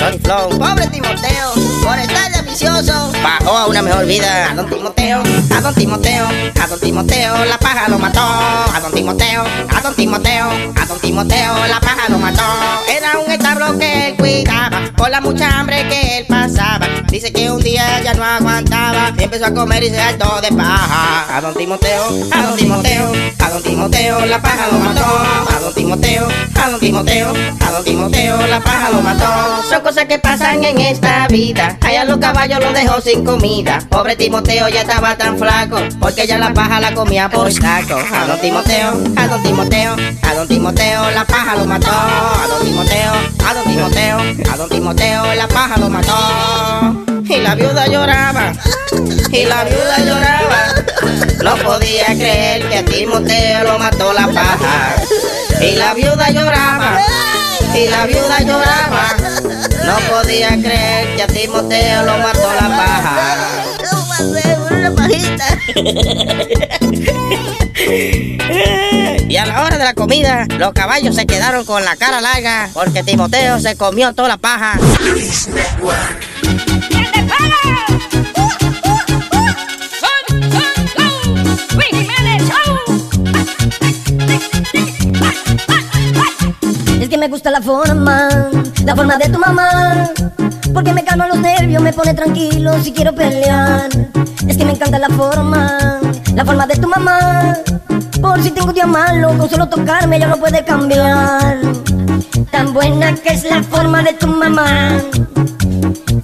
[0.00, 1.52] Pobre Timoteo,
[1.84, 4.50] por estar de ambicioso, bajó a una mejor vida.
[4.50, 5.22] A don Timoteo,
[5.56, 6.26] a don Timoteo,
[6.60, 8.20] a don Timoteo, la paja lo mató.
[8.20, 12.42] A don Timoteo, a don Timoteo, a don Timoteo, la paja lo mató.
[12.88, 16.86] Era un establo que él cuidaba, por la mucha hambre que él pasaba.
[17.10, 20.52] Dice que un día ya no aguantaba, y empezó a comer y se hartó de
[20.52, 21.36] paja.
[21.36, 25.04] A don Timoteo, a don Timoteo, a don Timoteo, la paja lo mató.
[25.04, 29.62] A don Timoteo, a don Timoteo, a don Timoteo, la paja lo mató.
[29.68, 31.78] Son cosas que pasan en esta vida.
[31.80, 33.78] Allá los caballos lo dejó sin comida.
[33.88, 37.94] Pobre Timoteo ya estaba tan flaco, porque ya la paja la comía por saco.
[38.12, 41.90] A don Timoteo, a don Timoteo, a don Timoteo, la paja lo mató.
[41.90, 43.12] A don Timoteo,
[43.46, 44.18] a don Timoteo,
[44.52, 47.04] a don Timoteo, la paja lo mató.
[47.28, 48.52] Y la viuda lloraba,
[49.30, 50.64] y la viuda lloraba.
[51.44, 54.96] No podía creer que a Timoteo lo mató la paja.
[55.60, 57.00] Y la viuda lloraba,
[57.74, 59.69] y la viuda lloraba.
[59.84, 63.64] No podía creer que a Timoteo lo mató la paja.
[64.70, 65.44] una pajita.
[69.28, 72.68] Y a la hora de la comida, los caballos se quedaron con la cara larga
[72.72, 74.78] porque Timoteo se comió toda la paja.
[75.00, 76.20] Luis Network.
[76.90, 77.54] ¡Miel de palo!
[78.36, 79.54] ¡Uh, uh, uh!
[80.00, 80.40] ¡Son,
[87.10, 88.28] que me gusta la forma,
[88.84, 90.10] la forma de tu mamá.
[90.72, 93.88] Porque me calma los nervios, me pone tranquilo si quiero pelear.
[94.46, 95.98] Es que me encanta la forma,
[96.34, 97.56] la forma de tu mamá.
[98.22, 101.58] Por si tengo un día malo, con solo tocarme ya lo puede cambiar.
[102.50, 104.98] Tan buena que es la forma de tu mamá.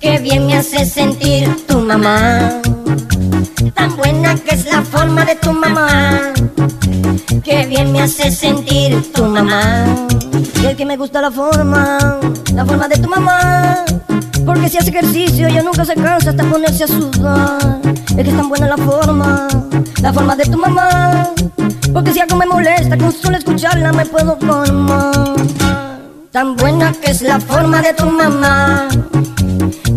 [0.01, 2.61] Que bien me hace sentir tu mamá.
[3.75, 6.33] Tan buena que es la forma de tu mamá.
[7.45, 9.87] Que bien me hace sentir tu mamá.
[10.61, 12.19] Y es que me gusta la forma,
[12.53, 13.85] la forma de tu mamá.
[14.45, 17.81] Porque si hace ejercicio ella nunca se cansa hasta ponerse a sudar.
[18.09, 19.49] Es que es tan buena la forma,
[20.03, 21.31] la forma de tu mamá.
[21.93, 25.96] Porque si algo me molesta, con solo escucharla me puedo formar.
[26.37, 28.89] Tan buena que es la forma de tu mamá.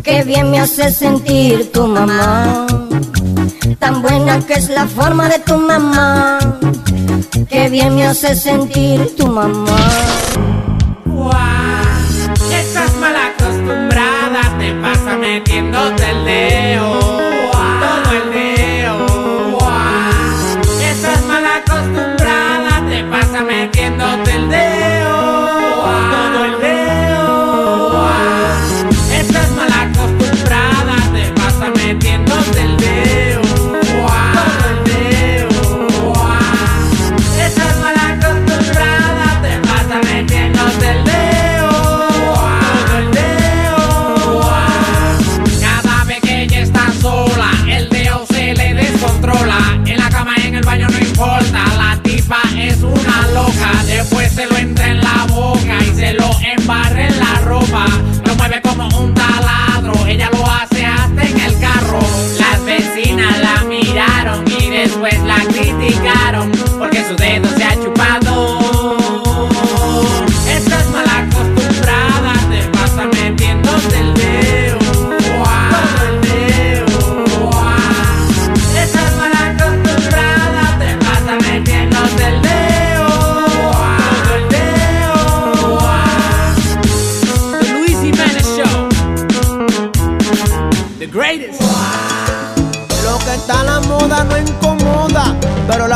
[0.01, 2.66] Que bien me hace sentir tu mamá.
[3.77, 6.39] Tan buena que es la forma de tu mamá.
[7.49, 9.75] Que bien me hace sentir tu mamá.
[12.53, 17.19] Estás mal acostumbrada, te pasa metiéndote el dedo,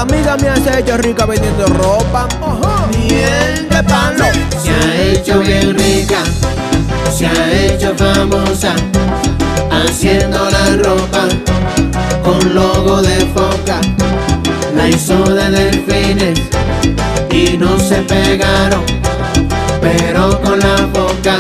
[0.04, 2.28] amiga me hace hecho rica vendiendo ropa.
[2.92, 4.26] Miel de palo.
[4.62, 6.20] Se ha hecho bien rica,
[7.16, 8.74] se ha hecho famosa,
[9.72, 11.24] haciendo la ropa
[12.24, 13.80] con logo de foca.
[14.76, 16.40] La hizo de delfines
[17.30, 18.84] y no se pegaron,
[19.82, 21.38] pero con la foca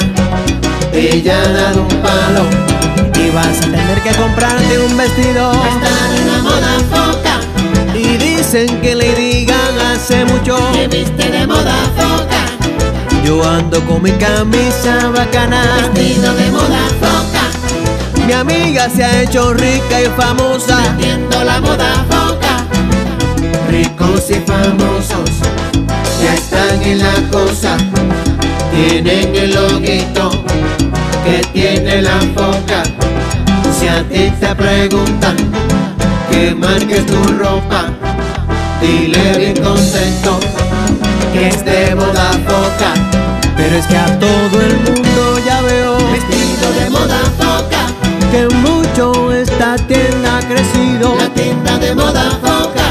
[0.94, 2.44] ella ha dado un palo.
[3.16, 5.51] Y vas a tener que comprarte un vestido.
[5.51, 7.23] Está en la moda foca,
[8.54, 10.56] Que le digan hace mucho.
[10.74, 12.46] que viste de moda foca.
[13.26, 15.90] Yo ando con mi camisa bacana.
[15.92, 20.78] Vestido de moda foca, Mi amiga se ha hecho rica y famosa.
[21.00, 22.64] viendo la moda foca.
[23.72, 25.32] Ricos y famosos
[26.22, 27.76] ya están en la cosa.
[28.72, 30.30] Tienen el loguito
[31.26, 32.84] que tiene la foca.
[33.80, 35.38] Si a ti te preguntan
[36.33, 37.81] que marques tu ropa,
[38.81, 40.39] dile bien contento
[41.31, 42.91] que es de moda foca.
[43.56, 47.81] Pero es que a todo el mundo ya veo Vestido de moda foca,
[48.31, 51.15] que mucho esta tienda ha crecido.
[51.19, 52.85] la tienda de moda foca.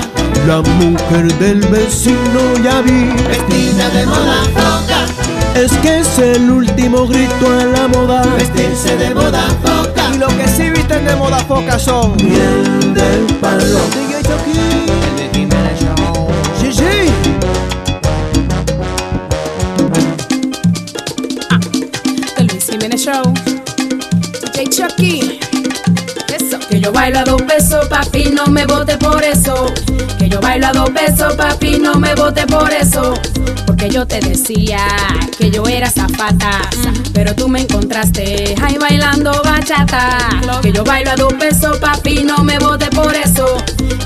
[0.47, 3.11] La mujer del vecino ya vi.
[3.29, 8.23] Vestida de moda foca, Es que es el último grito a la moda.
[8.39, 9.72] vestirse de moda foca.
[11.13, 12.17] De moda foca son.
[26.69, 29.67] Que yo bailo dos pesos, papi, no me vote por eso.
[30.19, 33.13] Que yo bailo dos pesos, papi, no me vote por eso.
[33.83, 34.79] Porque yo te decía
[35.37, 36.61] que yo era zafata.
[37.13, 40.29] Pero tú me encontraste ahí bailando bachata.
[40.63, 43.45] Que yo bailo a dos pesos, papi, no me vote por eso.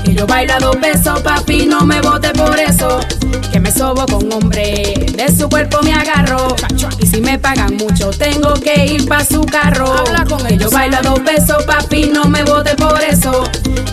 [0.03, 3.01] Que yo bailo a dos pesos, papi, no me vote por eso.
[3.51, 6.55] Que me sobo con hombre, de su cuerpo me agarro.
[6.99, 10.03] Y si me pagan mucho, tengo que ir pa' su carro.
[10.47, 13.43] que yo bailo a dos pesos, papi, no me vote por eso.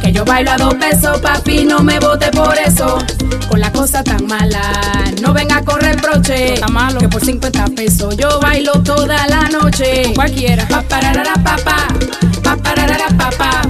[0.03, 2.99] Que yo bailo a dos pesos, papi, no me vote por eso.
[3.49, 4.61] Con la cosa tan mala,
[5.23, 6.55] no venga a correr broche.
[6.55, 6.99] Está malo.
[6.99, 10.13] Que por 50 pesos yo bailo toda la noche.
[10.15, 10.67] Cualquiera.
[10.69, 11.89] Pa pararara papá,
[12.43, 13.63] pa pararara papá,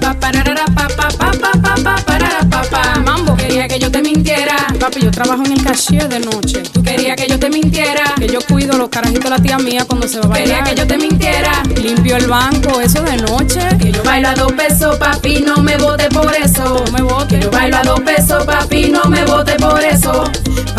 [0.00, 2.07] pa pararara papá, pa pa pa pa.
[3.58, 4.56] Mambo quería que yo te mintiera.
[4.78, 6.62] Papi, yo trabajo en el cashier de noche.
[6.72, 8.14] Tú querías que yo te mintiera.
[8.16, 10.64] Que yo cuido los carajitos de la tía mía cuando se va a bailar.
[10.64, 11.62] Quería que yo te mintiera.
[11.82, 13.60] Limpio el banco, eso de noche.
[13.80, 16.84] Que yo bailo a dos pesos, papi, no me vote por eso.
[16.86, 17.34] No me vote.
[17.34, 20.24] Que yo bailo a dos pesos, papi, no me vote por eso.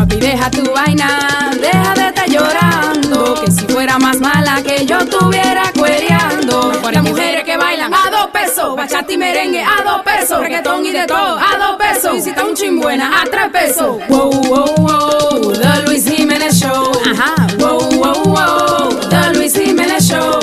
[0.10, 3.36] Papi, deja tu vaina, deja de estar llorando.
[3.44, 6.72] Que si fuera más mala que yo estuviera cuereando.
[6.92, 10.92] Las mujeres que bailan a dos pesos, bachata y merengue a dos pesos, reggaetón y
[10.92, 12.18] de todo a dos pesos.
[12.18, 13.98] Y si está un chimbuena a tres pesos.
[14.10, 16.92] Wow, wow, wow, The Luis Jiménez Show.
[17.12, 20.40] Ajá, wow, wow, wow, The Luis Jiménez Show.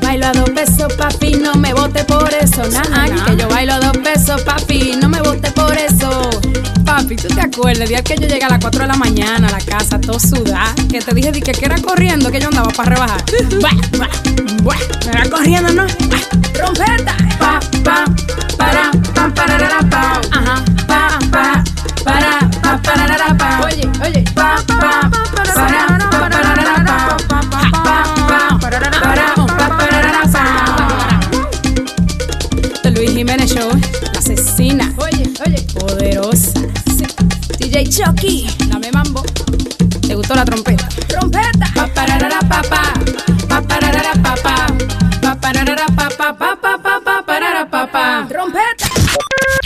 [0.00, 2.62] Bailo a dos pesos, papi, no me vote por eso.
[2.70, 6.30] Nah, que yo bailo a dos pesos, papi, no me vote por eso.
[6.94, 9.48] Papi, ¿tú te acuerdas el día que yo llegué a las 4 de la mañana
[9.48, 10.72] a la casa, todo sudada?
[10.88, 13.24] Que te dije di que, que era corriendo que yo andaba para rebajar.
[13.60, 14.08] Buah, buah,
[14.62, 14.76] buah,
[15.12, 15.82] era corriendo, ¿no?
[15.82, 15.88] Ah,
[16.56, 17.16] Rompeta.
[17.40, 18.04] Pa, pa,
[18.56, 20.20] para, pa, pararara, pa.
[20.30, 21.64] Ajá, pa, pa,
[22.04, 23.60] para, pa, pararara, pa.
[23.66, 25.10] Oye, oye, pa, pa, para,
[25.98, 27.16] pa, pararara, pa.
[27.26, 30.44] Pa, pa, pa, para, pa, pararara, pa.
[32.84, 33.68] The Luis Jiménez Show,
[34.12, 34.93] la asesina.
[37.74, 39.20] DJ Chucky, dame mambo.
[40.06, 40.88] ¿Te gustó la trompeta?
[41.08, 41.66] Trompeta.
[41.74, 42.94] Pa pararara pa pa.
[43.48, 44.66] Pa pararara pa pa.
[45.20, 48.26] Pa pararara pa pa pa pa pa pa parara pa pa.
[48.28, 48.86] Trompeta.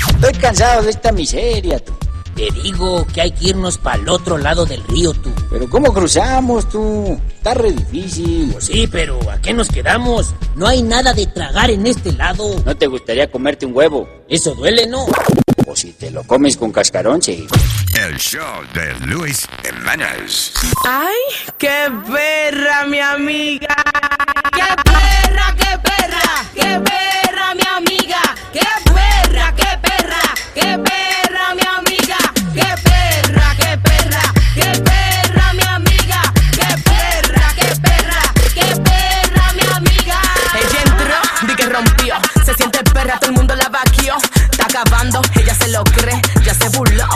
[0.08, 1.93] Estoy cansado de esta miseria, tú.
[2.34, 5.31] Te digo que hay que irnos para el otro lado del río, tú.
[5.50, 7.20] Pero ¿cómo cruzamos tú?
[7.37, 8.52] Está re difícil.
[8.52, 10.35] Pues sí, pero ¿a qué nos quedamos?
[10.56, 12.59] No hay nada de tragar en este lado.
[12.64, 14.09] ¿No te gustaría comerte un huevo?
[14.30, 15.04] Eso duele, ¿no?
[15.70, 17.46] O si te lo comes con cascarón, sí.
[17.94, 20.54] El show de Luis Jiménez.
[20.87, 21.14] ¡Ay,
[21.58, 23.76] qué perra, mi amiga!
[24.54, 26.44] ¡Qué perra, qué perra!
[26.54, 28.22] ¡Qué perra, mi amiga!
[28.50, 30.22] ¡Qué perra, qué perra!
[30.54, 32.16] ¡Qué perra, mi amiga!
[32.54, 32.88] ¡Qué perra,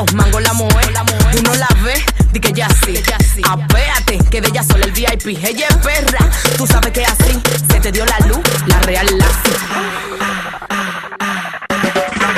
[0.07, 0.93] se burló, mango la mueve.
[1.39, 1.95] Uno la ve,
[2.33, 3.43] di que ya sí.
[3.49, 5.39] Apéate, que de ella solo el VIP.
[5.43, 7.41] Ella es perra, tú sabes que así
[7.71, 8.41] se te dio la luz.
[8.67, 9.53] La real Lassie.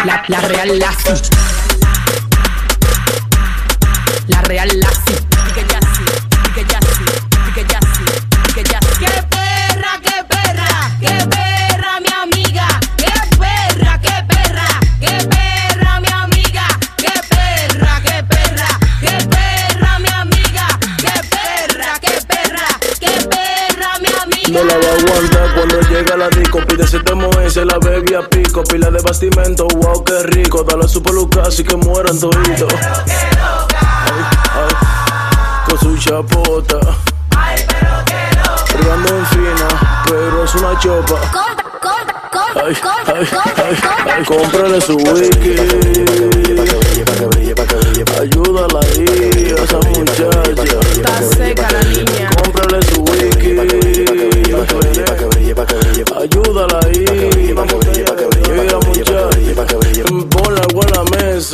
[0.04, 1.30] La, la real Lassie.
[4.28, 5.23] La real Lassie.
[27.50, 31.62] se la bebía pico, pila de bastimento, wow, qué rico, dale a su peluca así
[31.64, 32.72] que mueran toditos.
[35.68, 36.78] Con su chapota,
[37.36, 38.74] ay, pero qué loca.
[39.08, 41.20] En fina, pero es una chopa.
[41.32, 45.56] Compra, compra, compra, ay, compra, ay, compra, ay, cómprale su wiki.
[48.20, 50.28] Ayúdala ahí, a esa muchacha.
[50.92, 52.33] Está seca la niña.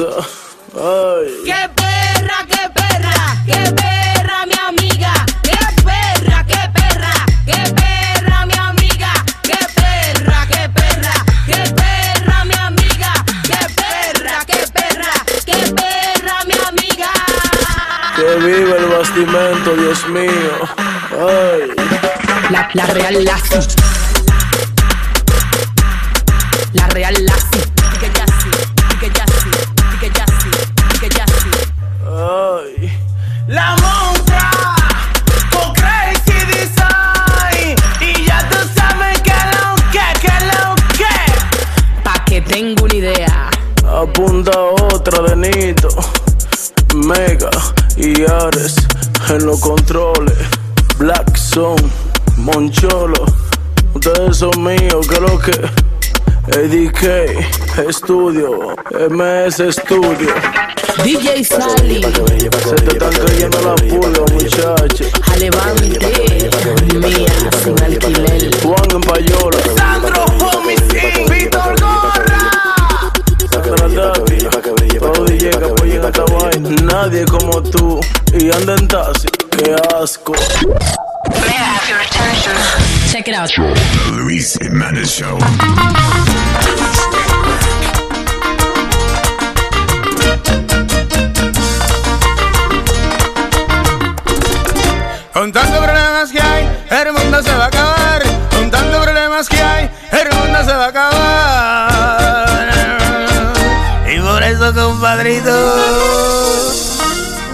[0.01, 1.29] Ay.
[1.45, 3.37] ¡Qué perra, qué perra!
[3.45, 5.13] ¡Qué perra, mi amiga!
[5.43, 7.13] ¡Qué perra, qué perra!
[7.45, 9.13] ¡Qué perra, mi amiga!
[9.43, 11.13] ¡Qué perra, qué perra!
[11.45, 13.13] ¡Qué perra, mi amiga!
[13.45, 15.13] ¡Qué perra, qué perra!
[15.45, 17.11] ¡Qué perra, mi amiga!
[18.17, 20.55] Que viva el bastimento, Dios mío.
[21.13, 21.75] Ay.
[22.49, 23.59] La, la real Lassie.
[23.59, 24.20] La
[54.41, 55.53] son míos, que lo que.
[56.57, 58.75] ADK, Estudio,
[59.11, 60.33] MS Studio.
[61.05, 62.03] DJ Sally.
[62.65, 65.05] Se te están cayendo la pulga, muchacha.
[65.31, 65.99] Alevante.
[66.95, 68.51] Mía, sin alquiler.
[68.63, 69.59] Juan en Payola.
[69.77, 71.27] Sandro Homicide.
[71.29, 73.13] Víctor Gorra.
[75.01, 76.71] Todo DJ que apoyen esta vaina.
[76.83, 78.01] Nadie como tú.
[78.33, 80.33] Y anda en taxi, qué asco.
[83.11, 83.51] Check it out.
[83.51, 85.39] The Luis Jimenez Show.
[95.33, 98.23] Con tantos problemas que hay, el mundo se va a acabar.
[98.51, 102.41] Con tantos problemas que hay, el mundo se va a acabar.
[104.13, 106.50] Y por eso, compadrito,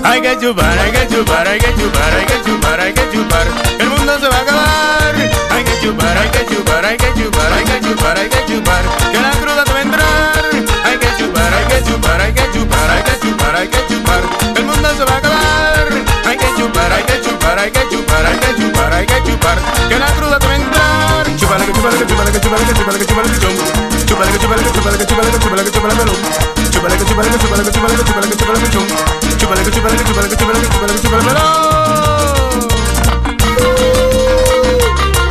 [0.06, 3.46] hay que chupar, hay que chupar, hay que chupar, hay que chupar, hay que chupar.
[3.78, 5.14] El mundo se va a acabar.
[5.50, 8.82] Hay que chupar, hay que chupar, hay que chupar, hay que chupar, hay que chupar.
[9.10, 10.44] Que la cruda te va a entrar.
[10.84, 14.22] Hay que chupar, hay que chupar, hay que chupar, hay que chupar, hay que chupar.
[14.54, 15.88] El mundo se va a acabar.
[16.24, 19.58] Hay que chupar, hay que chupar, hay que chupar, hay que chupar, hay que chupar.
[19.88, 21.36] Que la cruda te va a entrar.
[21.36, 24.62] Chupale, que chupale, que chupale, que chupale, que chupale, que chupale, que Chupale, que chupale,
[24.62, 25.64] que chupale, que chupale, que chupale, que.
[25.64, 26.65] Chupale, que chupale, que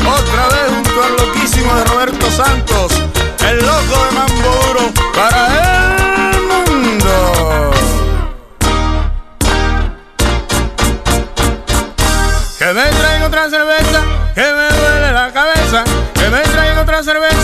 [0.05, 2.91] Otra vez junto al loquísimo de Roberto Santos,
[3.47, 5.47] el loco de Mamburo para
[6.31, 7.71] el mundo.
[12.59, 14.01] Que me traigan otra cerveza,
[14.33, 15.83] que me duele la cabeza.
[16.13, 17.34] Que me traigan otra cerveza,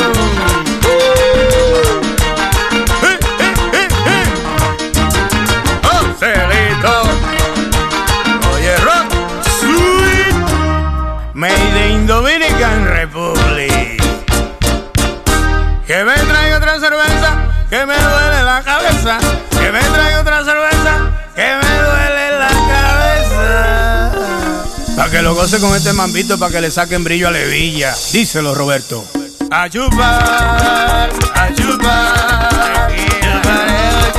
[0.07, 0.22] que.
[11.43, 14.01] Made in Dominican Republic.
[15.85, 17.35] Que me traiga otra cerveza,
[17.69, 19.19] que me duele la cabeza.
[19.51, 24.13] Que me traiga otra cerveza, que me duele la cabeza.
[24.95, 27.93] Para que lo goce con este mambito, para que le saquen brillo a Levilla.
[28.13, 29.05] Díselo, Roberto.
[29.51, 32.93] A chupar, a chupar.
[33.33, 34.13] Chupareo,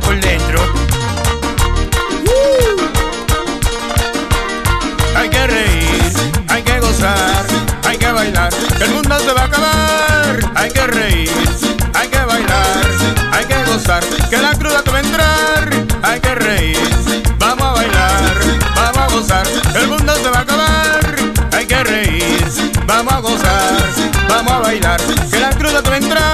[0.00, 0.60] por dentro.
[5.16, 6.12] Hay que reír,
[6.48, 7.46] hay que gozar,
[7.84, 10.52] hay que bailar, que el mundo se va a acabar.
[10.54, 11.30] Hay que reír,
[11.94, 12.86] hay que bailar,
[13.32, 15.70] hay que gozar, que la cruda te va a entrar.
[16.02, 16.78] Hay que reír,
[17.38, 18.34] vamos a bailar,
[18.74, 21.16] vamos a gozar, el mundo se va a acabar.
[21.52, 22.44] Hay que reír,
[22.86, 23.76] vamos a gozar,
[24.28, 25.00] vamos a bailar,
[25.30, 26.25] que la cruda te va a entrar.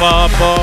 [0.00, 0.54] Pa, pa.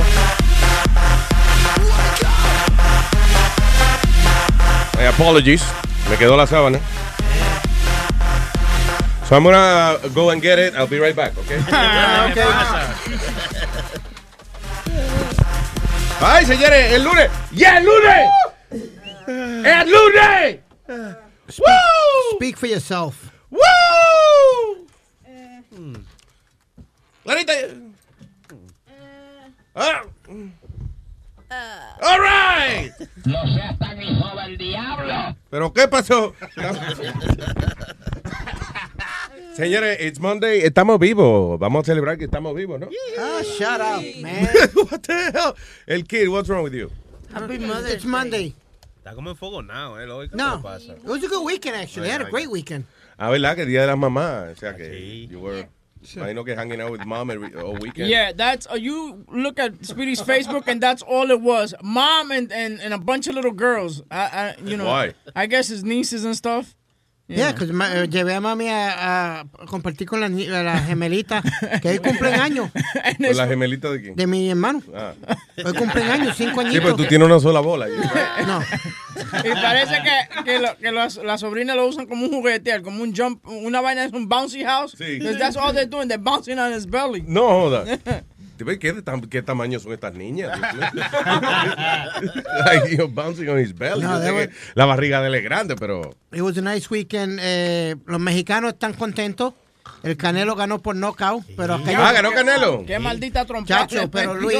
[4.99, 5.63] Eh, apologies.
[6.09, 6.79] Me quedó la sábana.
[9.27, 10.75] So I'm gonna go and get it.
[10.75, 11.57] I'll be right back, okay?
[16.23, 17.31] Ay, señores, el lunes.
[17.51, 18.29] ¡Ya, el lunes!
[19.27, 20.59] ¡El lunes!
[21.49, 21.65] Speak,
[22.35, 23.15] speak for yourself.
[23.49, 23.59] ¡Woo!
[27.23, 27.53] Clarita.
[29.75, 30.03] Ah.
[32.01, 32.91] All right.
[33.25, 35.35] No seas tan hijo del diablo.
[35.49, 36.33] ¿Pero qué pasó?
[39.55, 40.61] Señores, it's Monday.
[40.61, 41.59] Estamos vivos.
[41.59, 42.87] Vamos a celebrar que estamos vivos, ¿no?
[43.19, 44.47] Ah, shut up, man.
[44.89, 45.53] What the hell?
[45.87, 46.89] El kid, what's wrong with you?
[47.33, 48.53] Happy Mother's It's Monday.
[48.97, 50.09] Está como enfogonado, ¿eh?
[50.09, 50.93] Hoy, ¿Qué No, pasa?
[50.93, 52.07] it was a good weekend actually.
[52.09, 52.85] I had a great weekend.
[53.17, 53.55] Ah, ¿verdad?
[53.55, 54.51] Que Día de las Mamás.
[54.53, 55.67] O sea que you were...
[56.15, 58.09] Imagino que hanging out with mom every, all weekend.
[58.09, 61.75] Yeah, that's uh, you look at Speedy's Facebook, and that's all it was.
[61.83, 64.01] Mom and, and, and a bunch of little girls.
[64.09, 65.13] I, I you know, Why?
[65.35, 66.75] I guess his nieces and stuff.
[67.27, 71.41] Yeah, because llevé a mami a, a compartir con la, la gemelita
[71.81, 72.69] que hoy cumplen años
[73.17, 74.15] ¿Con la gemelita de quién?
[74.17, 74.81] de mi hermano.
[74.93, 75.13] Ah.
[75.63, 76.83] Hoy cumplen años, cinco Sí, añitos.
[76.83, 77.87] pero tú tienes una sola bola.
[78.45, 78.59] No.
[79.43, 83.03] Y parece que, que, lo- que las la sobrinas lo usan como un juguete, como
[83.03, 84.95] un jump, una vaina es un bouncy house.
[84.97, 85.19] Sí.
[85.19, 86.07] Because that's all they're doing.
[86.07, 87.23] They're bouncing on his belly.
[87.27, 87.85] No joda.
[88.57, 88.93] ¿Te ves qué,
[89.31, 90.51] qué tamaño son estas niñas?
[92.65, 94.01] like, you're bouncing on his belly.
[94.01, 96.15] No, Yo sé they que were- la barriga de él es grande, pero...
[96.31, 97.39] It was a nice weekend.
[97.41, 99.53] Eh, los mexicanos están contentos.
[100.03, 102.83] El Canelo ganó por knockout, pero aquellos- Ah, ganó Canelo.
[102.85, 103.87] Qué maldita trompada.
[103.87, 104.57] Chacho, pero Luis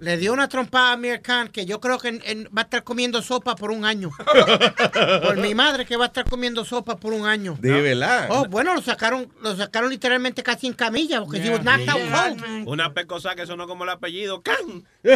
[0.00, 2.64] le dio una trompada a Mir Khan que yo creo que en- en- va a
[2.64, 4.10] estar comiendo sopa por un año.
[5.22, 7.56] por mi madre que va a estar comiendo sopa por un año.
[7.60, 8.26] De verdad.
[8.30, 12.66] Oh, bueno, lo sacaron, lo sacaron literalmente casi en camilla porque knocked out cold.
[12.68, 14.84] Una pecosa que sonó como el apellido, Can.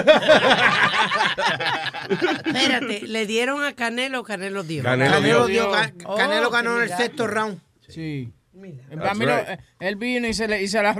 [2.10, 4.82] Espérate, ¿le dieron a Canelo o Canelo dio?
[4.82, 5.70] Canelo dio,
[6.06, 7.58] Oh, Canelo qué ganó en el sexto round.
[7.88, 8.32] Sí.
[8.54, 9.48] Right.
[9.48, 10.94] eh, él vino y se le, y se la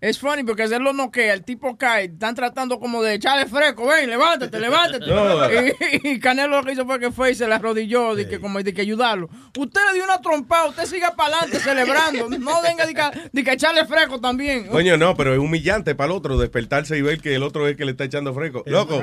[0.00, 3.86] Es funny porque él lo noquea, el tipo cae, están tratando como de echarle fresco,
[3.86, 5.06] ven, levántate, levántate.
[5.16, 5.46] No.
[5.50, 5.72] Y,
[6.10, 8.62] y Canelo lo que hizo fue que fue y se le arrodilló, de que, como
[8.62, 9.28] de que ayudarlo.
[9.56, 13.44] Usted le dio una trompada, usted siga para adelante celebrando, no venga de que, de
[13.44, 14.66] que echarle fresco también.
[14.66, 17.72] Coño, no, pero es humillante para el otro despertarse y ver que el otro es
[17.72, 18.62] el que le está echando fresco.
[18.66, 19.02] Loco,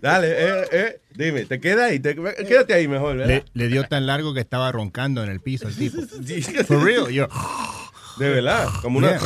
[0.00, 3.44] dale, eh, eh, dime, te quedas ahí, te- quédate ahí mejor, ¿verdad?
[3.54, 6.00] Le, le dio tan largo que estaba roncando en el piso el tipo.
[6.66, 7.08] For real.
[7.10, 7.28] Yo,
[8.18, 9.18] De verdad, como una...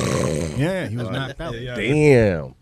[0.56, 1.54] Yeah, he was knocked out.
[1.54, 2.54] Damn.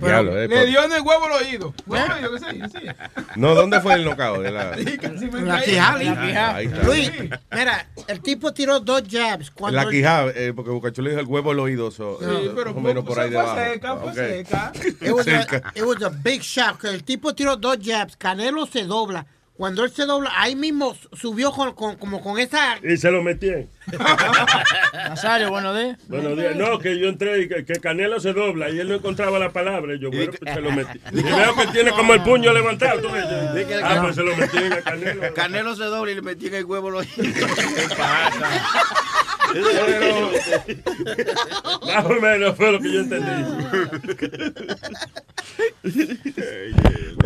[0.00, 1.74] Diablo, eh, Le por- dio en el huevo el oído.
[1.86, 2.96] El oído, ¿qué se dice?
[3.36, 4.42] No, ¿dónde fue el knockout?
[4.42, 4.76] De la...
[5.44, 6.54] La quijada.
[6.56, 6.82] Ahí está.
[6.84, 7.10] Luis,
[7.52, 9.50] mira, el tipo tiró dos jabs.
[9.50, 12.52] Cuando La quijada, eh, porque Bocacho le dijo el huevo al oído, so, Sí, eh,
[12.54, 13.56] pero más o menos por ahí fue debajo.
[13.56, 14.72] seca, fue seca.
[15.00, 16.84] It was, a, it was a big shock.
[16.84, 18.16] El tipo tiró dos jabs.
[18.16, 19.26] Canelo se dobla.
[19.56, 22.76] Cuando él se dobla, ahí mismo subió con, con- como con esa.
[22.82, 23.52] Y se lo metí.
[24.92, 25.96] Nazario, buenos días.
[26.08, 26.56] Buenos días.
[26.56, 29.50] No, que yo entré y que, que Canelo se dobla y él no encontraba la
[29.52, 29.94] palabra.
[29.94, 30.98] Y yo, bueno, pues se lo metí.
[31.12, 33.00] Y veo que tiene como el puño levantado.
[33.00, 33.08] ¿tú?
[33.84, 35.34] Ah, pues se lo metí en el Canelo.
[35.34, 37.06] Canelo se dobla y le metí en el huevo los
[41.86, 43.44] Más o menos fue lo que yo entendí.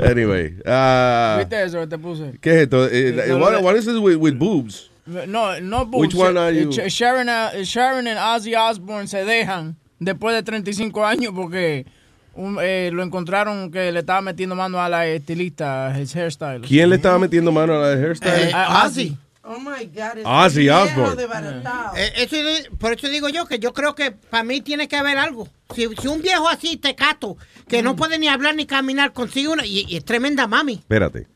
[0.05, 2.33] Anyway, ah, ¿Viste eso que te puse?
[2.41, 2.87] ¿qué es esto?
[2.91, 4.91] Eh, No, what, what is this with, with boobs?
[5.07, 6.21] No, no Which bullshit.
[6.21, 6.71] one are you?
[6.71, 11.87] Sh- Sharon, uh, Sharon y Ozzy Osbourne se dejan después de 35 años porque
[12.35, 16.61] un- eh, lo encontraron que le estaba metiendo mano a la estilista, his hairstyle.
[16.61, 18.51] ¿Quién le estaba metiendo mano a la hairstyle?
[18.53, 19.17] Ah, Ozzy.
[19.51, 20.25] Oh my God.
[20.27, 21.17] Ozzy viejo Osbourne.
[21.17, 21.97] desbaratado.
[21.97, 24.97] Eh, eso es- por eso digo yo que yo creo que para mí tiene que
[24.97, 25.49] haber algo.
[25.75, 29.65] Si, si un viejo así, tecato, que no puede ni hablar ni caminar, consigue una.
[29.65, 30.75] Y, y es tremenda mami.
[30.75, 31.27] Espérate.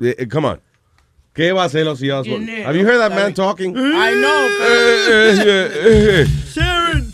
[0.00, 0.60] Eh, eh, come on.
[1.34, 2.64] ¿Qué va a hacer Ozzy Osbourne?
[2.64, 3.76] Have you heard that man talking?
[3.76, 4.48] I know.
[4.60, 7.12] Eh, eh, Sharon.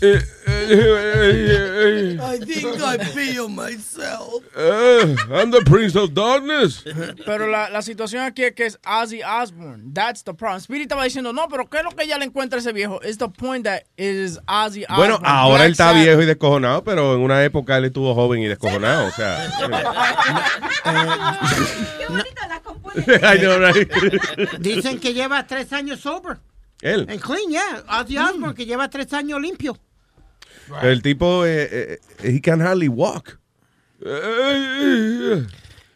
[0.73, 4.43] Eh, eh, I think I feel myself.
[4.55, 6.83] Eh, I'm the Prince of Darkness.
[7.25, 9.93] Pero la, la situación aquí es que es Ozzy Osbourne.
[9.93, 10.59] That's the problem.
[10.61, 12.99] Spirit estaba diciendo, no, pero ¿qué es lo que ella le encuentra a ese viejo?
[13.03, 14.97] It's the point that it is Ozzy Osbourne.
[14.97, 16.03] Bueno, ahora Black él está Sabbath.
[16.03, 19.07] viejo y descojonado, pero en una época él estuvo joven y descojonado.
[19.07, 19.51] O sea.
[23.23, 23.89] I know, right?
[24.59, 26.39] Dicen que lleva tres años sober.
[26.81, 27.05] Él.
[27.09, 27.83] En clean, yeah.
[28.01, 29.77] Ozzy Osbourne, que lleva tres años limpio.
[30.83, 33.37] El tipo, eh, eh, he can hardly walk.
[34.05, 35.45] Eh,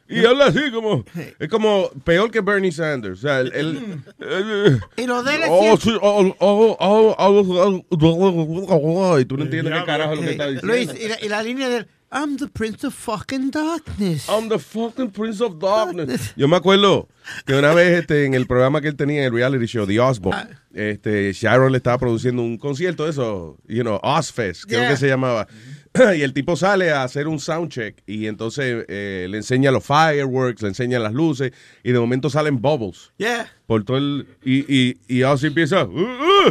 [0.08, 1.04] Y habla así como,
[1.40, 3.18] es como peor que Bernie Sanders.
[3.20, 7.16] O sea, él, él- él- Y lo de él es Oh, sí, oh, oh, oh,
[7.18, 10.68] oh, oh, oh, y tú no entiendes qué carajo lo que está diciendo.
[10.74, 14.30] Luis, y la, y la línea del I'm the Prince of fucking darkness.
[14.30, 16.34] I'm the fucking Prince of Darkness.
[16.38, 17.10] Yo me acuerdo
[17.46, 20.00] que una vez este, en el programa que él tenía en el reality show, The
[20.00, 20.60] Osborne, Ah.
[20.74, 24.90] este, Sharon le estaba produciendo un concierto eso, you know, Ozfest, creo Yeah.
[24.92, 25.48] que se llamaba.
[26.18, 30.62] Y el tipo sale a hacer un soundcheck y entonces eh, le enseña los fireworks,
[30.62, 31.52] le enseña las luces
[31.84, 33.12] y de momento salen bubbles.
[33.18, 33.50] Yeah.
[33.66, 36.50] Por todo el, y, y, y Ozzy empieza, "Uh, uh,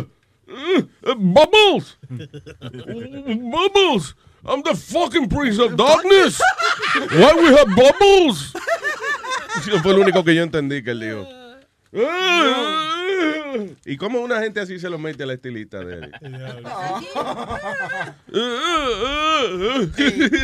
[0.49, 1.97] uh, uh, bubbles,
[3.39, 4.17] bubbles.
[4.47, 6.41] I'm the fucking Prince of Darkness.
[7.13, 8.53] Why we have bubbles?
[9.83, 11.27] Fue lo único que yo entendí que él dijo.
[13.87, 16.13] ¿Y cómo una gente así se lo mete a la estilista de él?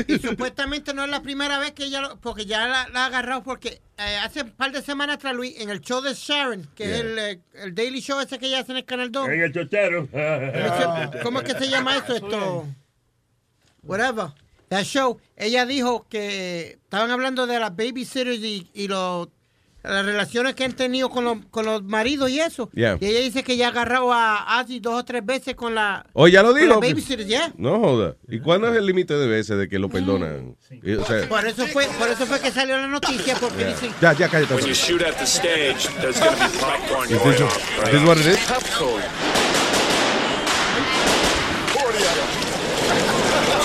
[0.07, 3.03] Y, y supuestamente no es la primera vez que ella, lo- porque ya la, la
[3.05, 6.15] ha agarrado, porque eh, hace un par de semanas atrás, Luis, en el show de
[6.15, 9.11] Sharon, que es el, eh, el Daily Show ese que ella hace en el Canal
[9.11, 9.29] 2.
[9.29, 10.09] En el chochero.
[11.23, 12.15] ¿Cómo es que se llama eso?
[12.15, 12.67] Esto.
[13.83, 14.33] Whatever.
[14.69, 15.19] That show.
[15.37, 19.29] Ella dijo que estaban hablando de las babysitters y, y los-
[19.83, 22.69] las relaciones que han tenido con los, con los maridos y eso.
[22.75, 22.99] Yeah.
[23.01, 26.05] Y ella dice que ya ha agarrado a Ozzy dos o tres veces con la.
[26.13, 26.79] Oh, ya lo dijo.
[27.27, 27.51] yeah.
[27.57, 28.15] No joda.
[28.29, 30.55] ¿Y cuándo es el límite de veces de que lo perdonan?
[30.83, 33.91] Y, o sea, Por eso fue, por eso fue que salió la noticia, porque dicen.
[34.03, 34.55] ya, ya, cállate.
[34.55, 37.85] When you shoot at the stage, there's going to be popcorn Is going this- off.
[37.87, 38.39] is this what it is?
[38.47, 39.60] Popcorn.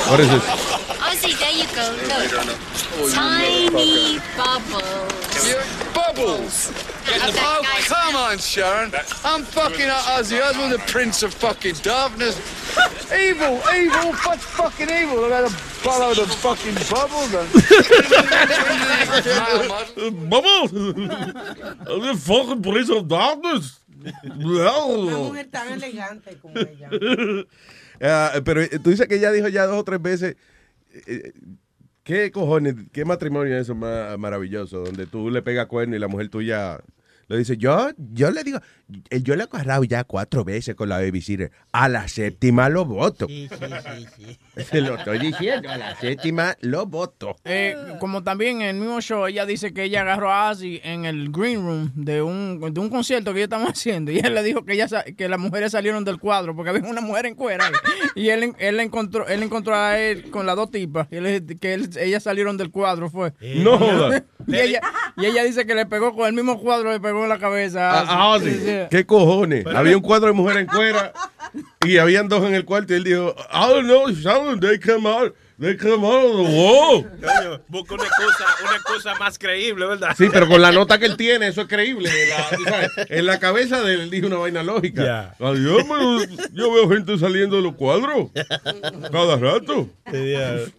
[0.08, 0.44] What is this?
[0.46, 1.89] Ozzy, there you go.
[2.08, 2.32] Look.
[3.12, 5.56] Tiny bubbles.
[5.94, 6.72] Bubbles!
[7.08, 8.91] Oh, come on, Sharon.
[9.24, 12.38] I'm fucking Ozzy Osbourne, the prince of fucking darkness.
[13.13, 15.26] evil, evil, what's fucking evil?
[15.26, 17.32] I gotta follow the fucking bubbles.
[20.30, 20.72] Bubbles!
[20.72, 23.80] The fucking Prince of Darkness.
[24.24, 26.89] Una mujer tan elegante como ella.
[28.02, 30.36] Ah, pero eh, tú dices que ella dijo ya dos o tres veces.
[31.08, 31.34] eh,
[32.04, 32.76] ¿Qué cojones?
[32.92, 34.84] ¿Qué matrimonio es eso maravilloso?
[34.84, 36.80] Donde tú le pegas cuerno y la mujer tuya
[37.28, 38.62] le dice, yo, yo le digo, eh,
[39.10, 41.52] yo le he agarrado ya cuatro veces con la babysitter.
[41.71, 43.28] A la séptima lo voto.
[44.69, 47.36] Se lo estoy diciendo, a la séptima lo voto.
[47.43, 51.06] Eh, como también en el mismo show, ella dice que ella agarró a Ozzy en
[51.06, 54.12] el green room de un, de un concierto que ellos estaban haciendo.
[54.12, 57.02] Y él le dijo que, ella, que las mujeres salieron del cuadro porque había una
[57.02, 57.67] mujer en cuera.
[57.67, 57.74] ahí.
[58.15, 61.08] Y él, él, encontró, él encontró a él con las dos tipas.
[61.12, 63.34] Y él, que él- ellas salieron del cuadro, fue.
[63.58, 64.24] No joda.
[64.48, 64.82] y, ella,
[65.17, 67.91] y ella dice que le pegó con el mismo cuadro, le pegó en la cabeza.
[67.91, 68.48] a Ah, Ozzy.
[68.90, 69.66] ¿Qué cojones?
[69.68, 71.14] Había un cuadro de mujer en cuera
[71.86, 75.08] y habían dos en el cuarto y él dijo, I don't know, Sharon, they come
[75.08, 77.04] out, they come out of the wall.
[77.22, 80.10] Coño, busca una excusa, una excusa más creíble, ¿verdad?
[80.18, 82.10] Sí, pero con la nota que él tiene, eso es creíble.
[82.30, 85.04] La- tú sabes, en la cabeza de él él dijo una vaina lógica.
[85.40, 88.30] Ay, yo, me- yo veo gente saliendo de los cuadros
[89.12, 89.90] cada rato.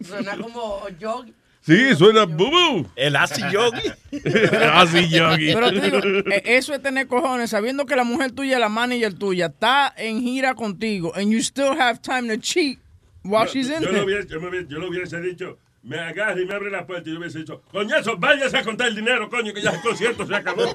[0.05, 1.33] Suena como yogi.
[1.67, 2.87] Sí, suena bubu.
[2.95, 3.91] El Asi Yogi.
[4.73, 5.53] Asi Yogi.
[5.53, 5.97] Pero te digo,
[6.31, 10.21] eh, eso es tener cojones, sabiendo que la mujer tuya, la manager tuya, está en
[10.21, 12.79] gira contigo, and you still have time to cheat
[13.23, 14.05] while she's in yo, lo there.
[14.05, 17.09] hubiese, yo, me hubiese- yo lo hubiese dicho, me agarra y me abre la puerta
[17.09, 20.25] y yo hubiese dicho, coñazo, váyase a contar el dinero, coño, que ya el concierto
[20.25, 20.73] se acabó.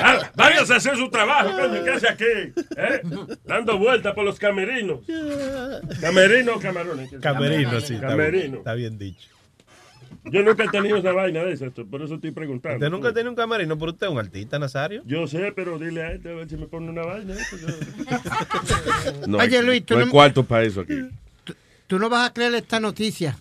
[0.00, 2.24] Ah, váyase a hacer su trabajo, coño, ¿qué hace aquí?
[2.76, 3.02] ¿Eh?
[3.44, 5.00] Dando vueltas por los camerinos.
[6.00, 7.10] ¿Camerinos o camarones?
[7.20, 7.94] Camerino, sí.
[7.94, 8.58] está bien- Camerino.
[8.58, 9.28] Está bien dicho.
[10.24, 12.76] Yo nunca he tenido esa vaina de esas, por eso estoy preguntando.
[12.78, 15.02] Usted nunca ha tenido un camerino, pero usted es un artista, Nazario.
[15.06, 17.34] Yo sé, pero dile a este a ver si me pone una vaina.
[19.26, 20.94] No Oye, hay- Luis, tú no hay no- cuarto para eso aquí.
[21.86, 23.36] Tú no vas a creer esta noticia.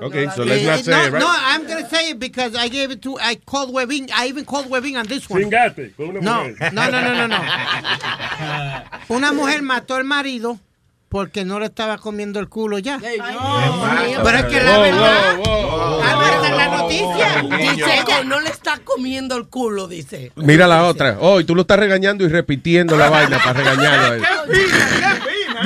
[0.00, 1.20] Okay, so let's Eh, not say no, it, right?
[1.22, 4.44] no, I'm gonna say it because I gave it to, I called Webin, I even
[4.44, 5.42] called Webin on this one.
[5.42, 6.72] Cingate con una No, mujer.
[6.72, 7.38] no, no, no, no, no.
[9.08, 10.60] Una mujer mató al marido
[11.08, 12.98] porque no le estaba comiendo el culo ya.
[13.00, 18.78] Pero es que la verdad, wow, la verdad, la noticia Dice que no le está
[18.84, 20.32] comiendo el culo, dice.
[20.36, 21.16] Mira la otra.
[21.20, 24.06] Oh, y tú lo estás regañando y repitiendo la vaina para regañarlo.
[24.06, 24.22] a él.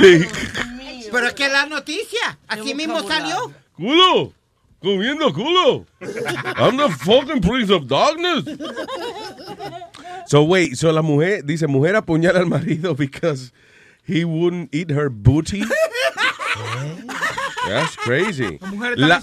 [0.01, 0.25] Sí.
[1.11, 3.51] Pero es que la noticia, así mismo salió.
[3.73, 4.33] Culo.
[4.79, 5.85] Comiendo culo.
[6.57, 8.43] I'm the fucking prince of darkness.
[10.27, 13.53] So wait, so la mujer, dice, mujer apuñala al marido because
[14.03, 15.63] he wouldn't eat her booty.
[17.67, 18.59] That's crazy.
[18.97, 19.21] La-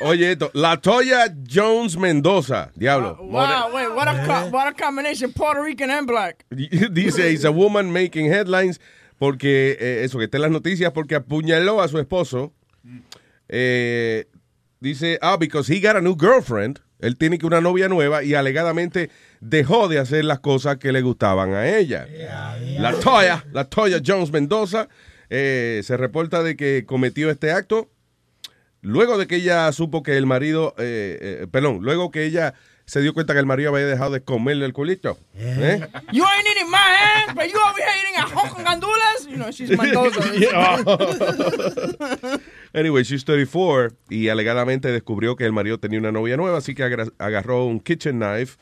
[0.00, 3.18] oye, esto, La Toya Jones Mendoza, diablo.
[3.20, 6.44] Wow, wait, what a, what a combination, Puerto Rican and black.
[6.50, 8.78] Dice, is a woman making headlines
[9.18, 12.52] porque, eh, eso, que está en las noticias, porque apuñaló a su esposo.
[13.48, 14.24] Eh,
[14.80, 16.80] dice, ah, because he got a new girlfriend.
[16.98, 19.10] Él tiene que una novia nueva y alegadamente
[19.42, 22.06] dejó de hacer las cosas que le gustaban a ella.
[22.78, 24.88] La Toya, la Toya Jones Mendoza,
[25.28, 27.90] eh, se reporta de que cometió este acto
[28.82, 33.00] luego de que ella supo que el marido, eh, eh, perdón, luego que ella se
[33.00, 35.18] dio cuenta que el marido había dejado de comerle el culito.
[35.34, 35.80] ¿Eh?
[36.12, 38.26] You ain't eating my hand, but you over here eating a
[38.62, 39.26] gandulas.
[39.28, 40.22] You know, she's Mendoza.
[42.74, 46.82] Anyway, she's 34 y alegadamente descubrió que el marido tenía una novia nueva, así que
[47.18, 48.56] agarró un kitchen knife,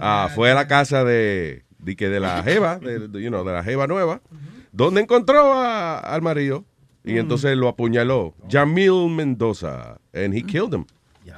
[0.00, 3.44] ah, fue a la casa de, de, que de la jeva, de, de, you know,
[3.44, 4.20] de la jeva nueva,
[4.72, 6.64] donde encontró a- al marido
[7.04, 8.34] y entonces lo apuñaló.
[8.48, 10.84] Jamil Mendoza, and he killed him.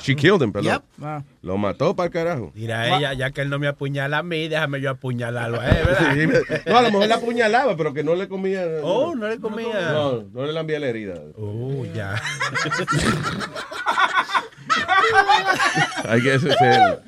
[0.01, 0.83] She killed him, perdón.
[0.99, 1.23] Wow.
[1.43, 2.51] Lo mató para el carajo.
[2.55, 5.87] Mira ella, ya que él no me apuñala a mí, déjame yo apuñalarlo a él,
[5.87, 6.15] ¿verdad?
[6.15, 8.65] Sí, no, a lo mejor la apuñalaba, pero que no le comía.
[8.83, 9.93] Oh, no le comía.
[9.93, 11.15] No, no le lambía la herida.
[11.39, 12.15] Oh, ya.
[16.07, 16.99] I guess it's el-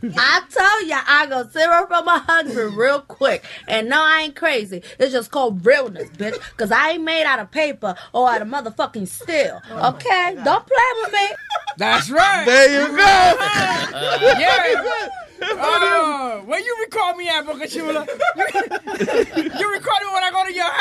[0.16, 3.44] I tell ya, I go zero from a hundred real quick.
[3.66, 4.82] And no, I ain't crazy.
[4.98, 6.38] It's just called realness, bitch.
[6.56, 9.60] Cause I ain't made out of paper or out of motherfucking steel.
[9.70, 10.36] Oh okay?
[10.44, 11.28] Don't play with me.
[11.76, 12.44] That's right.
[12.44, 12.96] There you go.
[14.38, 15.08] yeah.
[15.42, 18.06] Oh, where you record me at, Boca Chula?
[18.06, 20.72] you record me when I go to your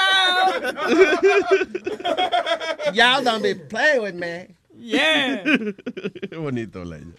[2.86, 2.96] house.
[2.96, 4.56] Y'all don't be playing with me.
[4.76, 5.44] Yeah.
[6.32, 7.14] Bonito, Leña.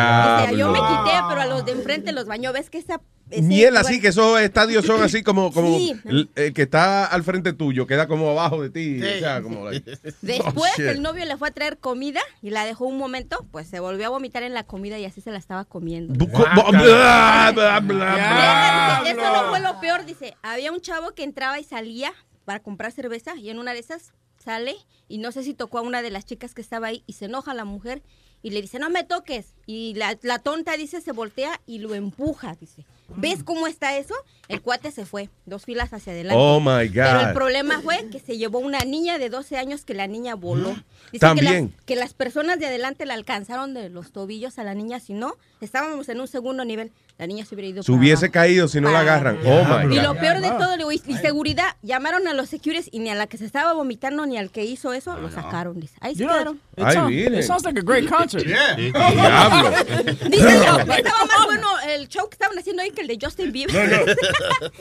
[0.56, 1.04] yo me diablo.
[1.04, 2.52] quité, pero a los de enfrente los bañó.
[2.52, 3.00] ¿Ves que esa...
[3.42, 5.94] Miel así, que esos estadios son así como, como Sí.
[6.04, 9.02] el, el que está al frente tuyo, queda como abajo de ti.
[9.02, 12.64] O sea, como like- Después Oh, el novio le fue a traer comida y la
[12.64, 15.38] dejó un momento, pues se volvió a vomitar en la comida y así se la
[15.38, 16.14] estaba comiendo.
[16.26, 21.64] Bla, bla, bla, Eso no fue lo peor, dice, había un chavo que entraba y
[21.64, 22.12] salía
[22.44, 24.12] para comprar cerveza y en una de esas
[24.44, 24.76] sale
[25.08, 27.24] y no sé si tocó a una de las chicas que estaba ahí y se
[27.24, 28.02] enoja la mujer
[28.42, 29.54] y le dice, no me toques.
[29.66, 32.86] Y la, la tonta dice, se voltea y lo empuja, dice.
[33.14, 34.14] ¿Ves cómo está eso?
[34.48, 36.40] El cuate se fue, dos filas hacia adelante.
[36.40, 37.28] Oh, my Pero God.
[37.28, 40.70] el problema fue que se llevó una niña de 12 años que la niña voló.
[41.12, 41.68] Dice También.
[41.68, 45.00] Que las, que las personas de adelante la alcanzaron de los tobillos a la niña,
[45.00, 46.92] si no, estábamos en un segundo nivel.
[47.18, 49.38] La niña se hubiera ido Se para hubiese caído si no la agarran.
[49.46, 50.04] Oh, my Y God.
[50.04, 53.08] lo peor de todo, le digo, y y seguridad, llamaron a los securities y ni
[53.08, 55.80] a la que se estaba vomitando ni al que hizo eso, lo sacaron.
[55.80, 56.60] Dice, ahí se You know, quedaron.
[56.76, 57.38] it, Ay, miren.
[57.38, 58.44] it sounds like a great concert.
[58.46, 58.76] Yeah.
[58.76, 59.70] Diablo.
[60.28, 63.74] Dice, estaba más bueno el show que estaban haciendo ahí que el de Justin Bieber.
[63.74, 64.12] No, no.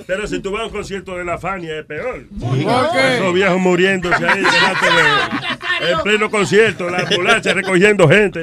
[0.05, 2.25] Pero si tú vas a un concierto de la Fania es peor.
[2.41, 2.95] Ok.
[2.95, 8.41] Esos viejos muriéndose ahí delante de, en pleno concierto, la ambulancia recogiendo gente.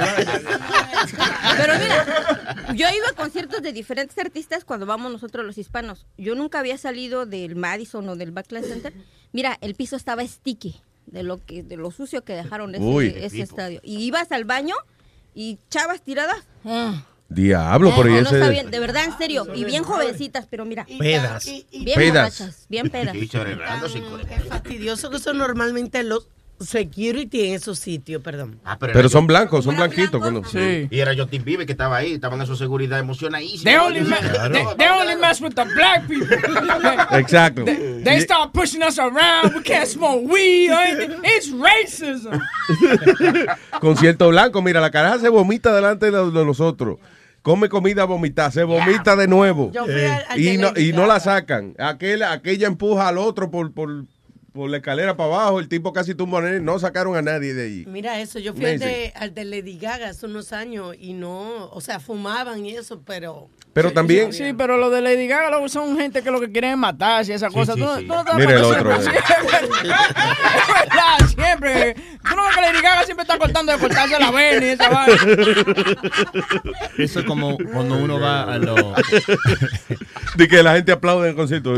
[1.57, 2.07] Pero mira,
[2.75, 6.07] yo iba a conciertos de diferentes artistas cuando vamos nosotros los hispanos.
[6.19, 8.93] Yo nunca había salido del Madison o del Barclays Center.
[9.33, 13.15] Mira, el piso estaba sticky de lo que de lo sucio que dejaron ese, Uy.
[13.17, 13.81] ese estadio.
[13.83, 14.75] Y ibas al baño
[15.35, 16.39] y chavas tiradas.
[16.65, 18.51] ah, Diablo, eh, por ahí no está ese.
[18.51, 19.47] bien, de verdad, en serio.
[19.55, 20.87] Y bien jovencitas, pero mira.
[20.99, 21.47] Pedas.
[21.71, 22.39] Bien Pedas.
[22.39, 23.17] borrachas, bien pedas.
[23.17, 26.29] Es fastidioso que son normalmente los
[26.65, 28.59] security en esos sitios, perdón.
[28.65, 30.21] Ah, Pero era son yo- blancos, son blanquitos.
[30.21, 30.43] cuando-
[30.91, 33.65] Y era Justin Bieber que estaba ahí, estaban en su seguridad emocionadísima.
[33.71, 34.17] They only, me-
[34.53, 36.37] they, they only mess with the black people.
[37.19, 37.65] Exacto.
[37.65, 39.55] They start pushing us around.
[39.55, 40.71] We can't smoke weed.
[41.25, 42.41] It's racism.
[43.81, 46.99] Concierto blanco, mira, la caraja se vomita delante de los, de los otros.
[47.43, 49.73] come comida vomitada, se vomita de nuevo.
[49.73, 51.75] Yo fui al- al y, no, y no la sacan.
[51.79, 54.05] Aquel, aquella empuja al otro por, por,
[54.53, 57.55] por la escalera para abajo, el tipo casi tumba a él, no sacaron a nadie
[57.55, 57.85] de ahí.
[57.89, 61.71] Mira eso, yo fui al de, al de Lady Gaga hace unos años y no,
[61.71, 63.49] o sea, fumaban y eso, pero...
[63.73, 64.35] Pero también...
[64.35, 67.33] Sí, pero lo de Lady Gaga luego son gente que lo que quieren es matarse
[67.33, 67.77] y esas cosas.
[67.77, 68.03] sí, Tú no- sí.
[68.07, 69.23] tú no te das Mira el otro, siempre-
[71.29, 71.95] siempre.
[71.95, 74.91] Tú no ves que Lady Gaga siempre está cortando de cortarse la vena y esa
[74.91, 75.17] vaina.
[76.99, 78.77] Eso es como cuando uno va a los...
[80.37, 81.73] De que la gente aplaude en el concierto.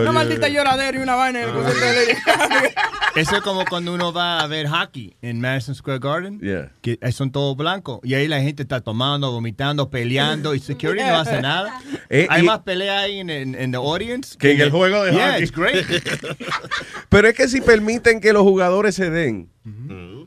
[0.00, 2.62] Una maldita lloradera y una vaina en el concierto de Lady Gaga.
[3.16, 6.72] Eso es como cuando uno va a ver hockey en Madison Square Garden, Yeah.
[6.82, 8.00] que son todos blancos.
[8.02, 11.80] Y ahí la gente está tomando, vomitando, peleando y security no hace nada.
[12.10, 15.04] Eh, Hay y- más pelea ahí en, en, en the audience Que en el juego
[15.04, 15.42] de yeah, hockey.
[15.42, 15.84] it's great.
[17.08, 19.50] Pero es que si permiten que los jugadores se den,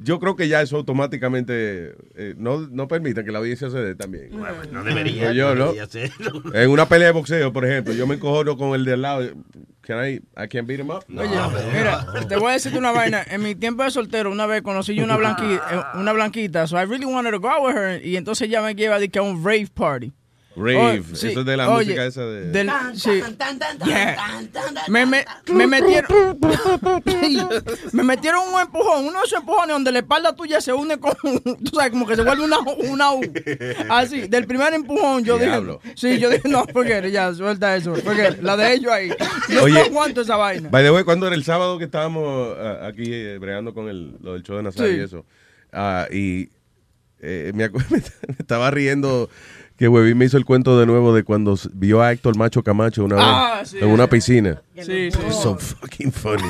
[0.02, 3.96] yo creo que ya eso automáticamente eh, no, no permiten que la audiencia se dé
[3.96, 4.32] también.
[4.72, 5.30] No debería.
[5.30, 5.72] Digo yo, no ¿no?
[5.74, 6.44] debería hacerlo.
[6.54, 9.30] En una pelea de boxeo, por ejemplo, yo me encojono con el de al lado.
[9.88, 11.06] Can I, I can't beat him up?
[11.10, 11.30] Oye,
[11.72, 13.24] mira, te voy a decirte una vaina.
[13.26, 16.84] En mi tiempo de soltero, una vez conocí yo una blanquita, una blanquita, so I
[16.84, 19.70] really wanted to go out with her, y entonces ella me lleva a un rave
[19.74, 20.12] party.
[20.58, 22.52] Rave, Oh, sí, eso es de la oye, música esa de...
[22.52, 23.22] del- sí.
[23.86, 24.18] Yeah.
[24.88, 26.40] Me, me, me metieron
[27.94, 31.14] me metieron un empujón, uno de esos empujones donde la espalda tuya se une con,
[31.42, 33.22] tú sabes, como que se vuelve una, una U.
[33.90, 35.80] Así, del primer empujón yo Diablo.
[35.84, 39.10] dije, sí, yo dije, no, porque ya, suelta eso, porque la de ellos ahí.
[39.50, 39.74] Yo Oye.
[39.76, 40.70] no aguanto esa vaina.
[40.70, 44.18] By the way, cuando era el sábado que estábamos ah, aquí eh, bregando con el,
[44.22, 45.00] lo del show de Nazario Sí.
[45.00, 45.26] y eso,
[45.72, 46.50] ah, y
[47.20, 48.02] eh, me, me
[48.40, 49.30] estaba riendo
[49.78, 53.04] que Webin me hizo el cuento de nuevo de cuando vio a Héctor Macho Camacho
[53.06, 53.78] una Ah, vez sí.
[53.80, 54.62] en una piscina.
[54.76, 55.08] Sí, sí.
[55.08, 56.42] It's so fucking funny.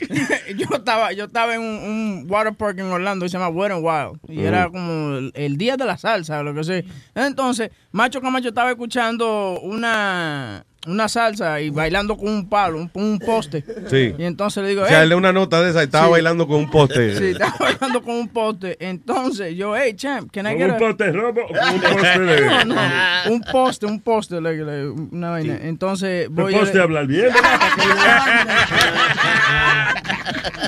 [0.56, 3.72] yo estaba yo estaba en un, un water park en Orlando y se llama Wet
[3.72, 4.46] n Wild y Mm.
[4.46, 6.82] era como el, el día de la salsa o lo que sea
[7.16, 13.18] entonces Macho Camacho estaba escuchando una una salsa y bailando con un palo un, un
[13.18, 14.14] poste Sí.
[14.16, 16.10] y entonces le digo O sea, él de una nota de esa estaba Sí.
[16.12, 17.18] bailando con un poste.
[17.18, 18.76] Sí, estaba bailando con un poste.
[18.80, 22.18] Entonces, yo, hey, champ, can I ¿Con get un a- poste robo o un poste
[22.20, 25.58] de- No, no, un poste, un poste, like, like, una vaina.
[25.62, 26.60] Entonces, Un voy a...
[26.60, 27.28] poste hablar bien.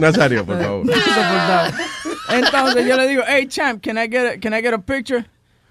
[0.00, 0.86] Nazario, por favor.
[2.30, 5.24] Entonces yo le digo, hey champ, can I get a, can I get a picture?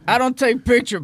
[0.07, 1.01] I don't take picture.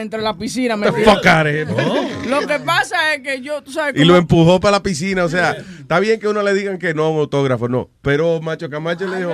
[0.00, 1.66] Entre la piscina me here.
[2.26, 5.24] Lo que pasa es que yo, tú sabes Y lo empujó para la piscina.
[5.24, 7.90] O sea, está bien que uno le digan que no un autógrafo, no.
[8.02, 9.30] Pero Macho Camacho le dijo,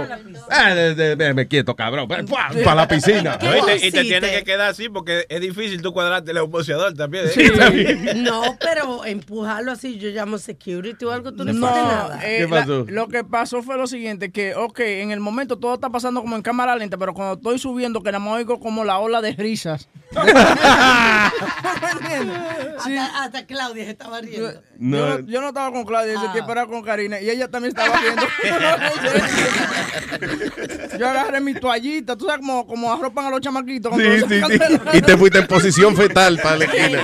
[0.74, 2.08] de- de- déjame quieto, cabrón.
[2.08, 3.38] Para la piscina.
[3.42, 6.42] No, y, te, y te tienes que quedar así porque es difícil tú cuadrarte el
[6.42, 7.26] boxeador también.
[7.26, 7.30] ¿eh?
[7.34, 8.16] Sí.
[8.20, 12.20] No, pero empujarlo así, yo llamo security o algo, tú no, No, nada.
[12.24, 15.90] eh, la- lo que pasó fue lo siguiente, que, ok, en el momento todo está
[15.90, 18.98] pasando como en cámara lenta, pero cuando estoy subiendo, que nada más oigo como la
[18.98, 19.88] ola de risas.
[22.78, 24.52] hasta, hasta Claudia se estaba riendo.
[24.52, 27.74] Yo, no, yo no estaba con Claudia, ese tiempo era con Karina, y ella también
[27.76, 28.22] estaba viendo.
[30.98, 33.94] yo agarré mi toallita, tú sabes como, como arropan a los chamaquitos.
[33.96, 34.58] Sí, sí, sí.
[34.94, 36.98] Y te fuiste en posición fetal para la esquina.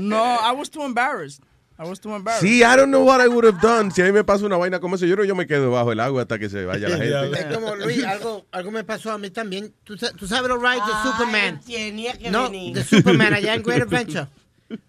[0.00, 1.42] No, I was too embarrassed.
[1.78, 2.42] I was too embarrassed.
[2.42, 3.90] Sí, I don't know what I would have done.
[3.92, 5.92] Si a mí me pasa una vaina como eso, yo no yo me quedo bajo
[5.92, 7.38] el agua hasta que se vaya la gente.
[7.40, 9.72] Es como, Luis, algo, algo me pasó a mí también.
[9.84, 11.60] ¿Tú, tú sabes los rides de Superman?
[11.64, 12.74] Tenía que No, venir.
[12.74, 14.26] de Superman allá en Great Adventure.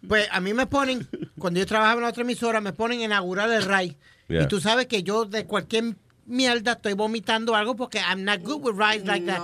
[0.08, 3.04] Pues a mí me ponen, cuando yo trabajaba en la otra emisora, me ponen a
[3.06, 3.95] inaugurar el ride.
[4.28, 4.43] Yeah.
[4.43, 8.62] Y tú sabes que yo de cualquier mierda estoy vomitando algo porque I'm not good
[8.63, 9.39] with rides like that.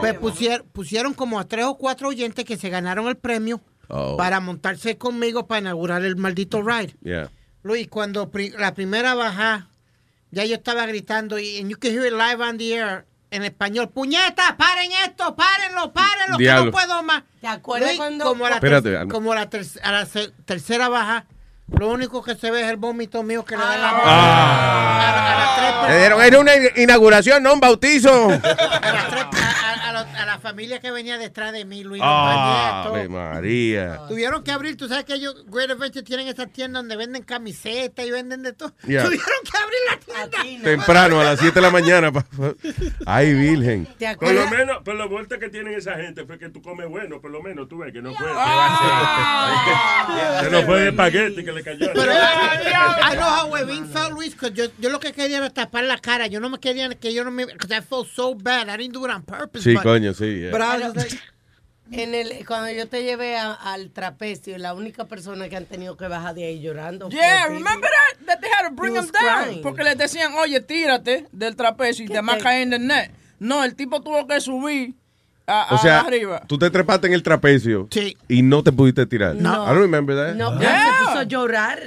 [0.00, 3.60] Pues pusier- pusieron como a tres o cuatro oyentes que se ganaron el premio
[3.90, 4.16] Oh.
[4.16, 6.94] para montarse conmigo para inaugurar el maldito ride.
[7.02, 7.28] Yeah.
[7.62, 9.66] Luis, cuando pri- la primera baja,
[10.30, 13.42] ya yo estaba gritando y and you can hear it live on the air en
[13.44, 13.88] español.
[13.90, 14.52] ¡Puñetas!
[14.56, 15.34] ¡Paren esto!
[15.36, 15.92] ¡Párenlo!
[15.92, 16.38] ¡Párenlo!
[16.38, 17.22] Que no puedo más.
[17.40, 20.06] ¿Te acuerdas Luis, cuando- Como a la, Espérate, ter- como a la, ter- a la
[20.06, 21.26] se- tercera baja,
[21.68, 25.86] lo único que se ve es el vómito mío que le da la Ah.
[25.88, 28.10] Le dieron, era una inauguración, no un bautizo.
[28.30, 29.10] a, a lo- a la
[30.50, 32.02] familia que venía detrás de mí, Luis.
[32.04, 34.00] Ah, Ave María.
[34.08, 38.04] Tuvieron que abrir, tú sabes que ellos, Great Adventure, tienen esas tiendas donde venden camisetas
[38.04, 38.72] y venden de todo.
[38.86, 39.04] Yeah.
[39.04, 39.98] Tuvieron que abrir la
[40.42, 40.64] tienda.
[40.64, 42.10] Temprano, a las 7 de la mañana.
[43.06, 43.86] Ay, virgen.
[44.18, 47.20] Por lo menos, por la vuelta que tienen esa gente fue que tú comes bueno,
[47.20, 48.26] por lo menos tú ves que no fue.
[50.42, 51.90] Que no fue de espagueti que le cayó.
[51.94, 55.98] Pero, I know how Webin felt, Luis, yo, yo lo que quería era tapar la
[55.98, 56.26] cara.
[56.26, 57.46] Yo no me quería que yo no me.
[57.46, 58.68] Because I felt so bad.
[58.68, 59.62] I didn't do it on purpose.
[59.62, 60.39] Sí, but- coño, sí.
[61.92, 65.96] En el, cuando yo te llevé a- al trapecio, la única persona que han tenido
[65.96, 67.10] que bajar de ahí llorando.
[67.10, 68.26] fue Yeah, remember that?
[68.26, 69.44] That they had to bring was down.
[69.44, 69.62] crying.
[69.62, 73.10] Porque les decían, oye, tírate del trapecio y te más caen en el net.
[73.40, 74.94] No, el tipo tuvo que subir
[75.48, 76.42] a, O sea, arriba.
[76.46, 78.16] tú te trepaste en el trapecio Sí.
[78.28, 79.34] y no te pudiste tirar.
[79.34, 79.64] No.
[79.64, 80.34] I don't remember that.
[80.36, 80.92] No, pero Yeah.
[81.00, 81.80] se puso a llorar.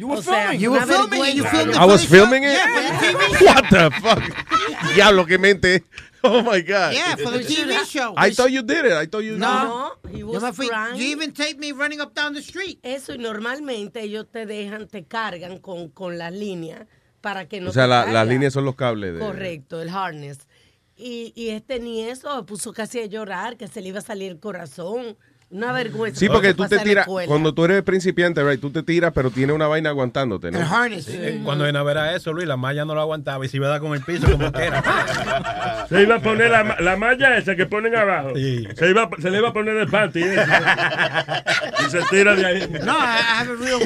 [0.00, 0.60] You were o sea, filming.
[0.60, 1.34] you You were filming it.
[1.36, 2.52] You filmed it I was filming it?
[2.52, 3.44] Yeah, for the TV show.
[3.52, 4.94] What the fuck?
[4.94, 5.84] Diablo, que mente.
[6.22, 6.92] Oh my God.
[6.92, 8.12] Yeah, for the TV show.
[8.14, 8.92] I thought you did it.
[8.92, 10.96] I thought you No, he Yo was me fui- crying.
[11.00, 12.78] you even take me running up down the street.
[12.82, 16.86] Eso, y normalmente ellos te dejan, te cargan con, con las líneas
[17.22, 19.14] para que no O sea, te la- las líneas son los cables.
[19.14, 19.18] De...
[19.20, 20.46] Correcto, el harness.
[20.94, 24.30] Y, y este ni eso, puso casi a llorar, que se le iba a salir
[24.30, 25.16] el corazón.
[25.50, 26.18] Una vergüenza.
[26.20, 29.32] Sí, porque tú te en tiras, cuando tú eres principiante, right, tú te tiras, pero
[29.32, 30.58] tiene una vaina aguantándote, ¿no?
[30.60, 31.08] El harness.
[31.08, 33.56] Eh, Cuando vino a ver a eso, Luis, la malla no lo aguantaba y se
[33.56, 35.86] iba a dar con el piso como que era.
[35.88, 38.30] Se iba a poner la, la malla esa que ponen abajo.
[38.36, 38.64] Sí.
[38.76, 40.20] Se, iba, se le iba a poner el panty.
[40.20, 42.68] y se tira de ahí.
[42.84, 43.80] No, I have a real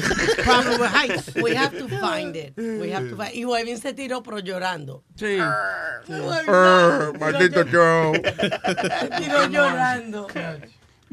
[0.44, 1.34] problem with heights.
[1.42, 2.52] We have to find it.
[2.58, 5.02] We have to find Y Webin se tiró, pero llorando.
[5.16, 5.38] Sí.
[5.38, 8.20] Arr, maldito Joe.
[8.22, 10.26] Se tiró llorando.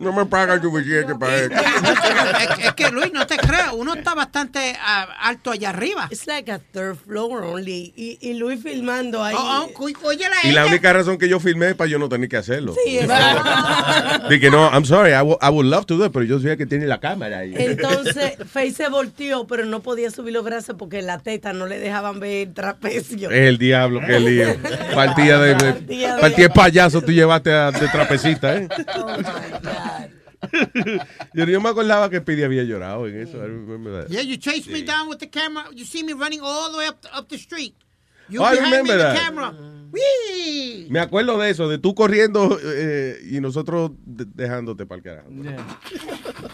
[0.01, 1.55] No me pagan suficiente para esto.
[1.55, 6.07] es, es que Luis, no te creas, uno está bastante ah, alto allá arriba.
[6.11, 7.93] It's like a third floor only.
[7.95, 9.35] Y, y Luis filmando ahí.
[9.37, 11.99] Oh, oh, cu- oye la Y la única razón que yo filmé es para yo
[11.99, 12.73] no tener que hacerlo.
[12.85, 14.27] Sí, exacto.
[14.29, 16.65] Dije, no, I'm sorry, I, I would love to do it, pero yo sabía que
[16.65, 17.53] tiene la cámara ahí.
[17.55, 21.77] Entonces, Faye se volteó, pero no podía subir los brazos porque la teta no le
[21.79, 23.29] dejaban ver el trapecio.
[23.29, 24.47] Es el diablo, qué lío.
[24.95, 28.67] Partida de, de- Partida de- partida de payaso tú llevaste a- de trapecita, ¿eh?
[28.95, 29.90] Oh my God.
[31.35, 33.37] Yo me acordaba que Pidi había llorado en eso.
[34.09, 35.65] Yeah, you chased me down with the camera.
[35.71, 37.75] You see me running all the way up, up the street.
[38.27, 39.17] You Oh, I behind me remember in the that.
[39.19, 39.53] camera.
[40.89, 45.29] Me acuerdo de eso, de tú corriendo eh, y nosotros de- dejándote para el carajo.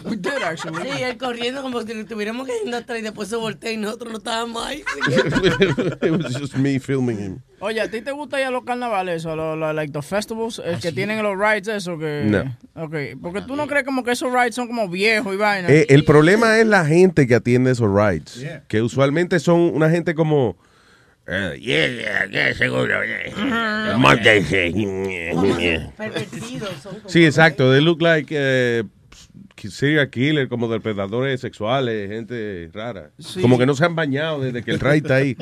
[0.04, 0.82] We did actually.
[0.90, 3.76] Sí, él corriendo como si lo tuviéramos que ir atrás y después se voltea y
[3.76, 4.84] nosotros no estábamos ahí.
[6.02, 7.38] It was just me filming him.
[7.60, 10.78] Oye, ¿a ti te gusta ya los carnavales o los, los- like the festivals eh,
[10.80, 12.56] que tienen los rides eso que No.
[12.84, 15.68] Okay, porque tú no crees como que esos rides son como viejos y vaina.
[15.68, 18.62] Eh, el problema es la gente que atiende esos rides, Yeah.
[18.68, 20.56] que usualmente son una gente como...
[21.28, 23.04] yeah, yeah, yeah, seguro.
[23.04, 23.96] yeah.
[23.98, 24.72] Móntense.
[25.96, 27.70] Pervertidos son como Sí, exacto.
[27.70, 28.84] They look like eh,
[29.68, 33.10] serial killer, como depredadores sexuales, gente rara.
[33.18, 33.42] Sí.
[33.42, 35.36] Como que no se han bañado desde que el ride está ahí.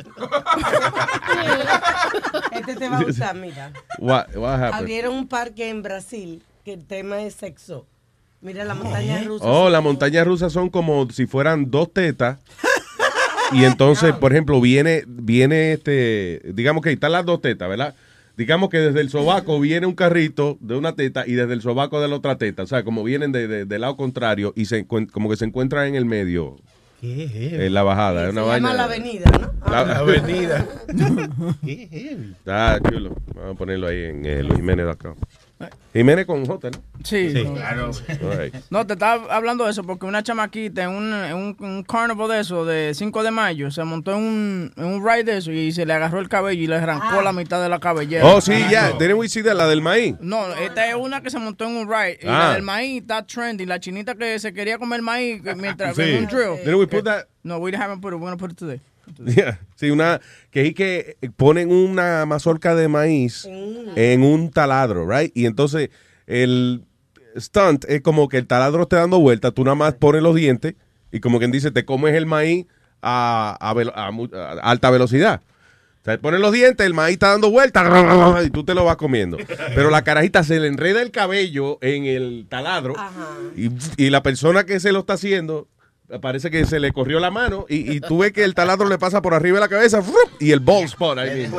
[2.52, 3.72] Este te va a gustar, mira.
[3.98, 4.74] What, what happened?
[4.74, 7.86] Abrieron un parque en Brasil que el tema es sexo.
[8.40, 9.44] Mira la montaña rusa.
[9.46, 12.38] Oh, las montañas rusas son como si fueran dos tetas.
[13.52, 17.94] Y entonces, por ejemplo, viene, viene este, digamos que ahí están las dos tetas, ¿verdad?
[18.36, 22.00] Digamos que desde el sobaco viene un carrito de una teta y desde el sobaco
[22.00, 22.62] de la otra teta.
[22.64, 25.88] O sea, como vienen de, de- del lado contrario y se como que se encuentran
[25.88, 26.56] en el medio.
[27.02, 28.30] En la bajada.
[28.30, 28.68] una Se vaina.
[28.68, 29.70] llama la avenida, ¿no?
[29.70, 30.66] La, La avenida.
[31.66, 33.14] Está chulo.
[33.34, 35.14] Vamos a ponerlo ahí en eh, Luis Jiménez acá.
[35.94, 36.78] Jiménez con J, ¿no?
[37.02, 37.32] Sí.
[37.32, 37.54] Sí, no.
[37.54, 37.90] claro.
[38.20, 38.54] Right.
[38.68, 42.28] No, te estaba hablando de eso porque una chamaquita en un, en un, un carnival
[42.28, 45.52] de eso, de 5 de mayo, se montó en un, en un ride de eso
[45.52, 48.26] y se le agarró el cabello y le arrancó la mitad de la cabellera.
[48.26, 48.92] Oh, sí, ya.
[48.98, 49.54] We see that?
[49.54, 50.16] La del maíz.
[50.20, 52.18] No, esta es una que se montó en un ride.
[52.22, 52.48] Y Ah.
[52.48, 53.66] la del maíz está trending.
[53.68, 56.02] La chinita que se quería comer maíz mientras Sí.
[56.02, 56.56] en un drill.
[56.64, 57.24] Didn't we put that?
[57.42, 58.18] No, we haven't put it.
[58.20, 58.80] We're gonna put it today.
[59.24, 59.60] Yeah.
[59.76, 63.44] Sí, una que es que ponen una mazorca de maíz
[63.96, 65.30] en un taladro, right?
[65.36, 65.90] Y entonces
[66.26, 66.84] el
[67.38, 70.74] stunt es como que el taladro esté dando vuelta, tú nada más pones los dientes
[71.12, 72.66] y como quien dice, te comes el maíz
[73.02, 75.40] a, a velo- a mu- a alta velocidad.
[76.02, 77.82] O sea, pones los dientes, el maíz está dando vuelta
[78.44, 79.36] y tú te lo vas comiendo.
[79.74, 82.94] Pero la carajita se le enreda el cabello en el taladro
[83.56, 85.68] y, y la persona que se lo está haciendo
[86.20, 88.98] parece que se le corrió la mano y, y tú ves que el taladro le
[88.98, 90.16] pasa por arriba de la cabeza ¡frup!
[90.40, 91.58] y el bald spot ahí mismo.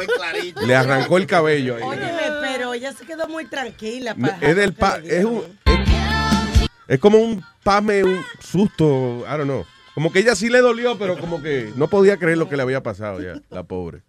[0.65, 1.83] Le arrancó el cabello ahí.
[1.83, 4.15] Óyeme, pero ella se quedó muy tranquila.
[4.41, 9.65] Es del pa- es, un- es, es como un pasme, un susto, I don't know.
[9.93, 12.61] Como que ella sí le dolió, pero como que no podía creer lo que le
[12.63, 14.03] había pasado ya, la pobre.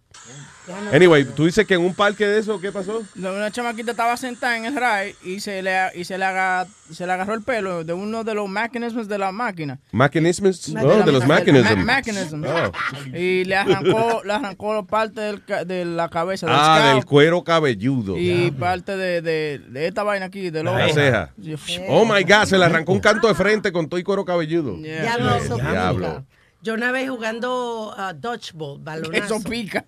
[0.93, 3.03] Anyway, tú dices que en un parque de eso, ¿qué pasó?
[3.15, 6.67] No, Una chamaquita estaba sentada en el ride y se le, y se le, aga-
[6.91, 9.79] se le agarró el pelo de uno de los mechanismos de la máquina.
[9.91, 11.77] Mechanisms, Ma- oh, de los mechanisms.
[11.77, 12.47] ma- mechanisms.
[12.47, 12.71] Oh.
[13.17, 17.43] Y le arrancó, le arrancó parte del de la cabeza del Ah, scalp del cuero
[17.43, 18.17] cabelludo.
[18.17, 21.33] y parte de, de, de esta vaina aquí, del La ceja.
[21.89, 24.75] Oh my God, se le arrancó un canto de frente con todo y cuero cabelludo.
[24.77, 25.71] Diablo, pica.
[25.71, 26.25] Diablo.
[26.61, 29.35] Yo una vez jugando uh, dodgeball, balonazo.
[29.35, 29.85] Eso pica.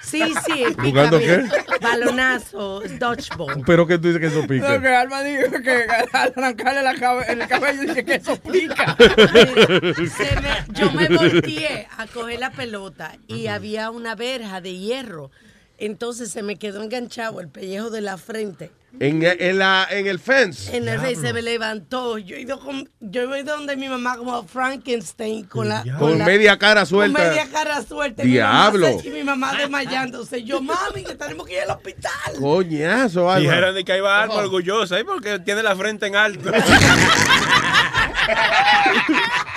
[0.00, 0.82] Sí, sí, pica.
[0.82, 1.42] ¿Jugando mira.
[1.48, 1.78] qué?
[1.80, 3.62] Balonazo, dodgeball.
[3.66, 4.80] Pero que tú dices que eso Lo pica.
[4.80, 8.96] que Alma dijo que al arrancarle la cabe- el cabello dice que eso pica.
[9.36, 15.32] Se me- yo me volteé a coger la pelota y había una verja de hierro.
[15.78, 18.70] Entonces se me quedó enganchado el pellejo de la frente.
[19.00, 20.76] En, en, la, en el fence.
[20.76, 22.16] En el rey se me levantó.
[22.18, 26.18] Yo he ido, con, yo he ido donde mi mamá como Frankenstein con la Con
[26.18, 27.18] la- media cara suelta.
[27.18, 28.22] Con media cara suelta.
[28.22, 28.88] Diablo.
[28.88, 30.44] Y mi mamá, se- y mi mamá desmayándose.
[30.44, 32.12] Yo, mami, que tenemos que ir al hospital.
[32.38, 33.34] Coñazo.
[33.36, 35.04] Dijeron de que iba Alma orgullosa, ¿eh?
[35.04, 36.50] porque tiene la frente en alto.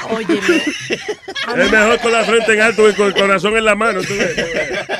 [0.10, 0.64] Óyeme.
[1.58, 4.02] Es mejor con la frente en alto que con el corazón en la mano.
[4.02, 4.36] tú ves.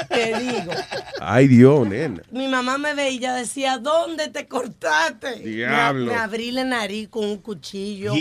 [0.10, 0.72] Te digo.
[1.20, 2.22] Ay, Dios, nena.
[2.32, 5.36] Mi mamá me veía y decía, ¿dónde te cortaste?
[5.40, 6.06] Diablo.
[6.06, 8.14] Me, me abrí la nariz con un cuchillo.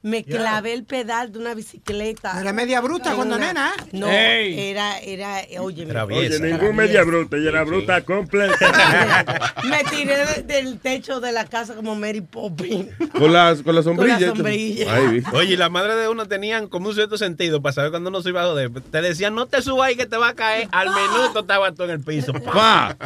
[0.00, 2.40] Me clavé el pedal de una bicicleta.
[2.40, 3.72] Era media bruta cuando una- nena.
[3.90, 4.70] No, Ey.
[4.70, 9.52] era, era, oye, Oye, ningún media bruta, ella era bruta completa.
[9.68, 12.86] Me tiré de- del techo de la casa como Mary Poppins.
[13.12, 14.14] Con las con la sombrilla.
[14.18, 14.94] Con la sombrilla.
[14.94, 15.22] Ay.
[15.32, 18.22] Oye, y la madre de uno tenían como un cierto sentido para saber cuándo uno
[18.22, 18.70] se iba a joder.
[18.70, 20.68] Te decían, no te subas ahí que te va a caer.
[20.70, 22.32] Al minuto estaba tú en el piso.
[22.34, 22.96] Pa.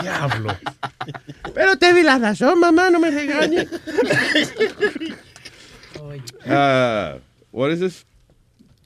[0.00, 0.56] Diablo.
[1.54, 3.66] Pero te di la razón, mamá, no me regañes.
[6.46, 7.16] Ah,
[7.52, 8.06] what is this?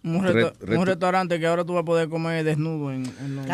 [0.03, 3.47] Un, Re- un restaurante que ahora tú vas a poder comer desnudo en, en los-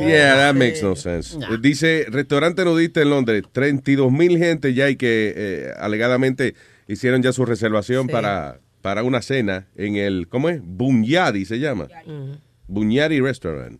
[0.00, 1.38] Yeah, that makes no sense.
[1.60, 6.56] Dice, restaurante nudista en Londres, 32 mil gente ya y que eh, alegadamente
[6.88, 10.60] hicieron ya su reservación para, para una cena en el, ¿cómo es?
[10.64, 11.86] Bunyadi se llama.
[12.66, 13.78] Bunyadi Restaurant.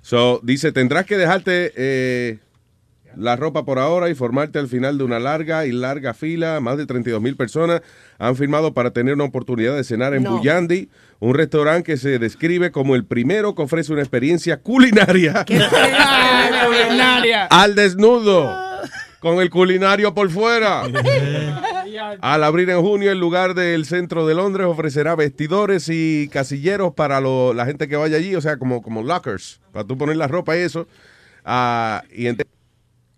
[0.00, 2.38] So, dice, tendrás que dejarte eh,
[3.16, 6.60] la ropa por ahora y formarte al final de una larga y larga fila.
[6.60, 7.82] Más de 32 mil personas
[8.24, 10.36] han firmado para tener una oportunidad de cenar en No.
[10.36, 15.44] Buyandi, un restaurante que se describe como el primero que ofrece una experiencia culinaria
[16.66, 17.46] culinaria.
[17.46, 18.48] al desnudo,
[19.18, 20.82] con el culinario por fuera.
[22.20, 27.20] Al abrir en junio, el lugar del centro de Londres ofrecerá vestidores y casilleros para
[27.20, 30.26] lo- la gente que vaya allí, o sea, como, como lockers, para tú poner la
[30.26, 30.86] ropa y eso.
[31.44, 32.26] Ah, y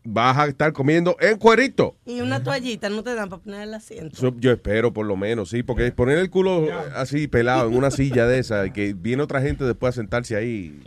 [0.05, 1.97] vas a estar comiendo en cuerito.
[2.05, 4.17] Y una toallita no te dan para poner el asiento.
[4.17, 7.91] Eso yo espero por lo menos, sí, porque poner el culo así pelado en una
[7.91, 10.79] silla de esa, que viene otra gente después a sentarse ahí.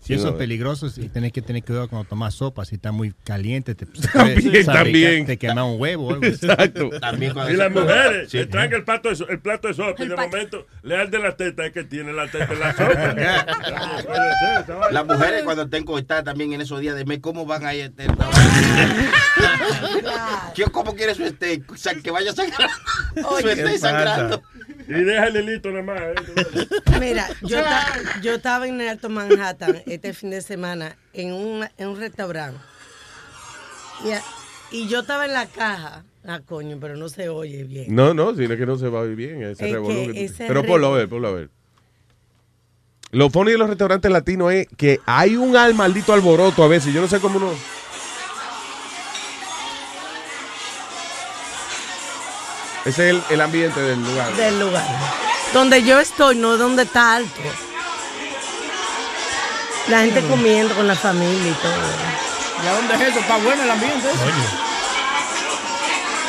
[0.00, 0.30] Si eso No.
[0.30, 3.86] es peligroso, y tenés que tener cuidado cuando tomas sopa, si está muy caliente, te,
[4.12, 5.26] También, también.
[5.26, 6.08] te quema un huevo.
[6.08, 6.44] o algo así.
[6.46, 6.90] Exacto.
[7.48, 10.66] Y las mujeres le traen el plato, de, el plato de sopa y de momento
[10.82, 12.72] le dan de la teta, es que tiene la teta en la
[14.66, 14.90] sopa.
[14.90, 17.92] Las mujeres cuando estén cortadas también en esos días de mes, ¿cómo van a ir
[18.74, 21.70] a este- ¿Quién cómo quiere su steak?
[21.72, 22.74] O sea, que vaya sangrando.
[23.40, 24.42] su sangrando.
[24.86, 26.00] Y deja el hilito nada más.
[26.00, 26.68] ¿eh?
[27.00, 31.66] Mira, yo, ta- yo estaba en el Alto Manhattan este fin de semana en un,
[31.78, 32.58] en un restaurante.
[34.04, 34.22] Y, a-
[34.70, 36.04] y yo estaba en la caja.
[36.26, 37.94] Ah, coño, pero no se oye bien.
[37.94, 40.46] No, no, sino que no se va a oír bien ese Es que que- ese
[40.46, 41.50] Pero ponlo a ver, ponlo a ver.
[43.10, 46.92] Lo funny de los restaurantes latinos es que hay un al maldito alboroto a veces.
[46.92, 47.52] Yo no sé cómo uno.
[52.84, 54.34] Ese es el, el ambiente del lugar.
[54.36, 54.86] Del lugar.
[55.52, 57.40] Donde yo estoy, no donde está alto.
[59.88, 61.72] La gente comiendo con la familia y todo.
[62.62, 63.20] ¿Y a dónde es eso?
[63.20, 64.08] Está bueno el ambiente.
[64.08, 64.64] ese?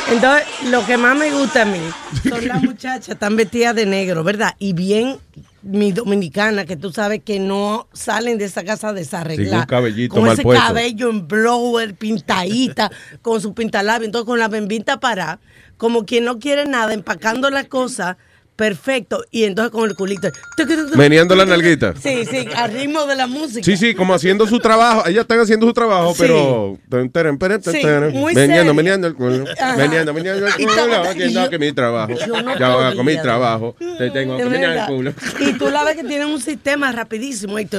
[0.08, 1.80] Entonces, lo que más me gusta a mí
[2.28, 4.54] son las muchachas están vestidas de negro, ¿verdad?
[4.58, 5.18] Y bien
[5.62, 9.62] mi dominicana, que tú sabes que no salen de esa casa desarregladas.
[9.62, 10.64] Sí, con cabellito con mal ese puesto.
[10.64, 12.90] cabello en blower, pintadita,
[13.20, 15.40] con su pintalabio, entonces con la bembita para,
[15.76, 18.16] como quien no quiere nada, empacando la cosa
[18.56, 20.28] perfecto, y entonces con el culito.
[20.96, 21.94] Meneando la nalguita.
[22.02, 23.62] Sí, sí, al ritmo de la música.
[23.62, 25.06] Sí, sí, como haciendo su trabajo.
[25.06, 26.22] Ellas están haciendo su trabajo, Sí.
[26.22, 26.78] pero.
[27.62, 27.80] Sí,
[28.12, 29.44] muy meneando, meneando el culo.
[29.60, 29.76] Ajá.
[29.76, 30.72] Meneando, meneando el culo.
[31.16, 32.12] y yo- que mi trabajo.
[32.26, 33.22] yo no ya con mi podía.
[33.22, 33.76] trabajo.
[33.98, 35.12] Te tengo que menear el culo.
[35.40, 37.58] Y tú la ves que tienen un sistema rapidísimo.
[37.58, 37.76] Y tú,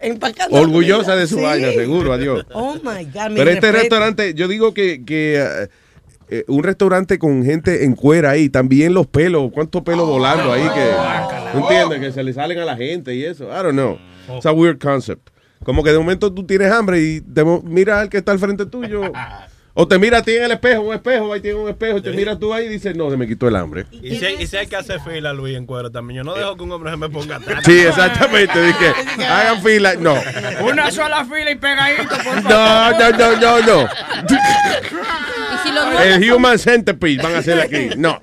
[0.00, 0.56] empacando.
[0.60, 1.42] Orgullosa de su Sí.
[1.42, 2.44] vaina, seguro, adiós.
[2.52, 3.30] Oh my God.
[3.30, 3.72] mi Pero este respeto.
[3.72, 5.68] restaurante, yo digo que, que
[6.34, 10.62] eh, un restaurante con gente en cuera ahí, también los pelos, cuántos pelos volando ahí
[10.62, 10.90] que,
[11.52, 12.00] ¿tú entiendes?
[12.00, 13.44] Que se le salen a la gente y eso.
[13.44, 13.98] I don't know.
[14.34, 15.28] It's a weird concept.
[15.62, 18.64] Como que de momento tú tienes hambre y te mira al que está al frente
[18.64, 19.02] tuyo.
[19.74, 22.02] O te mira a ti en el espejo, un espejo, ahí tiene un espejo, y
[22.02, 23.86] te miras tú ahí y dices, no, se me quitó el hambre.
[23.90, 26.18] Y si, y si hay que hacer fila, Luis, en cuero también.
[26.18, 27.62] Yo no dejo que un hombre se me ponga atrás.
[27.64, 28.52] Sí, exactamente.
[28.66, 28.92] Dije,
[29.24, 29.94] hagan fila.
[29.94, 30.14] No.
[30.62, 32.42] Una sola fila y pegadito, por favor.
[32.44, 33.88] No, no, no, no, no.
[35.54, 37.90] ¿Y si, los muebles El son, Human Centipede van a hacer aquí.
[37.96, 38.20] No.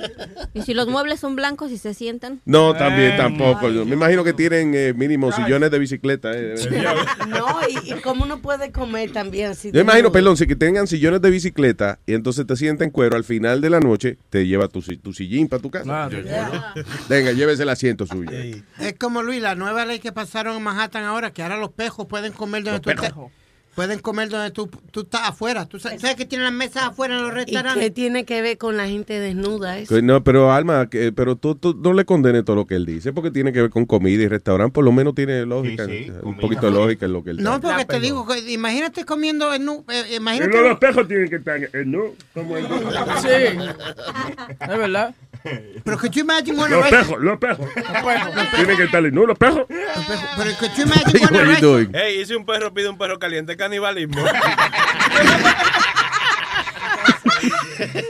[0.53, 2.41] y si los muebles son blancos y se sientan?
[2.45, 3.69] No, también tampoco.
[3.69, 6.31] Yo Me imagino que tienen eh, mínimo sillones de bicicleta.
[6.35, 6.53] eh.
[7.27, 9.51] No, y, y cómo uno puede comer también.
[9.51, 11.38] así Yo imagino, perdón, si que tengan sillones de bicicleta
[12.05, 13.15] y entonces te sienta en cuero.
[13.15, 15.85] Al final de la noche te lleva tu, si- tu sillín para tu casa.
[15.85, 16.17] Claro.
[17.09, 18.31] Venga, llévese el asiento suyo.
[18.79, 22.05] Es como Luis, la nueva ley que pasaron en Manhattan ahora, que ahora los pejos
[22.07, 23.13] pueden comer donde Los tú estés.
[23.75, 25.65] Pueden comer donde tú, tú estás afuera.
[25.65, 27.81] ¿Tú sabes, sabes que tienen las mesas afuera en los ¿Y restaurantes?
[27.83, 30.01] qué tiene que ver con la gente desnuda eso?
[30.01, 33.13] No, pero Alma, que- pero tú, tú no le condenes todo lo que él dice,
[33.13, 35.87] porque tiene que ver con comida y restaurante, por lo menos tiene lógica,
[36.23, 37.69] un poquito de lógica en lo que él No, está.
[37.69, 40.57] porque te digo, que imagínate comiendo en nu- eh, Y imagínate.
[40.57, 42.03] no, los pejos tienen que estar en no,
[42.33, 43.29] como el Sí.
[44.59, 45.15] Es verdad.
[45.83, 47.67] Pero could you imagine when Los pejos, los pejos.
[48.55, 49.65] Tienen que estar en no, los pejos.
[49.67, 51.91] Pero could you imagine when a What are you rest- doing?
[51.93, 54.21] Hey, y si un perro pide un perro caliente, canibalismo.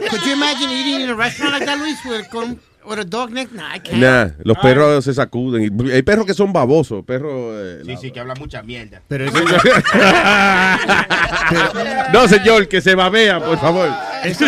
[0.10, 3.32] could you imagine eating in a restaurant like that, Luis, with, con, with a dog
[3.32, 3.54] next?
[3.54, 4.00] Nah, I can't.
[4.02, 5.62] Nah, los perros se sacuden.
[5.92, 7.32] Hay perros que son babosos, perros...
[7.56, 9.02] eh, Sí, sí, que habla mucha mierda.
[9.08, 9.26] Pero
[12.14, 13.90] no, señor, que se babea, por favor.
[14.24, 14.46] Eso,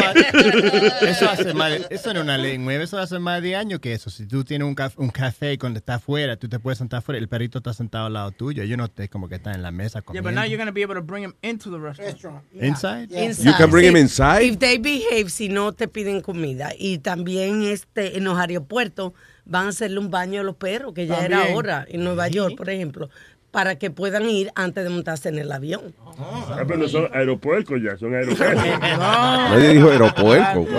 [1.01, 3.93] eso hace más, eso no es una ley nueva, eso hace más de años que
[3.93, 4.09] eso.
[4.09, 7.19] Si tú tienes un, caf- un café cuando estás afuera, tú te puedes sentar afuera,
[7.19, 8.63] el perrito está sentado al lado tuyo.
[8.63, 10.29] Yo no te como que está en la mesa Yeah, comiendo.
[10.29, 12.43] but now you're going to be able to bring him into the restaurant.
[12.53, 13.09] Inside?
[13.11, 14.01] You can bring him Sí.
[14.01, 14.43] inside?
[14.45, 16.71] If they behave, si no te piden comida.
[16.77, 19.13] Y también este en los aeropuertos
[19.45, 21.57] van a hacerle un baño a los perros, que ya era También.
[21.57, 23.09] hora, en Nueva York, por ejemplo,
[23.51, 25.93] para que puedan ir antes de montarse en el avión.
[26.17, 28.63] Ah, pero no son aeropuercos ya, son aeropuertos.
[28.79, 30.65] Nadie dijo aeropuerco.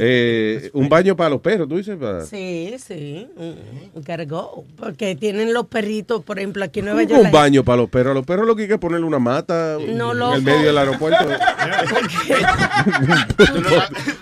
[0.00, 1.96] Eh, un baño para los perros, tú dices.
[1.98, 2.24] Para...
[2.24, 3.26] Sí, sí.
[3.36, 4.64] mm, we gotta go.
[4.76, 7.24] Porque tienen los perritos, por ejemplo, aquí en Nueva ¿Cómo York.
[7.26, 8.12] un baño para los perros.
[8.12, 10.34] A los perros lo que hay que ponerle una mata No, en loco.
[10.36, 11.26] el medio del aeropuerto.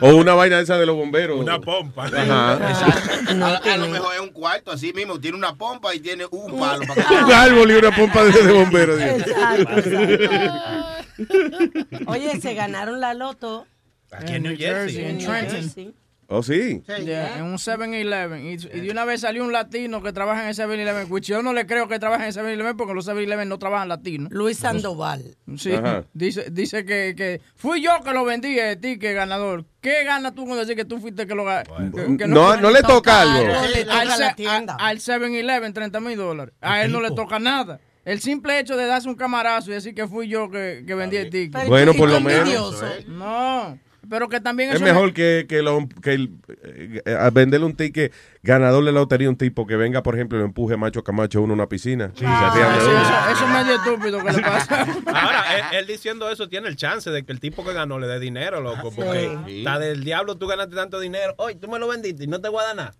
[0.00, 1.38] o una vaina esa de los bomberos.
[1.40, 2.06] Una pompa.
[2.06, 2.52] Ajá.
[2.54, 6.58] a, a lo mejor es un cuarto así mismo, tiene una pompa y tiene un
[6.58, 9.00] palo para que Un árbol y una pompa de, de bomberos.
[9.00, 10.24] Exacto, exacto.
[12.06, 13.66] Oye, se ganaron la loto.
[14.20, 15.04] Aquí en New Jersey.
[15.04, 15.94] en Trenton.
[16.28, 16.82] Oh, sí.
[17.04, 18.44] Yeah, en un 7-Eleven.
[18.44, 21.06] Y, y de una vez salió un latino que trabaja en el 7-Eleven.
[21.08, 23.88] which Yo no le creo que trabaje en el 7-Eleven porque los 7-Eleven no trabajan
[23.88, 24.32] latinos.
[24.32, 25.36] Luis Sandoval.
[25.56, 26.02] Sí, Ajá.
[26.14, 29.66] dice, dice que, que fui yo que lo vendí el ticket ganador.
[29.80, 31.62] ¿Qué gana tú con decir que tú fuiste que lo ganó?
[32.26, 33.44] No, no le toca algo.
[33.72, 34.76] le toca Al, a la se- tienda.
[34.80, 36.52] a- al 7-Eleven, 30 mil dólares.
[36.60, 37.78] A él no le toca nada.
[38.04, 41.16] El simple hecho de darse un camarazo y decir que fui yo que, que vendí
[41.18, 41.68] el ticket.
[41.68, 42.82] Bueno, por lo menos.
[43.06, 43.78] No,
[44.08, 46.30] pero que también Es mejor que, que, lo- que el-
[47.06, 50.14] eh, a venderle un ticket ganador de la lotería a un tipo que venga, por
[50.14, 52.12] ejemplo, y lo empuje macho camacho a uno a una piscina.
[52.24, 53.00] Ah, Eso, uno.
[53.02, 54.82] eso- eso es medio estúpido que le pasa.
[55.06, 58.06] Ahora, él, él diciendo eso tiene el chance de que el tipo que ganó le
[58.06, 58.90] dé dinero, loco.
[58.94, 59.58] Porque Sí.
[59.58, 61.34] está del diablo, tú ganaste tanto dinero.
[61.38, 62.94] Oye, tú me lo vendiste y no te voy a dar nada.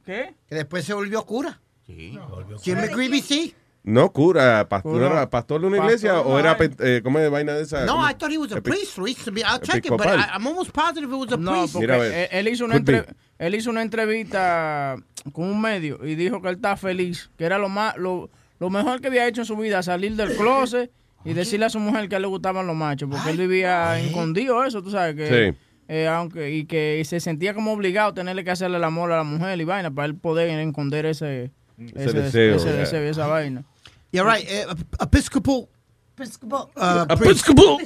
[0.04, 0.34] ¿Qué?
[0.48, 1.60] Que después se volvió cura.
[1.86, 2.18] Sí.
[2.62, 3.54] Jim McGreevy sí.
[3.84, 5.06] No, cura, pastor, Cura.
[5.08, 7.84] ¿era pastor de una Pastor, iglesia o era, eh, ¿cómo es vaina de esa?
[7.84, 8.08] No, ¿Cómo?
[8.08, 9.16] I thought he was a Epi- priest, Luis.
[9.26, 10.06] I'll check it, but.
[10.06, 11.72] I, I'm almost positive it was a No, priest.
[11.74, 13.06] porque él, él hizo una entre-
[13.40, 14.96] él hizo una entrevista
[15.32, 18.30] con un medio y dijo que él está feliz, que era lo más lo,
[18.60, 20.90] lo mejor que había hecho en su vida, salir del closet
[21.24, 23.98] y decirle a su mujer que a él le gustaban los machos, porque él vivía
[23.98, 25.58] escondido eso, tú sabes que Sí.
[25.88, 29.16] eh, aunque y que se sentía como obligado a tenerle que hacerle el amor a
[29.16, 31.50] la mujer y vaina para él poder esconder ese
[31.96, 33.64] ese, deseo, ese deseo, esa vaina.
[34.12, 34.46] You're right.
[34.48, 34.66] eh,
[35.00, 35.68] Episcopal.
[36.16, 36.68] Episcopal.
[36.76, 37.78] Uh, Episcopal.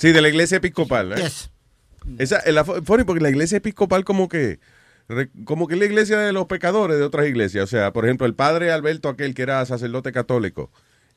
[0.00, 1.12] Sí, de la iglesia episcopal.
[1.12, 1.22] ¿eh?
[1.22, 1.50] Yes.
[2.18, 4.60] Esa, es la, funny porque la iglesia episcopal como que
[5.44, 7.62] como que es la iglesia de los pecadores de otras iglesias.
[7.64, 10.70] O sea, por ejemplo, el padre Alberto, aquel que era sacerdote católico,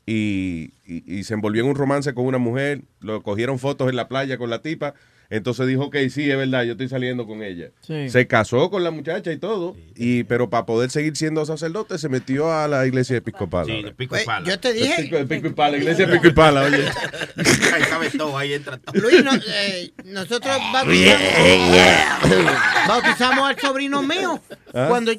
[0.05, 3.95] y, y- y se envolvió en un romance con una mujer, lo cogieron fotos en
[3.95, 4.93] la playa con la tipa.
[5.32, 7.70] Entonces dijo, ok, sí, es verdad, yo estoy saliendo con ella.
[7.82, 8.10] Sí.
[8.10, 12.10] Se casó con la muchacha y todo, y pero para poder seguir siendo sacerdote se
[12.10, 13.68] metió a la iglesia episcopal.
[13.68, 13.90] Sí, ahora.
[13.90, 14.48] de pico y pala.
[14.48, 16.78] Yo te dije, Pico, pico y pala, iglesia de pico y pala, oye.
[17.74, 19.00] Ahí cabe todo, ahí entra todo.
[19.00, 22.58] Luis, no- eh, nosotros bautizamos,
[22.88, 24.42] bautizamos al sobrino mío.
[24.74, 24.88] Ah.
[24.90, 25.12] Cuando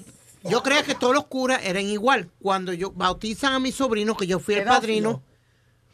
[0.42, 2.28] yo creía que todos los curas eran igual.
[2.42, 5.22] Cuando yo bautizan a mi sobrino, que yo fui el padrino,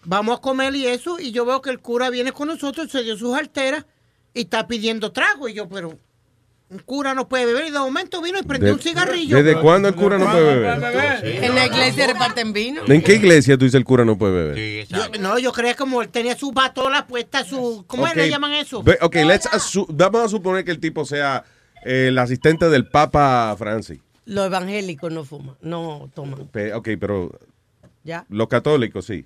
[0.05, 3.03] vamos a comer y eso, y yo veo que el cura viene con nosotros, se
[3.03, 3.85] dio sus alteras
[4.37, 5.49] y está pidiendo trago.
[5.49, 5.99] Y yo, pero
[6.69, 7.67] un cura no puede beber.
[7.67, 9.37] Y de momento vino y prendió un cigarrillo.
[9.43, 11.45] ¿Desde cuándo el cura no puede beber?
[11.45, 12.83] En la iglesia reparten vino.
[12.87, 14.87] ¿En qué iglesia tú dices el cura no puede beber?
[14.89, 17.85] Yo- no, yo creía como él tenía su batola puesta, su...
[17.87, 18.15] ¿Cómo Ok.
[18.17, 18.83] le llaman eso?
[18.83, 19.49] Ve- Ok, let's
[19.89, 21.45] vamos a suponer que el tipo sea
[21.85, 24.01] eh, el asistente del Papa Francis.
[24.25, 26.41] Los evangélicos no fuman, no toman.
[26.75, 27.31] Ok, pero
[28.03, 28.27] ¿Ya?
[28.29, 29.25] los católicos sí.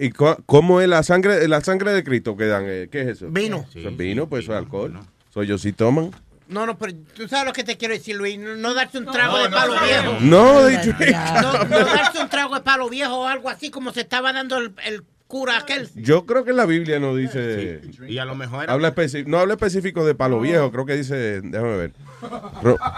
[0.00, 2.64] ¿Y cómo es la sangre, la sangre de Cristo que dan?
[2.66, 3.28] eh, ¿Qué es eso?
[3.30, 3.66] Vino.
[3.74, 4.98] Eso es vino, pues eso es alcohol.
[5.32, 6.10] Soy yo sí toman.
[6.46, 8.38] No, no, pero tú sabes lo que te quiero decir, Luis.
[8.38, 10.16] No, no darse un trago de palo viejo.
[10.20, 10.94] No, dicho
[11.42, 14.58] No, no darse un trago de palo viejo o algo así como se estaba dando
[14.58, 15.02] el, el
[15.34, 15.88] cura aquel.
[15.96, 17.80] Yo creo que en la Biblia no dice.
[18.06, 20.94] Y a lo mejor era- Habla especi- no habla específico de palo viejo, creo que
[20.96, 21.40] dice.
[21.40, 21.92] Déjame ver.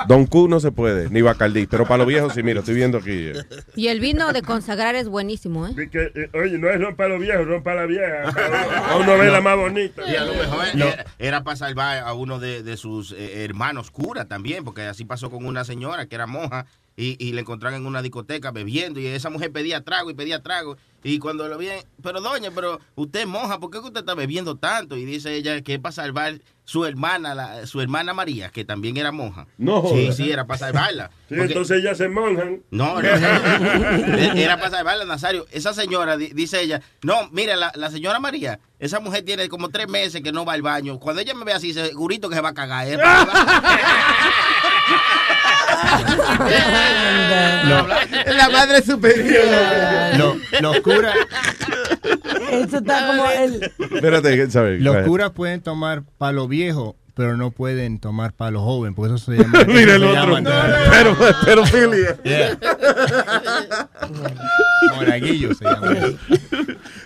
[0.07, 3.11] Don Q no se puede, ni Bacardí, pero palo viejo sí, mira, estoy viendo aquí.
[3.29, 3.33] eh.
[3.75, 5.89] Y el vino de consagrar es buenísimo, ¿eh?
[5.91, 8.23] Que, eh, oye, no es rompa los viejos, rompa la vieja.
[8.91, 10.03] A una novela más bonita.
[10.07, 13.91] Y a lo mejor era, era para salvar a uno de, de sus eh, hermanos
[13.91, 16.67] cura también, porque así pasó con una señora que era monja
[16.97, 20.43] y, y la encontraron en una discoteca bebiendo y esa mujer pedía trago y pedía
[20.43, 20.77] trago.
[21.09, 21.69] Y cuando lo vi,
[22.03, 24.97] pero doña, pero usted es monja, ¿por qué usted está bebiendo tanto?
[24.97, 28.97] Y dice ella que es para salvar su hermana, la- su hermana María, que también
[28.97, 29.47] era monja.
[29.57, 31.11] No Sí, sí, era para salvarla.
[31.29, 32.63] Sí, Porque- entonces ellas se monjan.
[32.71, 33.09] no, no,
[34.37, 35.47] era para salvarla, Nazario.
[35.53, 39.69] Esa señora, di- dice ella, no, mira, la, la señora María, esa mujer tiene como
[39.69, 40.99] tres meses que no va al baño.
[40.99, 42.87] Cuando ella me ve así, segurito que se va a cagar.
[42.89, 42.99] ¿eh?
[48.27, 49.45] La madre superior.
[50.19, 51.15] Lo- los curas
[52.51, 53.27] Eso está como.
[53.31, 54.81] Espérate, ¿sabes?
[54.83, 59.39] los curas pueden tomar palo viejo, pero no pueden tomar palo joven, porque eso se
[59.43, 59.65] llama.
[59.67, 60.37] Mira el otro.
[60.91, 62.17] Pero, pedofilia.
[62.25, 62.59] Yeah.
[64.97, 65.95] Monaguillo se llama.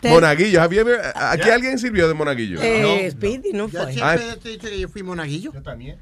[0.02, 0.60] Monaguillo.
[0.62, 2.60] ¿Have you ever- ¿Aquí alguien sirvió de monaguillo?
[2.62, 3.80] Eh, Speedy, no fue.
[4.02, 5.52] Ah, siempre te he dicho que yo fui monaguillo.
[5.52, 5.96] Yo también.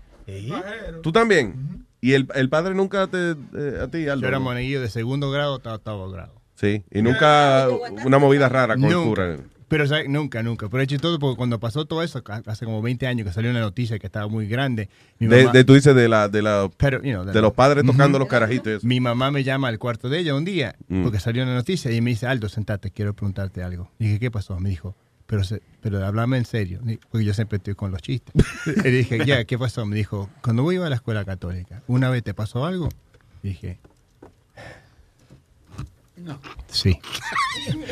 [1.03, 1.87] ¿Tú también?
[2.01, 4.23] ¿Y el, el padre nunca te, eh, a ti, Aldo?
[4.23, 4.45] Yo era no?
[4.45, 6.35] monaguillo de segundo grado hasta octavo grado.
[6.55, 7.69] Sí, y nunca
[8.05, 9.09] una movida rara con el Nunca.
[9.09, 9.37] cura.
[9.69, 10.09] Pero ¿sabes?
[10.09, 10.69] nunca, nunca.
[10.71, 13.61] Pero es chistoso porque cuando pasó todo eso, hace como 20 años que salió una
[13.61, 14.89] noticia que estaba muy grande.
[15.19, 17.53] mi De, mamá- de- tú dices de la de la Pero, you know, de los
[17.53, 18.67] padres tocando los carajitos.
[18.67, 18.87] y eso.
[18.87, 21.03] Mi mamá me llama al cuarto de ella un día Mm.
[21.03, 23.91] porque salió una noticia y me dice, Aldo, sentate, quiero preguntarte algo.
[23.99, 24.59] Dije, ¿qué pasó?
[24.59, 24.97] Me dijo,
[25.29, 28.35] pero, se, pero háblame en serio, porque yo siempre estoy con los chistes.
[28.85, 29.85] y dije, ya, ¿qué pasó?
[29.85, 32.89] Me dijo, cuando vos ibas a la escuela católica, ¿una vez te pasó algo?
[33.43, 33.79] Dije,
[36.21, 36.41] No.
[36.71, 36.99] sí.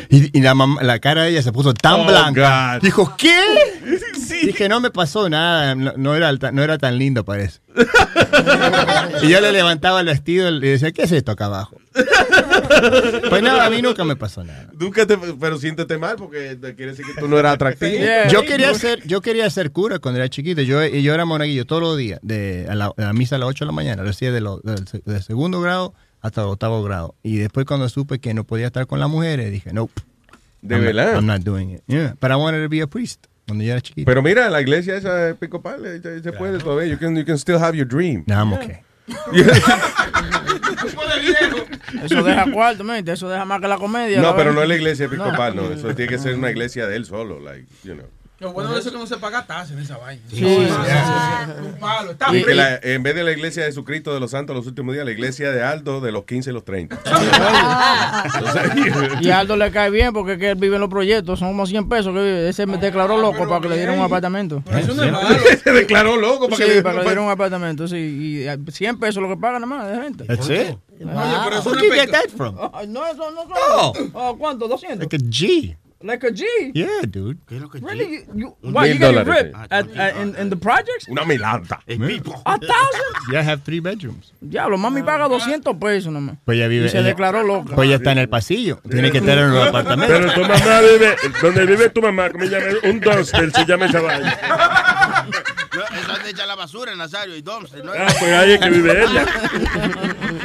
[0.09, 2.75] Y, y la, mamá- la cara de ella se puso tan Oh, blanca.
[2.75, 2.81] God.
[2.83, 3.39] Dijo, ¿qué?
[4.43, 7.59] Dije, no me pasó nada, no, no era, no era tan lindo, parece.
[9.23, 11.77] y yo le levantaba el vestido y le decía, ¿qué es esto acá abajo?
[13.29, 14.67] Pues nada, a mí nunca me pasó nada.
[14.79, 17.91] Nunca te, pero siéntete mal porque te quiere decir que tú no eras atractivo.
[18.31, 20.61] Yo quería ser, yo quería ser cura cuando era chiquito.
[20.61, 23.39] Yo, y yo era monaguillo todos los días, de, a, la, a la misa a
[23.39, 24.03] las 8 de la mañana.
[24.03, 27.15] Lo hacía de lo- del segundo grado hasta el octavo grado.
[27.23, 29.89] Y después cuando supe que no podía estar con las mujeres, dije, no.
[30.61, 31.15] ¿De I'm not- verdad?
[31.15, 31.81] I'm not doing it.
[31.87, 34.05] Yeah, but I wanted to be a priest cuando yo era chiquito.
[34.05, 36.91] Pero mira, la iglesia esa episcopal eh, se, se puede todavía.
[36.91, 38.23] You can, you can still have your dream.
[38.27, 38.77] No, I'm okay.
[42.03, 42.83] Eso deja cuarto.
[42.93, 44.17] Eso deja más que la comedia.
[44.21, 45.71] No, la pero no es la iglesia episcopal, no.
[45.71, 48.05] Eso tiene que ser una iglesia de él solo, like, you know.
[48.39, 50.21] Lo bueno de eso es que no se paga tasa en esa vaina.
[50.29, 50.91] Sí, No, sí, no, sí, no, sí,
[51.59, 52.11] no, Un palo.
[52.11, 54.67] Está Y que la- en vez de la iglesia de Jesucristo de los Santos los
[54.67, 56.99] últimos días, la iglesia de Aldo de los 15 y los 30.
[59.21, 61.39] Y a Aldo le cae bien porque es que él vive en los proyectos.
[61.39, 64.61] Son como 100 pesos que ese me declaró loco para que le dieran un apartamento.
[65.63, 67.87] Se declaró loco para sí, que le- para que le dieran un apartamento.
[67.87, 70.25] Sí, y eh, 100 pesos lo que pagan nada más de gente.
[70.25, 70.77] That's it?
[70.99, 72.07] Oye, pero eso no es
[72.73, 73.93] Ah, No, eso no No.
[74.15, 74.67] Ah, ¿Cuánto?
[74.67, 74.99] 200.
[74.99, 75.75] Like a G.
[76.03, 76.45] Like a G.
[76.75, 77.39] Yeah, dude.
[77.49, 78.05] Really?
[78.05, 81.07] You, you, Un why, you getting ripped at, at, in, in the projects?
[81.09, 81.79] Una milanta.
[81.87, 83.13] A thousand?
[83.31, 84.31] Yeah, I have three bedrooms.
[84.39, 86.37] Diablo, mami paga 200 pesos nomás.
[86.45, 86.85] Pues ella vive.
[86.85, 87.73] Y se ella- declaró loca.
[87.75, 88.79] Pues ella está en el pasillo.
[88.89, 90.13] Tiene que estar en un apartamento.
[90.13, 93.99] Pero tu mamá vive, donde vive tu mamá, como llama, un dumpster, se llama esa
[94.01, 94.37] vaina.
[95.75, 95.83] No,
[96.29, 97.83] es la basura, Nazario y dumpster.
[97.83, 97.91] ¿no?
[97.97, 99.25] Ah, pues ahí es que vive ella.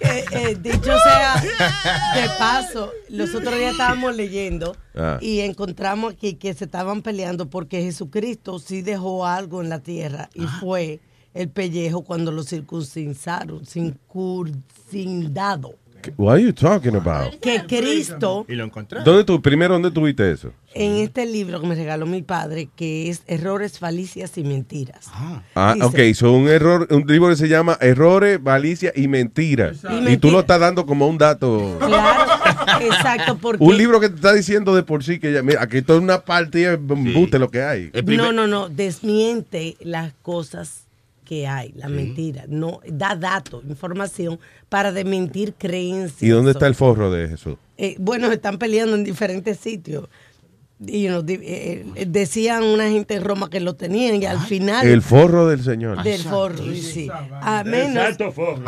[0.00, 5.18] eh, eh, dicho sea de paso, los otros días estábamos leyendo Ah.
[5.20, 10.28] y encontramos aquí que se estaban peleando porque Jesucristo sí dejó algo en la tierra
[10.34, 10.98] y fue
[11.32, 15.76] el pellejo cuando lo circuncidaron, circuncidado.
[16.16, 17.38] What are you talking about?
[17.40, 19.00] Que Cristo, Y lo encontré.
[19.04, 20.52] ¿Dónde tú, primero, dónde tuviste eso?
[20.72, 25.06] en este libro que me regaló mi padre, que es Errores, Falicias y Mentiras.
[25.54, 29.78] Ah, Dice- ok, son un error, un libro que se llama Errores, Malicia y Mentiras.
[30.06, 31.76] Y Y tú lo estás dando como un dato.
[31.80, 33.62] Claro, exacto, porque...
[33.64, 36.20] Un libro que te está diciendo de por sí que ya, mira, aquí toda una
[36.24, 37.90] parte es embuste lo que hay.
[38.06, 40.84] No, no, no, desmiente las cosas
[41.30, 42.44] que hay, la mentira.
[42.48, 46.24] No, da datos, información para desmentir creencias.
[46.24, 47.56] ¿Y dónde está el forro de Jesús?
[47.78, 50.08] Eh, bueno, están peleando en diferentes sitios.
[50.82, 54.38] Y you know, eh, eh, decían una gente en Roma que lo tenían y al
[54.40, 54.86] final...
[54.86, 56.02] El forro del Señor.
[56.02, 57.06] Del forro, sí.
[57.42, 57.96] A menos...
[58.02, 58.62] Exacto, forro.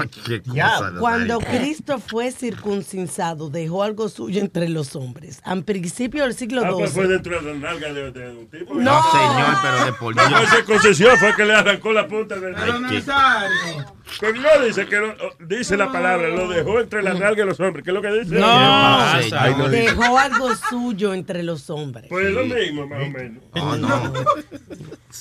[1.01, 5.41] Cuando Cristo fue circuncisado, dejó algo suyo entre los hombres.
[5.43, 7.13] Al principio del siglo Ah, pues fue XII.
[7.15, 8.75] dentro de la nalga de, de un tipo.
[8.75, 8.81] No.
[8.83, 10.41] No, señor, pero de por No Dios.
[10.41, 13.87] fue circuncisión, fue que le arrancó la punta del Pero Nazario.
[14.21, 15.15] Pero no dice que lo-
[15.47, 17.83] dice la palabra, lo dejó entre la nalga de los hombres.
[17.83, 18.35] ¿Qué es lo que dice?
[18.35, 19.19] No.
[19.57, 19.69] No.
[19.71, 22.02] Dejó algo suyo entre los hombres.
[22.09, 23.43] Pues lo mismo, más o menos.
[23.55, 23.89] No, no.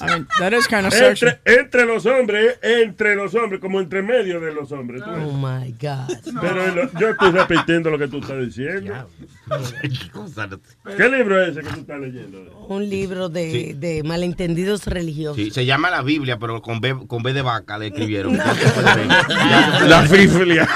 [0.01, 4.01] I mean, that is kind of Entre, entre los hombres, entre los hombres, como entre
[4.01, 5.01] medio de los hombres.
[5.05, 6.09] Oh my God.
[6.39, 9.09] Pero lo- yo estoy repitiendo lo que tú estás diciendo.
[10.97, 12.65] ¿Qué libro es ese que tú estás leyendo?
[12.69, 13.73] Un libro de, Sí.
[13.73, 15.35] de malentendidos religiosos.
[15.37, 18.37] Sí, se llama la Biblia, pero con B, con B de vaca le escribieron.
[19.87, 20.67] La Biblia.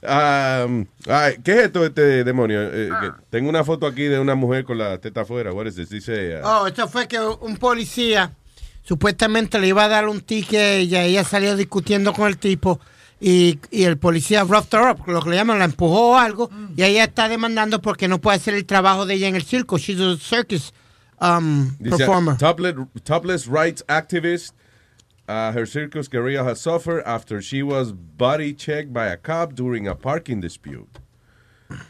[0.00, 2.62] Um, ay, ¿Qué es esto, este demonio?
[2.62, 5.52] Eh, que- tengo una foto aquí de una mujer con la teta afuera.
[5.52, 5.88] What is this?
[5.90, 8.30] Dice, uh, Oh, esto fue que un policía
[8.84, 11.24] supuestamente le iba a dar un ticket a ella.
[11.24, 12.78] Salió discutiendo con el tipo
[13.20, 16.48] y, y el policía roughed her up, lo que le llaman, la empujó o algo.
[16.76, 19.78] Y ella está demandando porque no puede hacer el trabajo de ella en el circo.
[19.78, 20.72] She's a circus
[21.20, 22.36] um, performer.
[22.36, 24.54] topless, topless rights activist.
[25.28, 29.86] Uh, her circus career has suffered after she was body checked by a cop during
[29.86, 30.88] a parking dispute.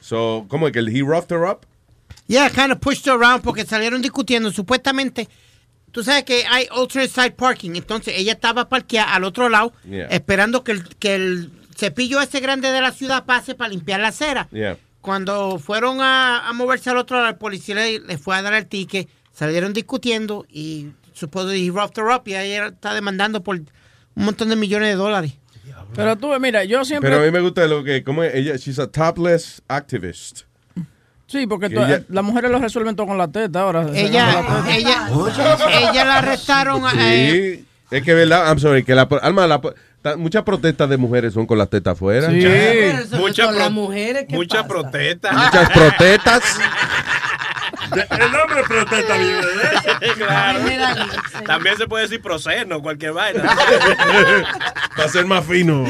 [0.01, 1.65] So, ¿cómo es que he roughed her up?
[2.27, 4.51] Yeah, kind of pushed her around porque salieron discutiendo.
[4.51, 5.29] Supuestamente,
[5.93, 7.77] tú sabes que hay alternate side parking.
[7.77, 10.09] Entonces ella estaba parqueada al otro lado, Yeah.
[10.11, 14.09] esperando que el, que el cepillo ese grande de la ciudad pase para limpiar la
[14.09, 14.49] acera.
[14.51, 14.77] Yeah.
[15.01, 18.55] Cuando fueron a, a moverse al otro lado, el policía le, le fue a dar
[18.55, 19.09] el ticket.
[19.33, 20.89] Salieron discutiendo y
[21.19, 23.67] supuesto he roughed her up y ella está demandando por un
[24.15, 25.33] montón de millones de dólares.
[25.95, 27.09] Pero tú, mira, yo siempre...
[27.11, 28.35] Pero a mí me gusta lo que, ¿cómo es?
[28.35, 30.43] Ella, she's a topless activist.
[31.27, 33.87] Sí, porque Que tú- ella- las mujeres lo resuelven todo con la teta ahora.
[33.95, 34.77] Ella, la teta.
[34.77, 35.09] ella,
[35.91, 36.83] ella la arrestaron.
[36.99, 39.61] eh, Sí, es que verdad, I'm sorry, que la, Alma, la,
[40.17, 42.31] muchas protestas de mujeres son con las tetas afuera.
[42.31, 42.39] Sí.
[42.43, 44.69] Pero eso Mucha con las pro- mujeres, ¿qué Mucha pasa?
[44.69, 45.33] protesta.
[45.33, 46.43] Muchas protestas.
[47.93, 49.49] El hombre protesta de eso.
[50.17, 50.61] Claro.
[51.47, 53.43] También se puede decir proseno, cualquier vaina.
[54.97, 55.85] Para ser más fino.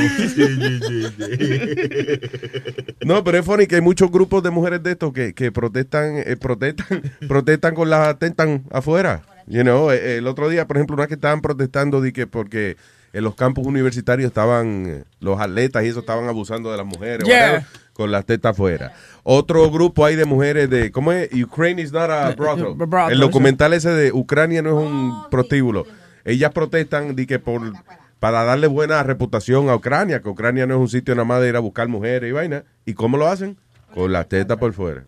[3.01, 6.19] No, pero es funny que hay muchos grupos de mujeres de estos que, que protestan,
[6.19, 9.23] eh, protestan, protestan con las tetas afuera.
[9.47, 12.77] You know, eh, el otro día, por ejemplo, una que estaban protestando de que porque
[13.13, 17.27] en los campus universitarios estaban eh, los atletas y eso estaban abusando de las mujeres
[17.27, 17.41] Yeah.
[17.45, 18.93] whatever, con las tetas afuera.
[19.23, 21.29] Otro grupo hay de mujeres de ¿cómo es?
[21.33, 22.75] Ukraine is not a brothel.
[22.75, 25.85] brothel, El documental ese de Ucrania no es un prostíbulo.
[26.25, 27.73] Ellas protestan de que por
[28.19, 31.49] para darle buena reputación a Ucrania, que Ucrania no es un sitio nada más de
[31.51, 32.65] ir a buscar mujeres y vaina.
[32.85, 33.57] ¿Y cómo lo hacen?
[33.95, 35.05] Con las tetas por fuera.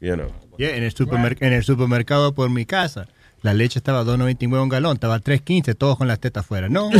[0.00, 0.28] You know.
[0.58, 0.92] Yeah, en, el
[1.40, 3.08] en el supermercado por mi casa,
[3.44, 6.70] la leche estaba a 2.99 un galón, estaba a 3.15, todos con las tetas afuera.
[6.70, 6.88] No.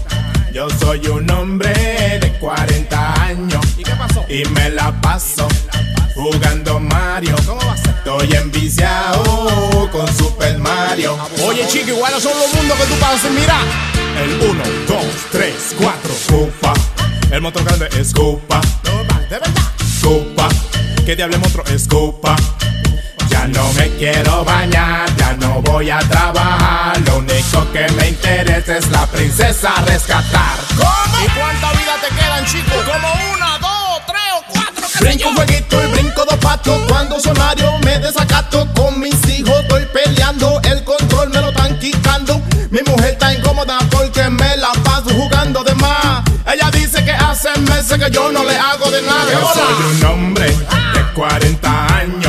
[0.53, 1.73] Yo soy un hombre
[2.21, 3.65] de 40 años.
[3.75, 4.23] ¿Y qué pasó?
[4.29, 5.47] Y me la paso
[6.13, 7.35] jugando Mario.
[7.47, 7.89] ¿Cómo va a ser?
[7.89, 11.17] Estoy enviciado con Super Mario.
[11.43, 13.57] Oye, chico, igual son los mundos que tú pasas, mira.
[14.23, 16.73] El 1, 2, 3, 4, Scupa.
[17.31, 18.61] El motor grande es Scupa.
[19.31, 19.49] De verdad.
[19.99, 20.49] Scupa.
[21.03, 22.35] Que diable monstruo es Scupa.
[23.34, 27.01] Ya no me quiero bañar, ya no voy a trabajar.
[27.07, 30.59] Lo único que me interesa es la princesa rescatar.
[31.23, 32.84] ¿Y cuánta vida te quedan, chicos?
[32.86, 34.88] Como una, dos, tres o cuatro.
[34.99, 36.79] Brinco un jueguito y brinco dos patos.
[36.88, 38.67] Cuando soy Mario me desacato.
[38.75, 40.61] Con mis hijos estoy peleando.
[40.63, 42.39] El control me lo están quitando.
[42.69, 46.21] Mi mujer está incómoda porque me la paso jugando de más.
[46.45, 49.31] Ella dice que hace meses que yo no le hago de nada.
[49.31, 52.22] Yo soy un hombre de 40 años.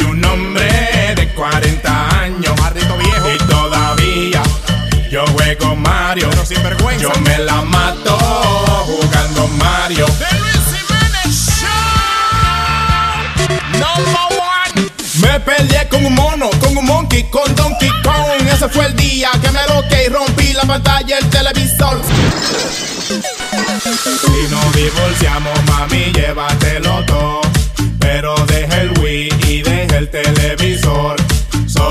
[0.00, 2.54] Soy un hombre de 40 años.
[2.74, 3.30] viejo.
[3.34, 4.42] Y todavía
[5.10, 6.28] yo juego Mario.
[6.30, 7.02] Pero sin vergüenza.
[7.02, 8.16] Yo me la mato
[8.86, 10.06] jugando Mario.
[13.72, 14.90] Number one.
[15.20, 18.48] Me peleé con un mono, con un monkey, con Donkey Kong.
[18.50, 22.00] Ese fue el día que me loqué y rompí la pantalla del televisor.
[23.06, 27.49] Si nos divorciamos, mami, llévatelo todo.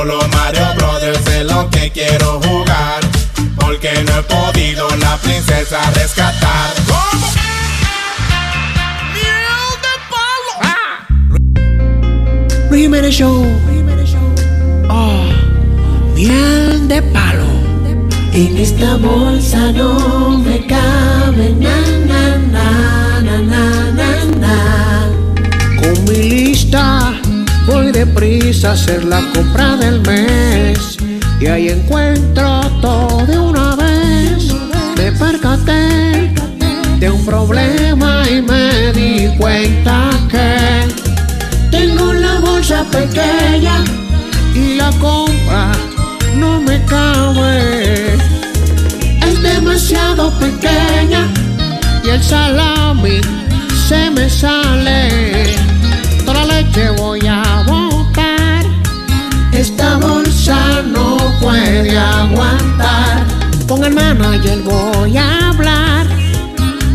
[0.09, 2.99] Solo Mario Brothers es lo que quiero jugar.
[3.57, 6.73] Porque no he podido la princesa rescatar.
[12.71, 13.45] Luis Jiménez Show.
[14.89, 15.25] Oh,
[16.15, 17.45] miel de palo.
[18.33, 25.09] En esta bolsa no me cabe na na na na na na na.
[25.79, 27.13] Con mi lista
[27.91, 30.97] deprisa hacer la compra del mes
[31.39, 34.53] y ahí encuentro todo de una vez.
[34.97, 36.33] Me percaté
[36.99, 40.87] de un problema y me di cuenta que
[41.71, 43.83] tengo la bolsa pequeña
[44.53, 45.71] y la compra
[46.35, 48.15] no me cabe.
[49.27, 51.27] Es demasiado pequeña
[52.03, 53.21] y el salami
[53.87, 55.78] se me sale.
[56.69, 58.63] Leche voy a botar.
[59.51, 63.25] Esta bolsa no puede aguantar.
[63.67, 66.07] Con el manager voy a hablar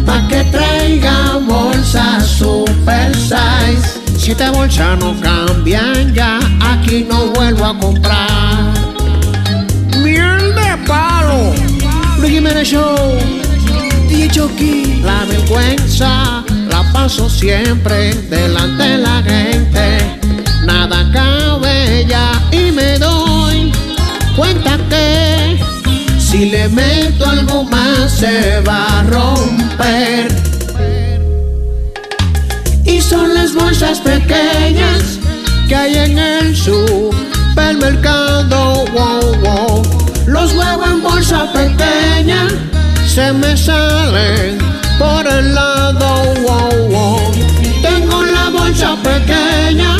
[0.07, 4.01] pa' que traiga bolsas super size.
[4.16, 8.75] Si esta bolsa no cambian ya, aquí no vuelvo a comprar.
[10.03, 11.53] Miel de palo,
[12.18, 13.18] Luis Jiménez Show,
[14.09, 15.01] DJ Chucky.
[15.05, 16.45] La vergüenza
[16.95, 19.99] paso siempre delante de la gente.
[20.64, 23.72] Nada cabe ya y me doy
[24.36, 25.59] cuenta que
[26.18, 30.28] si le meto algo más se va a romper.
[32.84, 35.18] Y son las bolsas pequeñas
[35.68, 38.84] que hay en el supermercado.
[38.95, 39.82] Wow.
[40.26, 42.47] Los huevos en bolsa pequeña
[43.07, 46.34] se me salen por el lado.
[46.42, 47.32] Wow, wow.
[47.82, 49.97] Tengo la bolsa pequeña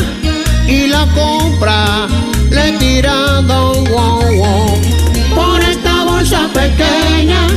[0.67, 2.07] y la compra
[2.49, 3.73] le he tirado.
[3.85, 4.81] Wow, wow.
[5.35, 7.47] Por esta bolsa pequeña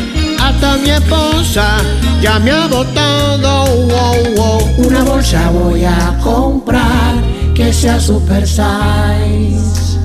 [0.40, 1.78] hasta mi esposa
[2.20, 3.66] ya me ha botado.
[3.66, 4.86] Wow, wow.
[4.86, 7.14] Una bolsa voy a comprar
[7.54, 9.98] que sea super size.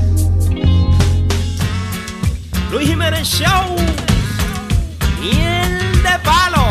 [2.72, 3.76] Luis Jiménez Show.
[5.22, 6.63] Miel de palo.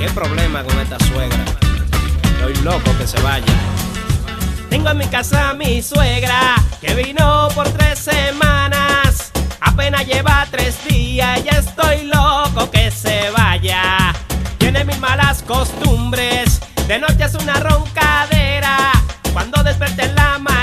[0.00, 1.44] ¿Qué problema con esta suegra?
[2.22, 3.44] Estoy loco que se vaya.
[4.70, 9.30] Tengo en mi casa a mi suegra que vino por tres semanas.
[9.60, 14.14] Apenas lleva tres días, ya estoy loco que se vaya.
[14.56, 18.92] Tiene mil malas costumbres, de noche es una roncadera.
[19.34, 20.59] Cuando desperté en la mañana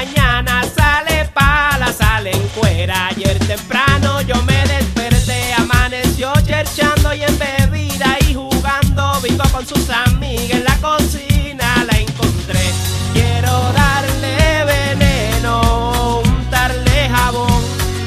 [9.68, 12.72] sus amigas en la cocina la encontré.
[13.14, 17.64] Quiero darle veneno, untarle jabón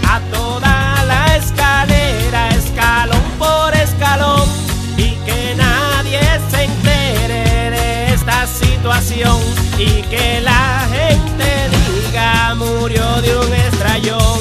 [0.08, 4.48] a toda la escalera, escalón por escalón,
[4.96, 9.38] y que nadie se entere de esta situación
[9.78, 14.38] y que la gente diga murió de un estrellón.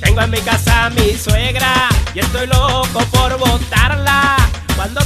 [0.00, 3.81] Tengo en mi casa a mi suegra y estoy loco por botarla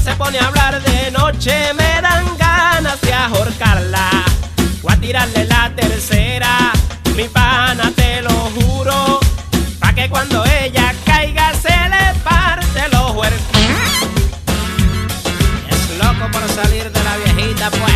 [0.06, 4.08] se pone a hablar de noche me dan ganas de ahorcarla
[4.80, 6.70] voy a tirarle la tercera.
[7.16, 9.18] Mi pana, te lo juro,
[9.80, 13.24] pa' que cuando ella caiga se le parte el ojo.
[13.24, 13.32] Es
[15.98, 17.92] loco por salir de la viejita, pues.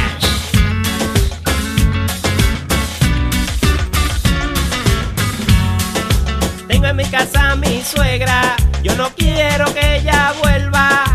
[6.67, 11.10] Tengo en mi casa a mi suegra, yo no quiero que ella vuelva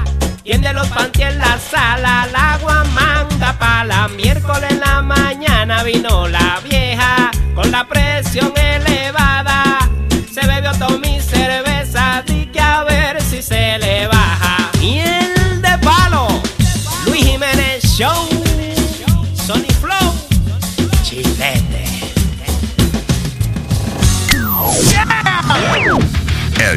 [0.66, 5.84] Tiende los panty en la sala, la agua manga pa' la miércoles en la mañana
[5.84, 9.35] vino la vieja con la presión elevada.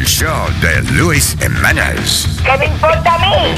[0.09, 2.27] Show de Luis Jiménez.
[2.43, 3.55] ¿Qué me importa a mí?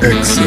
[0.00, 0.42] Pasa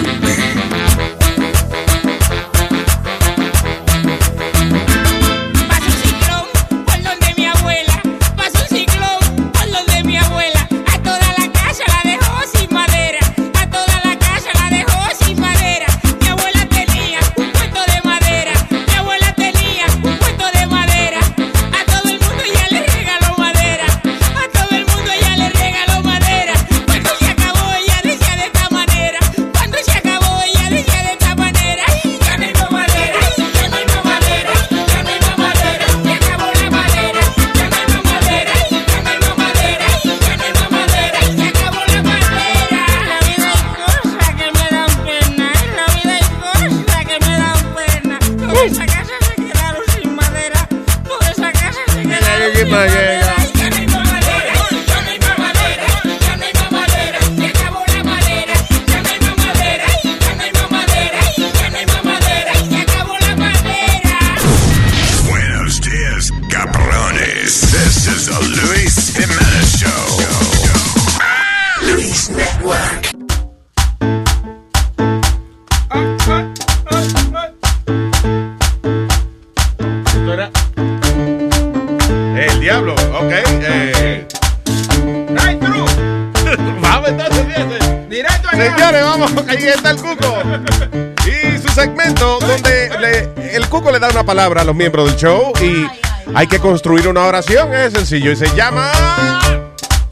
[94.29, 95.87] palabra a los miembros del show y
[96.35, 98.91] hay que construir una oración, es sencillo y se llama...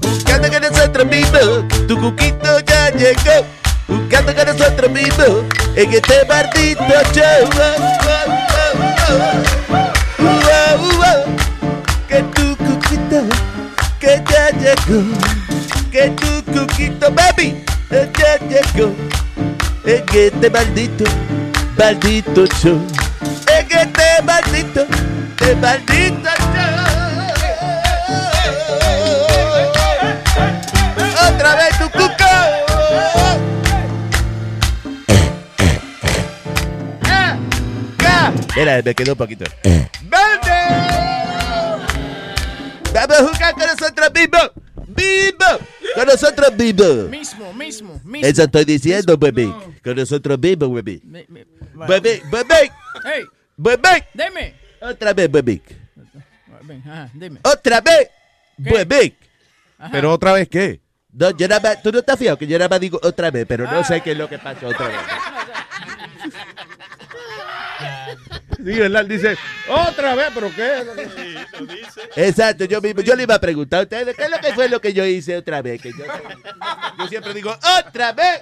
[0.02, 3.46] Buscando que nosotros mismos, tu cuquito ya llegó.
[3.88, 5.44] Buscando que nosotros mismos,
[5.76, 7.50] en este maldito show.
[12.08, 13.22] Que tu cuquito,
[14.00, 15.04] que ya llegó.
[15.92, 18.96] Que tu cuquito, baby, eh, ya llegó.
[19.86, 21.04] En este maldito,
[21.78, 22.97] maldito show.
[25.48, 25.54] Show.
[31.28, 32.34] Otra vez tu cuco.
[38.58, 39.46] Mira, me quedó un poquito.
[42.94, 44.52] Vamos a jugar con nosotros mismos.
[44.98, 45.60] Mismos.
[45.96, 47.10] Con nosotros mismos.
[47.10, 48.28] Mismo, mismo, mismo.
[48.28, 49.50] Eso estoy diciendo, bebé.
[49.82, 51.00] Con nosotros mismos, bebé.
[51.04, 52.72] Bebé, bebé.
[53.06, 53.24] Hey,
[53.56, 54.06] Bebé.
[54.14, 54.67] deme.
[54.82, 55.62] Otra vez, bebé.
[56.64, 57.40] Ven, ajá, dime.
[57.44, 58.10] Otra vez.
[58.58, 59.14] Bebé.
[59.92, 60.80] Pero otra vez, ¿qué?
[61.14, 63.46] No, yo nada más, tú no estás fiado que yo nada más digo otra vez,
[63.48, 64.98] pero no sé qué es lo que pasó otra vez.
[68.58, 69.02] Sí, ¿verdad?
[69.04, 69.38] Él dice,
[69.70, 70.84] otra vez, ¿pero qué?
[72.16, 74.68] Exacto, yo mismo, yo le iba a preguntar a ustedes qué es lo que fue
[74.68, 75.80] lo que yo hice otra vez.
[75.80, 76.04] Que yo,
[76.98, 78.42] yo siempre digo, otra vez.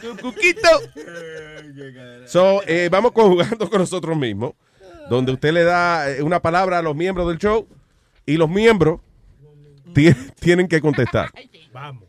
[0.00, 0.68] Tu cuquito.
[2.26, 4.54] So, eh, vamos con- jugando con nosotros mismos,
[5.10, 7.68] donde usted le da eh, una palabra a los miembros del show
[8.24, 9.00] y los miembros
[9.94, 11.30] ti- tienen que contestar.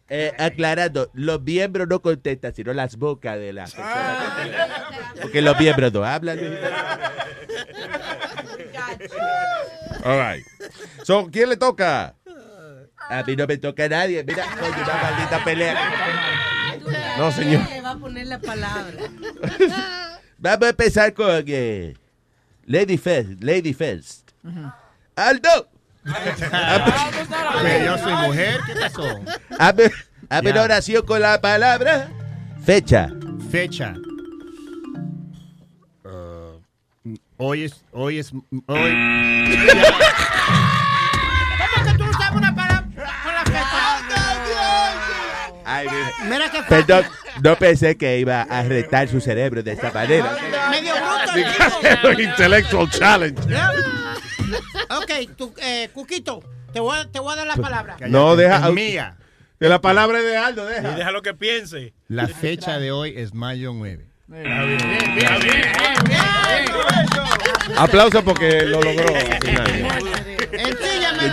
[0.08, 3.66] Eh, aclarando, los miembros no contestan, sino las bocas de la
[5.22, 6.40] Porque los miembros no hablan.
[10.04, 10.46] All right.
[11.04, 12.16] So, ¿quién le toca?
[13.10, 14.24] A mí no me toca a nadie.
[14.24, 15.92] Mira, coño, una maldita pelea.
[17.18, 17.62] No, señor.
[17.70, 18.94] Le va a poner la palabra.
[20.38, 21.94] Vamos a empezar con eh,
[22.66, 23.44] Lady First.
[23.44, 24.32] Lady First.
[25.16, 25.68] Aldo.
[27.62, 29.20] Pero yo soy mujer, ¿qué pasó?
[30.42, 32.10] Una oración con la palabra
[32.64, 33.10] fecha.
[33.52, 33.94] Fecha.
[36.04, 36.60] Uh,
[37.38, 38.32] hoy es, hoy es,
[38.68, 38.92] hoy.
[45.82, 46.52] Ay, mira.
[46.52, 47.06] Que Perdón,
[47.42, 50.38] no pensé que iba a retar su cerebro de esta manera.
[50.70, 52.22] Medio bruto.
[52.22, 53.42] Intellectual challenge.
[54.90, 56.44] Ok, tú, eh, Cuquito,
[56.74, 57.98] te voy, a, te voy a dar la palabra.
[58.08, 58.68] No, deja.
[58.68, 59.16] Es mía.
[59.60, 60.92] De la palabra es de Aldo, deja.
[60.92, 61.94] Y déjalo que piense.
[62.08, 64.08] La fecha de hoy es mayo 9.
[67.78, 69.88] Aplausos porque lo logró al final.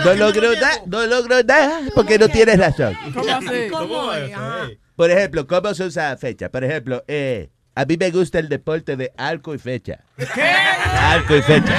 [0.05, 2.97] No logró nada, no logró nada porque no tienes razón.
[3.13, 3.69] ¿Cómo así?
[3.71, 4.33] ¿Cómo es?
[4.33, 4.69] Ajá.
[4.95, 6.49] Por ejemplo, ¿cómo se usa fecha?
[6.49, 9.99] Por ejemplo, eh, a mí me gusta el deporte de arco y fecha.
[10.17, 10.41] ¿Qué?
[10.43, 11.73] Arco y fecha.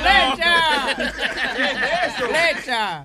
[0.00, 0.54] ¡Flecha!
[0.96, 1.34] ¡Flecha!
[2.28, 3.04] ¡Flecha!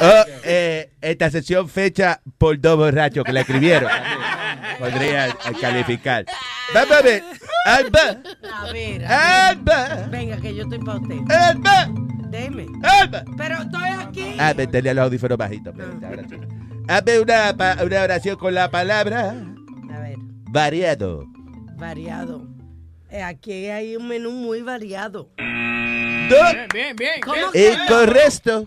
[0.00, 3.90] Oh, eh, esta sesión fecha por dos borrachos que la escribieron.
[4.78, 6.24] Podría calificar.
[6.72, 7.22] Vamos a ver.
[7.66, 8.22] Alba.
[8.52, 9.04] A ver.
[9.04, 10.06] Alba.
[10.10, 11.16] Venga, que yo estoy para usted.
[11.30, 11.88] Alba.
[12.30, 12.66] Deme.
[12.82, 13.24] Alba.
[13.36, 14.36] Pero estoy aquí.
[14.38, 15.74] Ah, me tenía los audífonos bajitos.
[16.88, 19.34] Hazme una, una oración con la palabra
[19.92, 20.16] A ver,
[20.50, 21.24] variado.
[21.76, 22.46] variado.
[23.10, 25.30] Eh, aquí hay un menú muy variado.
[25.36, 27.20] Bien, bien, bien.
[27.22, 27.74] ¿Cómo bien.
[27.82, 28.66] Incorrecto.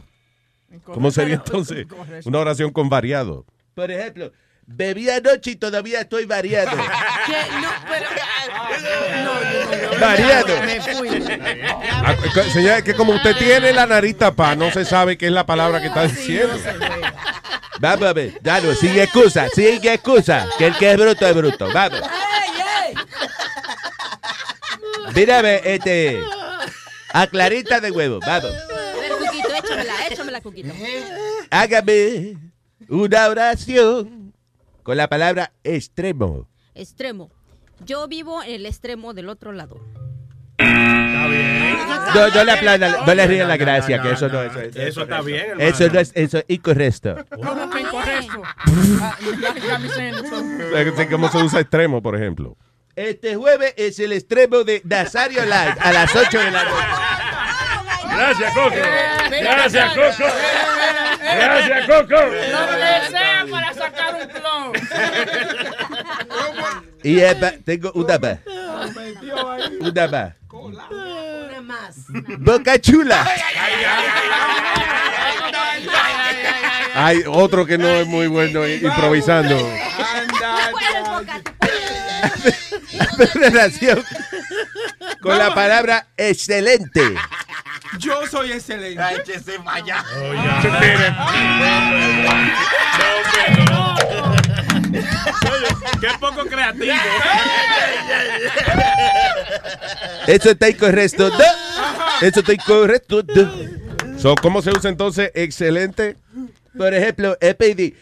[0.83, 1.85] ¿Cómo sería entonces
[2.25, 3.45] una oración con variado?
[3.73, 4.31] Por ejemplo,
[4.67, 6.71] bebí anoche y todavía estoy variado.
[7.25, 8.09] Que no, pero.
[9.23, 9.99] No, yo no.
[9.99, 10.61] Variado.
[10.63, 11.09] Me fui.
[12.33, 15.45] Co- Señora, que como usted tiene la nariz tapada, no se sabe qué es la
[15.45, 16.57] palabra que está diciendo.
[17.79, 20.47] Vamos a ver, Dano, sin excusa, sin excusa.
[20.57, 21.69] Que el que es bruto es bruto.
[21.73, 22.01] Vamos.
[25.15, 26.21] Mírame, este.
[27.13, 28.51] A clarita de huevo, vamos.
[28.51, 30.73] A ver, Cuquito, échamela, échamela, Cuquito.
[31.49, 32.37] Hágame
[32.89, 34.26] una oración
[34.87, 36.47] con la palabra extremo.
[36.73, 37.29] Extremo.
[37.85, 39.81] Yo vivo en el extremo del otro lado.
[40.59, 44.55] No, no le aplaudan, no le rían la gracia, que eso no es.
[44.55, 45.69] Eso, Eso está bien, hermano.
[45.69, 47.17] Eso no es, eso es incorrecto.
[47.29, 48.41] ¿Cómo que incorrecto?
[48.45, 49.17] Ah,
[50.73, 52.55] Eh, ¿Cómo se usa extremo, por ejemplo?
[52.95, 56.85] Este jueves es el extremo de Nazario Live a las 8 de la noche.
[58.15, 58.75] Gracias, Coco.
[59.29, 60.23] Gracias, Coco.
[61.19, 62.15] Gracias, Coco.
[62.15, 64.06] Lo que sea para sacar.
[67.03, 68.39] Y eh, va- tengo una más.
[69.79, 70.33] Una más.
[70.49, 71.95] Una más.
[72.39, 73.25] Boca chula.
[76.95, 79.57] Hay otro que no es muy bueno improvisando.
[83.35, 84.03] Relación
[85.21, 87.01] con la palabra excelente.
[87.99, 89.01] Yo soy excelente.
[89.01, 90.03] Ay, que se vaya.
[95.99, 96.93] Qué poco creativo.
[100.27, 101.31] Eso está incorrecto.
[102.21, 103.23] Eso está incorrecto.
[104.17, 106.17] So, ¿Cómo se usa entonces excelente?
[106.77, 107.95] Por ejemplo, he pedido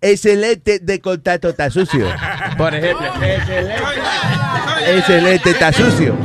[0.00, 2.08] excelente de contacto está sucio.
[2.58, 3.82] Por ejemplo, excelente.
[4.86, 6.16] Excelente está sucio.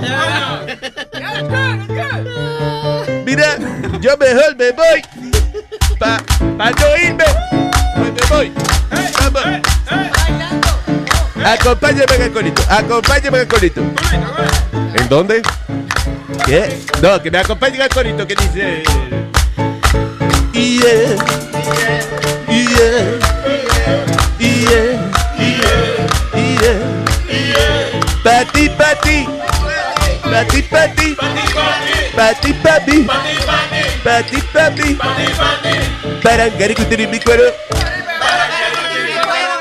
[3.37, 3.55] Mira,
[4.01, 5.03] yo mejor me voy.
[5.99, 6.17] Pa,
[6.57, 7.23] pa no irme.
[7.95, 8.51] Pues me voy.
[11.45, 12.53] Acompáñame en el.
[12.67, 13.81] Acompáñame en el colito.
[14.95, 15.43] ¿En dónde?
[16.47, 16.79] ¿Qué?
[16.99, 18.83] No, que me acompañen al corito que dice.
[20.53, 21.15] Yeah,
[22.49, 22.89] yeah,
[24.39, 24.97] yeah,
[26.39, 26.77] yeah,
[28.23, 29.27] Pa' ti, pa' ti.
[29.27, 29.66] Pa'
[30.49, 31.15] ti, pa' ti.
[32.15, 33.07] Pa' ti, pa' mí.
[34.03, 34.97] Pa' ti, pa' mí.
[36.23, 37.43] Parangaricutir mi cuero.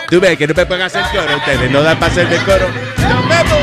[0.09, 2.69] Tú ves que no me pueden hacer coro ustedes, no dan para hacerme coro.
[2.99, 3.59] ¡Nos vemos!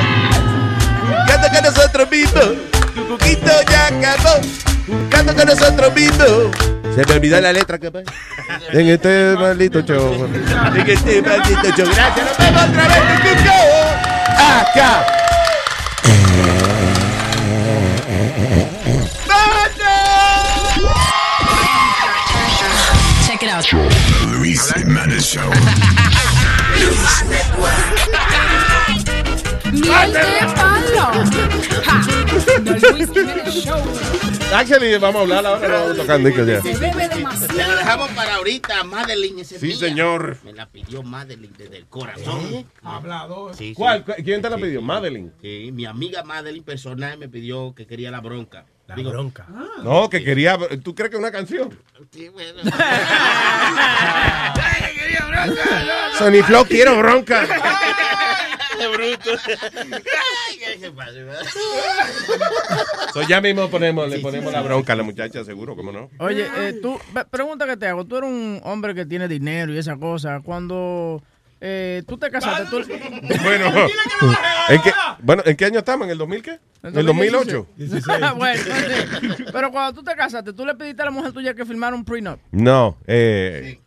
[1.07, 2.49] Buscando con nosotros mismos.
[2.93, 4.41] Tu cuquito ya acabó.
[4.87, 6.51] Buscando con nosotros mismos.
[6.95, 8.03] Se me olvidó la letra, capaz.
[8.71, 10.29] En este maldito show.
[10.75, 11.87] En este maldito show.
[11.95, 12.99] Gracias, nos vemos otra vez.
[14.37, 15.22] Acá.
[23.71, 23.91] Out.
[24.39, 25.49] Luis Jimenez Show.
[29.71, 31.23] Miel de palo.
[34.53, 35.67] Actually, vamos a hablar ahora.
[35.67, 36.61] No vamos tocando discos ya.
[36.61, 37.75] Se bebe Te lo demasiado.
[37.77, 39.39] dejamos para ahorita, Madeline.
[39.39, 40.37] Ese es Sí, señor.
[40.43, 42.65] Me la pidió Madeline desde el corazón.
[42.83, 43.55] Hablador.
[43.55, 43.73] Sí, sí.
[43.75, 44.03] ¿Cuál?
[44.03, 44.79] ¿Quién te la pidió?
[44.81, 44.85] sí.
[44.85, 45.31] Madeline.
[45.41, 48.65] Sí, mi amiga Madeline personal me pidió que quería la bronca.
[48.87, 49.45] La bronca.
[49.83, 50.57] No, que quería.
[50.83, 51.77] ¿Tú crees que es una canción?
[52.11, 52.61] Sí, bueno.
[56.17, 57.45] Sony Flow, quiero bronca.
[58.77, 59.31] Qué bruto.
[59.47, 61.41] Ay, ¿qué- pasa, verdad?
[63.13, 66.09] So, ya mismo ponemos, le ponemos la bronca a la muchacha, seguro, ¿cómo no?
[66.19, 66.99] Oye, eh, tú,
[67.29, 68.05] pregunta que te hago.
[68.05, 70.41] Tú eres un hombre que tiene dinero y esa cosa.
[70.43, 71.21] Cuando
[71.65, 72.83] eh, tú te casaste, tú...
[73.41, 73.67] Bueno,
[74.67, 76.03] ¿en qué, bueno, ¿en qué año estamos?
[76.05, 76.59] ¿En el 2000 qué?
[76.83, 77.67] ¿En el 2008?
[78.37, 79.45] bueno, sí.
[79.49, 82.03] pero cuando tú te casaste, tú le pediste a la mujer tuya que firmara un
[82.03, 82.37] prenup.
[82.51, 83.79] No, eh,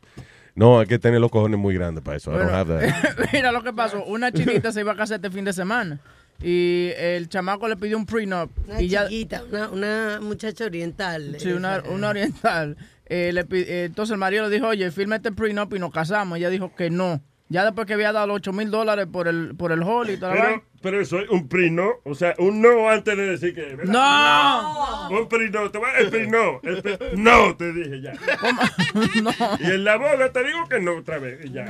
[0.54, 2.30] no, hay que tener los cojones muy grandes para eso.
[2.32, 3.28] I don't Bueno, have that.
[3.34, 4.02] Mira lo que pasó.
[4.04, 6.00] Una chinita se iba a casar este fin de semana.
[6.42, 8.50] y el chamaco le pidió un prenup.
[8.66, 11.36] Una y ya, chiquita, una, una muchacha oriental.
[11.38, 12.78] Sí, una, una oriental.
[13.04, 16.38] Eh, le eh, entonces el marido le dijo, oye, firma este prenup y nos casamos.
[16.38, 17.20] Ella dijo que no.
[17.48, 20.16] Ya después que había dado los 8 mil dólares por el, por el hall y
[20.16, 21.90] toda la Pero, pero eso es un PRI no.
[22.04, 23.76] O sea, un no antes de decir que.
[23.76, 23.92] ¿verdad?
[23.92, 25.08] ¡No!
[25.10, 25.70] Un PRI no.
[25.70, 26.60] Te va- El PRI no.
[26.64, 28.12] El PRI- no, te dije ya.
[29.60, 31.38] Y en la boda te digo que no otra vez.
[31.52, 31.66] ya.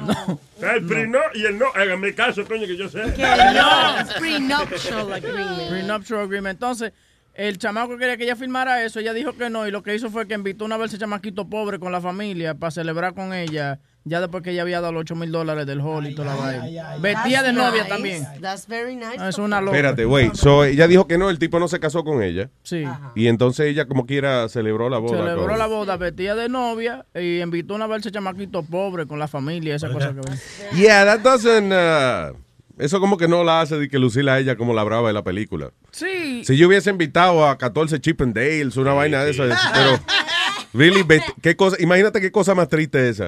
[0.62, 1.66] El PRI no y el no.
[1.74, 3.03] Hágame caso, coño, que yo sé.
[3.15, 3.23] Que
[3.55, 5.69] no, prenuptial agreement.
[5.69, 6.55] Prenuptial agreement.
[6.55, 6.93] Entonces,
[7.36, 9.00] el chamaco quería que ella firmara eso.
[9.00, 9.66] Ella dijo que no.
[9.66, 12.54] Y lo que hizo fue que invitó una vez ese chamaquito pobre con la familia
[12.54, 13.78] para celebrar con ella.
[14.08, 16.40] Ya después que ella había dado los 8 mil dólares del hall y toda la
[16.40, 16.96] vaina.
[17.00, 17.88] Vestía de novia nice.
[17.88, 18.24] también.
[18.40, 19.16] That's very nice.
[19.18, 19.76] Ah, Es una loca.
[19.76, 20.34] Espérate, wait.
[20.34, 22.48] So, ella dijo que no, el tipo no se casó con ella.
[22.62, 22.84] Sí.
[23.16, 25.18] Y entonces ella, como quiera, celebró la boda.
[25.18, 29.18] Celebró con- la boda vestida de novia y invitó una vez ese chamaquito pobre con
[29.18, 30.38] la familia, esa cosa que ven.
[30.76, 31.72] Yeah, that doesn't.
[31.72, 32.45] uh,
[32.78, 35.15] eso como que no la hace de que lucirla a ella como la brava de
[35.15, 35.73] la película.
[35.93, 36.43] Sí.
[36.44, 39.98] Si yo hubiese invitado a 14 Chip and Dales, una vaina de esas, pero
[40.74, 43.27] really, bet- qué cosa, imagínate qué cosa más triste esa.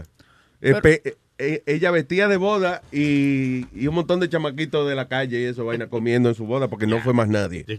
[0.61, 4.97] Eh, Pero- pe- eh, ella vestía de boda y, y un montón de chamaquitos de
[4.97, 7.65] la calle y eso vaina comiendo en su boda porque no fue más nadie.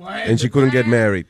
[0.00, 1.26] And she couldn't get married.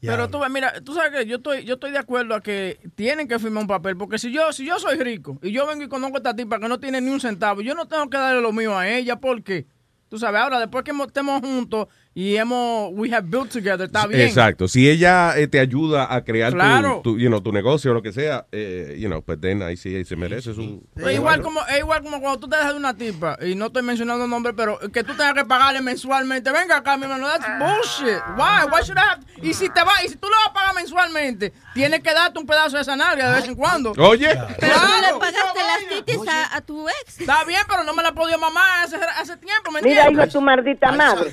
[0.00, 2.80] Pero tú ves, mira, tú sabes que yo estoy, yo estoy de acuerdo a que
[2.94, 5.84] tienen que firmar un papel, porque si yo, si yo soy rico y yo vengo
[5.84, 8.16] y conozco a esta tipa que no tiene ni un centavo, yo no tengo que
[8.16, 9.66] darle lo mío a ella, porque
[10.08, 14.22] tú sabes, ahora después que estemos juntos y hemos, we have built together, está bien.
[14.22, 14.66] Exacto.
[14.66, 17.00] Si ella eh, te ayuda a crear tu- Claro.
[17.04, 19.76] tu, you know, tu negocio o lo que sea, eh, you know, pues then ahí
[19.76, 20.82] sí ahí se merece su...
[20.94, 23.66] Pero igual como, es igual como cuando tú te dejas de una tipa, y no
[23.66, 26.50] estoy mencionando nombre, pero que tú tengas que pagarle mensualmente.
[26.50, 28.18] Venga acá, mi hermano, that's bullshit.
[28.36, 28.64] Why?
[28.70, 29.22] Why should I have?
[29.42, 32.38] Y si te va, y si tú le vas a pagar mensualmente, tienes que darte
[32.38, 33.92] un pedazo de esa nalga de vez en cuando.
[33.98, 34.28] Oye.
[34.58, 37.20] Pero tú le pagaste las titis a, a tu ex.
[37.20, 40.08] Está bien, pero no me la podido mamar hace, hace tiempo, ¿me Mira, hijo de
[40.08, 40.32] entiendes?
[40.32, 41.30] tu maldita madre.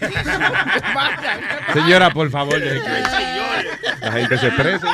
[1.74, 4.88] Señora, por favor, deje que la gente se exprese.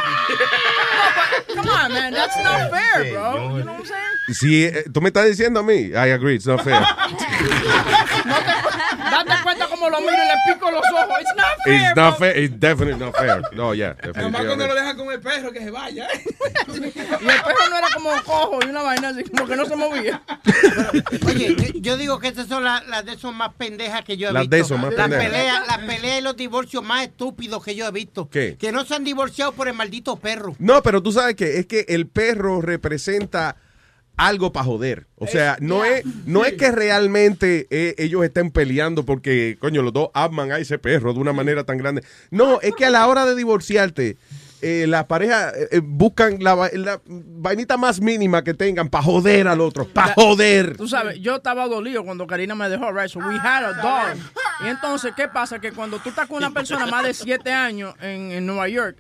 [1.56, 3.58] Come on, man, that's not fair, bro.
[3.58, 4.34] You know what I'm saying?
[4.34, 6.82] Si eh, tú me estás diciendo a mí, I agree, it's not fair.
[8.26, 8.73] No te,
[9.84, 11.20] como lo miro y le pico los ojos.
[11.22, 13.42] It's not fair, It's not fair, it's definitely not fair.
[13.54, 16.08] No, yeah, Nomás cuando lo dejan con el perro que se vaya.
[16.68, 16.92] Y el
[17.42, 20.22] perro no era como cojo y una vaina así, como que no se movía.
[21.28, 24.34] Oye, yo, digo que esas son las, las de esos más pendejas que yo he
[24.34, 24.56] Las visto.
[24.56, 25.26] de esos más las pendejas.
[25.32, 28.30] peleas, las peleas y los divorcios más estúpidos que yo he visto.
[28.30, 28.58] ¿Qué?
[28.58, 30.56] Que no se han divorciado por el maldito perro.
[30.60, 33.58] No, pero tú sabes que es que el perro representa
[34.18, 35.07] algo para joder.
[35.18, 39.94] O sea, no es, no es que realmente eh, ellos estén peleando porque, coño, los
[39.94, 42.03] dos aman a ese perro de una manera tan grande.
[42.31, 44.18] No, es que a la hora de divorciarte,
[44.61, 49.03] eh, las parejas eh, eh, buscan la, va- la vainita más mínima que tengan para
[49.03, 50.77] joder al otro, para joder.
[50.77, 53.10] Tú sabes, yo estaba dolido cuando Karina me dejó, right?
[53.10, 54.18] So we had a dog.
[54.64, 55.60] Y entonces, ¿qué pasa?
[55.60, 58.98] Que cuando tú estás con una persona más de siete años en, en Nueva York,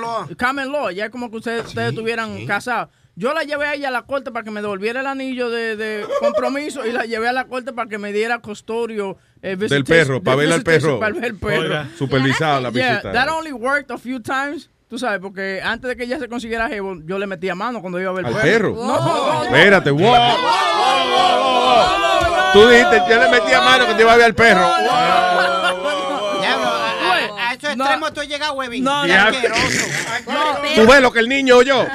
[0.00, 0.26] law.
[0.38, 2.88] common law, ya es como que ustedes, ustedes estuvieran casados.
[3.16, 5.76] Yo la llevé a ella a la corte para que me devolviera el anillo de,
[5.76, 9.84] de compromiso y la llevé a la corte para que me diera custodio eh, Del
[9.84, 10.98] perro, para ver al perro.
[10.98, 11.60] Para ver el perro.
[11.62, 11.88] Oiga.
[11.96, 13.12] Supervisado la Yeah, visita.
[13.12, 14.68] that only worked a few times.
[14.88, 18.00] Tú sabes, porque antes de que ella se consiguiera jevo, yo le metía mano cuando
[18.00, 18.74] iba a ver el ¿Al perro?
[18.74, 19.44] No, no, no.
[19.44, 20.02] Espérate, wow.
[22.52, 24.66] Tú dijiste, yo le metía mano cuando iba a ver al perro.
[27.74, 28.84] Extremos tú has llegado, Webin.
[28.84, 29.14] No, no.
[29.14, 29.86] asqueroso.
[30.74, 31.86] Tú ves lo que el niño oyó.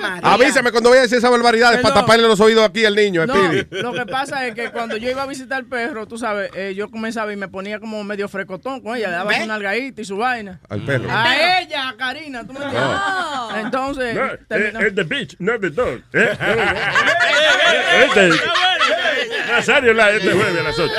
[0.00, 0.20] María.
[0.22, 3.34] Avísame cuando vaya a decir esa barbaridad para taparle los oídos aquí al niño, No,
[3.70, 6.74] lo que pasa es que cuando yo iba a visitar al perro, tú sabes, eh,
[6.76, 9.40] yo comenzaba y me ponía como medio frecotón con ella, le daba ¿Ves?
[9.42, 10.60] su nalgadita y su vaina.
[10.68, 11.08] Al perro.
[11.10, 12.90] A ella, a Karina, tú me entiendes.
[13.56, 14.26] Entonces, No,
[14.80, 16.00] es the bitch, no the dog.
[16.12, 16.36] ¿eh?
[16.40, 16.62] No, no.
[18.04, 18.40] Es de-
[19.50, 20.92] Nazario la este jueves a las 8.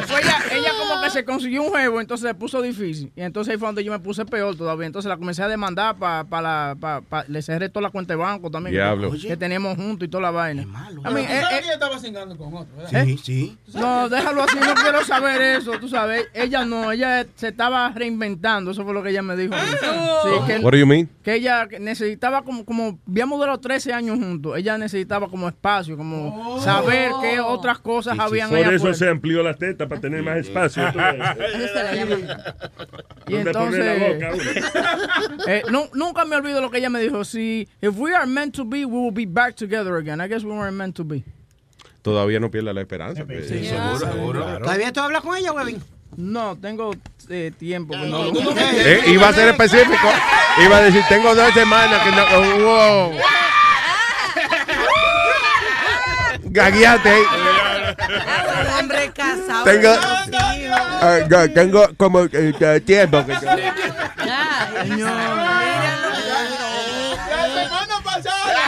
[0.00, 0.69] Después ella,
[1.12, 3.12] que se consiguió un juego, entonces se puso difícil.
[3.16, 4.86] Y entonces ahí fue donde yo me puse peor todavía.
[4.86, 6.76] Entonces la comencé a demandar para la...
[6.80, 8.74] Pa, pa- le cerré toda la cuenta de banco también.
[8.74, 9.10] Diablo.
[9.12, 10.64] Que, que teníamos juntos y toda la vaina.
[10.64, 13.08] Mean, Tú eh, sabes eh, estaba cingando con otro, ¿verdad?
[13.08, 13.16] ¿Eh?
[13.22, 13.56] sí.
[13.74, 16.28] No, déjalo así, no quiero saber eso, tú sabes.
[16.34, 19.54] Ella no, ella se estaba reinventando, eso fue lo que ella me dijo.
[19.54, 21.08] Sí, que, What do you mean?
[21.22, 26.58] que ella necesitaba como, como, habíamos durado 13 años juntos, ella necesitaba como espacio, como
[26.60, 28.94] saber qué otras cosas habían Por eso afuera.
[28.94, 30.82] se amplió la teta, para tener más espacio.
[33.26, 34.64] Y ¿Dónde poner la entonces,
[35.46, 37.24] eh, nu- nunca me olvido lo que ella me dijo.
[37.24, 40.20] Si, if we are meant to be, we will be back together again.
[40.20, 41.22] I guess we weren't meant to be.
[42.02, 43.24] Todavía no pierda la esperanza.
[43.24, 43.46] pues.
[43.48, 44.40] Sí, Seguro, seguro.
[44.44, 44.58] seguro.
[44.64, 45.80] ¿Todavía tú hablas con ella, Webin?
[46.16, 46.92] No, tengo
[47.28, 47.92] eh, tiempo.
[47.94, 50.08] que no lo- Eh, iba a ser específico.
[50.64, 52.24] Iba a decir, tengo dos semanas que no.
[52.34, 53.20] oh, wow.
[56.52, 57.14] Gagueate
[58.78, 59.64] hombre casado.
[59.64, 59.96] Tengo-.
[61.02, 63.40] Ah, ya, tengo como eh, tiempo que yo-
[64.26, 64.68] La
[67.54, 68.60] semana pasada.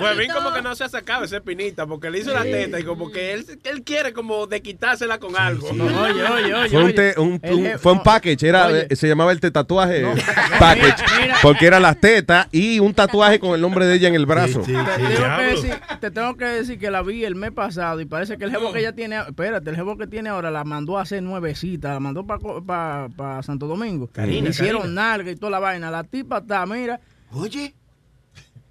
[0.00, 2.84] Huevín como que no se ha sacado ese pinita porque le hizo la teta y
[2.84, 5.68] como que él, él quiere como de quitársela con algo.
[5.68, 5.82] Oye,
[6.24, 6.68] oye, oye.
[6.70, 6.92] Fue un, oye.
[6.94, 8.96] te- un- El un- je- fue un package, era, Oye.
[8.96, 10.04] se llamaba el te tatuaje
[10.58, 11.36] package, Mira.
[11.42, 14.60] porque era las tetas y un tatuaje con el nombre de ella en el brazo.
[14.60, 18.04] Te tengo, que decir, te tengo que decir que la vi el mes pasado y
[18.06, 20.98] parece que el jevo que ella tiene, espérate, el jevo que tiene ahora la mandó
[20.98, 24.08] a hacer nuevecita, la mandó para Santo Domingo.
[24.12, 25.02] Karina, Le hicieron Karina.
[25.10, 25.90] nalga y toda la vaina.
[25.90, 27.00] La tipa está, mira.
[27.32, 27.74] Oye.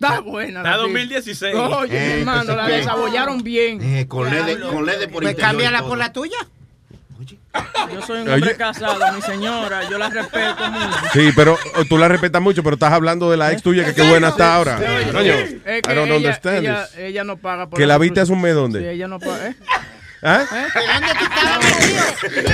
[0.08, 0.60] Está buena.
[0.60, 0.84] Está la tipa.
[0.84, 1.56] 2016.
[1.56, 3.82] Oye, mi Eh, hermano, pues, la desabollaron bien.
[3.82, 6.38] Eh, con LED, con LED por Pues cámbiala por la tuya.
[7.94, 8.34] Yo soy un Oye.
[8.36, 10.98] hombre casado, mi señora, yo la respeto mucho.
[11.14, 13.94] Sí, pero oh, tú la respetas mucho, pero estás hablando de la ex tuya que
[13.94, 14.78] qué buena está ahora.
[14.80, 16.98] Sí, Coño, es que I don't ella, understand ella, this.
[17.00, 18.92] ella no paga por Que la viste hace un mes, Sí, ¿dónde?
[18.94, 19.48] ella no paga.
[19.50, 19.56] ¿eh?
[20.24, 20.44] ¿Ah?
[20.52, 22.54] ¿De dónde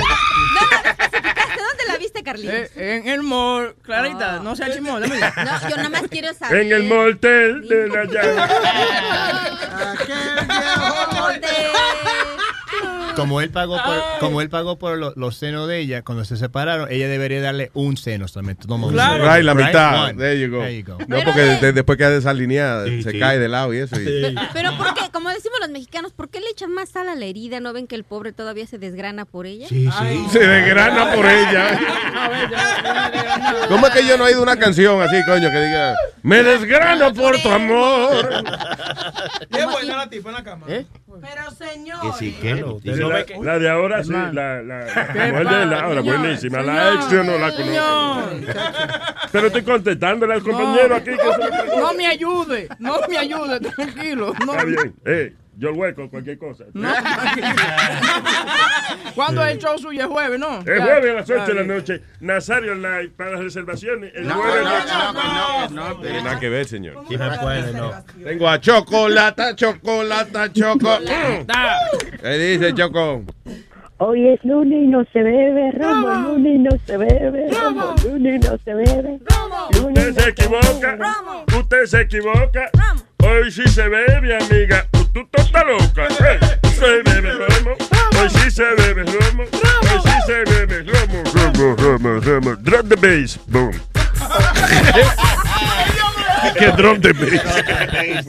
[1.86, 2.54] la viste, Carlitos?
[2.54, 5.20] Eh, en el mall, Clarita, no sea chimón, dame.
[5.36, 6.62] No, yo nada más quiero saber.
[6.62, 8.36] En el motel de la llave.
[13.16, 16.36] Como él pagó por, como él pagó por lo- los senos de ella, cuando se
[16.36, 18.66] separaron, ella debería darle un seno solamente.
[18.66, 19.24] Claro.
[19.24, 19.66] Right, la Right?
[19.66, 20.04] mitad.
[20.04, 20.14] One.
[20.14, 20.60] There you go.
[20.60, 20.98] There you go.
[21.06, 23.18] No, porque de- después queda desalineada, se sí.
[23.18, 24.00] cae de lado y eso.
[24.00, 25.10] y- Pero ¿por qué?
[25.12, 27.60] Como decimos los mexicanos, ¿por qué le echan más sal a la herida?
[27.60, 29.68] ¿No ven que el pobre todavía se desgrana por ella?
[29.68, 31.78] Se desgrana por ella.
[33.68, 37.12] ¿Cómo es que yo no he oído una canción así, coño, que diga, me desgrano
[37.12, 38.28] por tu amor?
[39.50, 40.66] Qué buena la tipa en la cama.
[40.66, 42.00] Pero señor.
[42.00, 42.54] Que sí, que
[42.94, 46.18] Sí, la, la de ahora sí, la, la, la mujer de la ahora, señor?
[46.18, 46.62] buenísima.
[46.62, 48.30] La ex yo no la conozco.
[49.32, 51.76] Pero estoy contestándole al compañero aquí que se le pregunta.
[51.80, 54.32] No me ayude, no me ayude, tranquilo.
[54.44, 54.94] No, Está bien.
[55.04, 56.64] Eh, yo el hueco, cualquier cosa.
[56.72, 56.88] no.
[59.14, 60.00] ¿Cuándo es el show suyo?
[60.02, 60.58] Es jueves, ¿no?
[60.60, 64.12] El jueves a las 8 de la noche, Nazario Live para las reservaciones.
[64.14, 67.04] El No, jueves no, a las- no, no, no, no, Tiene nada que ver, señor.
[67.08, 67.92] Sí, no puede, no.
[68.24, 70.98] Tengo a Chocolata, Chocolata, Choco.
[72.22, 73.22] ¿Qué dice Choco?
[74.02, 78.36] Hoy es lunes y no se bebe, romo, lunes y no se bebe, romo, lunes
[78.36, 79.18] y no se bebe.
[79.82, 80.98] lunes Usted se equivoca.
[81.58, 82.70] Usted se equivoca.
[83.22, 84.86] Hoy sí se bebe, amiga.
[84.92, 86.08] Tú tú estás loca.
[86.70, 87.70] Se bebe romo.
[88.20, 89.42] Hoy sí se bebe romo.
[89.44, 91.22] Hoy sí se bebe romo.
[91.34, 92.56] Romo, romo, romo.
[92.56, 93.38] Drop the bass.
[93.48, 93.72] Boom.
[96.58, 97.44] ¿Qué drop the bass?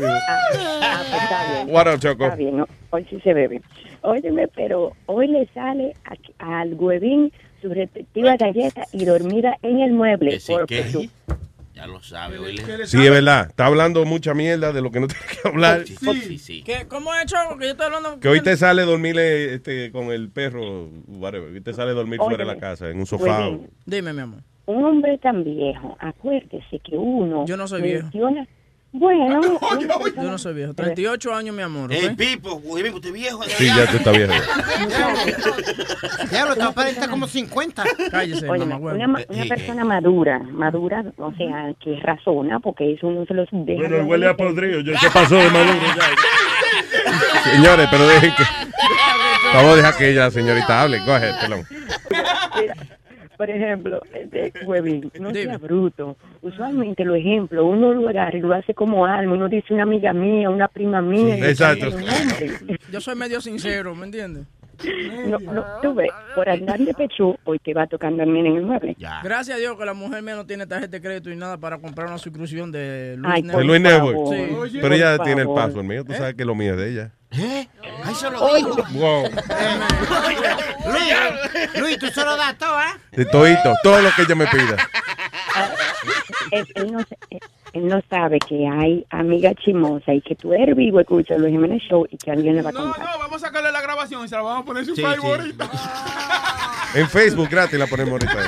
[0.03, 1.75] Ah, está bien.
[1.75, 2.25] What up, Choco?
[2.25, 3.61] Está bien, hoy sí se bebe.
[4.01, 5.93] Óyeme, pero hoy le sale
[6.39, 7.31] al huevín
[7.61, 10.31] su respectiva galleta y dormida en el mueble.
[10.31, 11.09] Que sí, porque que su-
[11.81, 12.37] Ya lo sabe.
[12.85, 13.47] Sí, es verdad.
[13.49, 15.83] Está hablando mucha mierda de lo que no tiene que hablar.
[15.87, 16.63] Sí, sí, sí.
[16.63, 17.57] ¿Qué, ¿Cómo es, Choco?
[17.57, 18.19] Que yo estoy hablando.
[18.19, 21.51] Que hoy te sale dormir eh, este, con el perro, whatever.
[21.51, 23.47] Hoy te sale dormir fuera de la casa, en un sofá.
[23.47, 24.41] huevín, Dime, mi amor.
[24.67, 28.09] un hombre tan viejo, acuérdese que uno Yo no soy viejo.
[28.93, 29.39] Bueno,
[29.71, 30.73] una Yo persona- no soy viejo.
[30.73, 31.93] 38 años, mi amor.
[31.93, 32.15] Ey, ¿ok?
[32.17, 33.41] Pipo, güey, usted es viejo.
[33.43, 34.33] Sí, ya tú estás viejo.
[36.29, 37.83] Diablo, te aparenta como 50.
[38.11, 43.09] Cállese, Óyeme, mamá, una, ma- una persona madura, madura, o sea, que razona, porque eso
[43.11, 43.79] no se los deja.
[43.87, 44.81] Bueno, huele a podrido.
[44.81, 47.51] Ya se pasó de maduro ya.
[47.51, 48.43] Señores, pero dejen que.
[49.53, 50.99] Vamos a dejar que ella, señorita, hable.
[50.99, 51.65] Go ahead, perdón.
[52.59, 52.75] Mira,
[53.41, 55.45] por ejemplo, este huevín, no Dime.
[55.45, 56.15] sea bruto.
[56.43, 59.33] Usualmente los ejemplos, uno lo agarra y lo hace como alma.
[59.33, 61.49] Uno dice una amiga mía, una prima mía.
[61.49, 61.87] exacto.
[62.91, 64.45] Yo soy medio sincero, ¿me entiendes?
[65.27, 68.63] No, no, tú ves, por andar de pecho, hoy te va tocando dormir en el
[68.63, 68.95] mueble.
[69.23, 71.79] Gracias a Dios que la mujer mía no tiene tarjeta de crédito y nada para
[71.79, 73.59] comprar una suscripción de Luis Ay, Network.
[73.59, 74.69] De Luis Network.
[74.69, 74.77] Sí.
[74.79, 75.63] Pero ella tiene el favor.
[75.63, 76.05] password mío.
[76.05, 77.11] Tú sabes que lo mío es de ella.
[77.31, 77.67] ¿Eh?
[78.03, 78.75] Ahí se lo dijo.
[78.91, 79.23] Wow.
[80.85, 81.13] Luis,
[81.79, 82.85] Luis, tú se lo das todo, ¿eh?
[83.11, 84.75] De todito, todo lo que ella me pida.
[86.51, 86.99] Él, él no,
[87.29, 91.81] él- no sabe que hay amiga chimosa y que tú eres vivo, escucha Luis Jiménez
[91.89, 92.99] Show y que alguien le va a No, contar.
[93.05, 95.01] no, vamos a sacarle la grabación y se la vamos a poner en su Sí,
[95.01, 95.41] Facebook sí.
[95.41, 95.69] ahorita.
[96.95, 98.39] En Facebook gratis la ponemos ahorita.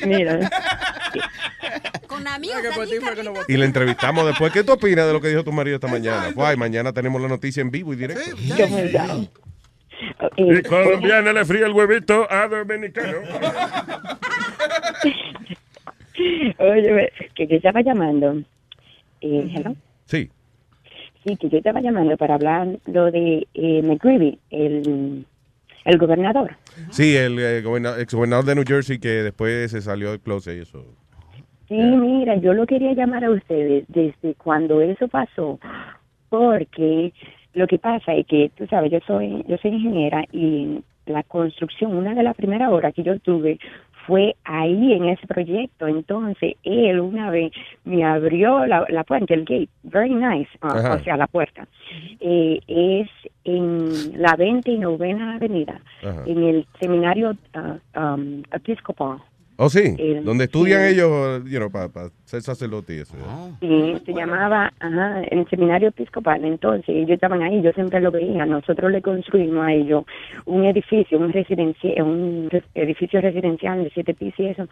[0.06, 0.50] Mira,
[2.18, 2.62] Con amigos.
[3.48, 4.52] Y la entrevistamos después.
[4.52, 6.32] ¿Qué tú opinas de lo que dijo tu marido esta mañana?
[6.34, 8.22] Guay, mañana tenemos la noticia en vivo y directo.
[8.56, 9.18] verdad.
[10.36, 13.18] Y Eh, colombiana le fría el huevito a dominicano.
[16.58, 18.42] Oye, que yo estaba llamando.
[19.20, 19.74] Eh, hello.
[20.06, 20.30] Sí.
[21.24, 25.26] Sí, que yo estaba llamando para hablar lo de eh, McGreevy, el,
[25.84, 26.56] el gobernador.
[26.90, 30.62] Sí, el eh, goberna- exgobernador de New Jersey que después se salió del closet y
[30.62, 30.84] eso.
[31.68, 35.58] Sí, mira, yo lo quería llamar a ustedes desde cuando eso pasó,
[36.30, 37.12] porque
[37.54, 41.94] lo que pasa es que, tú sabes, yo soy, yo soy ingeniera y la construcción,
[41.94, 43.58] una de las primeras horas que yo tuve
[44.06, 45.86] fue ahí en ese proyecto.
[45.86, 47.52] Entonces, él una vez
[47.84, 50.94] me abrió la, la puerta, el gate, very nice, Ajá.
[50.94, 51.68] o sea, la puerta.
[52.20, 53.08] Eh, es
[53.44, 56.22] en la 20 y novena avenida, Ajá.
[56.26, 59.18] en el seminario ah, um, episcopal.
[59.60, 60.94] Oh, sí, El- donde estudian sí.
[60.94, 61.90] ellos, you know, para
[62.24, 63.16] ser sacerdote y eso.
[63.60, 66.44] Sí, se llamaba, ajá, el seminario episcopal.
[66.44, 68.46] Entonces, ellos estaban ahí, yo siempre lo veía.
[68.46, 70.04] Nosotros le construimos a ellos
[70.44, 74.68] un edificio, un residencia, un edificio residencial de siete pisos y eso.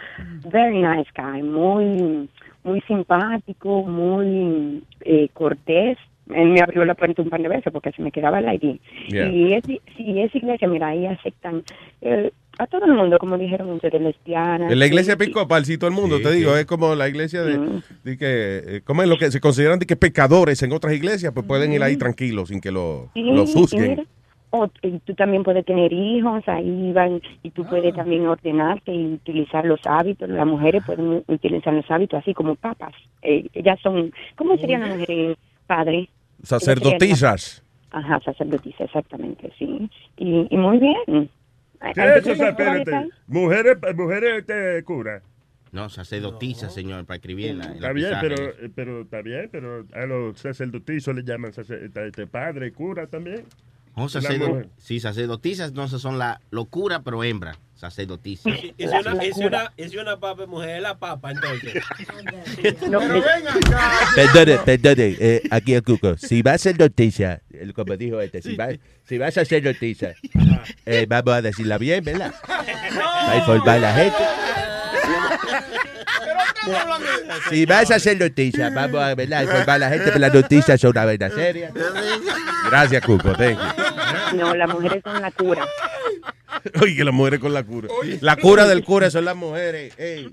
[0.52, 2.28] Very nice guy, muy,
[2.62, 5.98] muy simpático, muy eh, cortés.
[6.32, 8.78] Él me abrió la puerta un par de veces porque se me quedaba el ID.
[9.08, 9.28] Yeah.
[9.30, 9.80] Y es, sí,
[10.20, 11.62] esa iglesia, mira, ahí aceptan
[12.02, 14.72] eh, a todo el mundo, como dijeron ustedes, lesbianas.
[14.72, 16.60] En la iglesia episcopal, sí, todo el mundo, Sí, te digo, sí.
[16.60, 19.86] es como la iglesia de, de que, eh, como es lo que se consideran de
[19.86, 23.50] que pecadores en otras iglesias, pues pueden ir ahí tranquilos sin que lo, Sí, los
[23.50, 24.06] y juzguen.
[24.50, 29.14] o- y tú también puedes tener hijos, ahí van, y tú puedes también ordenarte y
[29.14, 30.28] utilizar los hábitos.
[30.30, 32.94] Las mujeres pueden utilizar los hábitos así como papas.
[33.22, 36.08] Eh, ellas son, ¿cómo serían las mujeres padres?
[36.42, 37.62] Sacerdotisas.
[37.90, 39.88] Ajá, sacerdotisas, exactamente, sí.
[40.16, 41.30] Y, y muy bien.
[41.94, 42.42] ¿Qué Antes es eso?
[42.42, 43.08] de- Espérate.
[43.26, 45.22] Mujeres, mujeres este, cura.
[45.72, 49.20] No, sacerdotisa, señor, para escribir en la, en la Está bien, pero, eh, pero está
[49.22, 53.44] bien, pero a los sacerdotizos le llaman sacer- este, padre, cura también.
[53.94, 57.56] Oh, La sacerdo- sí, sacerdotisas, entonces son la locura, pero hembra.
[57.76, 58.48] Sacerdotisa.
[58.50, 61.30] Y si una, y si una, y si una papa es mujer, es la papa,
[61.30, 61.74] entonces.
[64.14, 66.16] Perdone, perdone, eh, aquí el Cuco.
[66.16, 68.76] Si vas a ser noticia, el- como dijo este, si, vas,
[69.06, 70.14] si vas a ser noticia,
[70.86, 72.34] eh, vamos a decirla bien, ¿verdad?
[72.46, 74.24] Para informar a la gente.
[77.50, 79.42] Si vas a hacer noticias, vamos a ¿verdad?
[79.42, 81.70] informar a la gente que las noticias son una vaina seria.
[82.70, 84.36] Gracias, Cuco, thank you.
[84.38, 85.66] No, las mujeres son la cura.
[86.82, 87.88] Oye, que las mujeres con la cura.
[88.20, 89.94] La cura del cura son las mujeres.
[89.98, 90.28] ey.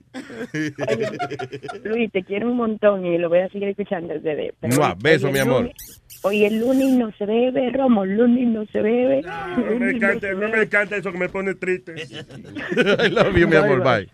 [1.84, 4.54] Luis, te quiero un montón y lo voy a seguir escuchando desde.
[4.62, 5.62] Mua, beso, mi amor.
[5.64, 9.22] lunes- Hoy el lunes no se bebe, Romo, el lunes no se bebe.
[9.24, 11.96] No me encanta, no me encanta eso que me pone triste.
[13.06, 14.08] I love you, mi amor, bye.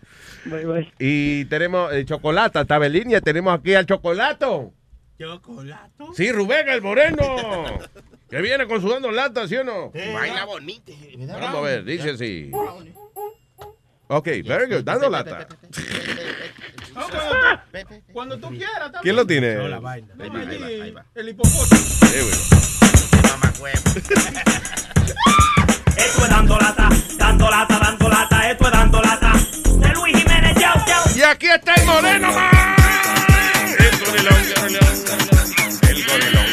[0.44, 0.92] Bye, bye.
[0.98, 4.72] Y tenemos eh, Chocolata, estaba en línea, tenemos aquí al Chocolato.
[5.20, 6.12] ¿Chocolato?
[6.14, 7.22] Sí, Rubén, el moreno.
[8.30, 9.90] Que viene con sudando lata, ¿sí o no?
[9.90, 10.92] Baila bonita.
[11.18, 12.50] Vamos a ver, dice así.
[14.06, 15.48] Ok, very good, dando lata.
[16.94, 18.78] No, cuando, tú, cuando tú quieras.
[18.92, 19.02] también.
[19.02, 19.54] ¿Quién lo tiene?
[19.54, 20.08] No, la vaina.
[20.16, 21.04] Dime Ahí va, ahí va, allí ahí va.
[21.14, 21.82] El hipopótamo.
[22.12, 22.22] Eh,
[23.58, 23.80] bueno.
[25.96, 29.32] Esto es dando lata, dando lata, dando lata, esto es dando lata.
[29.78, 31.04] De Luis Jiménez, chao, chao.
[31.16, 32.52] Y aquí está el moreno más.
[33.78, 36.46] El gorilón, el gorilón, gorilón, gorilón,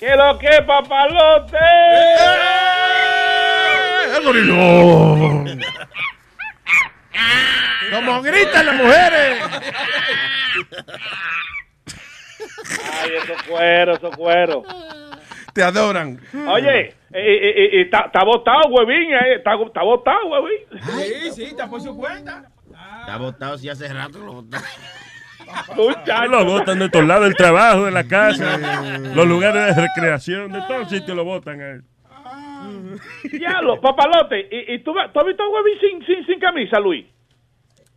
[0.00, 1.58] ¿Qué lo que, papalote?
[4.16, 5.60] El gorilón.
[7.92, 9.42] Como gritan las mujeres.
[13.02, 14.64] Ay, esos cueros, esos cueros.
[15.52, 16.18] Te adoran.
[16.48, 20.60] Oye, está botado, huevín, eh, está está botado, huevín.
[20.96, 22.50] Sí, sí, está por su cuenta.
[23.00, 24.66] Está botado, si hace rato lo botaron.
[26.28, 28.58] Lo botan de todos lados, del trabajo, de la casa,
[29.14, 31.84] los lugares de recreación, de todos sitios lo botan a él.
[33.30, 34.48] Diablo, papalote.
[34.50, 37.06] ¿Y, y tú, tú has visto a huevín sin, sin, sin camisa, Luis?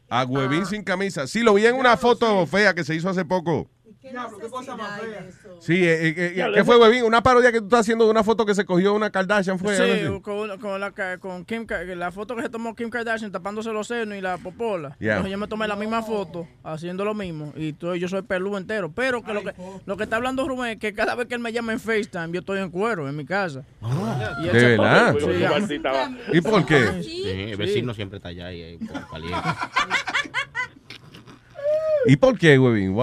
[0.10, 1.26] A Huevín sin camisa.
[1.26, 3.68] Sí, lo vi en una foto fea que se hizo hace poco.
[4.12, 5.26] Diablo, qué cosa más fea.
[5.62, 7.04] Sí, eh, eh, eh, ¿qué fue, Huevín?
[7.04, 9.76] Una parodia que tú estás haciendo de una foto que se cogió una Kardashian, ¿fue?
[9.78, 11.66] Sí, con, con la, con Kim,
[11.96, 14.96] la foto que se tomó Kim Kardashian tapándose los senos y la popola.
[15.00, 15.14] Yeah.
[15.14, 18.58] Entonces yo me tomé la misma foto haciendo lo mismo y tú- yo soy peludo
[18.58, 18.92] entero.
[18.94, 19.54] Pero que lo que
[19.86, 22.32] lo que está hablando Rubén es que cada vez que él me llama en FaceTime
[22.34, 23.64] yo estoy en cuero en mi casa.
[24.42, 25.16] Y él ¿De se- verdad?
[25.20, 26.38] Sí.
[26.38, 27.04] ¿Y por qué?
[27.04, 29.38] Sí, el vecino siempre está allá y ahí, por caliente.
[32.06, 32.94] ¿Y por qué, Huevín?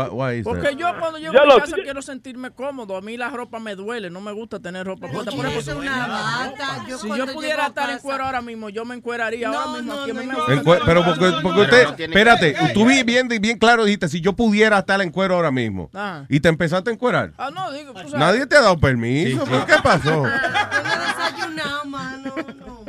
[0.44, 0.76] Porque that?
[0.76, 2.96] yo cuando llego a mi casa quiero sentirme cómodo.
[2.96, 5.30] A mí la ropa me duele, no me gusta tener ropa puesta.
[5.32, 6.84] Por Es ejemplo, una bata.
[6.86, 9.94] Yo si yo pudiera estar en cuero ahora mismo, yo me encueraría No, ahora mismo.
[9.94, 14.20] no, aquí no, me pero porque, usted, espérate, tú vi bien, bien claro dijiste, si
[14.20, 16.26] yo pudiera estar en cuero ahora mismo, Ajá.
[16.28, 18.14] y te empezaste a encuerar, Ah, no, digo, tú sabes.
[18.14, 20.10] nadie te ha dado permiso, ¿por qué pasó?
[20.10, 22.34] Yo no he desayunado, mano.
[22.58, 22.80] No.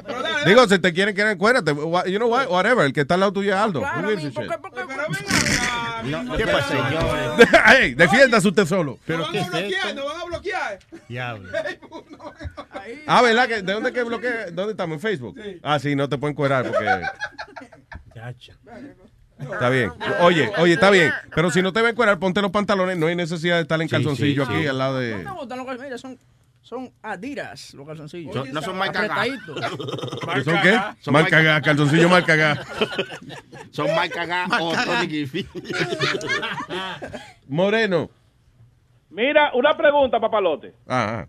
[0.45, 1.59] Digo, si te quieren quedar en cuero,
[2.05, 3.79] you know what, whatever, el que está al lado tuyo es Aldo.
[3.79, 4.83] Claro, porque, porque.
[6.03, 7.75] No, ¿Qué mi- pasa, señor?
[7.79, 8.99] Ey, defiéndase usted solo.
[9.07, 10.79] Nos van a bloquear, nos van a bloquear.
[11.07, 11.49] Diablo.
[13.07, 13.47] Ah, ¿verdad?
[13.47, 14.51] que ¿De dónde que bloquea?
[14.51, 14.95] ¿Dónde estamos?
[14.95, 15.39] ¿En Facebook?
[15.63, 17.01] Ah, sí, no te pueden cuerar porque...
[19.39, 19.91] Está bien.
[20.19, 21.11] Oye, oye, está bien.
[21.33, 22.97] Pero si no te ven cuerar, ponte los pantalones.
[22.97, 25.23] No hay necesidad de estar en calzoncillo sí, aquí al lado No de.
[26.71, 28.33] Son, adidas los calzoncillos.
[28.33, 29.17] Son- no son mal cagados.
[29.17, 30.29] Apretaditos.
[30.33, 30.79] ¿Que ¿Son qué?
[31.01, 32.09] Son mal mal cagá, calzoncillo.
[33.71, 35.45] Son mal cagados o Tony Giffy.
[37.49, 38.09] Moreno.
[39.09, 40.73] Mira, una pregunta, papalote.
[40.87, 41.27] Ah,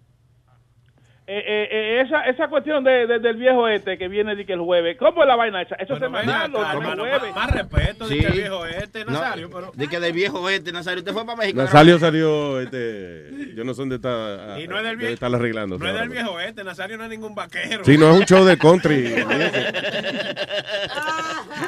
[1.34, 4.52] Eh, eh, eh, esa, esa cuestión de, de- del viejo este que viene de que
[4.52, 5.76] el jueves, ¿cómo es la vaina esa?
[5.76, 7.34] ¿Eso es semanal o acá, el hermano, jueves?
[7.34, 8.16] más respeto Sí.
[8.16, 9.72] de que el viejo este, No, Nazario, pero...
[9.74, 10.98] De que del viejo este, Nazario.
[10.98, 11.56] Usted fue para México.
[11.56, 15.14] Nazario salió, este, yo no sé dónde está, Y no es del viejo.
[15.14, 15.78] estar arreglando.
[15.78, 17.82] No es del viejo este, Nazario no es ningún vaquero.
[17.82, 19.14] Sí, no es un show de country.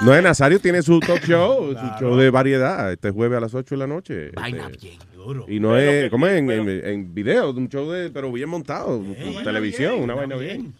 [0.02, 3.54] No es Nazario, tiene su talk show, su show de variedad, este jueves a las
[3.54, 4.30] 8 de la noche.
[4.34, 5.44] Vaina este, bien duro.
[5.48, 6.38] Y no es, ¿cómo es?
[6.38, 9.02] En, en, en video, un show de, pero bien montado,
[9.42, 10.72] televisión, una vaina bien.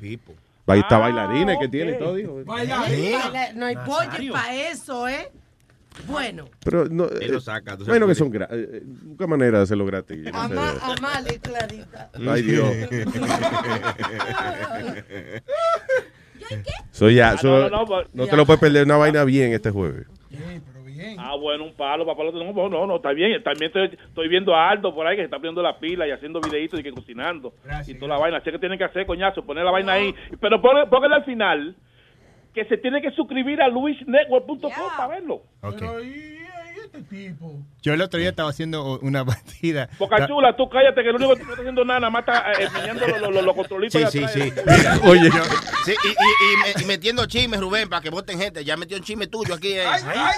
[0.00, 0.32] Pipo.
[0.66, 2.40] Ahí está bailarines que tiene y todo, dijo.
[2.46, 5.30] No hay pollo para eso, ¿eh?
[6.06, 9.64] Bueno, Pero no, eh, lo saca, bueno que son gra- eh, eh, busca manera de
[9.64, 10.24] hacerlo gratis.
[10.24, 12.10] yo no amale, Clarita.
[12.26, 12.66] Ay, Dios.
[16.90, 19.52] Soy ya, Ah, so- no, no, no, no, te lo puedes perder una vaina bien
[19.52, 20.06] este jueves.
[21.18, 22.38] Ah, bueno, un palo, papalote.
[22.38, 23.42] No, no, no, no, está bien.
[23.42, 26.10] También estoy, estoy viendo a Aldo por ahí que se está poniendo la pila y
[26.10, 27.52] haciendo videitos y que cocinando.
[27.86, 28.38] y toda la vaina.
[28.38, 30.14] Así que tienen que hacer, coñazo, poner la vaina ahí.
[30.40, 31.74] Pero póngale al final
[32.54, 35.42] que se tiene que suscribir a luisnetwork.com para verlo.
[37.82, 39.88] Yo el otro día estaba haciendo una partida.
[39.98, 42.20] Boca chula, tú cállate que lo único que tú no estás haciendo nada, nada más
[42.20, 44.00] está eh, los los- los- los controlitos.
[44.12, 44.32] Sí, sí, atrás.
[44.32, 44.52] sí.
[44.66, 45.30] Mira, Oye.
[45.84, 48.64] Sí, y, y, y me- y metiendo chismes, Rubén, para que voten gente.
[48.64, 49.72] Ya metió un chisme tuyo aquí.
[49.72, 49.84] eh.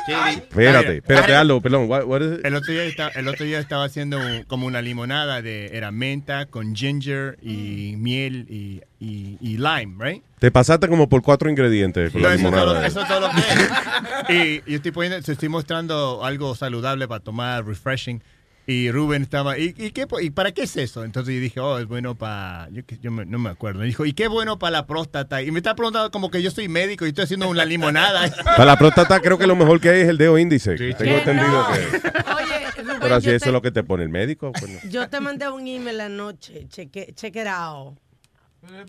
[0.07, 0.13] Sí.
[0.13, 1.89] Espérate, espérate, Aldo, perdón.
[1.89, 2.45] what- what is it?
[2.47, 5.91] El otro día estaba, el otro día estaba haciendo un- como una limonada de era
[5.91, 10.23] menta con ginger y miel y, y, y lime, right?
[10.45, 12.87] Te pasaste como por cuatro ingredientes con No, la eso, es todo, limonada.
[12.87, 14.63] eso es todo lo que es.
[14.67, 18.23] Y, y estoy poniendo, te estoy mostrando algo saludable para tomar, refreshing.
[18.67, 21.03] Y Rubén estaba, ¿y, y, qué, ¿y para qué es eso?
[21.03, 23.85] Entonces yo dije, oh, es bueno para, yo, yo me- no me acuerdo.
[23.85, 25.41] Y dijo, ¿y qué bueno para la próstata?
[25.41, 28.31] Y me está preguntando como que yo soy médico y estoy haciendo una limonada.
[28.45, 30.77] Para la próstata creo que lo mejor que hay es el dedo índice.
[30.77, 31.69] Tengo Que entendido no.
[31.73, 31.79] que...
[31.79, 34.53] Oye, Rubén, Pero así yo, eso te, es lo que te pone el médico.
[34.53, 34.91] pues, no.
[34.91, 36.67] yo te mandé un email anoche.
[36.69, 37.99] Cheque, check it out.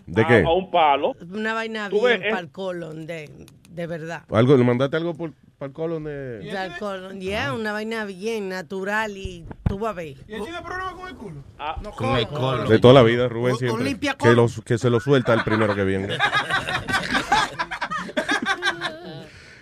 [0.06, 0.42] ¿De qué?
[0.46, 1.14] a un palo.
[1.30, 3.30] Una vaina bien ves, para el colon, de,
[3.70, 4.22] de verdad.
[4.30, 6.48] ¿Algo, ¿Le mandaste algo por, para el colon de...?
[6.52, 10.16] Para el colon, yeah, una vaina bien natural y tú vas a ver.
[10.26, 11.44] ¿Y él tiene problema con el culo?
[11.58, 12.68] Ah, Con el colon.
[12.68, 13.84] De toda la vida, Rubén un siempre.
[13.84, 16.16] limpia Que, lo- que se lo suelta el primero que viene.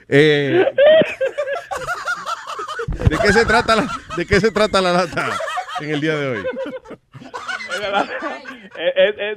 [0.07, 0.67] Eh,
[3.09, 5.31] ¿de, qué se trata la, ¿De qué se trata la lata
[5.81, 6.45] en el día de hoy?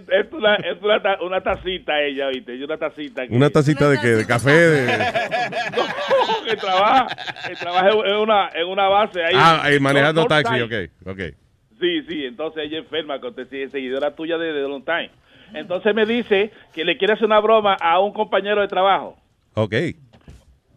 [0.10, 2.56] Es una, es una, ta- una tacita ella, ¿viste?
[2.56, 3.28] Es una tacita.
[3.28, 4.08] que- ¿Una tacita de qué?
[4.08, 4.52] ¿De café?
[4.52, 4.88] De...
[6.50, 7.08] que trabaja,
[7.48, 9.36] que trabaja en una, en una base ahí.
[9.36, 10.64] Ah, eh, manejando taxi, time.
[10.64, 11.20] ok, ok.
[11.80, 13.20] Sí, sí, entonces ella enferma,
[13.72, 15.12] seguidora tuya de, de Long Time.
[15.54, 19.18] Entonces me dice que le quiere hacer una broma a un compañero de trabajo.
[19.54, 19.74] Ok.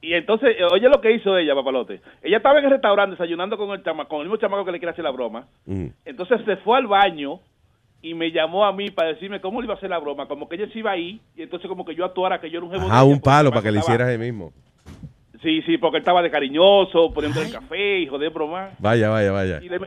[0.02, 2.00] Y entonces, eh, oye lo que hizo ella, papalote.
[2.22, 4.78] Ella estaba en el restaurante desayunando con el, chama, con el mismo chamaco que le
[4.78, 5.46] quiere hacer la broma.
[5.66, 5.88] Mm.
[6.04, 7.40] Entonces se fue al baño
[8.02, 10.26] y me llamó a mí para decirme cómo le iba a hacer la broma.
[10.26, 12.66] Como que ella se iba ahí y entonces como que yo actuara que yo era
[12.66, 14.52] un jefe de Ah, un palo para que le hicieras ahí mismo.
[15.42, 18.70] Sí, sí, porque él estaba de cariñoso, poniendo el café y joder broma.
[18.78, 19.60] Vaya, vaya, vaya.
[19.62, 19.78] Y le,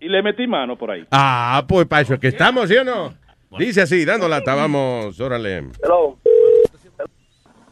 [0.00, 1.04] y le metí mano por ahí.
[1.10, 3.14] Ah, pues para eso es que estamos, ¿sí o no?
[3.58, 5.58] Dice así, dando lata, vamos, órale.
[5.82, 6.18] Hello.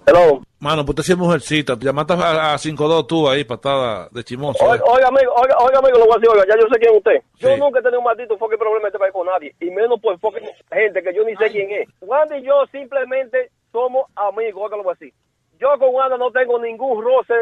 [0.07, 0.43] Hello.
[0.61, 1.79] Mano, pues usted sí es mujercita.
[1.79, 4.65] Te llamaste a, a 5-2 tú ahí, patada de chimoso.
[4.65, 6.93] Oiga, oiga, amigo, oiga, oiga, amigo, lo voy a decir, oiga, ya yo sé quién
[6.93, 7.23] es usted.
[7.39, 7.61] Yo Sí.
[7.61, 10.49] nunca he tenido un maldito fucking problema este país con nadie, y menos por fucking
[10.73, 11.89] gente que yo ni sé quién es.
[12.01, 15.15] Wanda y yo simplemente somos amigos, oiga, lo voy a decir.
[15.59, 17.35] Yo con Wanda no tengo ningún roce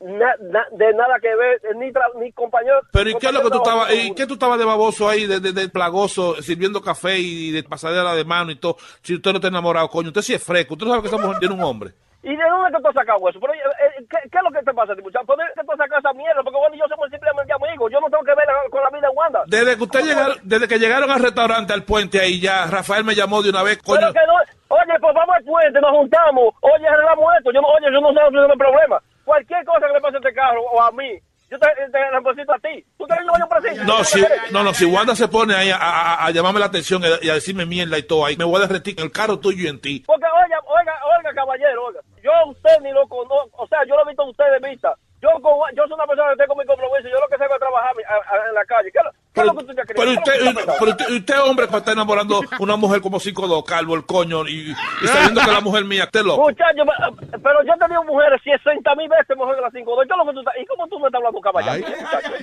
[0.00, 2.78] na- na- de nada que ver, eh, ni, tra- ni compañero.
[2.92, 5.08] Pero ¿y qué es lo que tú estabas, de y qué tú estabas de baboso
[5.08, 8.76] ahí, de, de, de plagoso, sirviendo café y de pasadera de mano y todo?
[9.02, 10.74] Si usted no está enamorado, coño, usted sí es fresco.
[10.74, 11.90] Usted no sabe que esa mujer tiene un hombre.
[12.28, 13.40] ¿Y de dónde que tú has sacado eso?
[13.40, 13.58] Pero, eh,
[13.96, 15.24] eh, ¿qué, qué es lo que te pasa a ti, muchacho?
[15.24, 16.42] ¿Por que tú has sacado esa mierda?
[16.44, 17.88] Porque y yo somos simplemente amigos.
[17.90, 19.40] Yo no tengo que ver con la vida de Wanda.
[19.46, 23.14] Desde que usted llegaron, desde que llegaron al restaurante, al puente ahí ya, Rafael me
[23.14, 24.00] llamó de una vez, coño.
[24.00, 24.34] Pero que no,
[24.76, 26.52] oye, pues vamos al puente, nos juntamos.
[26.60, 27.50] Oye, arreglamos esto.
[27.50, 29.00] Yo no, oye, yo no sé no hay problema.
[29.24, 31.10] Cualquier cosa que le pase a este carro o a mí,
[31.50, 32.84] yo te, te reembolsito a ti.
[32.98, 33.80] ¿Tú te yo por así?
[33.86, 34.22] No, si,
[34.52, 37.18] no, no, si Wanda se pone ahí a, a- a llamarme la atención y a,
[37.22, 39.64] y a decirme mierda y todo ahí, me voy a derretir en el carro tuyo
[39.64, 40.02] y en ti.
[40.06, 42.00] Porque, oiga, oiga, oiga, caballero, oiga.
[42.28, 43.56] Yo a usted ni lo conozco.
[43.56, 44.92] O sea, yo lo he visto a usted de vista.
[45.22, 47.08] Yo, con, yo soy una persona que tengo mi compromiso.
[47.08, 48.92] Yo lo que sé es trabajar a- a- en la calle.
[48.92, 49.00] ¿Qué,
[49.42, 49.54] Pero
[49.94, 53.94] ¿Qué es usted, pero usted, usted, hombre, que está enamorando una mujer como 5'2, calvo,
[53.94, 54.70] el coño, y,
[55.02, 56.42] y sabiendo que la mujer mía, esté loco.
[56.42, 60.02] Muchacho, me- pero yo he tenido mujeres 60 mil veces mejor que las 5 ¿Qué
[60.12, 60.54] es lo que tú estás?
[60.60, 61.86] ¿Y cómo tú me estás hablando, caballero?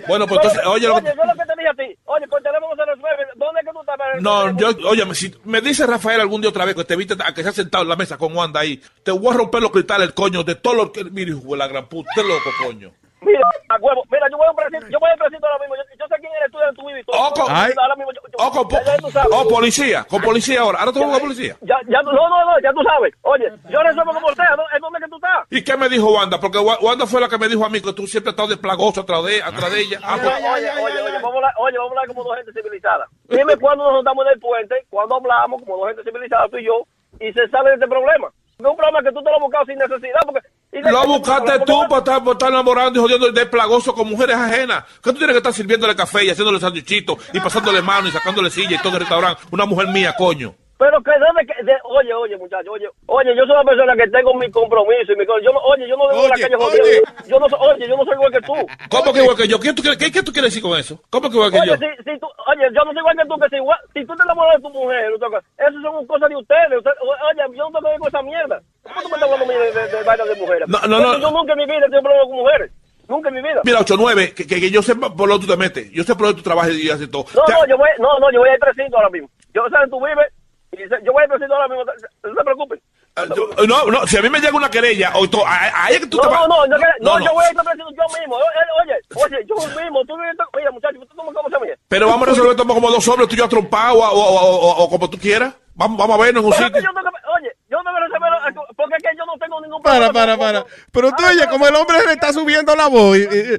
[0.07, 1.99] Bueno, pues entonces, oye, lo que- Oye, yo lo que te dije a ti.
[2.05, 3.23] Oye, por teléfono se resuelve.
[3.35, 3.95] ¿Dónde es que tú estás?
[4.22, 7.34] No, yo, oye, si me dice Rafael algún día otra vez que te viste a
[7.34, 9.72] que se ha sentado en la mesa con Wanda ahí, te voy a romper los
[9.72, 11.03] cristales, el coño, de todo lo que.
[11.05, 12.91] Mire, hijo de la gran puta, loco, coño.
[13.22, 13.39] Mira,
[13.76, 14.02] a huevo.
[14.10, 15.76] Mira, yo voy a un precinto, yo voy a un precinto ahora mismo.
[15.76, 17.15] Yo, yo sé quién eres tú de tu vida y todo.
[17.19, 19.30] Oh, con- ahora mismo, yo- yo- Oh, con po- ya- ya tú sabes.
[19.31, 20.80] oh, policía, con policía ahora.
[20.80, 21.56] Ahora te con policía.
[21.61, 23.14] Ya, ya, tú- no, no, no, ya tú sabes.
[23.22, 24.64] Oye, yo resuelvo como sea, ¿no?
[24.73, 25.45] ¿En dónde que tú estás?
[25.49, 26.39] ¿Y qué me dijo Wanda?
[26.39, 28.49] Porque Wa- Wanda fue la que me dijo a mí que tú siempre has estado
[28.49, 29.99] de plagoso atrás de, atrás de ella.
[30.03, 32.52] Ah, pues- oye, oye, oye, vamos a hablar, oye, vamos a hablar como dos gente
[32.53, 33.06] civilizada.
[33.30, 36.65] Dime cuándo nos juntamos en el puente, cuando hablamos como dos gente civilizada, tú y
[36.65, 36.84] yo,
[37.19, 38.30] y se sale de este problema.
[38.57, 40.40] No es un problema que tú te lo has buscado sin necesidad, porque...
[40.72, 44.07] y de- Lo buscaste tú por estar, por estar enamorando y jodiendo de plagoso con
[44.10, 44.84] mujeres ajenas.
[45.03, 48.49] ¿Qué tú tienes que estar sirviéndole café y haciéndole sándwichitos y pasándole mano y sacándole
[48.49, 49.41] silla y todo el restaurante?
[49.52, 50.56] Una mujer mía, coño.
[50.77, 51.56] Pero que debe que...
[51.64, 55.15] de- oye, oye, muchacho, oye, oye, yo soy una persona que tengo mi compromiso y
[55.15, 55.26] mi...
[55.26, 57.02] co- Yo oye, yo no vivo en la calle.
[57.27, 58.53] Yo no soy, oye, yo no soy igual que tú.
[58.89, 59.60] ¿Cómo que igual que yo?
[59.60, 60.99] ¿Qué tú, qué, qué tú quieres decir con eso?
[61.10, 61.77] ¿Cómo que igual que Oye, yo?
[61.80, 64.14] si, si tú, oye, yo no soy igual que tú, que si, igual- si tú
[64.15, 66.76] te enamoras de tu mujer, eso son cosas de ustedes.
[66.77, 68.57] Usted- oye, yo no tengo que ver con esa mierda.
[68.84, 70.68] ¿Cómo tú me estás hablando de, de, de vainas de mujeres?
[70.68, 71.19] No, no, no.
[71.19, 72.72] Yo nunca en mi vida he tenido problemas con mujeres.
[73.07, 73.61] Nunca en mi vida.
[73.64, 75.91] Mira, 8-9, que, que, que yo sé por lo que tú te metes.
[75.91, 77.23] Yo sé por lo que tú trabajas y haces todo.
[77.35, 79.30] No, no, yo voy, no, no, yo voy a ir precinto ahora mismo.
[79.53, 80.34] Yo sé dónde tú vives
[81.03, 81.84] yo voy a ir precinto ahora mismo.
[81.85, 82.81] No se preocupen.
[83.18, 83.23] Ah,
[83.65, 86.07] no, no, si a mí me llega una querella, o to- a- ahí es que
[86.07, 86.41] tú No, te vas.
[86.41, 87.26] no, no, no, no, No, no.
[87.26, 88.35] yo voy a ir precinto yo mismo.
[88.35, 88.45] Oye,
[88.84, 90.06] oye, oye, yo mismo.
[90.06, 91.56] Tú vives, mira, muchacho, ¿tú cómo, cómo se?
[91.88, 94.56] Pero vamos a resolver esto como dos hombres, tú y yo atrompados, o, o, o,
[94.56, 95.53] o- o como tú quieras.
[95.77, 96.81] Vamos, vamos a vernos en un sitio.
[96.81, 98.31] yo tengo Oye, yo no me saber
[98.77, 100.38] porque es que yo no tengo ningún Para, problema.
[100.38, 100.65] para, para.
[100.91, 103.18] Pero tú oye, como el hombre le está subiendo la voz.
[103.18, 103.57] y- y-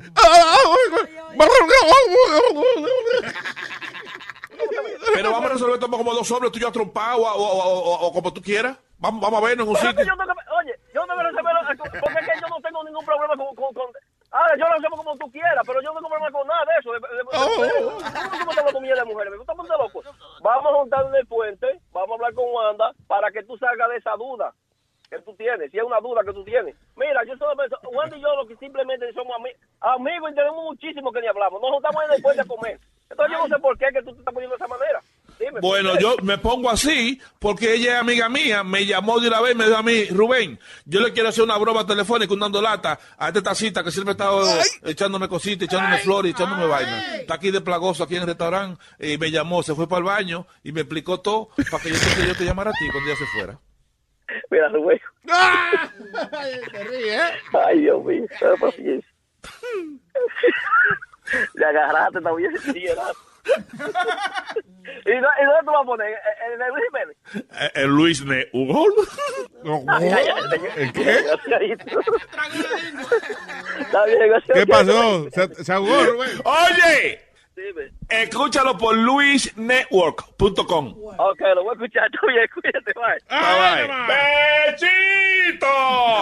[5.14, 7.78] Pero vamos a resolver esto como dos hombres, tú y yo atrompados, o, o, o,
[7.78, 8.76] o- o como tú quieras.
[8.98, 10.04] Vamos, vamos a vernos en un sitio.
[10.04, 11.54] yo que- oye, yo no me saber
[12.00, 13.86] porque es que yo no tengo ningún problema con, con, con
[14.32, 16.72] Ahora, yo lo hacemos como tú quieras, pero yo no tengo problema con nada de
[16.80, 16.92] eso.
[16.92, 17.98] De, de, de- Oh.
[17.98, 19.32] ¿Cómo tú me estás hablando mierda de mujeres?
[19.32, 19.38] Me
[19.68, 20.04] de locos.
[20.42, 23.88] Vamos a juntar en el puente, vamos a hablar con Wanda para que tú salgas
[23.90, 24.52] de esa duda
[25.10, 26.74] que tú tienes, si es una duda que tú tienes.
[26.96, 30.64] Mira, yo solo pienso, Wanda y yo lo que simplemente somos ami- amigos y tenemos
[30.64, 31.60] muchísimo que ni hablamos.
[31.60, 32.80] Nos juntamos en el puente a comer.
[33.08, 35.00] Entonces yo no sé por qué que tú te estás poniendo de esa manera.
[35.38, 35.60] Dime.
[35.60, 39.52] Bueno, yo me pongo así porque ella es amiga mía, me llamó de una vez
[39.52, 42.60] y me dijo a mí, Rubén, yo le quiero hacer una broma telefónica, un dando
[42.62, 44.30] lata a esta tacita que siempre está
[44.82, 47.16] echándome cositas, echándome flores, echándome vaina.
[47.16, 50.04] Está aquí de plagoso, aquí en el restaurante, y me llamó, se fue para el
[50.04, 53.10] baño y me explicó todo para que yo te, yo te llamara a ti cuando
[53.10, 53.58] ella se fuera.
[54.50, 55.00] Mira, Rubén.
[56.72, 57.30] Se ríe, ¿eh?
[57.64, 59.10] Ay, Dios mío, pero paciencia.
[61.54, 62.52] Le agarraste también.
[62.64, 62.80] ¿Y,
[65.10, 66.08] no- ¿Y dónde tú vas a poner?
[66.46, 67.16] ¿En en el Luis Jiménez?
[67.60, 68.48] Eh, El Luis Ne
[70.00, 70.38] señor.
[70.76, 71.10] ¿El qué?
[73.80, 74.18] Está bien.
[74.52, 75.30] ¿Qué pasó?
[75.30, 76.30] ¿Se, se ahogó, Rubén?
[76.44, 77.20] Oye,
[78.08, 80.94] Escúchalo por luisnetwork.com.
[81.18, 82.04] Ok, lo voy a escuchar.
[82.12, 83.18] Está bien, cuídate, bye.
[84.68, 85.66] ¡Bechito!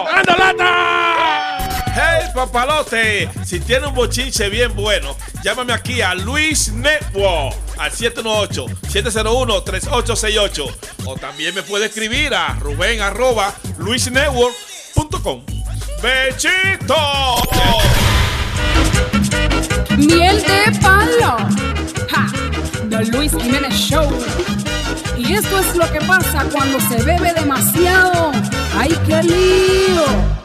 [0.05, 1.57] ¡Dando lata!
[1.93, 3.29] ¡Hey, papalote!
[3.43, 10.75] Si tiene un bochinche bien bueno, llámame aquí a Luis Network al 718-701-3868.
[11.05, 15.45] O también me puede escribir a ruben arroba luisnetwork.com.
[16.01, 16.95] ¡Bechito!
[19.97, 21.37] Miel de palo.
[22.09, 22.27] Ja,
[22.89, 24.07] The Luis Jiménez Show.
[25.17, 28.31] Y esto es lo que pasa cuando se bebe demasiado.
[28.77, 30.44] ¡Ay, qué lío!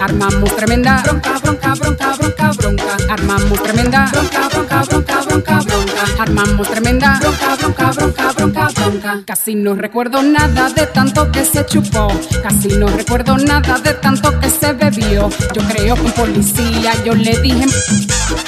[0.00, 2.96] Armamos tremenda bronca, bronca, bronca, bronca, bronca.
[3.10, 6.22] Armamos tremenda bronca, bronca, bronca, bronca, bronca.
[6.22, 9.22] Armamos tremenda bronca, bronca, bronca, bronca, bronca.
[9.26, 12.08] Casi no recuerdo nada de tanto que se chupó.
[12.42, 15.28] Casi no recuerdo nada de tanto que se bebió.
[15.54, 17.66] Yo creo que un policía yo le dije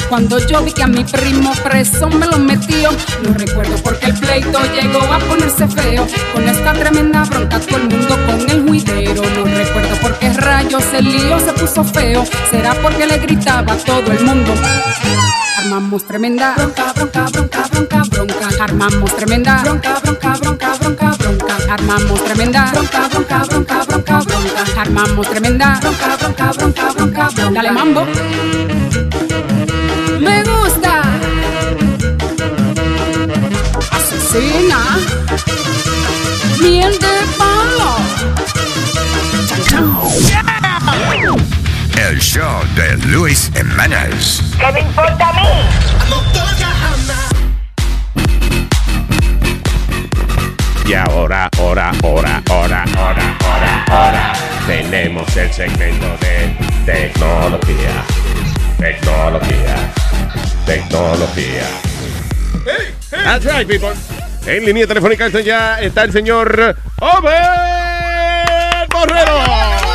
[0.08, 2.90] cuando yo vi que a mi primo preso me lo metió.
[3.22, 6.06] No recuerdo porque el pleito llegó a ponerse feo.
[6.32, 9.22] Con esta tremenda bronca todo el mundo con el juidero.
[9.22, 12.24] No recuerdo por qué rayos el lío se puso feo.
[12.50, 14.52] Será porque le gritaba a todo el mundo.
[15.58, 18.64] Armamos tremenda bronca, bronca, bronca, bronca, bronca.
[18.64, 21.74] Armamos tremenda bronca, bronca, bronca, bronca, bronca.
[21.74, 24.80] Armamos tremenda bronca, bronca, bronca, bronca, bronca.
[24.80, 27.50] Armamos tremenda bronca, bronca, bronca, bronca, bronca.
[27.50, 28.06] Dale mambo.
[30.20, 31.02] Me gusta.
[33.96, 34.80] Asesina.
[36.60, 37.90] Miel de palo.
[39.48, 39.62] Chan,
[40.28, 40.45] chan.
[41.96, 44.42] El show de Luis Jiménez.
[44.58, 45.48] ¿Qué me importa a mí?
[50.86, 54.32] Y ahora, ahora, ahora, ahora, ahora, ahora, ahora,
[54.66, 58.04] tenemos el segmento de tecnología.
[58.78, 59.76] Tecnología.
[60.64, 61.66] Tecnología.
[63.10, 63.94] That's right, people.
[64.46, 67.42] En línea telefónica está ya está el señor Over
[68.92, 69.85] Borrero.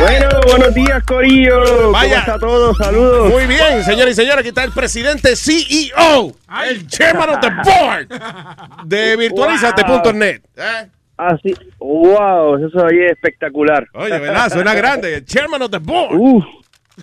[0.00, 1.92] Bueno, buenos días, Corillo.
[1.92, 2.24] Vaya.
[2.24, 2.74] ¿Cómo está todo?
[2.74, 3.30] Saludos.
[3.30, 6.32] Muy bien, señores y señores, aquí está el presidente CEO,
[6.70, 8.08] el chairman of the board
[8.86, 10.40] de virtualizate.net.
[11.18, 13.86] Así, wow, eso se oye espectacular.
[13.92, 14.50] Oye, ¿verdad?
[14.50, 15.16] Suena grande.
[15.16, 16.16] El chairman of the board.
[16.18, 16.44] Uf,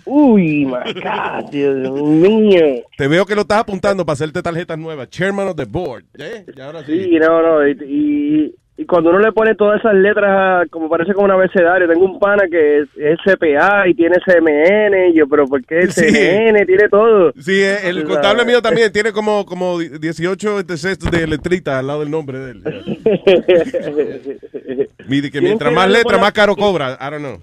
[0.04, 2.82] uy, God, Dios mío.
[2.96, 5.08] Te veo que lo estás apuntando para hacerte tarjetas nuevas.
[5.08, 6.04] Chairman of the board.
[6.18, 6.44] ¿eh?
[6.52, 7.04] Y ahora sí.
[7.04, 8.52] Sí, no, no, y
[8.86, 12.44] cuando uno le pone todas esas letras, como parece como un abecedario, tengo un pana
[12.48, 16.06] que es, es CPA y tiene CMN, y yo, pero ¿por qué Sí.
[16.06, 16.64] CMN?
[16.64, 17.32] Tiene todo.
[17.38, 22.00] Sí, eh, el contable mío también tiene como, como 18 sextos de letritas al lado
[22.00, 22.62] del nombre de él.
[25.08, 26.96] Mire, que mientras más letras, más caro cobra.
[27.00, 27.38] I don't know.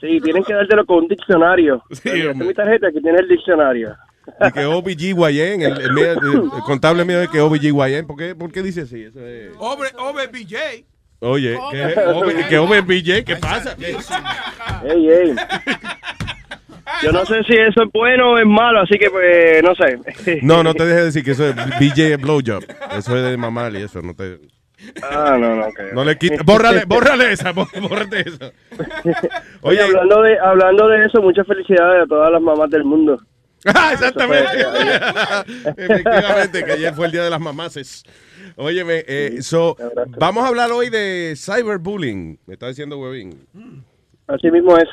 [0.00, 1.82] Sí, tienen que dártelo con un diccionario.
[1.88, 3.96] Esta es mi tarjeta que tiene el diccionario.
[4.48, 6.18] Y que OBGYN, el, el, el-
[6.56, 8.06] el contable mío es que OBGYN.
[8.06, 9.02] ¿Por qué, ¿Por qué dice así?
[9.04, 10.84] Eso es- Over, over BJ.
[11.20, 13.74] Oye, ¿qué, OB- que OBGY, ¿qué pasa?
[14.84, 15.34] Ey, ey.
[17.02, 20.38] Yo no sé si eso es bueno o es malo, así que pues no sé.
[20.42, 22.62] No, no te dejes decir que eso es BJ es blowjob.
[22.96, 24.02] Eso es de mamar y eso.
[24.02, 24.38] No te.
[25.02, 25.66] Ah, no, no.
[25.66, 25.80] ok.
[25.94, 26.44] No le quites.
[26.44, 27.52] Bórrale, bórrale esa.
[27.52, 28.52] bó- Bórrate esa.
[29.62, 33.16] Oye, hablando de, hablando de eso, muchas felicidades a todas las mamás del mundo.
[33.74, 34.60] Ah, exactamente.
[35.76, 38.04] Efectivamente, que ayer fue el día de las mamaces.
[38.56, 39.76] Óyeme, eh, so,
[40.18, 42.38] vamos a hablar hoy de cyberbullying.
[42.46, 43.38] Me está diciendo Webin.
[44.28, 44.88] Así mismo es.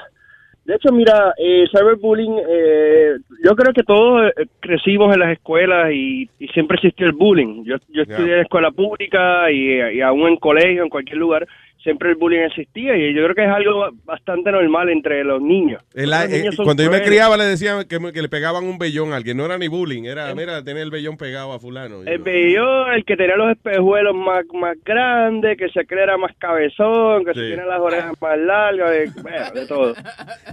[0.66, 5.92] De hecho, mira, eh, cyberbullying, eh, yo creo que todos eh, crecimos en las escuelas
[5.92, 7.66] y, y siempre existió el bullying.
[7.66, 11.46] Yo, yo estudié en escuela pública y, y aún en colegio, en cualquier lugar,
[11.84, 15.82] siempre el bullying existía y yo creo que es algo bastante normal entre los niños.
[15.94, 17.10] El- Los eh, niños son cuando yo me crueles.
[17.10, 19.36] criaba le decían que, que le pegaban un vellón a alguien.
[19.38, 22.02] No era ni bullying, era, mira, tener el vellón pegado a fulano.
[22.04, 26.32] El vellón, el que tenía los espejuelos más, más grandes, que se cree era más
[26.38, 29.94] cabezón, que se tiene las orejas más largas, de, bueno, de todo.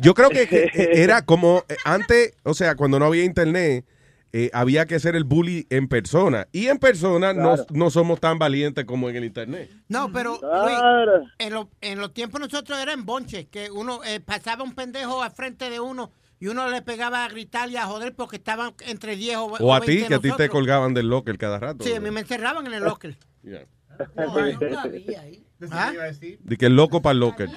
[0.03, 0.69] Yo creo que, que
[1.03, 3.85] era como eh, antes, o sea, cuando no había internet,
[4.33, 6.47] eh, había que hacer el bully en persona.
[6.53, 7.67] Y en persona no, Claro.
[7.71, 9.71] no somos tan valientes como en el internet.
[9.89, 14.21] No, pero Luis, en, lo- en los tiempos nosotros era en bonche, que uno eh,
[14.21, 17.85] pasaba un pendejo al frente de uno y uno le pegaba a gritar y a
[17.87, 20.95] joder porque estaban entre 10 o, O a 20 ti, que a ti te colgaban
[20.95, 21.85] del locker cada rato.
[21.85, 23.17] Sí, a mí me encerraban en el locker.
[23.43, 23.65] Yeah.
[25.71, 25.93] ¿Ah?
[26.41, 27.49] De que el loco para el locker.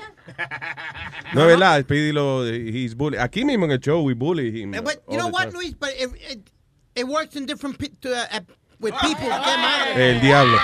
[1.34, 3.18] No es verdad, Speedy lo, he's bully.
[3.18, 4.74] Aquí mismo en el show, we bully him.
[4.74, 5.54] Eh, But you know the what, time.
[5.54, 5.76] Luis?
[5.80, 6.50] But it, it,
[6.96, 8.40] it works in different pe- to, uh,
[8.80, 9.26] with people.
[9.28, 10.12] ¿Qué madre?
[10.12, 10.58] El diablo.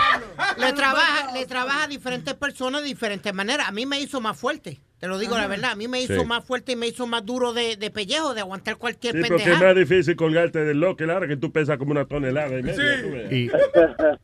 [0.57, 3.67] Le trabaja, le trabaja a diferentes personas de diferentes maneras.
[3.67, 4.79] A mí me hizo más fuerte.
[4.99, 5.71] Te lo digo la verdad.
[5.71, 6.25] A mí me hizo Sí.
[6.25, 9.49] más fuerte y me hizo más duro de, de pellejo, de aguantar cualquier Sí, porque
[9.53, 12.83] es más difícil colgarte del locker ahora que tú pesas como una tonelada y media.
[12.83, 13.31] ves.
[13.31, 13.49] Y,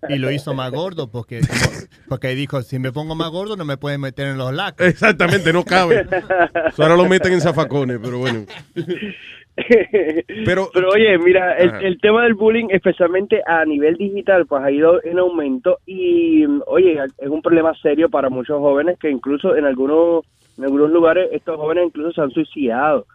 [0.10, 1.40] y lo hizo más gordo porque,
[2.10, 4.86] porque dijo, si me pongo más gordo no me pueden meter en los lacos.
[4.86, 6.06] Exactamente, no cabe.
[6.77, 8.45] Ahora lo meten en zafacones, pero bueno.
[10.45, 14.72] Pero, Pero oye, mira, el, el tema del bullying, especialmente a nivel digital, pues ha
[14.72, 19.65] ido en aumento y, oye, es un problema serio para muchos jóvenes que incluso en
[19.65, 20.26] algunos,
[20.57, 23.06] en algunos lugares estos jóvenes incluso se han suicidado.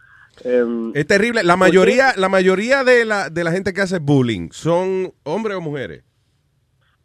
[0.43, 1.43] Em, Es terrible.
[1.43, 5.61] La mayoría, la mayoría de la, de la gente que hace bullying son hombres o
[5.61, 6.03] mujeres.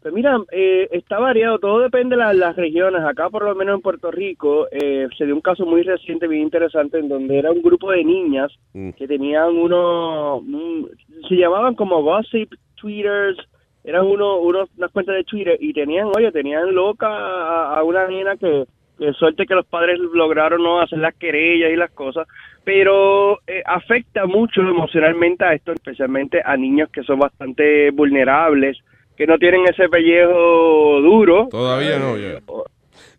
[0.07, 3.03] Pues mira, eh, está variado, todo depende de la- las regiones.
[3.03, 6.43] Acá, por lo menos en Puerto Rico, eh, se dio un caso muy reciente, bien
[6.43, 8.53] interesante, en donde era un grupo de niñas
[8.97, 10.89] que tenían uno, un-
[11.29, 13.37] se llamaban como gossip tweeters,
[13.83, 18.07] eran uno, unos, unas cuentas de Twitter y tenían, oye, tenían loca a, a una
[18.07, 18.65] nena que,
[19.01, 22.29] que suerte que los padres lograron no hacer las querellas y las cosas,
[22.63, 28.79] pero eh, afecta mucho emocionalmente a esto, especialmente a niños que son bastante vulnerables,
[29.17, 31.49] que no tienen ese pellejo duro.
[31.51, 32.41] Todavía no, ya.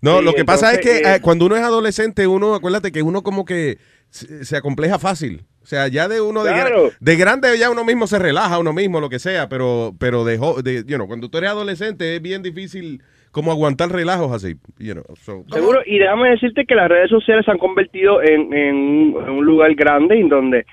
[0.01, 2.91] No, Sí, lo que pasa es que eh, eh, cuando uno es adolescente, uno, acuérdate
[2.91, 3.77] que uno como que
[4.09, 5.41] se, se acompleja fácil.
[5.61, 6.91] O sea, ya de uno Claro.
[6.99, 10.37] de grande ya uno mismo se relaja, uno mismo, lo que sea, pero, pero de,
[10.63, 13.01] de you know, cuando tú eres adolescente es bien difícil
[13.31, 14.55] como aguantar relajos así.
[14.79, 18.53] You know, so- Seguro, y déjame decirte que las redes sociales se han convertido en,
[18.53, 20.65] en en un lugar grande en donde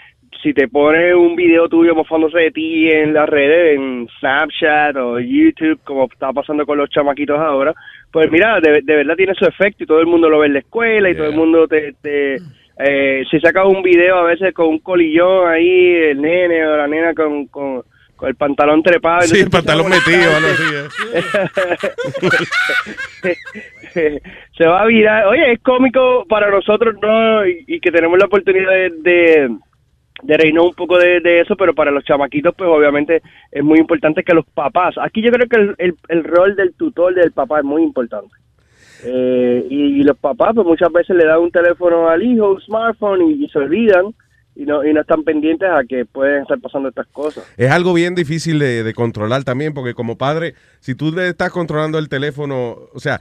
[0.45, 5.19] si te pones un video tuyo mofándose de ti en las redes, en Snapchat o
[5.19, 7.73] YouTube, como está pasando con los chamaquitos ahora,
[8.13, 10.53] pues mira, de, de verdad tiene su efecto y todo el mundo lo ve en
[10.53, 11.95] la escuela y todo el mundo te...
[12.01, 12.37] te
[12.77, 16.89] eh, si saca un video a veces con un colillón ahí, el nene o la
[16.89, 17.83] nena con, con,
[18.17, 19.23] con el pantalón trepado.
[19.23, 21.51] Sí, el pantalón empieza a metido, molestar.
[24.59, 25.27] se va a virar.
[25.27, 27.47] Oye, es cómico para nosotros, ¿no?
[27.47, 29.57] Y, y que tenemos la oportunidad de, de,
[30.25, 33.23] de reírnos un poco de, de eso, pero para los chamaquitos, pues obviamente
[33.53, 34.95] es muy importante que los papás.
[35.01, 38.35] Aquí yo creo que el, el, el rol del tutor del papá es muy importante.
[39.05, 43.31] Eh, y, los papás, pues muchas veces le dan un teléfono al hijo, un smartphone,
[43.31, 44.15] y, se olvidan.
[44.57, 47.45] Y no, y no están pendientes a que pueden estar pasando estas cosas.
[47.57, 51.51] Es algo bien difícil de, de controlar también, porque como padre, si tú le estás
[51.51, 53.21] controlando el teléfono, o sea,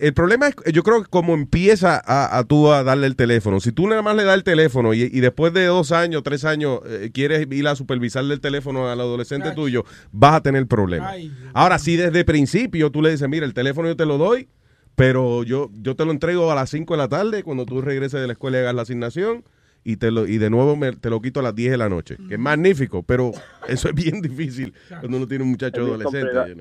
[0.00, 3.60] el problema es, yo creo que como empieza a, a tú a darle el teléfono,
[3.60, 6.44] si tú nada más le das el teléfono y, y después de dos años, tres
[6.44, 11.12] años, eh, quieres ir a supervisarle el teléfono al adolescente tuyo, vas a tener problemas.
[11.54, 14.48] Ahora, si desde principio tú le dices, mira, el teléfono yo te lo doy,
[14.96, 18.20] pero yo, yo te lo entrego a las 5 de la tarde, cuando tú regreses
[18.20, 19.44] de la escuela y hagas la asignación,
[19.82, 21.88] y te lo y de nuevo me- te lo quito a las 10 de la
[21.88, 23.32] noche, que es magnífico, pero
[23.66, 25.88] eso es bien difícil cuando uno tiene un muchacho Es
[26.28, 26.54] adolescente.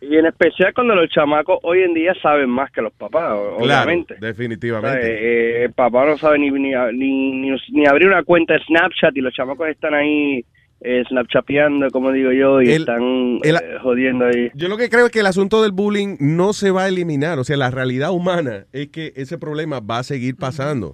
[0.00, 3.56] Y en especial cuando los chamacos hoy en día saben más que los papás, o-
[3.62, 4.16] Claro, obviamente.
[4.20, 4.98] definitivamente.
[4.98, 5.18] O sea, eh,
[5.60, 9.20] eh, el papá no sabe ni, ni, ni, ni- abrir una cuenta de Snapchat y
[9.22, 10.44] los chamacos están ahí
[10.86, 14.50] eh, snapchapeando, como digo yo, y El- están el- eh, jodiendo ahí.
[14.54, 17.38] Yo lo que creo es que el asunto del bullying no se va a eliminar.
[17.38, 20.92] O sea, la realidad humana es que ese problema va a seguir pasando.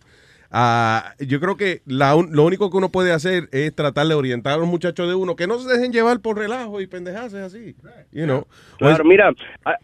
[0.51, 4.14] Ah, yo creo que la un- lo único que uno puede hacer es tratar de
[4.14, 7.35] orientar a los muchachos de uno que no se dejen llevar por relajo y pendejadas
[7.35, 7.77] así.
[8.10, 8.47] You know.
[8.78, 9.32] Claro, mira,
[9.64, 9.77] ah,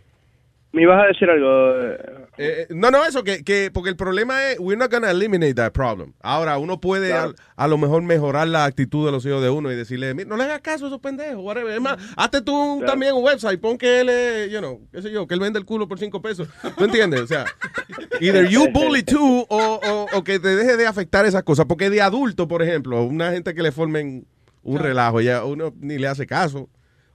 [0.73, 2.26] me ibas a decir algo.
[2.39, 5.55] Eh, Eh, no, no, eso, que, que porque el problema es, we're not gonna eliminate
[5.55, 6.13] that problem.
[6.21, 7.35] Ahora, uno puede Claro.
[7.57, 10.29] a, a lo mejor mejorar la actitud de los hijos de uno y decirle, "Mira,
[10.29, 11.73] no le hagas caso a esos pendejos, whatever.
[11.75, 12.93] Es más, hazte tú un- Claro.
[12.93, 15.65] también un website, pon que él you know, qué sé yo, que él vende el
[15.65, 16.49] culo por cinco pesos.
[16.77, 17.21] ¿Tú entiendes?
[17.21, 17.45] O sea,
[18.21, 21.67] either you bully too o, o, o que te deje de afectar esas cosas.
[21.67, 24.27] Porque de adulto, por ejemplo, una gente que le formen
[24.63, 26.69] un relajo, ya uno ni le hace caso.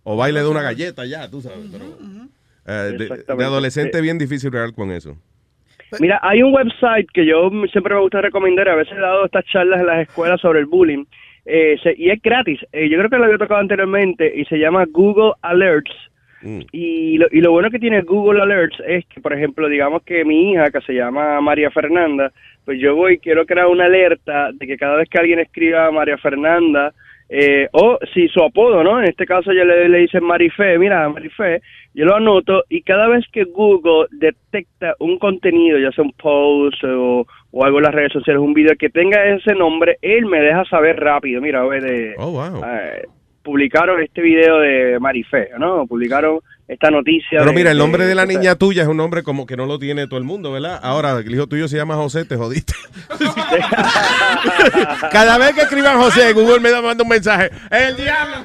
[0.04, 1.60] O va y le da una galleta ya, tú sabes.
[1.72, 1.86] Pero,
[2.68, 5.18] eh, de- adolescente es bien difícil regar con eso.
[6.00, 9.44] Mira, hay un website que yo siempre me gusta recomendar, a veces he dado estas
[9.46, 11.04] charlas en las escuelas sobre el bullying,
[11.46, 12.60] eh, se- y es gratis.
[12.72, 15.92] Eh, yo creo que lo había tocado anteriormente, y se llama Google Alerts.
[16.72, 20.26] Y lo, y lo bueno que tiene Google Alerts es que, por ejemplo, digamos que
[20.26, 22.32] mi hija, que se llama María Fernanda,
[22.66, 25.92] pues yo voy y quiero crear una alerta de que cada vez que alguien escriba
[25.92, 26.94] María Fernanda,
[27.34, 29.00] eh, o si su apodo, ¿no?
[29.00, 31.62] En este caso yo le, le dicen Marife, mira, Marife,
[31.94, 36.84] yo lo anoto y cada vez que Google detecta un contenido, ya sea un post
[36.84, 40.42] o, o algo en las redes sociales, un video que tenga ese nombre, él me
[40.42, 42.16] deja saber rápido, mira, ve de...
[42.66, 43.08] eh,
[43.44, 45.88] publicaron este video de Marife, ¿no?
[45.88, 46.40] Publicaron
[46.72, 47.40] esta noticia.
[47.40, 49.66] Pero de- mira, el nombre de la niña tuya es un nombre como que no
[49.66, 50.80] lo tiene todo el mundo, ¿verdad?
[50.82, 52.74] Ahora, el hijo tuyo se llama José, te jodiste.
[55.12, 57.50] Cada vez que escriban José, Google me da- manda un mensaje.
[57.70, 58.36] ¡El diablo!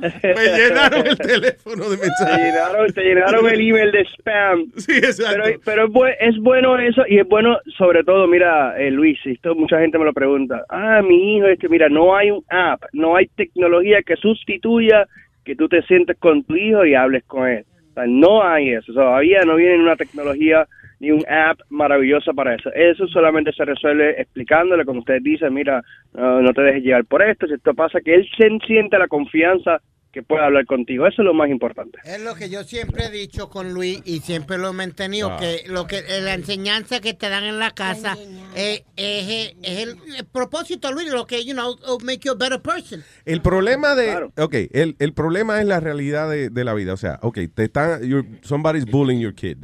[0.00, 2.38] me llenaron el teléfono de Te mensajes.
[2.38, 4.66] llenaron, te llenaron el email de spam.
[4.76, 5.42] Sí, exacto.
[5.64, 9.54] Pero, pero es, es bueno eso y es bueno sobre todo, mira, eh, Luis, esto
[9.54, 10.64] mucha gente me lo pregunta.
[10.68, 15.06] Ah, mi hijo, este, mira, no hay un app, no hay tecnología que sustituya
[15.50, 17.64] que tú te sientes con tu hijo y hables con él.
[18.06, 18.92] No hay eso.
[18.92, 20.64] Todavía no viene una tecnología
[21.00, 22.70] ni un app maravillosa para eso.
[22.72, 25.82] Eso solamente se resuelve explicándole, como ustedes dicen, mira,
[26.14, 29.08] no, no te dejes llevar por esto, si esto pasa, que él se siente la
[29.08, 29.80] confianza
[30.12, 31.06] que pueda hablar contigo.
[31.06, 31.98] Eso es lo más importante.
[32.04, 35.36] Es lo que yo siempre he dicho con Luis y siempre lo he mantenido, Ah.
[35.38, 38.16] que lo que eh, la enseñanza que te dan en la casa
[38.56, 42.60] eh, es, es el, el propósito, Luis, lo que, you know, make you a better
[42.60, 43.04] person.
[43.24, 44.30] El problema de.
[44.36, 46.92] Ok, el, el problema es la realidad de, de la vida.
[46.92, 48.00] O sea, ok, te están.
[48.42, 49.58] somebody's bullying your kid.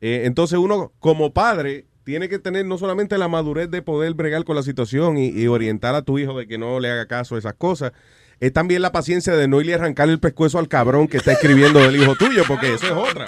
[0.00, 4.44] Eh, entonces, uno, como padre, tiene que tener no solamente la madurez de poder bregar
[4.44, 7.34] con la situación y, y orientar a tu hijo de que no le haga caso
[7.34, 7.92] a esas cosas.
[8.40, 11.32] Es también la paciencia de no irle a arrancar el pescuezo al cabrón que está
[11.32, 13.26] escribiendo del hijo tuyo, porque eso es otra.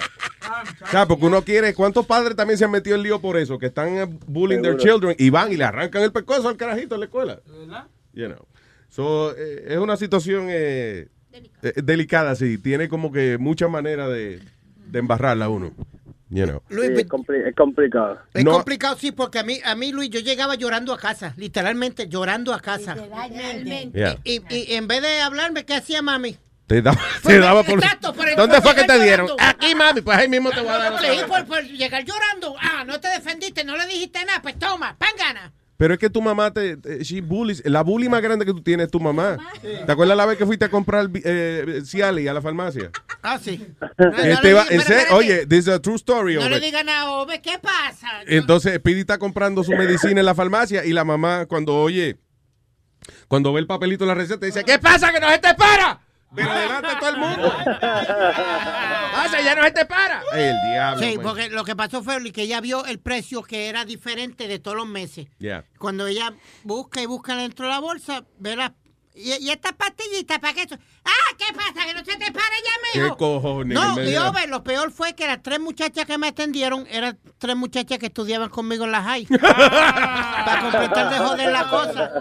[0.81, 1.75] O sea, porque uno quiere.
[1.75, 3.59] ¿Cuántos padres también se han metido en lío por eso?
[3.59, 6.95] Que están eh, bullying their children y van y le arrancan el pescuezo al carajito
[6.95, 7.39] en la escuela.
[8.13, 8.45] You know.
[8.89, 11.07] So, eh, es una situación eh,
[11.61, 12.57] eh, delicada, sí.
[12.57, 14.39] Tiene como que mucha manera de,
[14.87, 15.73] de embarrarla uno.
[16.33, 16.61] You know.
[16.69, 18.19] Luis, Sí, es, compli- es complicado.
[18.33, 18.51] Es No.
[18.51, 22.53] complicado, sí, porque a mí, a mí, Luis, yo llegaba llorando a casa, literalmente llorando
[22.53, 22.95] a casa.
[23.93, 24.17] Yeah.
[24.23, 26.37] Y, y en vez de hablarme, ¿qué hacía mami?
[26.67, 27.75] Te daba, te daba por...
[27.79, 29.29] Exacto, por el- ¿Dónde por fue que te dieron?
[29.37, 32.55] Aquí, mami, pues ahí mismo te voy a dar por, por llegar llorando.
[32.59, 35.51] Ah, no te defendiste, no le dijiste nada, pues toma, pan gana.
[35.83, 37.61] Pero es que tu mamá te, te- she bullies.
[37.65, 39.37] La bully más grande que tú tienes es tu mamá.
[39.85, 42.89] ¿Te acuerdas la vez que fuiste a comprar eh, Cialis a la farmacia?
[43.21, 43.57] Ah, sí.
[43.97, 46.35] Que te iba- en serio, oye, this is a true story.
[46.35, 48.07] No le digan a Ove, ¿qué pasa?
[48.27, 52.15] Entonces, Pidi está comprando su medicina en la farmacia y la mamá, cuando oye,
[53.27, 55.11] cuando ve el papelito de la receta, dice: ¿Qué pasa?
[55.11, 55.99] ¡Que no se te para!
[56.35, 57.53] Pero delante de todo el mundo.
[57.81, 59.41] ¡Pasa!
[59.43, 60.21] ¡Ya no se te para!
[60.33, 61.03] El diablo.
[61.03, 61.23] Sí, man.
[61.25, 64.77] porque lo que pasó fue que ella vio el precio que era diferente de todos
[64.77, 65.27] los meses.
[65.39, 65.63] Yeah.
[65.77, 66.33] Cuando ella
[66.63, 68.73] busca y busca dentro de la bolsa, ve la...
[69.15, 70.75] Y, y esta pastillita, ¿para qué eso?
[71.05, 71.35] ¡Ah!
[71.37, 71.85] ¿Qué pasa?
[71.85, 73.09] ¿Que no se te para ya, mijo?
[73.15, 73.75] ¿Qué cojones?
[73.75, 77.19] No, y medio- Ove, lo peor fue que las tres muchachas que me atendieron eran
[77.37, 79.25] tres muchachas que estudiaban conmigo en la high.
[79.27, 82.11] Para completar de joder la cosa.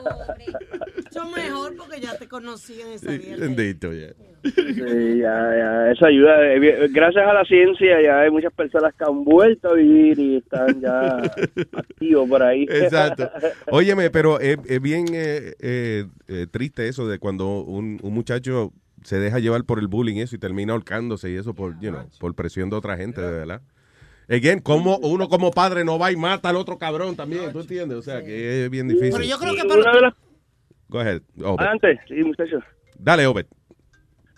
[1.12, 3.10] Eso mejor porque ya te conocían esa.
[3.10, 4.14] Bendito, ya.
[4.43, 6.55] Sí, ya, ya, eso ayuda.
[6.55, 10.36] Eh, Gracias a la ciencia ya hay muchas personas que han vuelto a vivir y
[10.39, 11.18] están ya
[11.72, 12.62] activos por ahí.
[12.62, 13.30] Exacto.
[13.70, 18.72] Óyeme, pero es, es bien eh, eh, eh, triste eso de cuando un, un muchacho
[19.05, 21.90] se deja llevar por el bullying y eso y termina ahorcándose y eso por, you
[21.90, 23.60] know, por presión de otra gente, de verdad.
[24.30, 27.98] Again, como uno como padre no va y mata al otro cabrón también, ¿tú entiendes?
[27.98, 29.12] O sea, que es bien difícil.
[29.12, 30.16] Pero yo creo que para...
[30.93, 31.59] Go ahead, Obed.
[31.60, 32.62] Adelante, sí, muchachos.
[32.98, 33.47] Dale, Obed.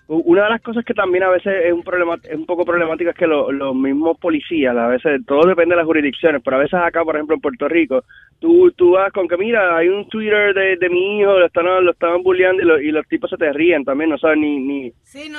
[0.07, 3.11] Una de las cosas que también a veces es un problema, es un poco problemática
[3.13, 6.61] es que lo- los mismos policías, a veces todo depende de las jurisdicciones, pero a
[6.61, 8.05] veces acá, por ejemplo, en Puerto Rico,
[8.39, 11.65] tú, tú vas con que mira, hay un Twitter de, de mi hijo, lo están,
[11.83, 14.59] lo estaban bulleando y, lo- y los tipos se te ríen también, no saben ni,
[14.59, 14.93] ni,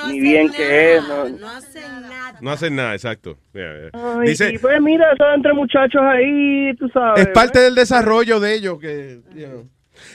[0.08, 1.02] ni bien qué es.
[1.08, 2.38] No, No hacen nada.
[2.42, 3.36] No hacen nada, exacto.
[3.54, 3.90] Yeah, yeah.
[4.18, 7.24] Ay, Dice, y pues mira, son entre muchachos ahí, tú sabes.
[7.24, 9.68] es parte del desarrollo de ellos que you know.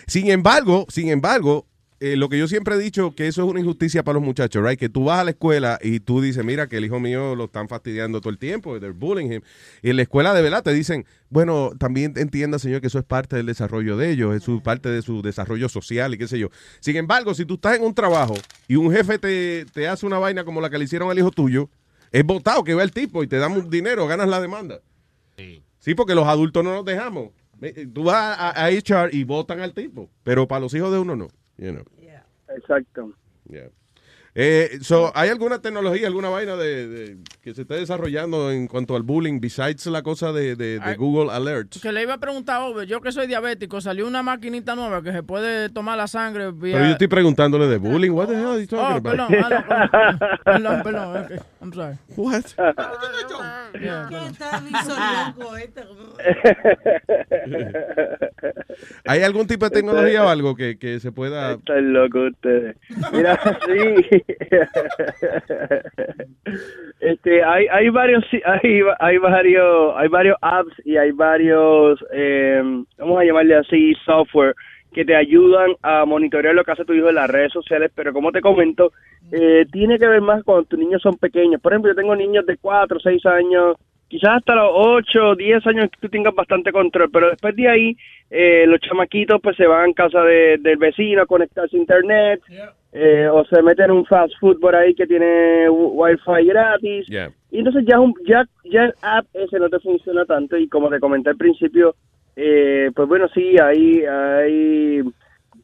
[0.08, 1.68] Sin embargo sin embargo
[1.99, 4.68] eh, lo que yo siempre he dicho que eso es una injusticia para los muchachos
[4.68, 7.36] right que tú vas a la escuela y tú dices mira que el hijo mío
[7.36, 9.41] lo están fastidiando todo el tiempo they're bullying him.
[9.84, 13.06] Y en la escuela de verdad te dicen bueno también entienda señor que eso es
[13.06, 16.40] parte del desarrollo de ellos es su parte de su desarrollo social y qué sé
[16.40, 16.49] yo.
[16.80, 18.34] Sin embargo si tú estás en un trabajo
[18.68, 21.30] y un jefe te, te hace una vaina como la que le hicieron al hijo
[21.30, 21.70] tuyo
[22.12, 24.82] es votado que va el tipo y te dan un dinero ganas la demanda.
[25.80, 27.30] Sí, porque los adultos no nos dejamos.
[27.62, 31.00] Eh, Tú vas a, a HR y votan al tipo, pero para los hijos de
[31.00, 31.28] uno no.
[31.58, 31.84] you know.
[32.56, 33.14] Exacto.
[33.50, 33.70] Yeah.
[34.34, 38.95] Eh, so, ¿Hay alguna tecnología, alguna vaina de, de- que se esté desarrollando en cuanto
[38.95, 40.95] al bullying, besides la cosa de, de- de Ay.
[40.95, 41.82] Google Alerts?
[41.82, 45.02] Que le iba a preguntar a Ove, yo que soy diabético, salió una maquinita nueva
[45.03, 46.74] que se puede tomar la sangre vía...
[46.76, 48.12] Pero yo estoy preguntándole de bullying.
[48.12, 49.03] What the hell are you talking Oh, about?
[49.03, 51.32] perdón, no, perdón, perdón, ok,
[51.62, 51.98] I'm sorry.
[52.16, 52.44] What?
[53.82, 54.32] Yeah, ¿Qué perdón.
[54.32, 54.64] está
[59.08, 61.53] ¿Hay algún tipo de tecnología o algo que, que se pueda...
[61.53, 62.76] Están locos ustedes.
[63.12, 64.20] Mira, sí.
[66.99, 72.61] este, hay, hay varios, hay, hay varios, hay varios apps y hay varios, eh,
[72.98, 74.56] vamos a llamarle así, software
[74.93, 78.11] que te ayudan a monitorear lo que hace tu hijo en las redes sociales, pero
[78.11, 78.91] como te comento,
[79.31, 81.61] eh, tiene que ver más cuando tus niños son pequeños.
[81.61, 83.77] Por ejemplo, yo tengo niños de 4, 6 años,
[84.12, 87.98] quizás hasta los 8, 10 años que tú tengas bastante control, pero después de ahí,
[88.30, 92.42] eh, los chamaquitos pues se van a casa de- del vecino a conectarse a internet,
[92.92, 97.08] eh, o se meten en un fast food por ahí que tiene wi- wifi gratis,
[97.08, 97.32] Yeah.
[97.52, 100.90] y entonces ya, un- ya, ya el app ese no te funciona tanto, y como
[100.90, 101.96] te comenté al principio,
[102.36, 105.02] eh, pues bueno, sí, hay, hay,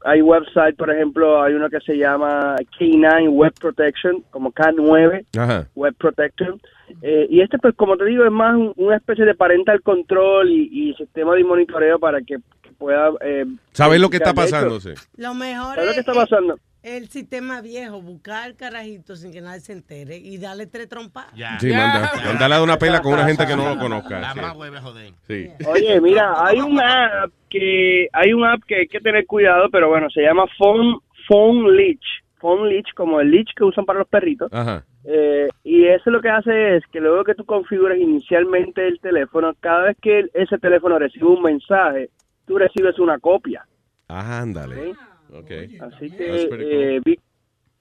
[0.06, 5.68] hay website, por ejemplo, hay uno que se llama K9 Web Protection, como K9 Ajá.
[5.76, 6.62] Web Protection.
[7.02, 10.50] Eh, y este, pues, como te digo, es más un- una especie de parental control
[10.50, 13.10] y, y sistema de monitoreo para que, que pueda...
[13.22, 14.34] Eh, ¿Sabes lo que está?
[14.80, 14.90] Sí.
[15.18, 16.58] Lo mejor ¿Sabes lo que es está pasando?
[16.84, 21.26] el sistema viejo, buscar carajito sin que nadie se entere y darle tres trompas.
[21.60, 24.20] Sí, manda, mándale a una pela con una gente que no lo conozca.
[24.22, 24.40] La sí.
[24.40, 25.12] más hueve joder.
[25.28, 25.50] Sí.
[25.68, 29.90] Oye, mira, hay un app que hay un app que hay que tener cuidado, pero
[29.90, 32.06] bueno, se llama Phone Phone Leech.
[32.40, 34.48] Phone Leech, como el leech que usan para los perritos.
[34.54, 34.86] Ajá.
[35.10, 39.54] Eh, y eso lo que hace es que luego que tú configuras inicialmente el teléfono,
[39.62, 42.10] cada vez que ese teléfono recibe un mensaje,
[42.46, 43.66] tú recibes una copia.
[44.10, 44.92] Ándale.
[45.32, 45.52] Ok.
[45.82, 47.02] Así That's que, eh,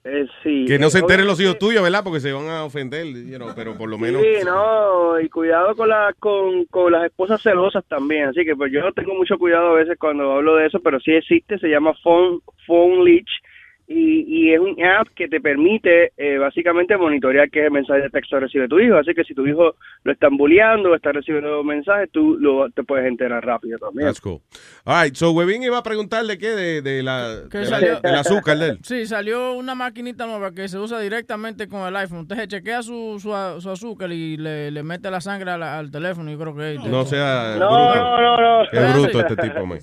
[0.04, 0.66] eh, sí.
[0.68, 2.04] Que no eh, se enteren los hijos tuyos, ¿verdad?
[2.04, 4.22] Porque se van a ofender, you know, pero por lo menos...
[4.22, 8.28] Sí, no, y cuidado con, la, con, con las esposas celosas también.
[8.28, 11.10] Así que pues yo tengo mucho cuidado a veces cuando hablo de eso, pero sí
[11.10, 13.30] existe, se llama Phone, phone Leech.
[13.88, 18.38] Y, y es un app que te permite eh, básicamente monitorear qué mensaje de texto
[18.40, 18.96] recibe tu hijo.
[18.96, 22.82] Así que si tu hijo lo están bulleando o está recibiendo mensajes, tú lo, te
[22.82, 24.06] puedes enterar rápido también.
[24.08, 24.40] That's cool.
[24.84, 28.00] All right, so Webin iba a preguntarle qué de, de la, Que de la- salió-
[28.00, 28.78] del azúcar de él.
[28.82, 32.20] Sí, salió una maquinita nueva que se usa directamente con el iPhone.
[32.20, 35.58] Usted se chequea su, su, a- su azúcar y le, le mete la sangre a
[35.58, 36.30] la- al teléfono.
[36.30, 37.94] Yo creo que es- No sea No, bruto.
[38.00, 38.70] no, no, no.
[38.70, 39.78] Qué bruto este tipo, man.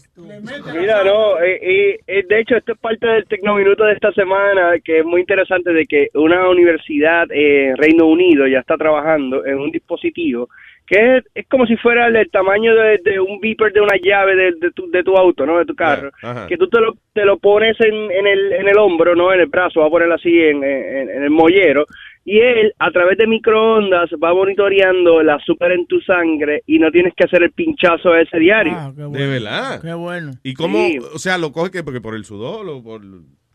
[0.73, 4.73] Mira, no, eh, eh, eh, de hecho, esto es parte del Tecnominuto de esta semana,
[4.83, 9.59] que es muy interesante de que una universidad en Reino Unido ya está trabajando en
[9.59, 10.49] un dispositivo
[10.85, 14.35] que es, es como si fuera el, tamaño de, de un beeper de una llave
[14.35, 15.57] de, de tu, de tu auto, ¿no?
[15.57, 16.11] De tu carro.
[16.21, 16.47] Ajá.
[16.47, 19.33] Que tú te lo, te lo pones en, en, el, en el hombro, ¿no?
[19.33, 21.85] En el brazo, va a ponerlo así en, en, en el mollero.
[22.25, 26.89] Y él, a través de microondas, va monitoreando el azúcar en tu sangre y no
[26.89, 28.73] tienes que hacer el pinchazo ese diario.
[28.75, 29.25] Ah, qué bueno.
[29.25, 29.81] De verdad.
[29.81, 30.31] Qué bueno.
[30.41, 30.77] ¿Y cómo?
[30.87, 30.99] Sí.
[31.13, 33.01] O sea, lo coge que porque por el sudor o por.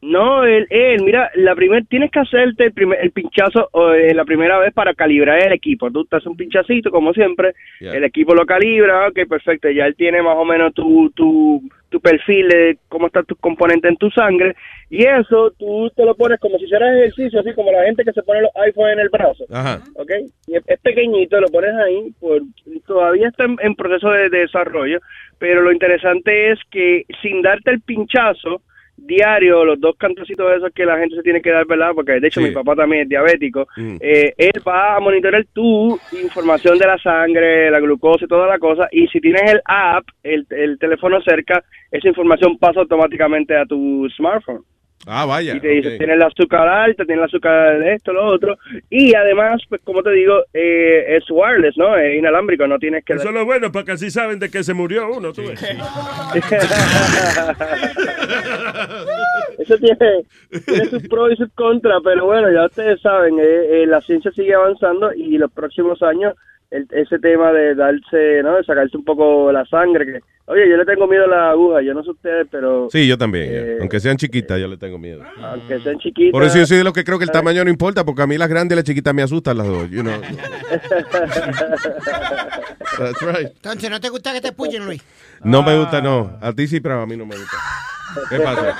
[0.00, 4.24] No, él, él, mira, la primer, tienes que hacerte el, primer, el pinchazo eh, la
[4.24, 5.90] primera vez para calibrar el equipo.
[5.90, 7.94] Tú te haces un pinchacito, como siempre, Yeah.
[7.94, 12.00] el equipo lo calibra, ok, perfecto, ya él tiene más o menos tu, tu, tu
[12.00, 14.56] perfil de cómo están tus componentes en tu sangre,
[14.90, 18.12] y eso tú te lo pones como si hicieras ejercicio, así como la gente que
[18.12, 19.44] se pone los iPhones en el brazo.
[19.50, 19.80] Ajá.
[19.94, 20.10] ¿ok?
[20.48, 22.40] Y es, es pequeñito, lo pones ahí, por,
[22.86, 24.98] todavía está en, en proceso de, de desarrollo,
[25.38, 28.60] pero lo interesante es que sin darte el pinchazo
[28.98, 31.92] diario, los dos cantecitos esos que la gente se tiene que dar, ¿verdad?
[31.94, 32.48] Porque de hecho Sí.
[32.48, 33.96] mi papá también es diabético, Mm.
[34.00, 38.58] eh, él va a monitorear tu información de la sangre, la glucosa y toda la
[38.58, 43.64] cosa, y si tienes el app, el, el teléfono cerca, esa información pasa automáticamente a
[43.64, 44.62] tu smartphone
[45.06, 45.56] Ah, vaya.
[45.56, 45.98] y te dice, ok.
[45.98, 48.58] tienes el azúcar alta, tienes el azúcar de esto, lo otro.
[48.90, 51.96] Y además, pues como te digo, eh, es wireless, ¿no?
[51.96, 53.14] Es inalámbrico, no tienes que...
[53.14, 55.62] Eso es lo bueno, porque así saben de que se murió uno, tú ves.
[59.58, 60.24] Eso tiene,
[60.64, 64.30] tiene sus pros y sus contras, pero bueno, ya ustedes saben, eh, eh, la ciencia
[64.32, 66.34] sigue avanzando y los próximos años
[66.70, 68.56] el- ese tema de darse, ¿no?
[68.56, 71.80] De sacarse un poco la sangre, que, oye, yo le tengo miedo a la aguja,
[71.82, 73.46] yo no sé ustedes, pero Sí, yo también.
[73.52, 73.58] ya.
[73.60, 75.22] Eh, Aunque sean chiquitas, yo le tengo miedo.
[75.42, 76.32] aunque sean chiquitas...
[76.32, 78.26] Por eso yo soy de los que creo que el tamaño no importa, porque a
[78.26, 79.88] mí las grandes y las chiquitas me asustan las dos.
[79.90, 80.20] You know.
[82.98, 83.48] That's right.
[83.56, 85.02] Entonces, ¿no te gusta que te puyen, Luis?
[85.44, 86.36] No me gusta, no.
[86.40, 87.56] A ti sí, pero a mí no me gusta.
[88.30, 88.78] ¿Qué pasa?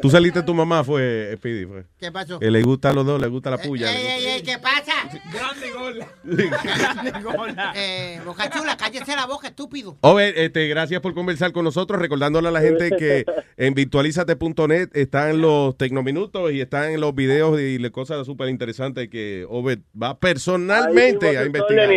[0.00, 1.84] Tú saliste de tu mamá, fue Speedy, fue.
[1.98, 2.38] ¿Qué pasó?
[2.38, 3.90] Que le gusta a los dos, le gusta la puya.
[3.90, 4.92] Ey, ey, ey, ¿qué pasa?
[5.32, 6.08] Grande gola.
[6.24, 7.72] Grande gola.
[7.76, 9.96] Eh, Boca Chula, cállese la boca, estúpido.
[10.00, 13.24] Oye, este, gracias por conversar con nosotros, recordándole a la gente que
[13.56, 19.46] en virtualizate.net están los tecnominutos y están los videos y las cosas súper interesantes que
[19.48, 21.90] Obed va personalmente a investigar.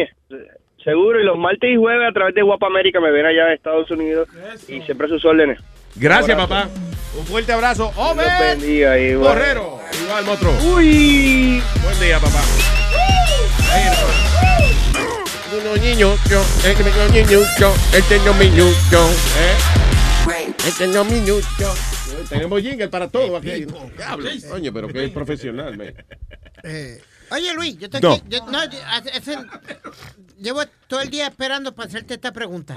[0.83, 3.53] Seguro, y los martes y jueves a través de Guapa América me ven allá en
[3.53, 4.29] Estados Unidos
[4.67, 5.59] y siempre sus órdenes.
[5.95, 6.69] Gracias, papá.
[7.17, 7.91] Un fuerte abrazo.
[7.95, 9.29] Obed bendiga, igual.
[9.35, 9.79] Borrero.
[10.03, 10.53] Igual, monstruo.
[10.75, 11.61] Uy.
[11.83, 12.41] Buen día, papá.
[15.57, 19.09] Unos niños, yo, el niño minuto, este no minuto,
[19.39, 20.53] ¿eh?
[20.67, 21.73] Este no minuto.
[22.29, 23.65] Tenemos jingle para todo aquí.
[24.49, 25.93] Coño, pero que es profesional, man.
[26.63, 27.01] Eh,
[27.31, 28.19] oye, Luis, yo te No.
[28.27, 28.79] yo- no, yo-
[30.39, 32.75] llevo todo el día esperando para hacerte esta pregunta.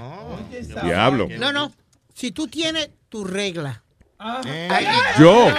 [0.85, 1.28] Diablo.
[1.39, 1.73] No, no.
[2.19, 3.81] Si tú tienes tu regla.
[5.20, 5.55] Yo.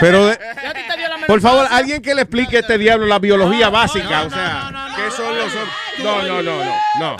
[0.00, 3.04] Pero, de- ya te dio la por favor, alguien que le explique a este diablo
[3.06, 5.52] la biología básica, o sea, ¿qué son los...
[5.98, 7.16] No, no, no, no, no.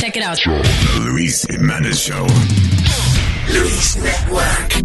[0.00, 0.38] Check it out.
[1.04, 2.26] Luis Jimenez Show.
[3.48, 4.84] Luis Network.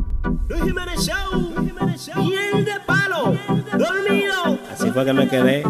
[0.50, 2.24] Luis Jiménez Show.
[2.24, 3.36] Miel de palo.
[3.74, 4.60] Dormido.
[4.96, 5.62] Fue me quedé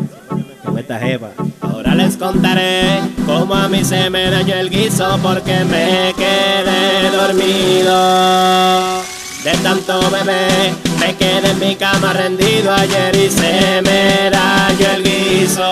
[0.64, 1.30] con esta jeva.
[1.60, 9.02] Ahora les contaré cómo a mí se me dañó el guiso porque me quedé dormido.
[9.43, 15.03] De tanto bebé, me quedé en mi cama rendido ayer y se me dañó el
[15.03, 15.64] guiso.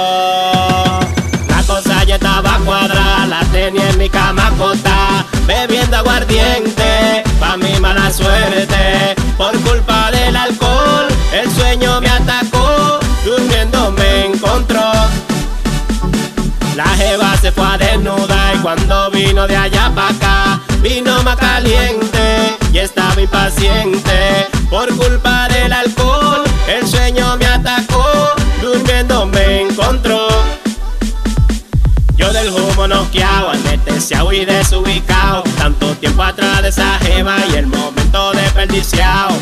[1.48, 4.52] La cosa ya estaba cuadrada, la tenía en mi cama
[5.46, 12.10] bebiendo aguardiente, pa' mi mala suerte, por culpa del alcohol, el sueño me
[16.76, 21.38] La jeva se fue a desnuda y cuando vino de allá para acá, vino más
[21.38, 24.48] caliente y estaba impaciente.
[24.72, 28.04] Por culpa del alcohol, el sueño me atacó,
[28.60, 30.28] durmiendo me encontró.
[32.16, 35.44] Yo del humo noqueado, anestesiado y desubicado.
[35.58, 39.36] Tanto tiempo atrás de esa jeva y el momento desperdiciado.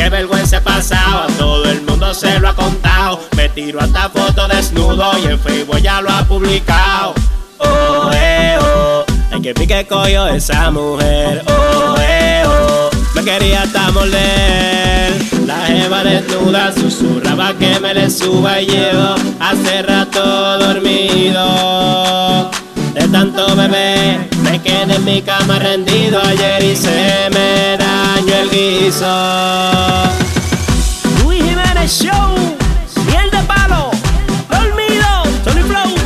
[0.00, 3.20] Qué vergüenza he pasado, a todo el mundo se lo ha contado.
[3.36, 7.12] Me tiro hasta foto desnudo y en Facebook ya lo ha publicado.
[7.58, 11.44] Oh, eh, oh, Ay, que pique coño esa mujer.
[11.46, 12.88] Oh, eh, oh.
[13.14, 15.12] Me quería hasta morder.
[15.46, 22.50] La jeva desnuda susurraba que me le suba y llevo hace rato dormido.
[22.94, 27.19] De tanto bebé, me quedé en mi cama rendido ayer y se
[28.70, 29.02] Luis
[31.42, 32.36] Jiménez Show,
[33.04, 33.90] miel de palo,
[34.48, 35.08] dormido,
[35.42, 35.96] Tony Flow.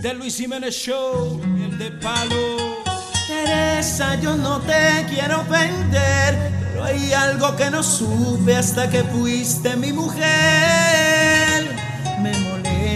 [0.00, 2.78] De Luis Jiménez Show, el de palo.
[3.26, 9.76] Teresa, yo no te quiero ofender, pero hay algo que no supe hasta que fuiste
[9.76, 11.89] mi mujer.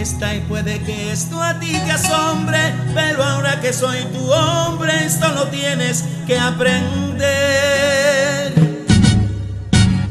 [0.07, 2.59] Y puede que esto a ti te asombre,
[2.93, 7.23] pero ahora que soy tu hombre, esto lo tienes que aprender.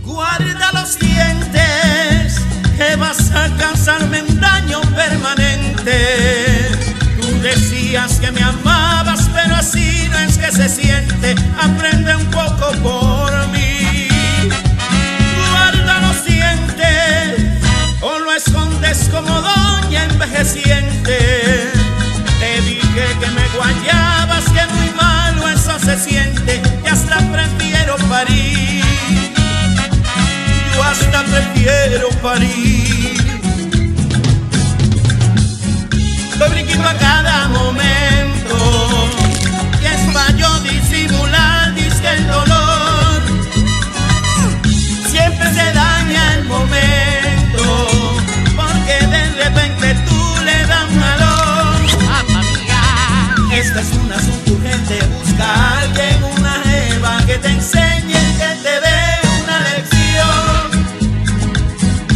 [0.02, 2.40] Guarda los dientes,
[2.76, 6.70] que vas a causarme un daño permanente.
[7.20, 11.36] Tú decías que me amabas, pero así no es que se siente.
[11.62, 13.53] Aprende un poco por mí.
[18.94, 21.18] Escondes como doña envejeciente.
[22.38, 28.84] Te dije que me guayabas, que muy malo eso se siente, y hasta prefiero parir.
[30.74, 33.16] Yo hasta prefiero parir.
[36.38, 38.56] Doy brinquito a cada momento.
[39.82, 40.60] Y es pa' yo
[53.76, 55.00] Es un asunto urgente.
[55.18, 59.00] Busca a alguien, una jeva que te enseñe, que te dé
[59.42, 60.70] una lección.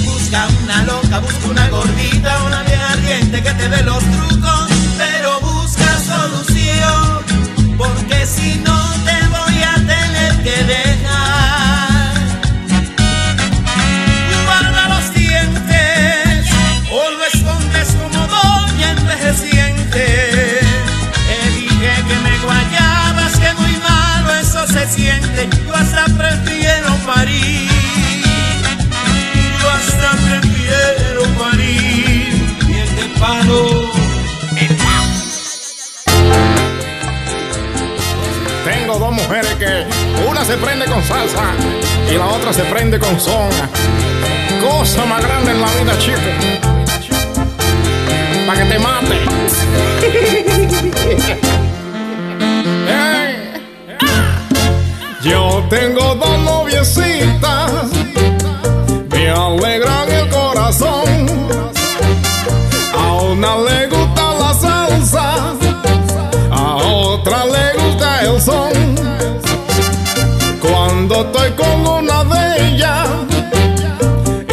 [0.05, 4.05] Busca una loca, busca una gordita, una vieja ardiente que te dé los
[25.47, 27.69] yo hasta prefiero parir.
[29.61, 33.93] Yo hasta prefiero parir miel de palo.
[38.65, 39.87] Tengo dos mujeres que
[40.29, 41.53] una se prende con salsa
[42.11, 43.51] y la otra se prende con son.
[44.61, 46.19] Cosa más grande en la vida, chico.
[48.47, 49.19] Para que te mate.
[55.29, 57.71] Yo tengo dos noviecitas,
[59.11, 61.27] me alegran el corazón.
[62.97, 65.35] A una le gusta la salsa,
[66.51, 68.73] a otra le gusta el son.
[70.63, 73.09] Cuando estoy con una de ellas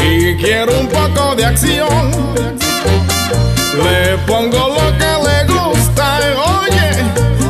[0.03, 2.11] y quiero un poco de acción,
[3.81, 6.19] le pongo lo que le gusta
[6.59, 6.89] oye,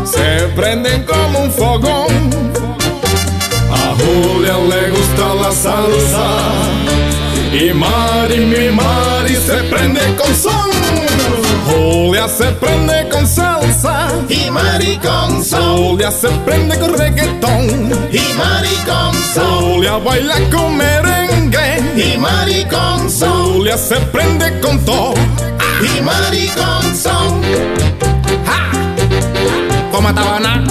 [0.06, 1.06] se prenden.
[1.12, 1.25] A
[4.16, 6.28] Julia le gusta la salsa
[7.52, 10.72] y Mari, mi Mari se prende con son.
[11.68, 15.78] Julia se prende con salsa y Mari con son.
[15.78, 19.74] Julia se prende con reggaetón y Mari con son.
[19.74, 23.54] Julia baila con merengue y Mari con son.
[23.54, 25.14] Julia se prende con todo
[25.82, 27.42] y Mari con son.
[28.46, 28.72] ¡Ja!
[29.92, 30.64] Toma tabana.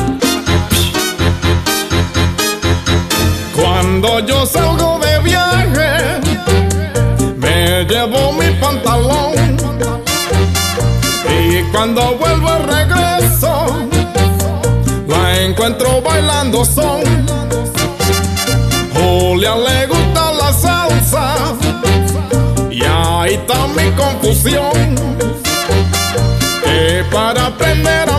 [4.05, 6.21] Cuando yo salgo de viaje,
[7.39, 9.33] me llevo mi pantalón.
[11.27, 13.67] Y cuando vuelvo de regreso,
[15.09, 17.01] la encuentro bailando son.
[18.93, 21.37] Julia le gusta la salsa,
[22.71, 24.97] y ahí está mi confusión.
[26.63, 28.14] Que para aprender a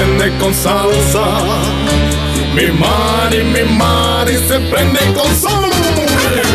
[0.00, 1.24] prende con salsa.
[2.54, 5.70] Mi Mari, mi Mari se prende con son.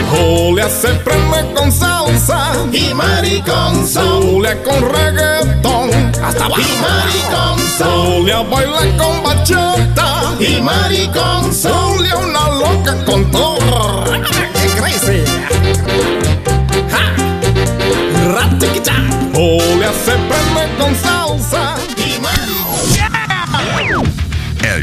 [0.09, 2.53] Julia se prende con salsa.
[2.71, 4.21] Y Mari con son.
[4.23, 5.89] Julia con reggaetón.
[6.23, 6.61] Hasta abajo.
[6.61, 8.05] Y Mari con son.
[8.05, 10.33] Julia baila con bachata.
[10.39, 11.97] Y Mari con son.
[11.97, 14.03] Julia una loca con todo.
[14.53, 15.23] ¡Qué crazy!
[16.89, 17.15] ¡Ja!
[19.33, 21.64] Julia se prende con salsa.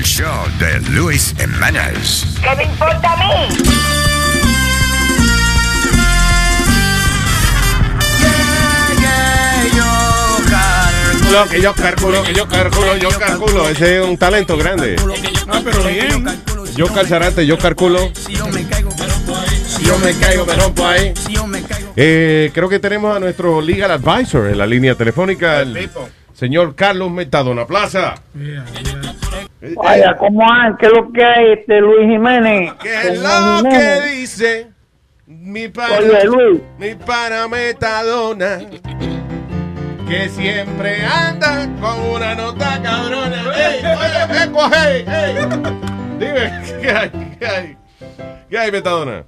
[0.03, 2.27] show de Luis Emanuels.
[2.43, 3.83] ¿Qué me importa a mí?
[11.33, 13.69] Lo que yo calculo, que yo calculo, yo calculo.
[13.69, 14.97] Ese es un talento grande.
[15.49, 16.27] Ah, pero bien.
[16.77, 18.11] Yo calzarate, yo calculo.
[18.15, 19.63] Si yo me caigo, me rompo ahí.
[19.67, 21.15] Si yo me caigo, me rompo ahí.
[21.97, 25.89] Eh, creo que tenemos a nuestro legal advisor en la línea telefónica, el,
[26.35, 28.17] señor Carlos Metadona Plaza.
[29.77, 30.73] Vaya, ¿cómo hay?
[30.79, 32.73] ¿Qué es lo que hay, este Luis Jiménez?
[32.83, 34.01] ¿Qué es lo Jiménez.
[34.03, 34.67] que dice
[35.27, 36.61] mi pana, Oye, Luis.
[36.79, 38.59] mi pana Metadona?
[40.09, 43.43] Que siempre anda con una nota cabrona.
[43.57, 45.35] ¡Ey, oye, eco, hey, hey!
[46.19, 47.11] Dime, ¿qué hay?
[47.39, 47.77] ¿Qué hay?
[48.51, 49.25] ¿Qué hay, Metadona?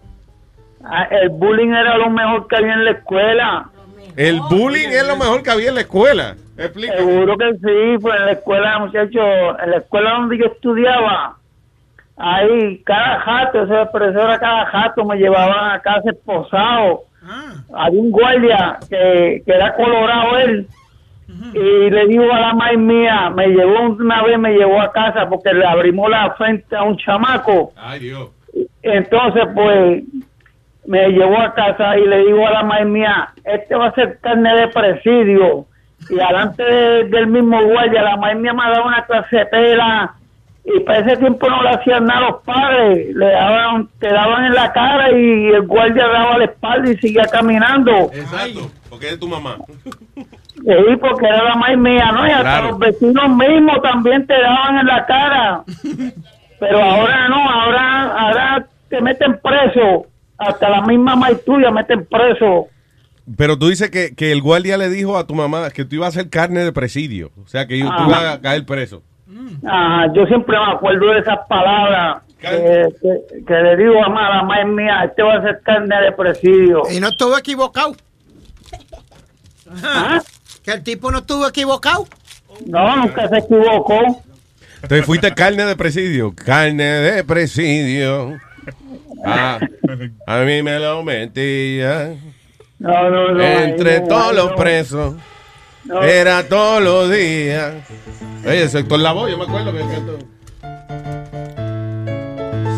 [0.85, 3.71] Ah, El bullying era lo mejor que había en la escuela.
[4.17, 6.37] El bullying es lo mejor que había en la escuela.
[6.57, 6.97] Explica.
[6.97, 11.37] Seguro que sí, pues en la escuela, muchachos, en la escuela donde yo estudiaba,
[12.17, 17.05] ahí cada jato, esa profesora cada jato me llevaban a casa esposado.
[17.73, 20.69] Había un guardia que, que era colorado él
[21.55, 25.29] y le dijo a la madre mía, me llevó una vez, me llevó a casa
[25.29, 27.73] porque le abrimos la frente a un chamaco.
[27.77, 28.31] Ay, Dios.
[28.83, 30.03] Entonces, pues,
[30.87, 34.19] me llevó a casa y le digo a la madre mía, este va a ser
[34.21, 35.67] carne de presidio.
[36.11, 39.07] Y delante de- del mismo guardia, la madre mía me ha dado una
[39.51, 40.15] pela.
[40.67, 43.15] Y para ese tiempo no le hacían nada a los padres.
[43.15, 47.25] Le daban, te daban en la cara y el guardia daba la espalda y seguía
[47.31, 48.11] caminando.
[48.15, 49.57] Exacto, porque es tu mamá.
[50.15, 52.27] Sí, porque era la madre mía, ¿no?
[52.27, 52.69] Y hasta Claro.
[52.71, 55.63] los vecinos mismos también te daban en la cara.
[56.61, 60.07] Pero ahora no, ahora, ahora te meten preso.
[60.39, 62.69] Hasta la misma madre tuya meten preso.
[63.37, 66.09] Pero tú dices que, que el guardia le dijo a tu mamá que tú ibas
[66.17, 67.31] a ser carne de presidio.
[67.43, 68.05] O sea, que tú Ah.
[68.09, 69.03] ibas a caer preso.
[69.67, 74.43] Ah, yo siempre me acuerdo de esas palabras que, que- que le digo a la
[74.43, 76.83] madre mía, este va a ser carne de presidio.
[76.91, 77.97] Y no estuvo equivocado.
[79.83, 80.21] ¿Ah?
[80.63, 82.07] Que el tipo no estuvo equivocado.
[82.67, 84.23] No, nunca se equivocó.
[84.83, 86.35] Entonces fuiste carne de presidio.
[86.35, 88.39] Carne de presidio.
[89.25, 89.59] Ah,
[90.27, 92.15] a mí me lo metía.
[92.85, 93.43] No, no, no.
[93.43, 94.43] Entre no, todos no.
[94.45, 95.15] los presos.
[95.85, 96.03] No.
[96.03, 97.77] Era todos los días.
[98.45, 100.19] Oye, el sector La Voz, yo me acuerdo que cantó.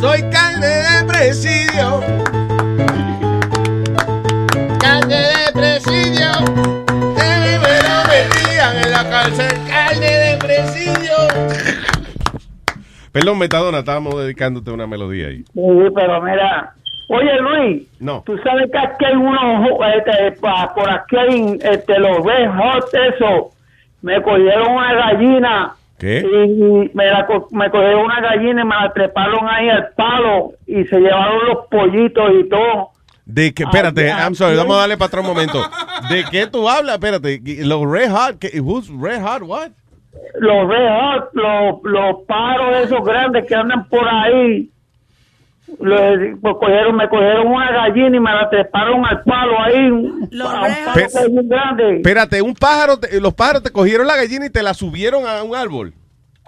[0.01, 2.01] Soy carne de presidio.
[4.79, 6.31] Carne de presidio.
[7.17, 9.53] Me lo metían en la cárcel.
[9.69, 11.17] Carne de presidio.
[13.11, 15.43] Perdón, Metadona, estábamos dedicándote una melodía ahí.
[15.53, 16.77] Sí, pero mira.
[17.09, 17.87] Oye, Luis.
[18.01, 18.23] No.
[18.27, 22.85] Tú sabes que aquí hay unos, este, pa- por aquí hay este, los red hot,
[22.93, 23.51] eso.
[24.03, 25.75] Me cogieron una gallina.
[25.99, 26.19] ¿Qué?
[26.21, 30.85] Y me, la, me cogieron una gallina y me la treparon ahí al palo y
[30.85, 32.91] se llevaron los pollitos y todo.
[33.25, 35.59] De que, espérate, I'm sorry, vamos a darle para atrás un momento.
[36.11, 36.97] ¿De qué tú hablas?
[36.97, 39.71] Espérate, los Red Hot, ¿qué- who's Red Hot what?
[40.39, 44.69] Los red hot, los, los paros esos grandes que andan por ahí.
[45.81, 49.91] Le- pues cogieron, me cogieron una gallina y me la treparon al palo ahí.
[50.31, 51.97] Los a un palo que grande.
[51.97, 55.43] Espérate, un pájaro, te- los pájaros te cogieron la gallina y te la subieron a
[55.43, 55.93] un árbol.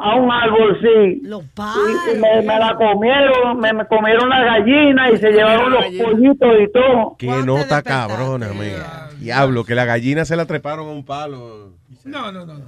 [0.00, 1.20] A un árbol, sí.
[1.24, 5.84] Los Y me, me la comieron, me, me comieron la gallina y se llevaron los
[5.86, 7.16] pollitos y todo.
[7.18, 9.08] Qué nota cabrona, amiga.
[9.18, 11.72] Diablo, que la gallina se la treparon a un palo.
[12.04, 12.54] No, no, no.
[12.54, 12.64] no.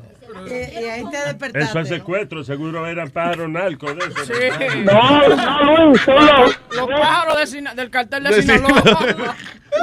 [0.47, 4.25] Y, y ahí te Eso es secuestro, seguro eran pájaros narcos de eso.
[4.25, 4.85] Sí.
[4.85, 8.83] No, no, Luis, son los, pájaros de Sina- del cartel de De Sinaloa.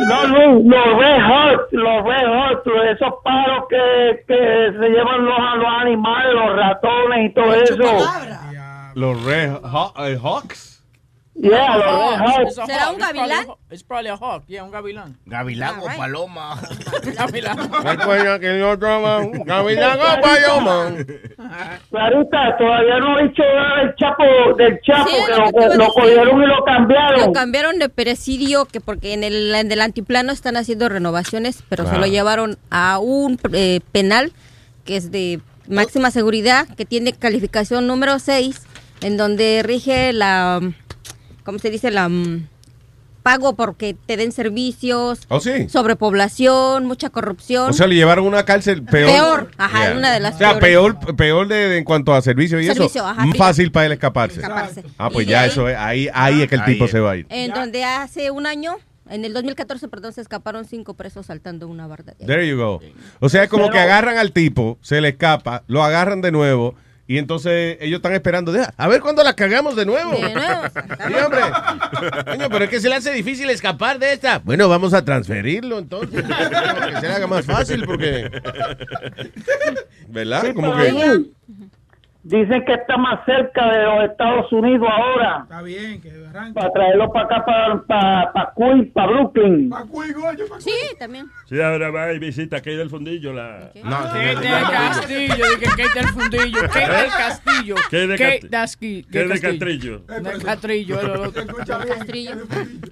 [0.10, 2.64] no, Luis, los red hot, los red hot,
[2.94, 7.76] esos paros que, que se llevan los, a los animales, los ratones y todo eso.
[8.96, 10.77] Los Red eh, Hawks.
[11.40, 12.42] Yeah, los red hot.
[12.48, 12.94] It's a ¿Será hawk.
[12.94, 13.46] un gavilán?
[13.70, 14.44] It's probably a hawk.
[14.48, 15.18] Yeah, un gavilán.
[15.26, 16.60] Gavilán o paloma.
[17.18, 17.58] Gavilán.
[17.84, 20.96] Recuerda que yo trabajo, Gavilán o Paloma.
[21.90, 24.24] Clarita, todavía no he dicho nada del Chapo,
[24.58, 25.16] del Chapo, Sí,
[25.54, 27.22] que lo cogieron y lo cambiaron.
[27.28, 31.86] Lo cambiaron de presidio que porque en el, en el antiplano están haciendo renovaciones, pero
[31.88, 34.34] se lo llevaron a un eh, penal
[34.86, 38.62] que es de máxima seguridad, que tiene calificación número 6,
[39.02, 40.62] en donde rige la,
[41.48, 41.90] ¿cómo se dice?
[41.90, 42.48] La mm,
[43.24, 45.68] pago porque te den servicios, ¿Oh, sí?
[45.70, 47.70] sobrepoblación, mucha corrupción.
[47.70, 49.10] O sea, le llevaron una cárcel peor.
[49.12, 50.96] Peor, ajá, una de las O sea, peores.
[51.00, 53.08] peor, peor de, de en cuanto a servicio y Servicio, eso.
[53.08, 54.40] ajá, Más fácil para él escaparse.
[54.42, 54.84] Escaparse.
[54.98, 56.92] Ah, pues Y ya ahí- eso es, ahí, ahí es que el Ahí tipo es.
[56.92, 57.26] se va a ir.
[57.30, 58.76] En donde hace un año,
[59.10, 62.14] en el 2014, perdón, se escaparon cinco presos saltando una barda.
[62.26, 62.80] There you go.
[63.20, 66.76] O sea, es como que agarran al tipo, se le escapa, lo agarran de nuevo
[67.08, 68.52] y entonces ellos están esperando.
[68.52, 70.12] "Deja, A ver cuándo la cagamos de nuevo.
[70.12, 70.62] De nuevo.
[71.08, 71.42] Sí, hombre.
[72.26, 74.40] Coño, pero es que se le hace difícil escapar de esta.
[74.40, 76.24] Bueno, vamos a transferirlo entonces.
[76.24, 78.30] que se le haga más fácil porque...
[80.10, 80.44] ¿Verdad?
[80.48, 81.22] Sí, Como que...
[82.28, 85.44] Dicen que está más cerca de los Estados Unidos ahora.
[85.44, 86.12] Está bien, que
[86.54, 89.72] Para traerlo para acá, para, para, para Queens, para Brooklyn.
[90.60, 91.28] Sí, también.
[91.46, 93.32] Sí, ahora va y visita a Kate del Fundillo.
[93.32, 93.72] La...
[93.82, 99.04] No, Kate del Castillo, dije Kate del Fundillo, Kate del Castillo, Kate de Kate Dasqui,
[99.04, 99.50] Kate de Castillo.
[99.50, 100.00] Castrillo.
[100.00, 101.46] Del Castrillo, el otro.
[101.88, 102.32] Castrillo.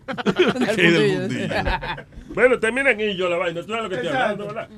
[0.06, 2.06] Kate del Fundillo.
[2.34, 3.62] Bueno, termina en ello la vaina.
[3.62, 4.70] Tú sabes lo que estoy hablando, ¿verdad?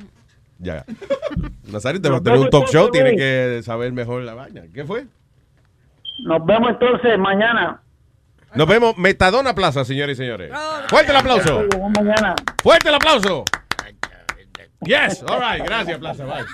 [0.59, 0.85] Ya.
[1.71, 4.63] Nazario, te va a tener un talk show, tiene que saber mejor la vaina.
[4.73, 5.05] ¿Qué fue?
[6.25, 7.81] Nos vemos entonces mañana.
[8.55, 10.51] Nos vemos Metadona Plaza, señores y señores.
[10.87, 11.63] Fuerte el aplauso.
[11.95, 12.35] Mañana.
[12.63, 13.43] Fuerte el aplauso.
[14.81, 16.45] Yes, all right, gracias Plaza, bye.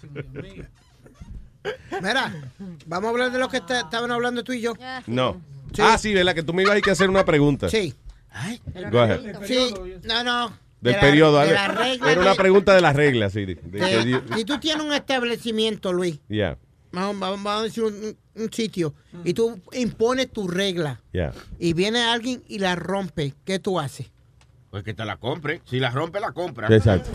[2.02, 2.32] Mira,
[2.86, 4.74] vamos a hablar de lo que está- estaban hablando tú y yo.
[5.06, 5.40] No.
[5.78, 6.34] Ah, sí, ¿verdad?
[6.34, 7.68] Que tú me ibas a ir que hacer una pregunta.
[7.68, 7.94] Sí.
[8.90, 9.20] Go ahead.
[9.44, 9.74] Sí,
[10.04, 10.52] no, no.
[10.80, 11.38] Del De la- periodo.
[11.40, 13.44] de la regla Era una pregunta de las reglas, sí.
[13.44, 16.56] de- de- de- de- si tú tienes un establecimiento, Luis, Yeah,
[16.92, 18.94] vamos, vamos- vamos a decir un, un sitio,
[19.24, 21.32] y tú impones tu regla, yeah.
[21.58, 24.10] y viene alguien y la rompe, ¿qué tú haces?
[24.70, 25.60] Pues que te la compre.
[25.64, 26.68] Si la rompe, la compra.
[26.74, 27.10] Exacto.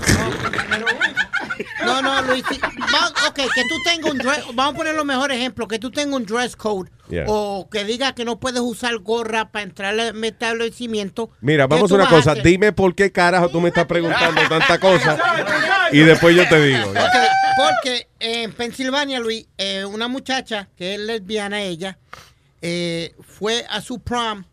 [1.86, 5.06] No, no, Luis, si- va- ok, que tú tengas un dress, vamos a poner los
[5.06, 7.26] mejores ejemplos, que tú tengas un dress code, Yeah.
[7.28, 11.30] o que diga que no puedes usar gorra para entrar al establecimiento.
[11.40, 12.34] Mira, ¿qué vamos a una a cosa.
[12.36, 15.18] Dime por qué carajo tú me estás preguntando tanta cosa.
[15.92, 16.92] Y después yo te digo.
[17.58, 21.98] Porque en Pensilvania, Luis, eh, una muchacha que es lesbiana ella,
[22.62, 24.44] eh, fue a su prom,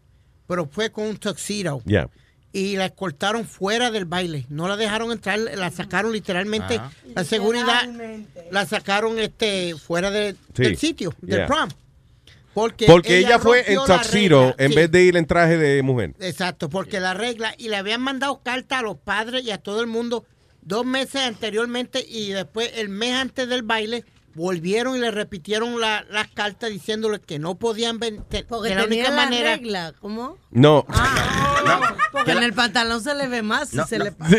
[0.46, 1.80] pero fue con un tuxedo.
[1.84, 2.08] Ya.
[2.52, 4.44] Y la escoltaron fuera del baile.
[4.50, 6.76] No la dejaron entrar, la sacaron literalmente.
[6.76, 6.92] Ajá.
[7.14, 7.88] La seguridad
[8.50, 10.62] la sacaron este fuera de- Sí.
[10.62, 11.46] del sitio, del Yeah.
[11.46, 11.70] prom.
[12.54, 14.76] Porque, Porque ella fue en tuxedo en Sí.
[14.76, 16.12] vez de ir en traje de mujer.
[16.20, 19.80] Exacto, porque la regla, y le habían mandado carta a los padres y a todo
[19.80, 20.26] el mundo
[20.60, 24.04] dos meses anteriormente y después el mes antes del baile
[24.34, 28.74] volvieron y le repitieron la- las cartas diciéndole que no podían ven- te- Porque de
[28.76, 30.36] la tenía única la manera regla, ¿cómo?
[30.50, 30.86] No.
[32.10, 34.04] Porque en el pantalón se le ve más si No, se no.
[34.04, 34.36] le pasa.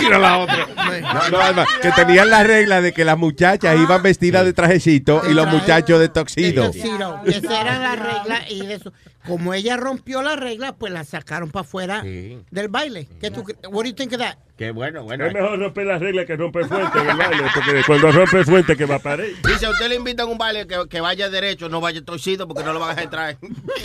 [0.00, 0.66] Mira la otra.
[1.02, 5.22] No, no, Alma, que tenían la regla de que las muchachas iban vestidas de trajecito
[5.28, 6.66] y los muchachos de de tuxedo.
[6.66, 7.20] tuxedo.
[7.26, 8.92] Esa era la regla y de eso.
[9.26, 13.06] Como ella rompió la regla, pues la sacaron para afuera del baile.
[13.20, 14.36] ¿Qué tú, what do you think of that?
[14.56, 15.26] Qué bueno, bueno.
[15.26, 18.76] Es mejor romper las reglas que romper fuente en el baile, porque cuando rompe fuente
[18.76, 19.36] que va a parir.
[19.46, 22.46] Dice, a usted le invitan a un baile que, que vaya derecho, no vaya torcido
[22.48, 23.38] porque no lo van a dejar entrar.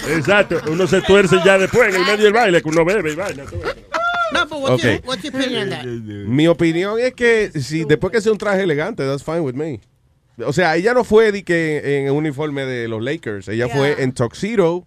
[0.10, 3.16] Exacto, uno se tuerce ya después en el medio del baile, que uno bebe y
[3.16, 3.44] todo eso.
[4.34, 4.92] No, but what's, Ok.
[4.92, 5.84] your, what's your opinion on that?
[5.86, 9.80] Mi opinión es que si después que sea un traje elegante, that's fine with me.
[10.46, 14.04] O sea, ella no fue de que en un uniforme de los Lakers, ella fue
[14.04, 14.86] en tuxedo,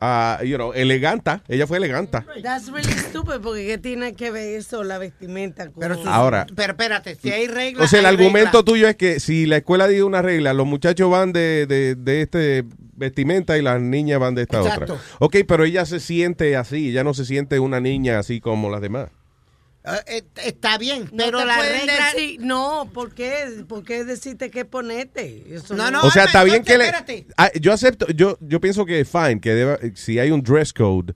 [0.00, 2.24] ah, you know, eleganta, ella fue eleganta.
[2.42, 5.80] That's really stupid porque ¿qué tiene que ver eso, la vestimenta con...
[5.80, 6.46] Pero, Ahora.
[6.54, 7.84] pero espérate, si hay reglas.
[7.84, 8.64] O sea, el argumento reglas.
[8.64, 12.22] tuyo es que si la escuela dice una regla, los muchachos van de, de, de
[12.22, 12.64] este
[12.96, 14.94] vestimenta y las niñas van de esta Exacto.
[14.94, 15.04] otra.
[15.18, 18.80] Ok, pero ella se siente así, ella no se siente una niña así como las
[18.80, 19.08] demás.
[19.86, 22.12] Eh, eh, está bien, No pero la regla.
[22.14, 23.64] decir, no, ¿por qué?
[23.68, 25.44] ¿Por qué decirte qué ponerte?
[25.54, 26.84] Eso No, no, o sea, Alma, está bien que le...
[26.86, 27.26] espérate.
[27.36, 30.72] Ah, yo acepto, yo, yo pienso que es fine, que deba- si hay un dress
[30.72, 31.12] code,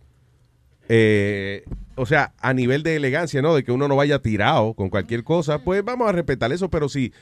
[0.88, 1.64] eh,
[1.96, 3.54] o sea, a nivel de elegancia, ¿no?
[3.54, 6.88] De que uno no vaya tirado con cualquier cosa, pues vamos a respetar eso, pero
[6.88, 7.12] si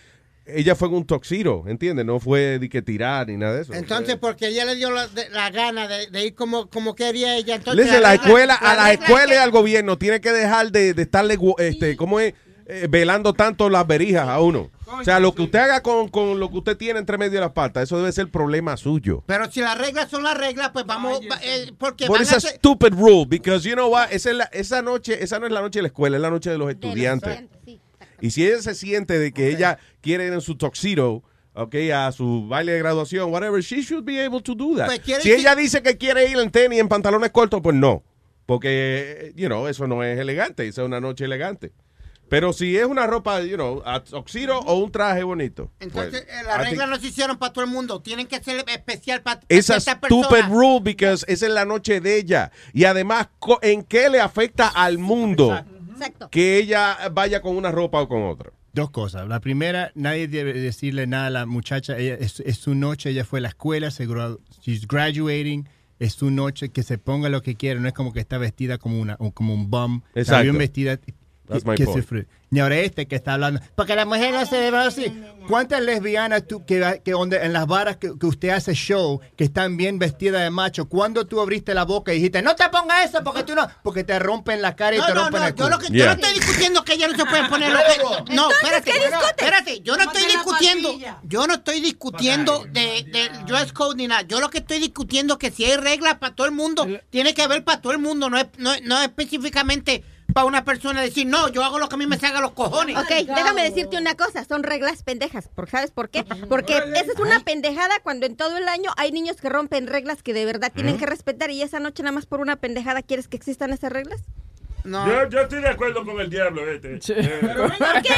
[0.47, 2.05] ella fue en un toxiro, ¿entiendes?
[2.06, 3.74] No fue de que tirar ni nada de eso.
[3.74, 7.36] Entonces, porque ella le dio la, de- la gana de, de ir como, como quería
[7.36, 7.56] ella.
[7.56, 10.94] Entonces, Listen, la escuela, a la las escuelas y al gobierno tiene que dejar de,
[10.94, 12.35] de estarle, este, ¿cómo es?
[12.68, 14.73] Eh, velando tanto las verijas a uno.
[14.86, 17.40] O sea, lo que usted haga con, con lo que usted tiene entre medio de
[17.40, 19.23] las patas, eso debe ser problema suyo.
[19.27, 21.20] Pero si las reglas son las reglas, pues vamos.
[21.31, 24.09] va- eh, porque But van it's a a ser- stupid rule, because you know what,
[24.10, 26.31] esa, es la- esa noche, esa no es la noche de la escuela, es la
[26.31, 27.44] noche de los estudiantes.
[28.20, 31.22] Y si ella se siente de que ella quiere ir en su tuxedo,
[31.55, 34.86] ok, a su baile de graduación, whatever, she should be able to do that.
[34.86, 38.02] Pues si ella dice que quiere ir en tenis, en pantalones cortos, pues no.
[38.47, 41.72] Porque, you know, eso no es elegante, esa es una noche elegante.
[42.28, 45.70] Pero si es una ropa, you know, a tuxedo o un traje bonito.
[45.78, 48.02] Entonces, pues, las reglas no se hicieron para todo el mundo.
[48.02, 50.51] Tienen que ser especial para It's a ciertas stupid personas.
[50.51, 52.51] rule because esa es la noche de ella.
[52.72, 53.28] Y además,
[53.62, 55.64] ¿en qué le afecta al mundo
[56.31, 58.52] que ella vaya con una ropa o con otra?
[58.73, 59.27] Dos cosas.
[59.27, 61.97] La primera, nadie debe decirle nada a la muchacha.
[61.98, 65.68] Ella, es, es su noche, ella fue a la escuela, se gradu- she's graduating.
[65.98, 67.81] Es su noche, que se ponga lo que quiera.
[67.81, 70.02] No es como que está vestida como, una, como un bum.
[70.09, 70.43] Está Exacto.
[70.43, 70.98] bien vestida.
[71.47, 72.27] That's que, my que point.
[72.57, 72.57] Sufrir.
[72.57, 73.61] Ni ahora este que está hablando.
[73.74, 75.12] Porque la mujer no se debe así.
[75.49, 79.45] ¿Cuántas lesbianas tú que, que donde, en las varas que, que usted hace show, que
[79.45, 83.05] están bien vestidas de macho, cuando tú abriste la boca y dijiste, no te pongas
[83.05, 85.47] eso porque tú no, porque te rompen la cara y No, te no, rompen no,
[85.49, 87.78] el yo, lo que, yo no estoy discutiendo que ella no se puede poner lo
[87.78, 88.35] que...
[88.35, 88.93] No, espérate,
[89.37, 94.23] espérate, yo no estoy discutiendo, yo no estoy discutiendo de, de dress code ni nada.
[94.23, 97.35] Yo lo que estoy discutiendo es que si hay reglas para todo el mundo, tiene
[97.35, 100.03] que haber para todo el mundo, no es, no, no es específicamente
[100.36, 102.94] para una persona decir, no, yo hago lo que a mí me salga los cojones.
[102.98, 105.48] Ok, déjame decirte una cosa, son reglas pendejas.
[105.48, 106.24] ¿Por- ¿Sabes por qué?
[106.50, 110.22] Porque esa es una pendejada cuando en todo el año hay niños que rompen reglas
[110.22, 113.28] que de verdad tienen que respetar y esa noche nada más por una pendejada quieres
[113.28, 114.20] que existan esas reglas.
[114.86, 116.94] Yo, yo estoy de acuerdo con el diablo este.
[116.94, 118.14] Eh, ¿Por qué?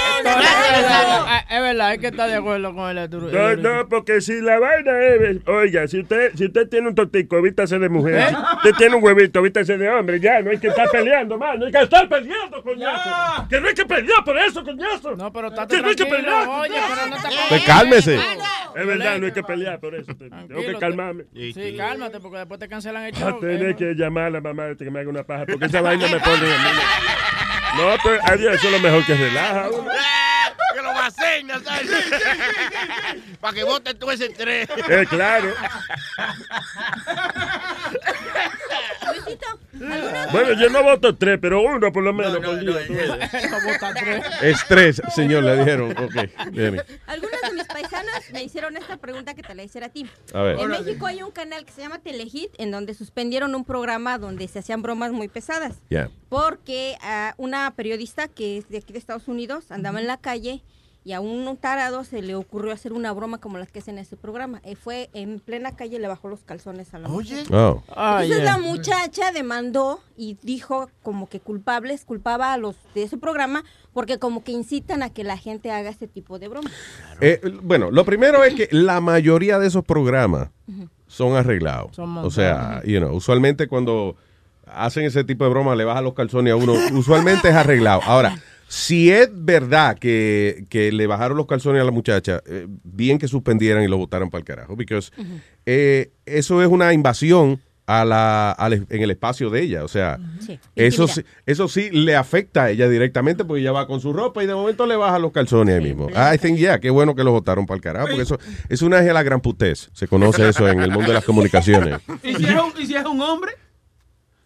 [1.51, 3.29] Es verdad, es que está de acuerdo con el Arturo.
[3.31, 7.41] No, no, porque si la vaina es, oiga, si usted, si usted tiene un tortico,
[7.43, 8.15] vístase de mujer.
[8.19, 8.37] ¿Eh?
[8.57, 11.67] Usted tiene un huevito, vístase de hombre, ya, no hay que estar peleando, man, no
[11.67, 13.49] hay que estar peleando, coñazo.
[13.49, 15.17] Que no hay que pelear por eso, coñazo.
[15.17, 16.49] No, pero está Que no hay que tranquilo, pelear.
[16.61, 18.15] oye, pero no te Pues cálmese.
[18.77, 20.15] Es verdad, no hay que pelear por eso.
[20.15, 21.25] te- Tengo que calmarme.
[21.33, 23.37] Sí, cálmate, porque después te cancelan el Va show.
[23.37, 25.81] a tener que llamar a la mamá de que me haga una paja, porque esa
[25.81, 26.58] vaina me pone a.
[27.77, 27.91] No,
[28.25, 29.69] adiós, eso es lo mejor que relaja.
[29.69, 29.91] uno.
[30.75, 31.93] Que lo vacen, Nazario.
[33.41, 34.69] Para que voten tú ese tres.
[34.89, 35.55] Eh, claro.
[40.33, 42.91] Bueno, yo no voto tres, pero uno por lo menos tú ves.
[44.43, 45.93] Estrés, señor, le dijeron.
[45.93, 46.83] Ok, bien.
[47.07, 50.07] Algunas de mis paisanas me hicieron esta pregunta que te la hiciera a ti.
[50.33, 50.59] A ver.
[50.59, 54.49] En México hay un canal que se llama Telehit en donde suspendieron un programa donde
[54.49, 55.77] se hacían bromas muy pesadas.
[55.91, 56.11] Ya.
[56.29, 60.63] Porque a una periodista que es de aquí de Estados Unidos andaba en la calle
[61.05, 64.03] y a un tarado se le ocurrió hacer una broma como las que hacen en
[64.03, 64.61] ese programa.
[64.65, 67.47] Y fue en plena calle, le bajó los calzones a la mujer.
[67.53, 67.83] Oh.
[67.89, 73.65] Entonces la muchacha demandó y dijo como que culpables, culpaba a los de ese programa
[73.93, 76.73] porque como que incitan a que la gente haga este tipo de bromas.
[77.21, 80.51] Eh, bueno, lo primero es que la mayoría de esos programas
[81.07, 81.97] son arreglados.
[81.97, 84.17] Son o sea, you know, usualmente cuando
[84.67, 88.03] hacen ese tipo de bromas le bajan los calzones a uno, usualmente es arreglado.
[88.05, 88.39] Ahora,
[88.69, 93.27] si es verdad que, que le bajaron los calzones a la muchacha, eh, bien que
[93.27, 94.99] suspendieran y lo votaran para el carajo, porque
[96.27, 99.83] eso es una invasión a la, al es- en el espacio de ella.
[99.83, 100.59] O sea, Sí.
[100.77, 104.45] eso, sí, eso sí le afecta a ella directamente porque ella va con su ropa
[104.45, 106.09] y de momento le baja los calzones ahí mismo.
[106.11, 108.39] I think, yeah, qué bueno que lo votaron para el carajo, porque eso
[108.69, 109.89] es una de la gran putez.
[109.95, 111.99] Se conoce eso en el mundo de las comunicaciones.
[112.23, 113.53] ¿Y si es un, y si es un hombre?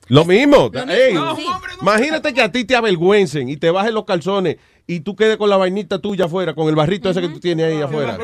[0.09, 0.71] Lo mismo.
[0.73, 0.93] Lo mismo.
[0.93, 1.47] Ey, No, sí.
[1.81, 4.57] Imagínate que a ti te avergüencen y te bajen los calzones
[4.87, 7.67] y tú quedes con la vainita tuya afuera, con el barrito ese que tú tienes
[7.67, 8.19] ahí afuera.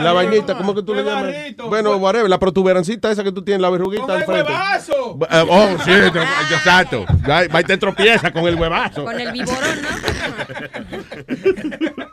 [0.00, 1.34] La vainita, ¿cómo que tú le llamas?
[1.68, 4.52] Bueno, whatever, la protuberancita esa que tú tienes, la verruguita al frente.
[4.52, 5.18] huevazo!
[5.30, 7.04] Eh, Oh, sí, te- exacto.
[7.28, 9.04] Va y te tropieza con el huevazo.
[9.04, 9.62] Con el viborón,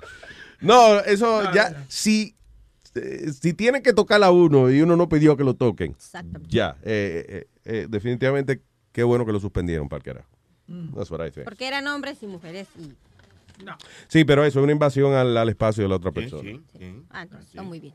[0.62, 2.36] No, eso ya, si,
[2.96, 5.96] eh, si tienen que tocar a uno y uno no pidió que lo toquen,
[6.50, 8.62] ya, eh, eh, eh, definitivamente
[8.92, 10.30] qué bueno que lo suspendieron para el carajo.
[10.96, 11.46] That's what I think.
[11.46, 12.94] Porque eran hombres y mujeres y...
[14.08, 16.50] Sí, pero eso es una invasión al, al espacio de la otra persona.
[17.10, 17.94] Ah, entonces está muy bien.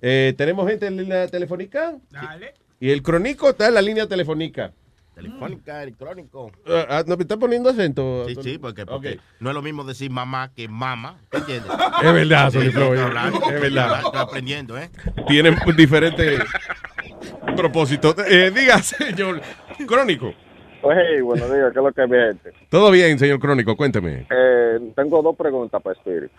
[0.00, 1.96] Eh, ¿Tenemos gente en línea telefónica?
[2.10, 2.54] Dale.
[2.80, 4.72] Y el crónico está en la línea telefónica.
[5.14, 6.50] Telefónica, electrónico.
[6.66, 8.24] Ah, ah, ¿No me está poniendo acento?
[8.26, 11.18] Sí, sí, porque, porque no es lo mismo decir mamá que mamá.
[11.30, 11.70] ¿Te entiendes?
[12.02, 14.00] Es verdad, Sí, Sony es- hablando, es verdad.
[14.02, 14.90] Estoy aprendiendo, ¿eh?
[15.28, 16.40] Tienen diferentes
[17.56, 18.14] propósitos.
[18.26, 19.42] Eh, diga, señor
[19.86, 20.32] crónico.
[20.82, 22.52] Oye, buenos días, ¿qué es lo que es mi gente?
[22.70, 24.26] Todo bien, señor crónico, cuénteme.
[24.30, 26.30] Eh, tengo dos preguntas para Spirit.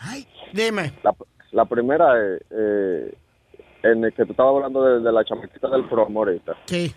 [0.51, 0.93] Dime.
[1.03, 1.13] La,
[1.51, 3.13] la primera es, eh,
[3.83, 6.55] en el que tú estabas hablando de, de la chamaquita del promo ahorita.
[6.65, 6.91] Sí.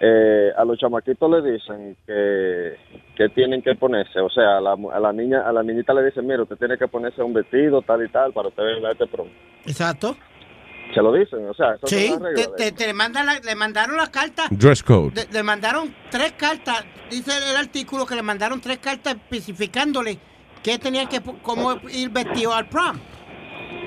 [0.00, 2.76] Eh, a los chamaquitos le dicen que,
[3.16, 6.04] que tienen que ponerse, o sea, a la, a la niña, a la niñita le
[6.04, 8.92] dicen, mira, usted tiene que ponerse un vestido tal y tal para usted venir a
[8.92, 9.30] este promo.
[9.66, 10.16] Exacto.
[10.94, 14.44] Se lo dicen, o sea, Sí, te, te- te mandan la- le mandaron la carta.
[14.50, 15.12] Dress code.
[15.14, 16.84] Le, le mandaron tres cartas.
[17.10, 20.18] Dice el artículo que le mandaron tres cartas especificándole
[20.62, 22.98] que tenían que, cómo ir vestido al prom.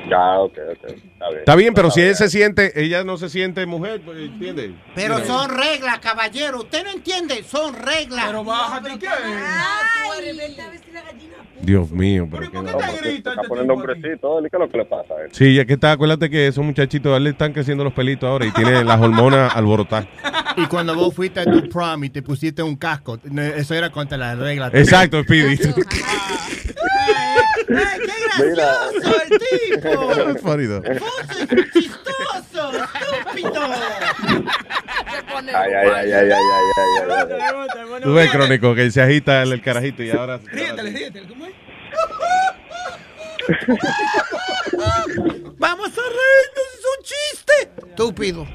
[0.09, 1.39] Ya, ok, ok, está bien.
[1.39, 4.75] Está bien, pero si él se siente, ella no se siente mujer, pues, ¿entiende?
[4.93, 6.59] Pero son reglas, caballero.
[6.59, 8.25] Usted no entiende, son reglas.
[8.25, 9.07] Pero bájate, ¿qué?
[11.61, 14.85] Dios mío, pero qué No, porque se está poniendo hombrecito, ¿qué es lo que le
[14.85, 15.29] pasa a él?
[15.31, 18.27] Sí, ya que está, acuérdate que esos muchachitos, a él le están creciendo los pelitos
[18.27, 20.07] ahora y tienen las hormonas alborotadas.
[20.57, 23.19] Y cuando vos fuiste a tu prom y te pusiste un casco,
[23.55, 24.73] eso era contra las reglas.
[24.73, 25.57] Exacto, Speedy.
[27.71, 28.75] Mira,
[29.23, 30.11] el tipo!
[30.11, 30.83] Es funny, though.
[31.73, 32.63] ¡Chistoso!
[32.73, 33.61] ¡Estúpido!
[35.37, 36.31] Ay, ay, ay, ay, ay, ay,
[36.77, 36.85] ay,
[37.41, 38.01] ay.
[38.03, 40.39] Tú ves, Crónico, que se agita el, el carajito y ahora...
[40.43, 41.53] Ríetele, ríetele, ¿cómo es?
[45.57, 47.53] Vamos a reírnos, es un chiste.
[47.89, 48.47] Estúpido.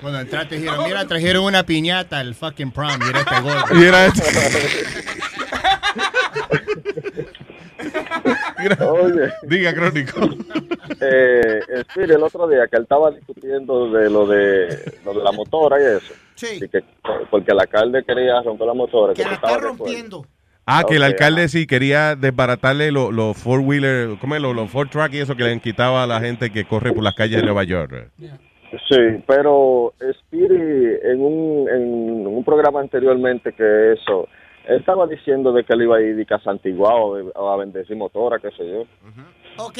[0.00, 3.80] Cuando entraste dijeron, mira, trajeron una piñata al fucking prom y era este gordo.
[3.80, 5.03] Y era este.
[8.80, 9.32] Oye.
[9.42, 10.20] Diga, Crónico.
[11.00, 11.60] Eh,
[11.90, 15.80] Speedy, el otro día que él estaba discutiendo de lo de, lo de la motora
[15.80, 16.14] y eso.
[16.34, 16.58] Sí.
[16.62, 16.82] Y que,
[17.30, 19.14] porque el alcalde quería romper la motora.
[19.14, 20.26] Que, la estaba está rompiendo.
[20.66, 24.40] Ah, que el alcalde sí quería desbaratarle los four-wheeler, ¿cómo es?
[24.40, 27.04] Los, los four-track y eso que le han quitado a la gente que corre por
[27.04, 28.10] las calles de Nueva York.
[28.88, 34.26] Sí, pero Speedy en un, en un programa anteriormente que eso,
[34.66, 38.38] él estaba diciendo de que él iba a ir a Santiguá o, a bendecir motora,
[38.38, 38.84] qué sé yo.
[39.64, 39.78] Ok.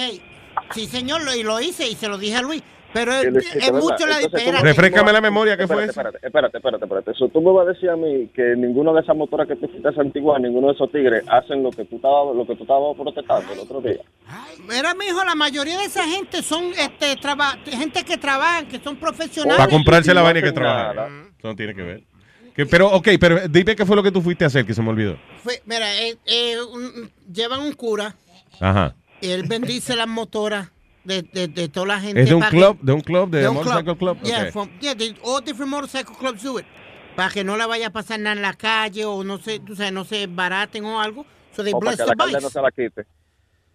[0.72, 2.62] Sí, señor, lo, y lo hice y se lo dije a Luis.
[2.92, 3.24] Pero es,
[3.72, 4.62] mucho la Entonces, ¿cómo- espérate.
[4.62, 6.26] Refrescame la memoria, ¿qué fue espérate, eso?
[6.26, 7.10] Espérate, espérate, espérate, espérate.
[7.10, 9.66] Eso, tú me vas a decir a mí que ninguno de esas motoras que tú
[9.66, 12.62] fuiste a Santiguá, ninguno de esos tigres hacen lo que tú estabas, lo que tú
[12.62, 13.98] estabas protestando el otro día.
[14.68, 18.94] Mira, mijo, la mayoría de esa gente son este traba- gente que trabajan, que son
[18.94, 19.58] profesionales.
[19.58, 20.94] Para comprarse la vaina que hacen trabaja.
[20.94, 21.08] nada.
[21.36, 22.02] Eso no tiene que ver.
[22.54, 24.82] Que- pero, ok, pero dime qué fue lo que tú fuiste a hacer, que se
[24.82, 25.18] me olvidó.
[25.42, 28.14] Fue- mira, eh, eh, un- llevan un cura
[28.60, 28.94] Ajá.
[29.20, 30.68] y él bendice las motoras
[31.04, 32.22] de, de, de toda la gente.
[32.22, 32.78] ¿Es de un para que- club?
[32.80, 33.30] ¿De un club?
[33.30, 34.22] ¿De, un Motorcycle Club?
[34.22, 34.50] Yeah, Ok.
[34.52, 36.66] from- yeah, they- all different motorcycle clubs do it.
[37.16, 39.76] Para que no le vaya a pasar nada en la calle o no se, tú
[39.76, 41.26] sabes, no se baraten o algo.
[41.54, 42.42] So they O para bless que el the alcalde bikes.
[42.44, 43.06] no se la quite.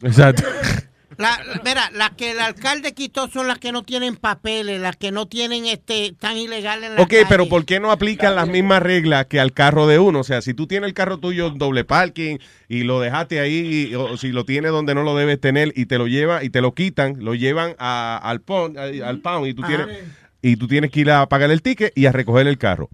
[0.01, 0.43] Exacto.
[1.17, 4.95] La, la- mira, las que el alcalde quitó son las que no tienen papeles, las
[4.95, 7.25] que no tienen este tan ilegales en la Ok, calle.
[7.27, 10.19] pero ¿por qué no aplican las mismas reglas que al carro de uno?
[10.19, 13.89] O sea, si tú tienes el carro tuyo en doble parking y lo dejaste ahí,
[13.91, 16.49] y- o si lo tienes donde no lo debes tener y te lo llevan y
[16.49, 18.41] te lo quitan, lo llevan a- al,
[18.77, 19.75] a- al pound y tú, Ajá.
[19.85, 20.03] tienes,
[20.41, 22.89] y tú tienes que ir a pagar el ticket y a recoger el carro.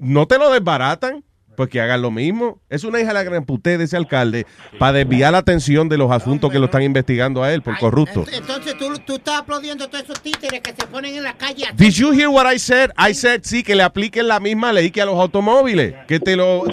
[0.00, 1.22] ¿No te lo desbaratan?
[1.56, 2.60] Pues que hagan lo mismo.
[2.70, 4.46] Es una hija de la gran puté de ese alcalde
[4.78, 8.24] para desviar la atención de los asuntos que lo están investigando a él por corrupto.
[8.32, 11.66] Entonces tú, tú estás aplaudiendo a todos esos títeres que se ponen en la calle.
[11.76, 12.90] Did you hear what I said?
[12.98, 15.94] I said sí, que le apliquen la misma ley que a los automóviles.
[16.08, 16.64] Que te lo,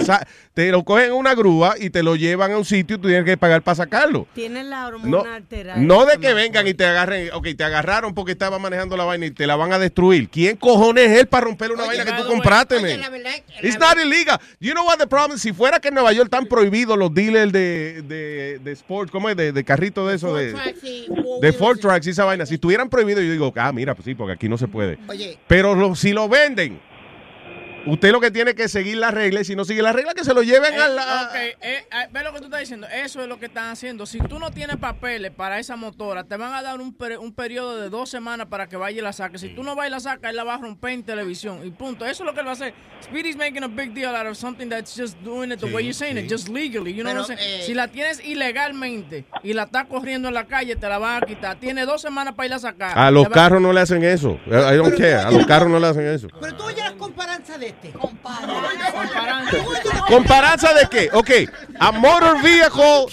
[0.54, 3.08] te lo cogen en una grúa y te lo llevan a un sitio y tú
[3.08, 4.28] tienes que pagar para sacarlo.
[4.34, 5.78] Tienen la hormona No, alterada.
[5.80, 9.26] no de que vengan y te agarren, ok, te agarraron porque estaba manejando la vaina
[9.28, 10.28] y te la van a destruir.
[10.30, 13.00] ¿Quién cojones es él para romper una vaina que tú compraste, man?
[13.62, 14.40] It's not illegal.
[14.60, 15.38] You know what the problem?
[15.40, 19.30] Si fuera que en Nueva York están prohibidos los dealers de, de, de sport, ¿cómo
[19.30, 19.38] es?
[19.38, 20.54] De, de carrito de eso, de,
[21.42, 22.46] de Ford Tracks y esa vaina.
[22.46, 24.98] Si estuvieran prohibidos, yo digo, ah, mira, pues sí, porque aquí no se puede.
[25.08, 26.80] Oye, Pero lo- si lo venden,
[27.86, 29.42] usted lo que tiene que seguir las reglas.
[29.42, 31.24] y Si no sigue las reglas, que se lo lleven Eh, a la.
[31.30, 32.88] ok, eh, eh, ve lo que tú estás diciendo.
[32.92, 34.06] Eso es lo que están haciendo.
[34.06, 37.34] Si tú no tienes papeles para esa motora, te van a dar un, per- un
[37.34, 39.38] periodo de dos semanas para que vaya y la saque.
[39.38, 41.60] Si tú no vas y la sacas, él la va a romper en televisión.
[41.66, 42.06] Y punto.
[42.06, 42.74] Eso es lo que él va a hacer.
[43.04, 45.84] Speedy's making a big deal out of something that's just doing it the Sí, way
[45.84, 46.26] you're saying sí.
[46.26, 46.92] it, just legally.
[46.94, 47.62] You know Pero, what I'm saying?
[47.62, 51.24] eh, si la tienes ilegalmente y la estás corriendo en la calle, te la van
[51.24, 51.58] a quitar.
[51.60, 52.98] Tiene dos semanas para ir a sacar.
[52.98, 54.40] A los va- carros no le hacen eso.
[54.48, 55.16] I don't care.
[55.16, 56.28] A los carros no le hacen eso.
[56.42, 57.94] Pero tú oyes la comparanza de este.
[60.08, 61.10] ¿Comparanza de qué?
[61.14, 61.30] Ok,
[61.80, 63.06] a motor vehicle,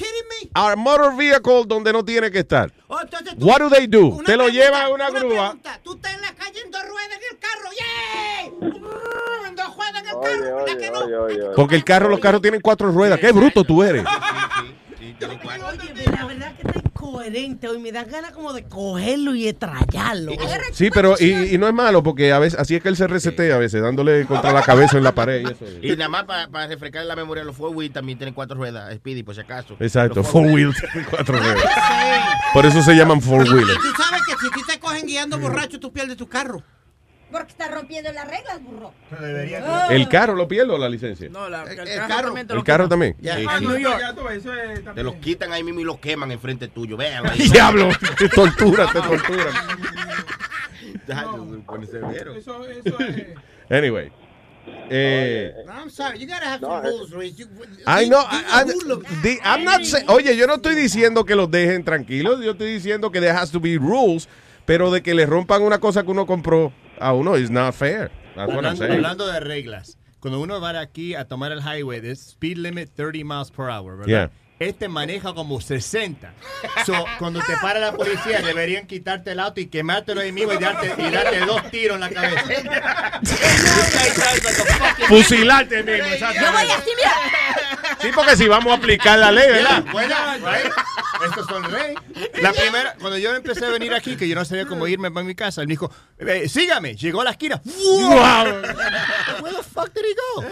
[0.54, 2.72] a motor vehicle donde no tiene que estar.
[2.88, 4.06] Oh, entonces tú- What do they do?
[4.06, 5.20] Una Te lo pregunta, llevan a una grúa.
[5.50, 5.80] pregunta.
[5.82, 7.70] Tú estás en la calle en dos ruedas en el carro.
[7.78, 9.48] ¡Yay!
[9.48, 10.56] En dos ruedas en el carro.
[10.56, 11.54] ¿verdad que no?
[11.54, 13.18] Porque el carro, los carros tienen cuatro ruedas.
[13.20, 14.04] Qué bruto tú eres.
[14.06, 17.78] Oye, la verdad que incoherente hoy.
[17.78, 20.32] Me dan ganas como de cogerlo y estrellarlo.
[20.72, 23.06] Sí, pero y, y no es malo porque a veces así es que él se
[23.06, 25.64] resetea a veces dándole contra la cabeza en la pared y eso.
[25.82, 29.22] Y nada más para refrescar la memoria, los four wheel también tienen cuatro ruedas, Speedy,
[29.22, 29.76] por si acaso.
[29.80, 31.64] Exacto, Los four wheel tiene cuatro ruedas.
[32.52, 33.78] Por eso se llaman four wheelers.
[33.78, 36.62] Y tú sabes que si te cogen guiando borracho, tú pierdes tu carro.
[37.36, 38.92] Porque está rompiendo las reglas, burro.
[39.90, 41.28] ¿El carro lo pierdo o la licencia?
[41.28, 42.24] No, la- el, el carro, carro.
[42.28, 43.16] también te ¿El carro también?
[43.22, 43.28] Sí.
[43.48, 44.94] Ah, New York.
[44.94, 46.96] Te los quitan ahí mismo y los queman enfrente tuyo.
[46.96, 47.24] Vean.
[47.52, 49.50] Diablo, te tortura, te tortura.
[52.36, 53.26] Eso, eso es.
[53.70, 54.10] Anyway.
[54.90, 56.18] Eh, No, I'm sorry.
[56.18, 57.36] You gotta have some rules, Luis.
[57.36, 57.48] You-
[57.86, 58.20] I know.
[58.20, 62.40] I- I'm not say- oye, yo no estoy diciendo que los dejen tranquilos.
[62.44, 64.28] Yo estoy diciendo que there has to be rules,
[64.64, 68.10] pero de que le rompan una cosa que uno compró a uno is not fair.
[68.34, 68.92] That's what I'm Hablando, saying.
[68.92, 73.24] hablando de reglas, cuando uno va aquí a tomar el highway, es speed limit 30
[73.24, 74.06] miles per hour, ¿verdad?
[74.06, 74.30] Yeah.
[74.58, 76.32] Este maneja como 60.
[76.86, 80.56] So, cuando te para la policía, deberían quitarte el auto y quemártelo ahí mismo y
[80.56, 83.20] darte, y darte dos tiros en la cabeza.
[85.08, 86.06] Fusilarte mismo.
[86.08, 87.75] Yo voy así, mira.
[88.00, 89.84] Sí, porque si vamos a aplicar la ley, ¿verdad?
[89.92, 90.72] Bueno, right?
[91.28, 91.94] Estos son rey.
[92.42, 95.24] La primera, cuando yo empecé a venir aquí, que yo no sabía cómo irme para
[95.24, 96.94] mi casa, él me dijo, "Eh, sígame.
[96.96, 97.60] Llegó a la esquina.
[97.64, 98.44] ¡Wow!
[99.40, 100.44] Where the fuck did he go?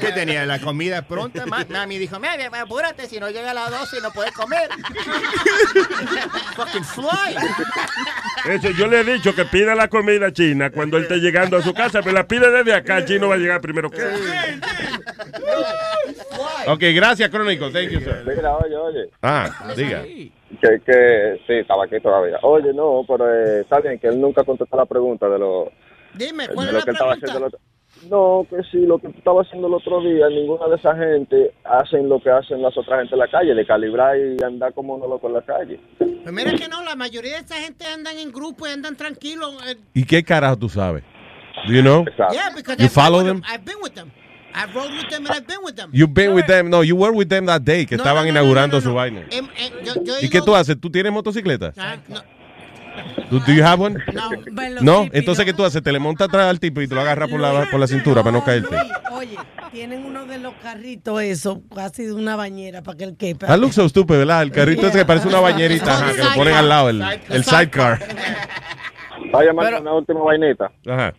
[0.00, 0.46] ¿Qué tenía?
[0.46, 1.44] ¿La comida pronta?
[1.46, 4.68] Ma- Mami dijo, mami, apúrate, si no llega a las 12 no puedes comer.
[6.56, 7.36] Fucking fly.
[8.48, 11.62] Eso, yo le he dicho que pida la comida china cuando él esté llegando a
[11.62, 14.00] su casa, pero la pide desde acá, el chino va a llegar primero que.
[16.66, 17.70] Ok, gracias, Crónico.
[17.70, 18.22] Thank you, sir.
[18.26, 19.10] Mira, oye, oye.
[19.22, 20.02] Ah, diga.
[20.02, 22.38] Que, que sí, estaba aquí todavía.
[22.42, 25.70] Oye, no, pero eh, está bien que él nunca contestó la pregunta de lo,
[26.14, 27.58] Dime, de ¿cuál es lo la que él estaba pregunta?
[28.10, 31.54] No, que sí, lo que tú estabas haciendo el otro día, ninguna de esa gente
[31.64, 34.94] hacen lo que hacen las otras gente en la calle, de calibrar y andar como
[34.94, 35.80] uno loco en la calle.
[35.98, 39.54] Pues mira que no, la mayoría de esa gente andan en grupo y andan tranquilos.
[39.66, 41.02] eh, ¿Y qué carajo tú sabes?
[41.66, 42.04] Do you know?
[42.32, 43.42] yeah, because You I've follow with them?
[43.46, 44.10] I've been with them.
[44.54, 45.90] I've rode with them and I've been with them.
[45.92, 46.68] You've been with them.
[46.70, 48.90] No, you were with them that day que No, estaban no, no, inaugurando no, no,
[48.90, 49.20] su vaina.
[49.30, 50.78] Em, em, yo, yo he ¿Y qué tú haces?
[50.80, 51.72] ¿Tú tienes motocicleta?
[51.76, 52.20] Ah, no.
[53.30, 53.96] Do, do you have one?
[54.52, 55.82] Bueno, No, sí, entonces ¿qué tú haces?
[55.82, 58.22] Te le montas atrás al tipo y te lo agarras por la, por la cintura
[58.22, 58.76] para no caerte.
[59.12, 59.36] Oye,
[59.72, 63.46] tienen uno de los carritos, eso, casi de una bañera para que el quepa.
[63.48, 64.42] Ah, look so stupid, ¿verdad?
[64.42, 67.44] El carrito ese que parece una bañerita ajá, que lo ponen al lado, el, el
[67.44, 67.98] sidecar.
[69.34, 70.70] Va a llamar una última vainita.
[70.86, 71.12] Ajá.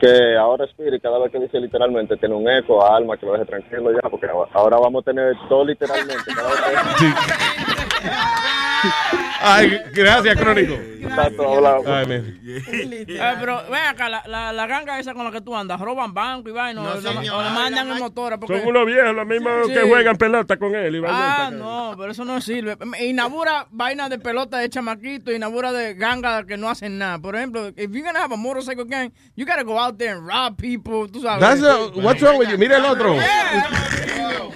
[0.00, 3.32] Que ahora Spirit, cada vez que dice literalmente, tiene un eco a Alma que lo
[3.32, 6.22] deje tranquilo ya, porque ahora vamos a tener todo literalmente.
[6.34, 6.58] Cada vez
[7.00, 7.12] que-
[9.40, 10.74] Ay, gracias, Crónico.
[11.98, 16.12] Ay, pero ven acá, la, la, la ganga esa con la que tú andas, roban
[16.12, 18.38] banco y vaina, o, le- o le mandan en motora.
[18.38, 18.58] Porque...
[18.58, 19.72] Son unos viejos, los mismos Sí.
[19.74, 20.96] que juegan pelota con él.
[20.96, 22.76] Y Ah, no, pero eso no sirve.
[23.00, 27.18] Inaugura vaina de pelota de chamaquito, inaugura de ganga que no hacen nada.
[27.18, 30.26] Por ejemplo, if you're gonna have a motorcycle gang, you gotta go out there and
[30.26, 31.40] rob people, tú sabes.
[31.40, 32.58] That's a- what's wrong with you?
[32.58, 33.14] Mira el otro.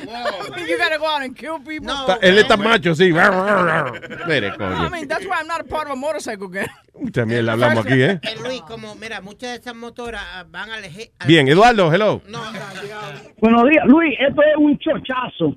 [0.69, 1.89] you gotta go out and kill people.
[1.91, 3.13] Está- Él está macho, sí.
[3.13, 4.91] Mire, I coño.
[4.91, 6.69] mean, that's why I'm not a part of a motorcycle gang.
[6.99, 8.21] Mucha mierda hablamos aquí, ¿eh?
[8.23, 11.13] Eh, Luis, como, mira, muchas de esas motoras ah, van al eje.
[11.19, 12.21] al- Bien, Eduardo, hello.
[13.41, 15.57] Buenos días, Luis, esto es un chochazo.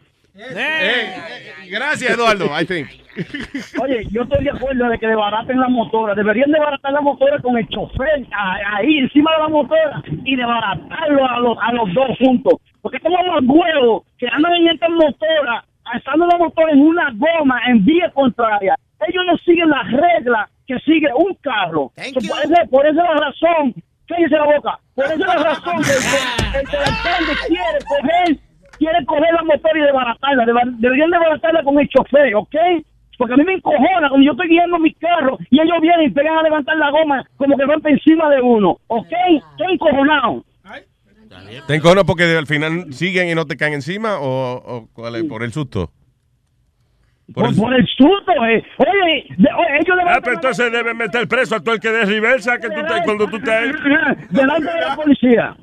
[1.70, 2.88] Gracias, Eduardo, I think.
[3.82, 6.14] Oye, yo estoy de acuerdo de que desbaraten la motora.
[6.16, 11.26] Deberían desbaratar la motora con el chofer a- ahí encima de la motora y desbaratarlo
[11.30, 12.54] a los, a los dos juntos.
[12.86, 17.60] Porque como los huevos que andan en estas motoras, alzando la motora en una goma
[17.68, 18.76] en vía contraria.
[19.08, 21.92] Ellos no siguen las reglas que sigue un carro.
[22.14, 23.74] Por, esa, por esa es la razón,
[24.08, 28.38] cállese la boca, por esa es la razón que el, que- el alcalde quiere coger
[28.78, 30.46] quiere coger la motora y desbaratarla.
[30.78, 32.56] Deberían desbaratarla con el chofer, ¿ok?
[33.18, 36.10] Porque a mí me encojona cuando yo estoy guiando mi carro y ellos vienen y
[36.12, 39.12] pegan a levantar la goma como que van por encima de uno, ¿ok?
[39.52, 40.44] Estoy encojonado.
[41.68, 45.24] ¿Te encono porque al final siguen y no te caen encima o, o cuál es?
[45.26, 45.92] por el susto?
[47.34, 48.64] Por, por el susto, eh.
[48.78, 52.06] Oye, de- oye, ellos Ah, pero entonces deben meter preso a todo el que dé
[52.06, 53.52] reversa que tú te, cuando tú te...
[54.30, 55.56] delante de la policía.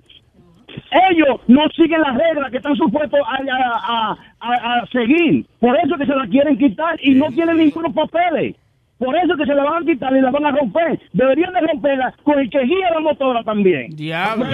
[1.11, 5.47] Ellos no siguen las reglas que están supuestos a, a- a- a- a seguir.
[5.61, 8.57] Por eso que se la quieren quitar y no tienen ningunos papeles.
[9.05, 11.01] Por eso que se la van a quitar y la van a romper.
[11.13, 13.89] Deberían de romperla con el que guía la motora también.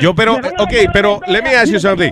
[0.00, 2.10] Yo, pero, ok, pero let me ask you something.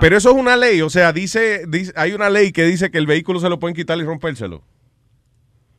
[0.00, 2.98] Pero eso es una ley, o sea, dice, dice, hay una ley que dice que
[2.98, 4.62] el vehículo se lo pueden quitar y rompérselo.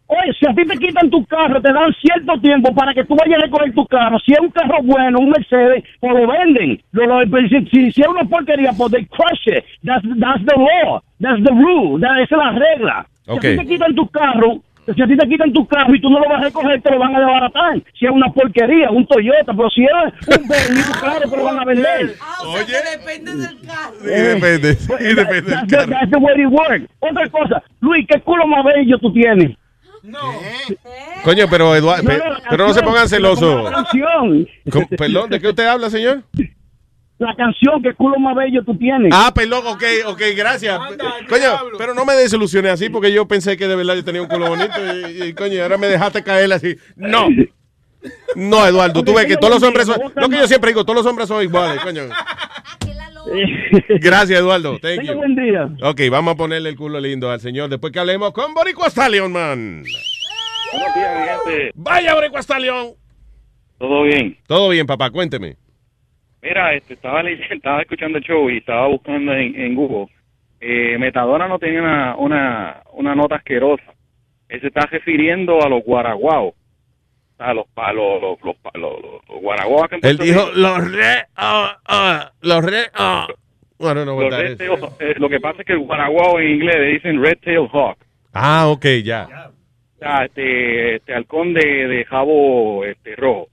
[0.10, 3.14] Oye, si a ti te quitan tu carro, te dan cierto tiempo para que tú
[3.18, 4.18] vayas a recoger tu carro.
[4.20, 6.82] Si es un carro bueno, un Mercedes, pues lo venden.
[6.94, 9.66] Lo, lo- si, si- si es una porquería, pues they crush it.
[9.84, 11.02] That's, that's the law.
[11.20, 12.00] That's the rule.
[12.00, 13.08] That- esa es la regla.
[13.26, 13.38] Si Ok.
[13.38, 14.62] a ti te quitan tu carro,
[14.96, 16.92] si a ti te quitan tu carro y tú no lo vas a recoger, te
[16.92, 17.82] lo van a desbaratar.
[18.00, 21.60] Si es una porquería, un Toyota, pero si es un bonito carro, te lo van
[21.60, 22.16] a vender.
[22.46, 23.96] Oye, depende del carro.
[24.04, 25.90] Y depende, y depende del carro.
[25.92, 26.86] that's the way it works.
[27.00, 29.58] Otra cosa, Luis, ¿qué culo más bello tú tienes?
[31.24, 33.72] Coño, pero Eduardo, No, pe- no, la pero no se pongan celosos.
[34.98, 36.24] Perdón, ¿de qué usted habla, señor?
[37.20, 39.12] La canción, ¿qué culo más bello tú tienes?
[39.12, 40.80] Ah, perdón, ok, ok, gracias.
[41.28, 44.28] Coño, pero no me desilusiones así porque yo pensé que de verdad yo tenía un
[44.28, 44.74] culo bonito
[45.10, 46.76] y, y, coño, ahora me dejaste caer así.
[46.96, 47.28] No.
[48.36, 50.98] No, Eduardo, tú ves que todos los hombres son, lo que yo siempre digo, todos
[50.98, 52.04] los hombres son iguales, coño.
[54.00, 54.78] Gracias, Eduardo.
[54.80, 55.16] Thank you.
[55.16, 55.70] buen día.
[55.82, 59.32] Ok, vamos a ponerle el culo lindo al señor después que hablemos con Boricua Stallion,
[59.32, 59.84] man.
[60.72, 61.72] Buenos días.
[61.74, 62.94] Vaya, Boricua Stallion.
[63.80, 64.38] ¿Todo bien?
[64.48, 65.58] Todo bien, papá, cuénteme.
[66.48, 70.08] Mira, este, estaba, estaba escuchando el show y estaba buscando en, en Google.
[70.60, 73.94] Eh, Metadona no tenía una, una, una nota asquerosa.
[74.50, 76.54] Él se está refiriendo a los guaraguaos.
[77.38, 82.32] A los, pa- los, los, los, los, guaraguaos que Él dijo, los re, ah, ah,
[82.42, 82.86] los re,
[83.94, 86.50] don't know what Los red tail- eh, lo que pasa es que el guaraguao en
[86.56, 87.98] inglés le dicen red tail hawk.
[88.34, 89.52] Ah, ok, ya.
[90.00, 93.50] Sea, este, este halcón de, de jabo este, rojo.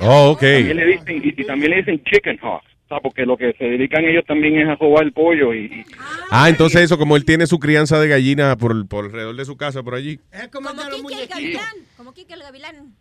[0.00, 0.40] Oh, ok.
[0.40, 2.62] También le dicen, y, y también le dicen chicken hawk.
[2.84, 5.64] O sea, porque lo que se dedican ellos también es a robar el pollo y,
[5.64, 5.84] y-
[6.30, 9.56] Ah, entonces eso, como él tiene su crianza de gallina por, por alrededor de su
[9.56, 10.20] casa, por allí.
[10.32, 11.64] Es como, los Kike el gavilán.
[11.96, 12.94] Como Kike el gavilán.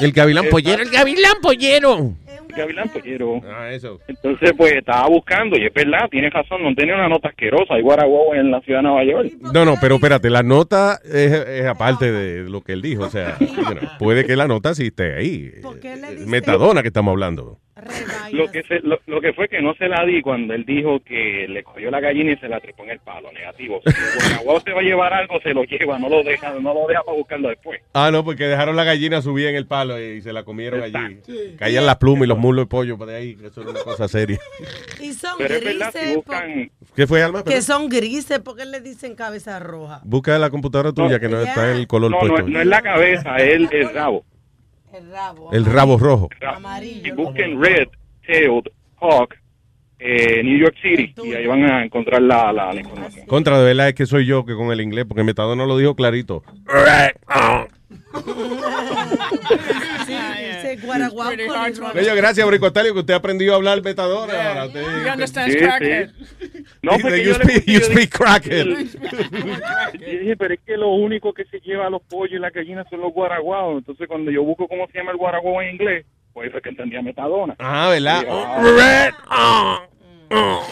[0.00, 2.14] El gavilán pollero, el gavilán pollero.
[2.58, 3.40] Gavilán pollero.
[3.48, 4.00] Ah, eso.
[4.06, 7.74] Entonces, pues estaba buscando, y es verdad, tienes razón, no tiene una nota asquerosa.
[7.74, 9.32] Hay guaraguao en la ciudad de Nueva York.
[9.54, 13.04] No, no, pero espérate, la nota es, es aparte de lo que él dijo.
[13.04, 15.52] O sea, bueno, puede que la nota sí esté ahí.
[16.26, 17.58] Metadona que estamos hablando.
[18.32, 21.00] Lo que, se- lo, lo que fue que no se la di cuando él dijo
[21.00, 23.80] que le cogió la gallina y se la trepó en el palo, negativo.
[23.84, 26.74] Si el guaraguao se va a llevar algo, se lo lleva, no lo deja, no
[26.74, 27.80] lo deja para buscarlo después.
[27.94, 31.20] Ah, no, porque dejaron la gallina subida en el palo y se la comieron allí.
[31.58, 33.36] Caían las plumas y los muslos de pollo por ahí.
[33.42, 34.38] Eso era una cosa seria.
[35.00, 36.70] Y son Pero es verdad, si grises, buscan...
[36.96, 37.44] ¿Qué fue, Alma?
[37.44, 40.00] que son grises, ¿por qué le dicen cabeza roja?
[40.04, 42.48] Busca la computadora tuya que no está en el color No, no, puesto.
[42.48, 44.24] no es la cabeza, es el, el rabo.
[45.52, 46.28] El rabo rojo.
[46.82, 47.88] Y busquen Red
[48.26, 48.64] Tailed
[49.00, 49.34] Hawk
[50.00, 53.26] eh, New York City y ahí van a encontrar la, la, la información.
[53.26, 55.94] Contra, de verdad es que soy yo que con el inglés, porque Metadona lo dijo
[55.96, 56.44] clarito.
[60.98, 64.48] Sí, Bello, gracias, Bricotelio, que usted aprendió a hablar Metadona.
[64.48, 66.10] Ahora usted- He understands Sí, crackhead.
[66.82, 68.66] No, Dice, porque you yo le speak- puse- you yo speak dije- crackhead.
[69.98, 72.86] Dije, pero es que lo único que se lleva a los pollos y las gallinas
[72.90, 73.78] son los guaraguaos.
[73.78, 77.02] Entonces, cuando yo busco cómo se llama el guaraguao en inglés, pues fue que entendía
[77.02, 77.54] metadona.
[77.58, 78.20] Ah, ¿verdad?
[78.20, 79.80] Sí, ah.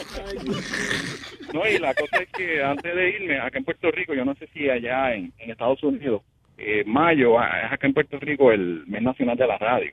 [1.52, 4.34] No, y la cosa es que antes de irme, acá en Puerto Rico, yo no
[4.34, 6.22] sé si allá en, en Estados Unidos,
[6.58, 9.90] eh, mayo ah, es acá en Puerto Rico el mes nacional de la radio.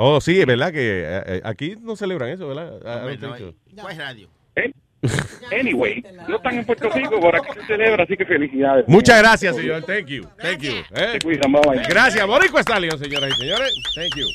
[0.00, 2.80] Oh, sí, es verdad que eh, eh, aquí no celebran eso, ¿verdad?
[2.86, 3.82] Ah, I don't think so.
[3.82, 4.28] ¿Cuál radio?
[5.52, 8.84] Anyway, no están en Puerto Rico, por aquí se celebra, así que felicidades.
[8.88, 9.82] Muchas gracias, señor.
[9.84, 10.24] Thank you.
[10.40, 10.72] Thank you.
[10.90, 11.12] ¿eh?
[11.12, 11.82] Se cuidan, bye, bye.
[11.88, 13.74] Gracias, Boricua Stallion, señoras y señores.
[13.94, 14.26] Thank you.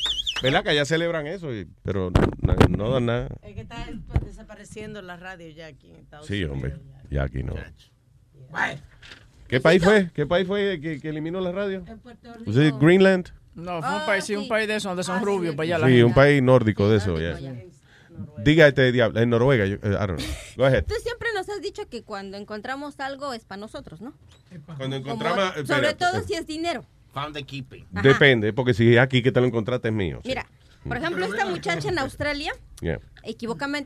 [0.41, 1.53] ¿Verdad que allá celebran eso?
[1.53, 2.11] Y- pero
[2.41, 3.27] no, no dan nada.
[3.41, 3.87] Es que está
[4.25, 6.53] desapareciendo la radio ya aquí en Estados Sí, Unidos.
[6.53, 6.73] hombre.
[7.09, 7.55] Ya aquí no.
[9.47, 10.09] ¿Qué país fue?
[10.13, 11.83] ¿Qué país fue que, que eliminó la radio?
[12.45, 13.29] ¿Was it Greenland?
[13.55, 16.01] No, fue un país, sí, un país de esos donde son rubios, para allá Sí,
[16.01, 17.37] un país nórdico de eso, ya.
[18.43, 20.27] Diga este diablo, en Noruega, yo, eh, I don't know.
[20.57, 20.85] Go ahead.
[20.85, 24.13] Tú siempre nos has dicho que cuando encontramos algo es para nosotros, ¿no?
[24.65, 25.45] Cuando Como- encontramos...
[25.49, 26.85] sobre espérate, todo eh, si es dinero.
[27.13, 27.85] Found the keeping.
[27.91, 30.19] Depende, porque si es aquí que te lo encontraste es mío.
[30.23, 30.29] sí.
[30.29, 30.47] Mira,
[30.87, 32.51] por ejemplo, esta muchacha en Australia,
[32.81, 32.99] Yeah.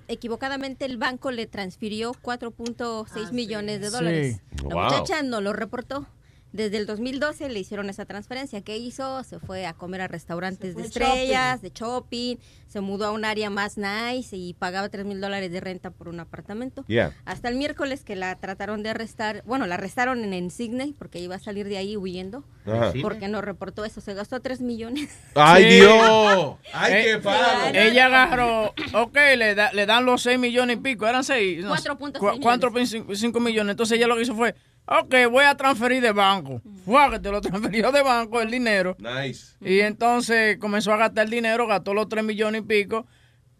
[0.08, 3.94] equivocadamente el banco le transfirió 4.6 Ah, millones de Sí.
[3.94, 4.42] dólares.
[4.64, 4.84] La Wow.
[4.86, 6.08] muchacha no lo reportó.
[6.53, 8.61] Desde el 2012 le hicieron esa transferencia.
[8.61, 9.24] ¿Qué hizo?
[9.24, 13.50] Se fue a comer a restaurantes de estrellas, de shopping, se mudó a un área
[13.50, 16.84] más nice y pagaba 3 mil dólares de renta por un apartamento.
[16.88, 17.14] Yeah.
[17.26, 21.19] Hasta el miércoles que la trataron de arrestar, bueno, la arrestaron en, en Sydney porque
[21.19, 22.43] iba a salir de ahí huyendo.
[22.66, 22.92] Ajá.
[23.01, 25.09] Porque no reportó eso, se gastó 3 millones.
[25.35, 25.69] ¡Ay, Sí.
[25.82, 26.56] Dios!
[26.74, 27.77] ¡Ay, Eh, qué palo!
[27.77, 31.66] Ella agarró, ok, le, da- le dan los 6 millones y pico, eran 6.
[31.66, 33.72] 4.6 4.5 millones.
[33.72, 34.56] Entonces ella lo que hizo fue,
[34.88, 36.61] ok, voy a transferir de banco.
[36.85, 38.95] Fue que te lo transfirió de banco el dinero.
[38.99, 39.56] Nice.
[39.61, 43.06] Y entonces comenzó a gastar el dinero, gastó los 3 millones y pico.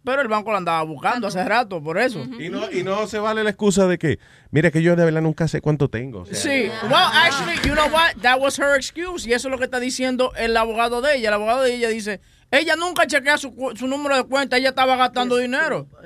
[0.04, 2.24] Pero el banco lo andaba buscando hace rato, por eso.
[2.40, 4.20] Y no, y no se vale la excusa de que,
[4.52, 6.22] mira que yo de verdad nunca sé cuánto tengo.
[6.22, 8.16] o sea, Sí, well, actually, you know what?
[8.22, 9.28] That was her excuse.
[9.28, 11.28] Y eso es lo que está diciendo el abogado de ella.
[11.28, 14.70] El abogado de ella dice, ella nunca chequea su, cu- su número de cuenta, ella
[14.70, 15.88] estaba gastando dinero.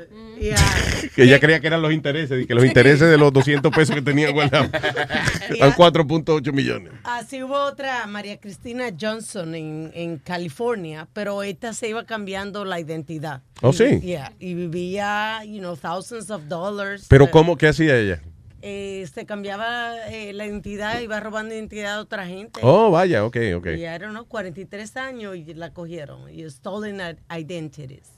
[1.15, 3.93] Que ella creía que eran los intereses, y que los intereses de los 200 pesos
[3.93, 4.69] que tenía guardados
[5.49, 6.93] eran 4.8 millones.
[7.03, 12.79] Así hubo otra, María Cristina Johnson en, en California, pero esta se iba cambiando la
[12.79, 13.41] identidad.
[13.61, 13.99] Oh, Y- sí.
[14.01, 17.05] yeah, y vivía, you know, thousands of dollars.
[17.07, 17.55] Pero ¿cómo?
[17.57, 18.21] ¿Qué hacía ella?
[18.63, 22.59] Eh, se cambiaba eh, la identidad, iba robando identidad de otra gente.
[22.63, 23.67] Oh, vaya, ok, ok.
[23.77, 26.29] Y I don't know, 43 años y la cogieron.
[26.29, 28.11] Y stolen identities.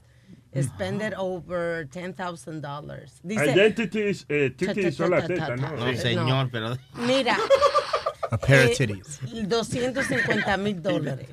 [0.55, 3.21] Spended over $10,000.
[3.23, 5.75] Dice- Identities, eh, titties son las ta, tetas, ta, ¿no?
[5.77, 6.77] No, señor, pero...
[7.07, 7.37] Mira.
[8.31, 9.19] A pair of eh, titties.
[9.47, 11.27] 250 mil dólares.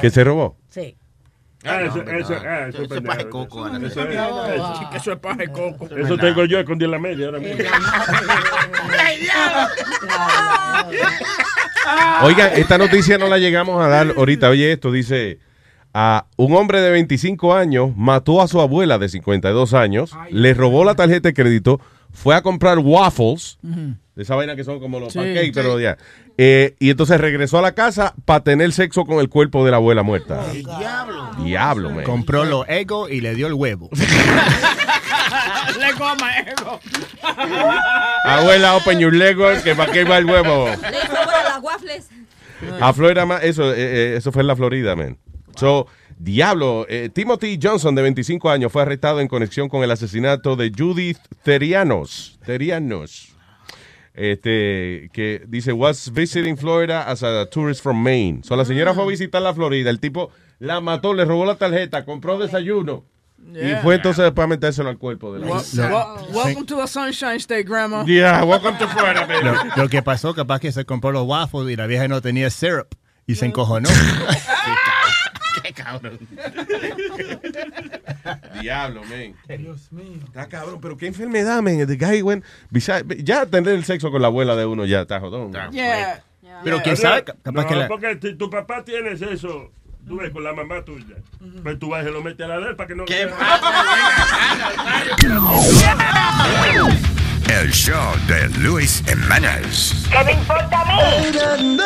[0.00, 0.56] ¿Que se robó?
[0.68, 0.96] Sí.
[1.66, 2.40] Ah, eso, eso, no.
[2.48, 3.66] ah, eso, Eso es paja de coco.
[3.68, 4.90] Eso, es- ah.
[4.94, 5.88] Eso es paja de coco.
[5.96, 7.56] eso tengo yo escondido en la media ahora mismo.
[12.22, 14.48] Oiga, esta noticia no la llegamos a dar ahorita.
[14.50, 15.38] Oye, esto dice:
[15.92, 20.84] a un hombre de 25 años mató a su abuela de 52 años, le robó
[20.84, 21.80] la tarjeta de crédito,
[22.14, 25.18] fue a comprar waffles, de esa vaina que son como los Sí.
[25.18, 25.98] pancakes, pero ya.
[26.38, 29.76] Eh, y entonces regresó a la casa para tener sexo con el cuerpo de la
[29.76, 30.42] abuela muerta.
[30.52, 31.30] diablo!
[31.44, 32.04] Diablo, man.
[32.04, 33.90] Compró los egos y le dio el huevo.
[35.78, 36.80] Le coma ego.
[38.24, 40.66] Abuela, open your Lego, que para qué va el huevo.
[40.68, 42.08] Le sobra las waffles.
[42.80, 45.18] A Florida, eso, eh, eh, eso fue en la Florida, man.
[45.56, 45.86] So,
[46.18, 50.72] diablo, eh, Timothy Johnson, de 25 años, fue arrestado en conexión con el asesinato de
[50.76, 52.38] Judith Terianos.
[52.44, 53.30] Terianos.
[54.14, 58.42] Este, que dice, was visiting Florida as a tourist from Maine.
[58.44, 59.90] So, la señora fue a visitar la Florida.
[59.90, 63.04] El tipo la mató, le robó la tarjeta, compró desayuno.
[63.52, 63.82] Y Yeah.
[63.82, 67.64] fue entonces para metérselo al cuerpo de la Wel- wel- welcome to the Sunshine State,
[67.64, 68.04] Grandma.
[68.06, 69.44] Yeah, welcome to Florida, baby.
[69.44, 72.48] Lo, lo que pasó, capaz que se compró los waffles y la vieja no tenía
[72.48, 72.86] syrup
[73.26, 73.90] y se encojonó.
[75.62, 76.18] Qué cabrón.
[78.60, 79.34] Diablo, man.
[79.58, 80.18] Dios mío.
[80.24, 81.86] Está cabrón, pero qué enfermedad, man.
[81.86, 82.44] The guy went,
[83.22, 85.52] ya tener el sexo con la abuela de uno ya está jodón.
[85.72, 86.22] Yeah.
[86.62, 89.72] Pero quién sabe, capaz no, que la- porque si tu papá tiene eso,
[90.06, 91.16] tú ves, con la mamá tuya.
[91.62, 93.04] Pues tú vas y se lo metes a la de él para que no...
[93.04, 93.28] ¿Qué
[97.48, 100.06] El show de Luis Jiménez.
[100.10, 100.84] ¿Qué me importa a
[101.56, 101.78] mí?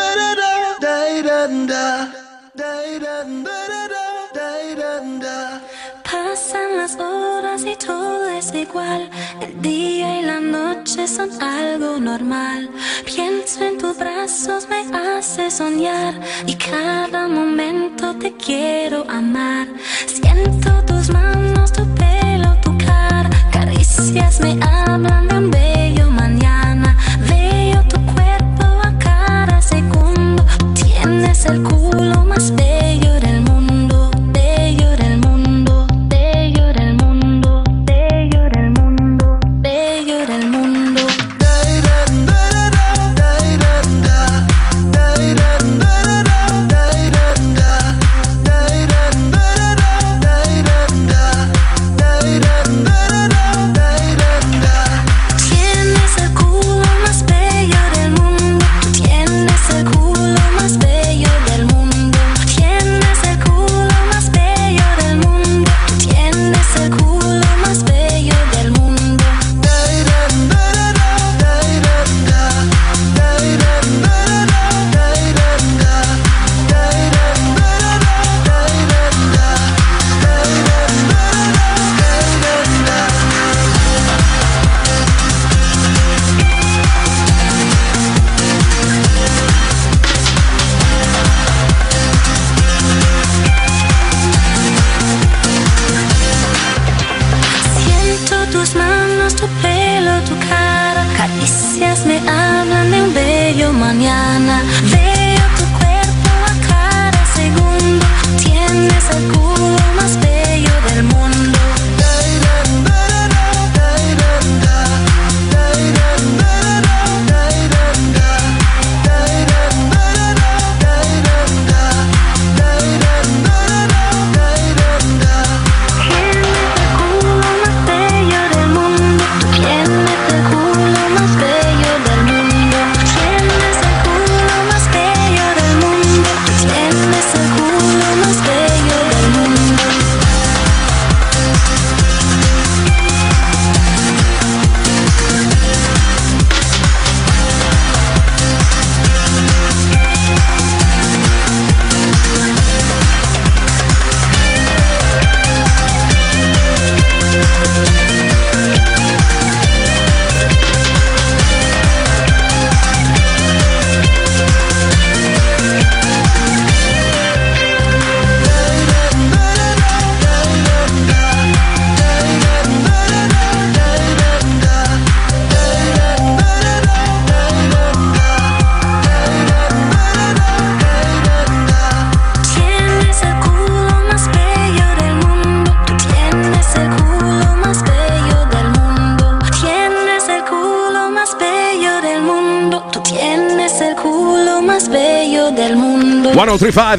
[6.02, 9.08] Pasan las horas y todo es igual.
[9.40, 12.68] El día y la noche son algo normal.
[13.04, 16.20] Pienso en tus brazos, me hace soñar.
[16.46, 19.68] Y cada momento te quiero amar.
[20.06, 23.30] Siento tus manos, tu pelo, tu cara.
[23.52, 25.67] Caricias me hablan de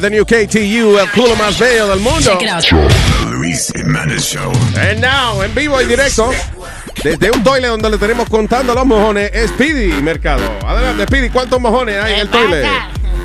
[0.00, 2.38] 1035, the new KTU, el culo más bello del mundo.
[3.30, 4.52] Luis Jiménez Show.
[4.76, 6.30] And now, en vivo y directo,
[7.02, 10.42] desde un toile donde le tenemos contando los mojones, Speedy Mercado.
[10.66, 12.66] Adelante, Speedy, ¿cuántos mojones hay en el toile?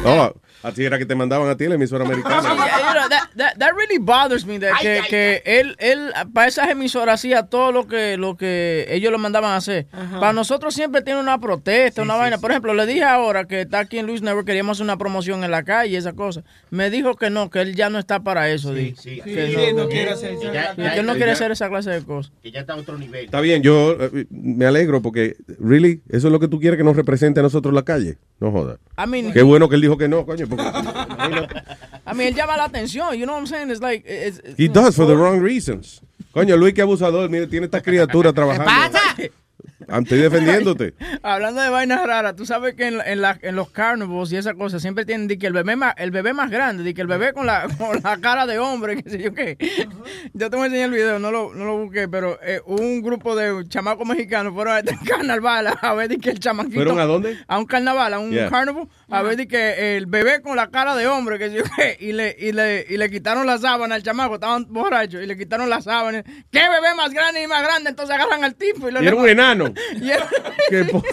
[0.03, 2.41] Oh, así era que te mandaban a ti la emisora americana.
[2.41, 4.59] know, that, that, that really bothers me.
[4.59, 8.35] that Ay, que ay, que él, él, para esas emisoras hacía todo lo que, lo
[8.35, 9.87] que ellos lo mandaban a hacer.
[10.19, 12.37] Para nosotros siempre tiene una protesta, una vaina.
[12.37, 15.43] Por ejemplo, le dije ahora que está aquí en Luis Network, queríamos hacer una promoción
[15.43, 16.43] en la calle y esa cosa.
[16.71, 18.73] Me dijo que no, que él ya no está para eso.
[18.73, 19.21] Que Sí,
[19.75, 22.31] no, no quiere hacer que él no ya- quiere ya- hacer esa clase de cosas.
[22.41, 23.25] Que ya está a otro nivel.
[23.25, 26.83] Está bien, yo eh, me alegro porque, really, eso es lo que tú quieres que
[26.83, 28.17] nos represente a nosotros en la calle.
[28.39, 28.77] No jodas.
[28.97, 30.47] I mean- Qué bueno que él dijo que no, coño.
[30.47, 30.63] Porque
[32.05, 33.69] A mí él llama la atención, you know what I'm saying?
[33.71, 36.01] It's like, it's- it's- he does for the wrong reasons.
[36.31, 37.29] Coño, Luis, qué abusador.
[37.29, 38.69] Mire, tiene esta criatura trabajando.
[38.69, 38.89] Ah,
[39.87, 40.93] Estoy defendiéndote.
[41.23, 44.53] Hablando de vainas raras, tú sabes que en, en, la- en los carnivals y esas
[44.55, 47.07] cosas siempre tienen di que el bebé más, el bebé más grande, di que el
[47.07, 49.57] bebé con la, con la cara de hombre, qué sé yo qué.
[50.33, 53.01] Yo te voy a enseñar el video, no lo, no lo busqué, pero eh, un
[53.01, 56.75] grupo de chamacos mexicanos fueron a este carnaval a ver di que el chamaquito.
[56.75, 57.37] ¿Fueron a dónde?
[57.47, 58.49] A un carnaval, a un Yeah.
[58.49, 61.63] carnival, a ver di que el bebé con la cara de hombre, qué sé yo
[61.77, 65.25] qué, y le, y le, y le quitaron la sábana al chamaco, estaban borrachos, y
[65.25, 66.23] le quitaron la sábana.
[66.23, 67.91] ¿Qué bebé más grande y más grande?
[67.91, 69.73] Entonces agarran al tipo y lo Y era un enano.
[70.01, 70.27] Y era-
[70.69, 71.03] Qué po-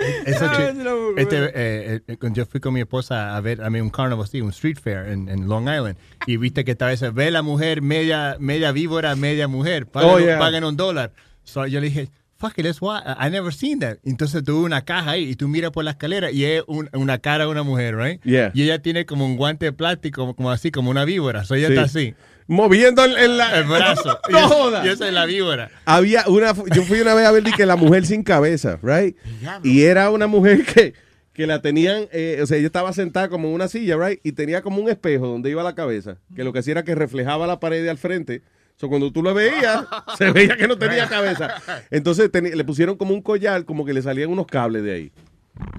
[0.00, 3.80] Ah, chi- este, eh, eh, cuando yo fui con mi esposa a ver a mí
[3.80, 5.96] un carnival, sí, un street fair en, en Long Island,
[6.26, 10.18] y viste que estaba ese, ve la mujer media, media víbora, media mujer, pagan, Oh,
[10.20, 10.38] yeah.
[10.38, 11.12] pagan un dólar.
[11.42, 13.96] So, yo le dije, fuck it, that's why, I never seen that.
[14.04, 17.18] Entonces tuve una caja ahí, y tú miras por la escalera, y es un- una
[17.18, 18.22] cara de una mujer, right?
[18.22, 18.52] Yeah.
[18.54, 21.44] Y ella tiene como un guante de plástico, como, como así, como una víbora.
[21.44, 21.72] So, ella Sí.
[21.72, 22.14] está así.
[22.48, 24.18] Moviendo el, el- la- El brazo.
[24.30, 24.70] No
[25.10, 25.70] la víbora.
[25.84, 29.16] Había una, yo fui una vez a ver que la mujer sin cabeza, right?
[29.62, 30.94] Y era una mujer que,
[31.34, 34.18] que la tenían, eh, o sea, ella estaba sentada como en una silla, right?
[34.24, 36.94] Y tenía como un espejo donde iba la cabeza, que lo que hacía era que
[36.94, 38.42] reflejaba la pared de al frente.
[38.76, 39.84] So, cuando tú lo veías,
[40.18, 41.54] se veía que no tenía cabeza.
[41.90, 45.12] Entonces le pusieron como un collar, como que le salían unos cables de ahí.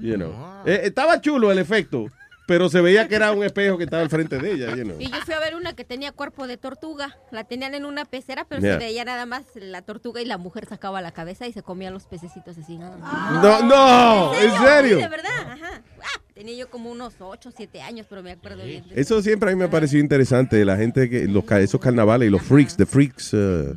[0.01, 0.33] You know.
[0.65, 2.11] Eh, estaba chulo el efecto,
[2.49, 4.95] pero se veía que era un espejo que estaba al frente de ella, you know.
[4.99, 7.15] Y yo fui a ver una que tenía cuerpo de tortuga.
[7.29, 8.73] La tenían en una pecera, pero Yeah.
[8.73, 11.93] se veía nada más la tortuga y la mujer sacaba la cabeza y se comían
[11.93, 12.75] los pececitos así.
[12.79, 13.43] Nada más.
[13.43, 14.95] No, no, ¿en serio?
[14.97, 15.83] Sí, de verdad, ajá.
[16.01, 18.83] Ah, tenía yo como unos 8, 7 años, pero me acuerdo bien.
[18.95, 22.31] Eso siempre a mí me ha parecido interesante, la gente que, los, esos carnavales y
[22.31, 23.75] los freaks, the freaks, uh,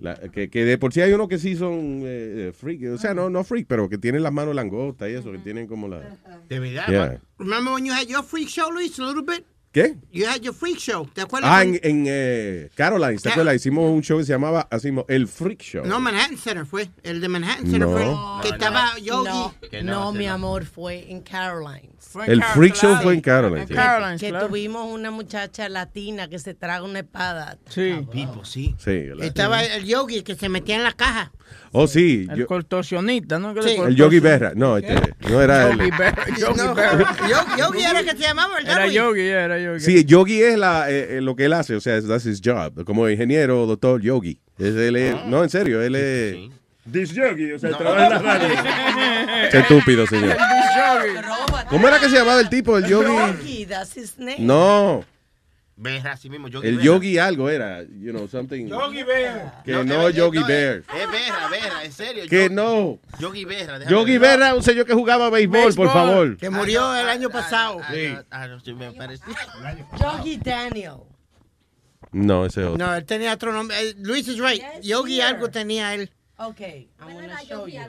[0.00, 3.14] la- que, que de por sí hay unos que sí son eh, freak, o sea,
[3.14, 6.00] no, no freak, pero que tienen las manos langostas y eso, que tienen como la...
[6.48, 6.86] De verdad.
[6.88, 7.20] Yeah.
[7.38, 9.44] Remember when you had your freak show, Luis, a little bit?
[9.72, 9.94] ¿Qué?
[10.12, 11.06] You had your freak show.
[11.14, 11.48] ¿Te acuerdas?
[11.52, 13.54] Ah, en, en eh, Caroline, ¿te acuerdas?
[13.54, 15.86] Hicimos un show que se llamaba, así, El Freak Show.
[15.86, 16.88] No, Manhattan Center fue.
[17.04, 17.92] El de Manhattan Center No.
[17.92, 18.04] fue.
[18.04, 18.54] No, Que no.
[18.56, 19.28] estaba Yogi.
[19.28, 21.90] No, Que no, no, mi amor, fue en Carolines.
[22.26, 23.66] El Freak Show fue en Caroline.
[24.18, 24.26] sí.
[24.26, 27.56] Que tuvimos una muchacha latina que se traga una espada.
[27.68, 28.04] Sí.
[28.10, 28.74] Pipo, sí.
[28.76, 31.30] Sí, Estaba el Yogi que se metía en la caja.
[31.72, 32.26] Oh, sí.
[32.30, 33.54] El yo- contorsionista, ¿no?
[33.62, 33.76] Sí.
[33.76, 34.52] el Yogi Berra.
[34.56, 35.78] No, este, no era el...
[35.78, 36.24] Yogi Berra.
[36.38, 37.16] Yogi No, Berra.
[37.28, 38.76] Yo- Yogi era que se llamaba, ¿verdad?
[38.76, 38.86] Era?
[38.88, 39.80] Yogi, era Yogi.
[39.80, 42.84] Sí, Yogi es la, eh, eh, lo que él hace, o sea, that's his job.
[42.84, 44.38] Como ingeniero, doctor Yogi.
[44.58, 46.36] Es, él es- no, en serio, él es...
[46.90, 48.48] This yogi, o sea, trabaja en la radio.
[49.52, 50.36] Qué estúpido, señor.
[51.68, 53.06] ¿Cómo era que se llamaba el tipo, el Yogi?
[53.06, 54.36] Yogi, that's his name.
[54.40, 55.04] No,
[55.80, 56.48] Berra, así mismo.
[56.48, 56.84] Yogi el Berra.
[56.84, 58.66] Yogi algo era, you know, something...
[58.66, 59.62] Yogi Bear.
[59.64, 60.76] Que no, Yogi no, Bear.
[60.78, 62.24] Es Berra, Berra, en serio.
[62.28, 62.98] Que Yo- no.
[63.18, 63.88] Yogi Berra.
[63.88, 64.38] Yogi ver.
[64.38, 66.36] Berra, un señor que jugaba béisbol, por favor.
[66.36, 67.80] Que murió el año pasado.
[67.90, 68.14] Sí.
[68.30, 69.24] Ah, no, sí, me parece.
[69.98, 70.98] Yogi Daniel.
[72.12, 72.76] No, ese otro.
[72.86, 73.76] No, él tenía otro nombre.
[73.80, 74.62] Eh, Luis is right.
[74.82, 75.28] Yogi here.
[75.28, 76.10] algo tenía él.
[76.36, 77.80] Ok, I'm gonna show you.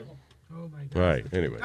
[0.94, 1.60] Right, anyway.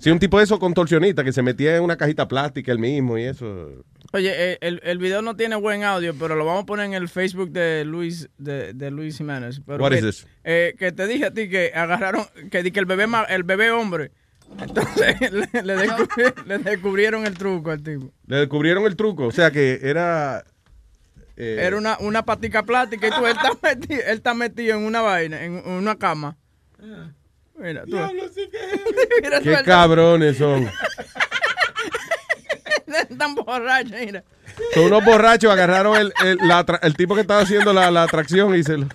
[0.00, 3.16] Sí, un tipo de esos contorsionistas que se metía en una cajita plástica él mismo
[3.16, 3.84] y eso.
[4.12, 6.94] Oye, eh, el, el video no tiene buen audio, pero lo vamos a poner en
[6.94, 9.60] el Facebook de Luis de, de Luis Jiménez.
[9.66, 10.26] Pero What que, is this?
[10.44, 13.70] eh, que te dije a ti que agarraron, que, di que el bebé el bebé
[13.70, 14.12] hombre.
[14.60, 18.12] Entonces le, le descubri- le descubrieron el truco al tipo.
[18.26, 20.44] Le descubrieron el truco, o sea que era...
[21.36, 24.84] eh, Era una, una patica plástica y tú, él está, metido, él está metido en
[24.84, 26.36] una vaina, en una cama.
[27.58, 27.96] Mira, tú.
[29.22, 30.70] Mira, tú, Qué él- cabrones son.
[33.10, 34.24] Están borrachos, mira.
[34.74, 38.02] Son unos borrachos, agarraron el, el, la atra- el tipo que estaba haciendo la, la
[38.04, 38.88] atracción y se lo-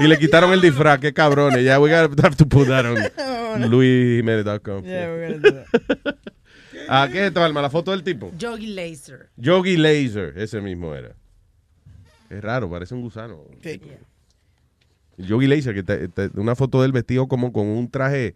[0.00, 1.64] y le quitaron el disfraz, qué cabrones.
[1.64, 2.96] Ya we gotta have to put that on
[3.70, 4.84] luisjimenez.com.
[4.84, 5.64] Yeah, we're gonna do
[6.04, 6.16] that.
[6.90, 7.60] Ah, ¿qué es esto, Alma?
[7.60, 8.32] La foto del tipo.
[8.38, 9.28] Yogi Laser.
[9.36, 11.14] Yogi Laser, ese mismo era.
[12.30, 13.44] Es raro, parece un gusano.
[15.18, 18.34] Yogi Laser, que te- te- una foto del vestido como con un traje,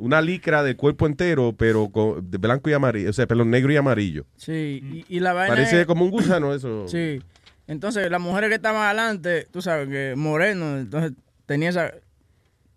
[0.00, 3.72] una licra de cuerpo entero, pero con, de blanco y amarillo, o sea, pelo negro
[3.72, 4.26] y amarillo.
[4.36, 6.86] Sí, y, y la vaina Parece es- como un gusano eso.
[6.88, 7.20] Sí.
[7.68, 11.12] Entonces, las mujeres que estaban adelante, tú sabes, que moreno, entonces
[11.46, 11.92] tenía esa.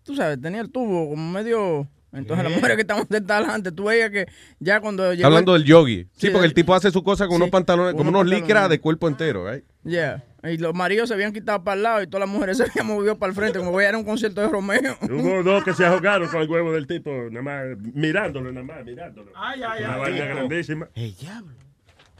[0.02, 1.86] Tú sabes, tenía el tubo como medio.
[2.12, 4.26] Entonces las mujeres que estaban sentadas adelante, tú veías que
[4.58, 5.96] ya cuando llegó hablando el- del yogi.
[6.16, 8.34] Sí, Sí, porque el tipo hace su cosa con Sí, unos pantalones, como unos unos
[8.34, 9.62] licras de cuerpo entero, right?
[9.84, 10.24] Yeah.
[10.42, 12.86] Y los maridos se habían quitado para el lado y todas las mujeres se habían
[12.86, 14.96] movido para el frente, como voy a ir a un concierto de Romeo.
[15.02, 18.84] Hubo dos que se ahogaron con el huevo del tipo, nada más, mirándolo, nada más,
[18.84, 19.30] mirándolo.
[19.34, 20.00] Ay, ay, Una ay.
[20.00, 20.34] vaina Tipo.
[20.36, 20.88] grandísima.
[20.94, 21.52] El diablo.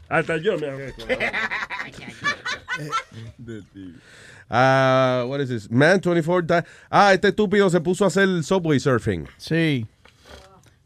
[0.09, 1.05] Hasta yo me ahogué con
[4.49, 5.71] Ah, what is this?
[5.71, 9.25] Man 24 di- Ah, este estúpido se puso a hacer subway surfing.
[9.37, 9.85] Sí.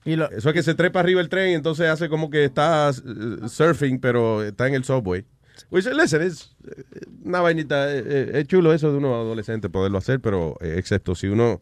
[0.03, 2.45] Y lo- Eso es que se trepa arriba el tren y entonces hace como que
[2.45, 5.25] está uh, surfing, pero está en el subway.
[5.71, 6.83] Which, listen, es eh,
[7.23, 11.27] una vainita, eh, eh, es chulo eso de uno adolescente poderlo hacer, pero excepto si
[11.27, 11.61] uno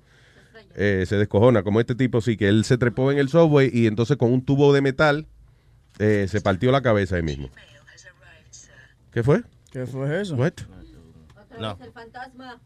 [0.76, 3.88] eh, se descojona, como este tipo, sí, que él se trepó en el subway y
[3.88, 5.28] entonces con un tubo de metal
[6.00, 7.50] eh, se partió la cabeza ahí mismo.
[9.12, 9.44] ¿Qué fue?
[9.72, 10.36] ¿Qué fue eso?
[10.36, 10.54] What?
[11.60, 11.78] No.
[11.82, 12.60] El fantasma.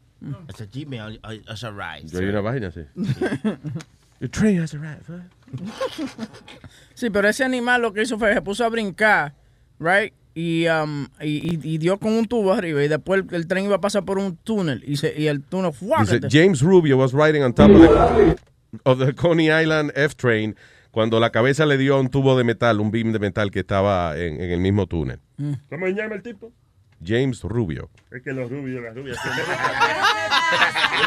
[0.50, 2.10] It's a Gmail has arrived.
[2.10, 2.82] Yo oí una vaina así.
[4.20, 5.22] Your train has arrived, huh?
[6.96, 9.36] Sí, pero ese animal lo que hizo fue que se puso a brincar,
[9.80, 10.14] right?
[10.40, 13.66] Y, um, y, y- y dio con un tubo arriba y después el, el tren
[13.66, 16.28] iba a pasar por un túnel y, se, y el túnel ¡fuácate!
[16.30, 18.36] James Rubio was riding on top of the,
[18.84, 20.56] of the Coney Island F train
[20.92, 23.62] cuando la cabeza le dio a un tubo de metal, un beam de metal que
[23.62, 25.20] estaba en, en el mismo túnel.
[25.70, 26.52] ¿Cómo se llama el tipo?
[27.04, 27.90] James Rubio.
[28.12, 29.18] Es que los rubios, las rubias.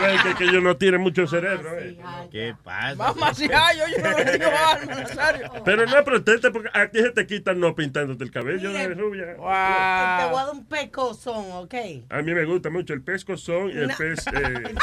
[0.01, 1.77] Ves que, que ellos no tienen mucho cerebro.
[1.79, 1.99] eh.
[2.31, 2.95] ¿Qué pasa?
[2.95, 4.51] Vamos así, ay, oye, no le digo
[4.87, 5.51] Nazario.
[5.65, 9.25] Pero no proteste porque a ti se te quitan no pintándote el cabello de rubia.
[9.35, 11.75] Te voy a dar un pecozón, ¿ok?
[12.11, 13.97] A mí me gusta mucho el pez cozón y el No.
[13.97, 14.75] pez eh,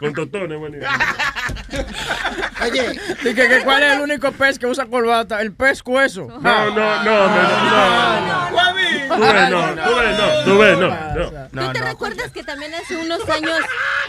[0.00, 0.58] con totones.
[0.58, 0.76] Bueno.
[2.62, 6.26] Oye, Dije que cuál es el único pez que usa corbata, el pez cueso.
[6.28, 7.34] No, no, no, no, no.
[7.34, 8.74] Ves, no,
[9.08, 10.88] tú ves, no, tú ves, no,
[11.52, 11.66] no.
[11.66, 13.58] ¿Tú te recuerdas que también hace unos años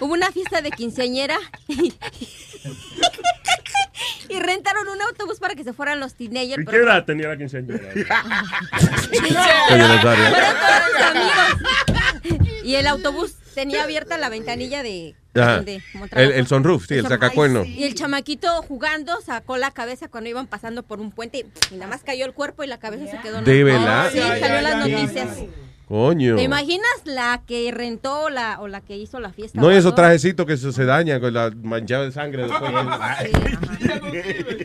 [0.01, 1.37] hubo una fiesta de quinceañera?
[4.29, 6.61] y rentaron un autobús para que se fueran los teenagers.
[6.61, 7.79] ¿Y qué pero- edad tenía la quinceañera?
[9.69, 10.17] Fueron todos.
[12.63, 15.13] Y el autobús tenía abierta la ventanilla de...
[15.33, 17.63] Como El, el sunroof, sí, el sacacuerno.
[17.63, 21.87] Y el chamaquito jugando sacó la cabeza cuando iban pasando por un puente y nada
[21.87, 23.39] más cayó el cuerpo y la cabeza se quedó.
[23.39, 24.09] en ¿De la- verdad?
[24.11, 25.27] Sí, salió las noticias.
[25.87, 26.35] Coño.
[26.35, 29.61] ¿Te imaginas la que rentó o la, o la que hizo la fiesta?
[29.61, 32.71] No, y esos trajecitos que se, se dañan con la manchada de sangre después.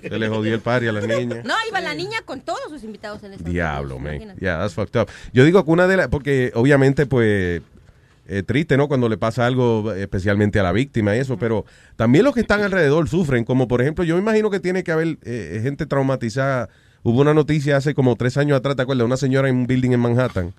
[0.02, 1.44] se le jodió el party a las niñas.
[1.44, 4.34] No, iba la niña con todos sus invitados en esa Diablo, man.
[4.40, 5.10] Yeah, that's fucked up.
[5.34, 7.60] Yo digo que una de las, porque obviamente pues
[8.26, 8.89] eh, triste, ¿no?
[8.89, 11.66] Cuando le pasa algo especialmente a la víctima y eso, pero
[11.97, 14.92] también los que están alrededor sufren, como por ejemplo, yo me imagino que tiene que
[14.92, 16.70] haber eh, gente traumatizada.
[17.02, 19.05] Hubo una noticia hace como tres años atrás, ¿te acuerdas?
[19.05, 20.55] Una señora en un building en Manhattan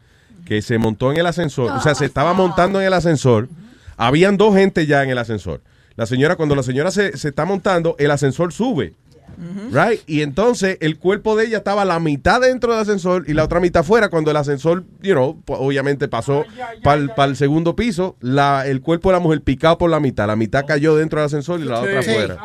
[0.52, 3.48] que se montó en el ascensor, o sea, se estaba montando en el ascensor,
[3.96, 5.62] habían dos gente ya en el ascensor.
[5.96, 8.94] La señora, cuando la señora se, se está montando, el ascensor sube.
[9.72, 10.02] Right?
[10.08, 13.62] Y entonces el cuerpo de ella estaba la mitad dentro del ascensor y la otra
[13.62, 14.10] mitad fuera.
[14.10, 16.44] Cuando el ascensor, you know, obviamente pasó
[16.84, 20.28] para el segundo piso, la, el cuerpo de la mujer picado por la mitad.
[20.28, 21.88] La mitad cayó dentro del ascensor y la Sí.
[21.88, 22.38] otra fuera.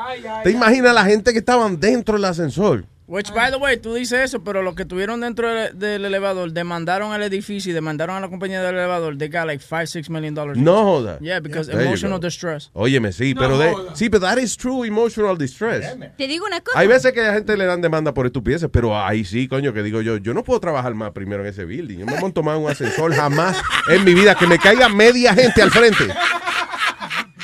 [0.45, 2.85] ¿Te imaginas la gente que estaban dentro del ascensor?
[3.09, 6.51] Which, by the way, tú dices eso, pero los que estuvieron dentro del, del elevador
[6.53, 9.17] demandaron al edificio y demandaron a la compañía del elevador.
[9.17, 10.59] They got like 5, 6 million dollars.
[10.59, 11.19] No joda.
[11.21, 12.69] Yeah, because emotional distress.
[12.73, 15.87] Óyeme, sí, pero de, sí, pero that is true emotional distress.
[16.17, 16.79] Te digo una cosa.
[16.79, 19.73] Hay veces que a la gente le dan demanda por estupideces, pero ahí sí, coño,
[19.73, 21.99] que digo yo, yo no puedo trabajar más primero en ese building.
[21.99, 23.57] Yo me monto más en un ascensor jamás
[23.89, 26.09] en mi vida que me caiga media gente al frente.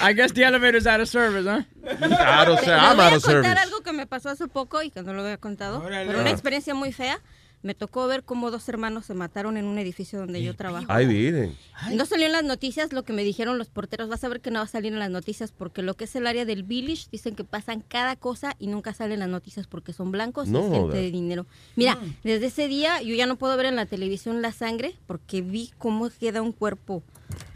[0.03, 1.63] I guess the elevator's out of service, huh?
[1.99, 3.61] Claro, o Te- sea, le I'm voy out a of contar service.
[3.63, 5.81] algo que me pasó hace poco y que no lo había contado.
[5.83, 6.07] Órale.
[6.07, 7.21] Pero una experiencia muy fea.
[7.65, 10.87] Me tocó ver cómo dos hermanos se mataron en un edificio donde yo trabajo.
[10.89, 11.57] Ay, miren.
[11.93, 14.09] No salió en las noticias lo que me dijeron los porteros.
[14.09, 16.17] Vas a ver que no va a salir en las noticias porque lo que es
[16.17, 19.69] el área del village dicen que pasan cada cosa y nunca salen en las noticias
[19.69, 21.47] porque son blancos No y gente de dinero.
[21.77, 25.41] Mira, desde ese día yo ya no puedo ver en la televisión la sangre porque
[25.41, 27.05] vi cómo queda un cuerpo,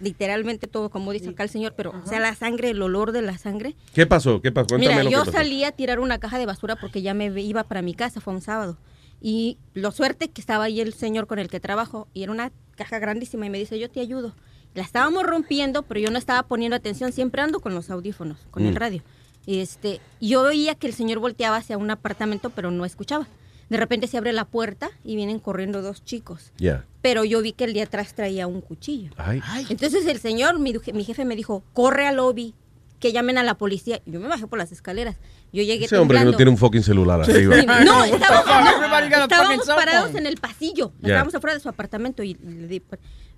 [0.00, 3.22] literalmente todo, como dice acá el señor, pero o sea, la sangre, el olor de
[3.22, 3.74] la sangre.
[3.94, 4.40] ¿Qué pasó?
[4.40, 4.68] ¿Qué pasó?
[4.68, 5.38] Cuéntame Mira, lo yo que pasó.
[5.38, 8.34] salí a tirar una caja de basura porque ya me iba para mi casa, fue
[8.34, 8.76] un sábado.
[9.20, 12.52] Y lo suerte que estaba ahí el señor con el que trabajo y era una
[12.76, 14.34] caja grandísima y me dice, yo te ayudo.
[14.74, 18.66] La estábamos rompiendo, pero yo no estaba poniendo atención, siempre ando con los audífonos, con
[18.66, 18.76] el Mm.
[18.76, 19.02] radio.
[19.46, 23.26] Y este, yo oía que el señor volteaba hacia un apartamento, pero no escuchaba.
[23.68, 26.52] De repente se abre la puerta y vienen corriendo dos chicos.
[26.58, 26.84] Ya.
[27.02, 29.10] Pero yo vi que el de atrás traía un cuchillo.
[29.16, 29.40] Ay.
[29.70, 32.54] Entonces el señor, mi, mi jefe me dijo, corre al lobby,
[33.00, 34.00] que llamen a la policía.
[34.06, 35.16] Y yo me bajé por las escaleras.
[35.52, 36.36] Yo llegué Ese hombre que no temblando.
[36.36, 37.56] tiene un fucking celular arriba.
[37.56, 40.92] Sí, No, estábamos, estábamos parados en el pasillo.
[41.00, 41.08] Ya.
[41.08, 42.82] Estábamos afuera de su apartamento y le di-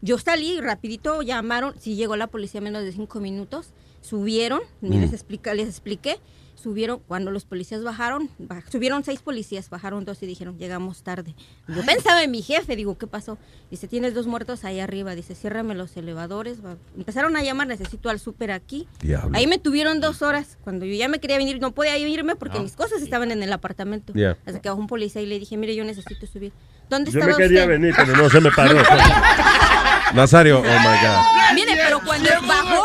[0.01, 4.91] yo salí rapidito, llamaron, sí llegó la policía en menos de cinco minutos, subieron, y
[4.91, 5.01] Mm.
[5.01, 6.19] les, explica, les expliqué,
[6.63, 11.35] subieron, cuando los policías bajaron, ba- subieron seis policías, bajaron dos y dijeron, llegamos tarde.
[11.69, 13.39] Yo pensaba en mi jefe, digo, ¿qué pasó?
[13.71, 16.65] Dice, tienes dos muertos ahí arriba, dice, ciérrame los elevadores.
[16.65, 18.89] va- Empezaron a llamar, necesito al súper aquí.
[19.01, 19.37] Diablo.
[19.37, 22.59] Ahí me tuvieron dos horas, cuando yo ya me quería venir, no podía irme porque
[22.61, 24.13] mis cosas estaban en el apartamento.
[24.47, 26.53] Hasta que bajó un policía y le dije, mire, yo necesito subir.
[26.91, 27.71] ¿Dónde Yo estaba me quería usted?
[27.73, 28.79] venir, pero no se me paró.
[30.15, 31.55] Nazario, oh my God.
[31.55, 32.78] Mire, pero cuando bajó,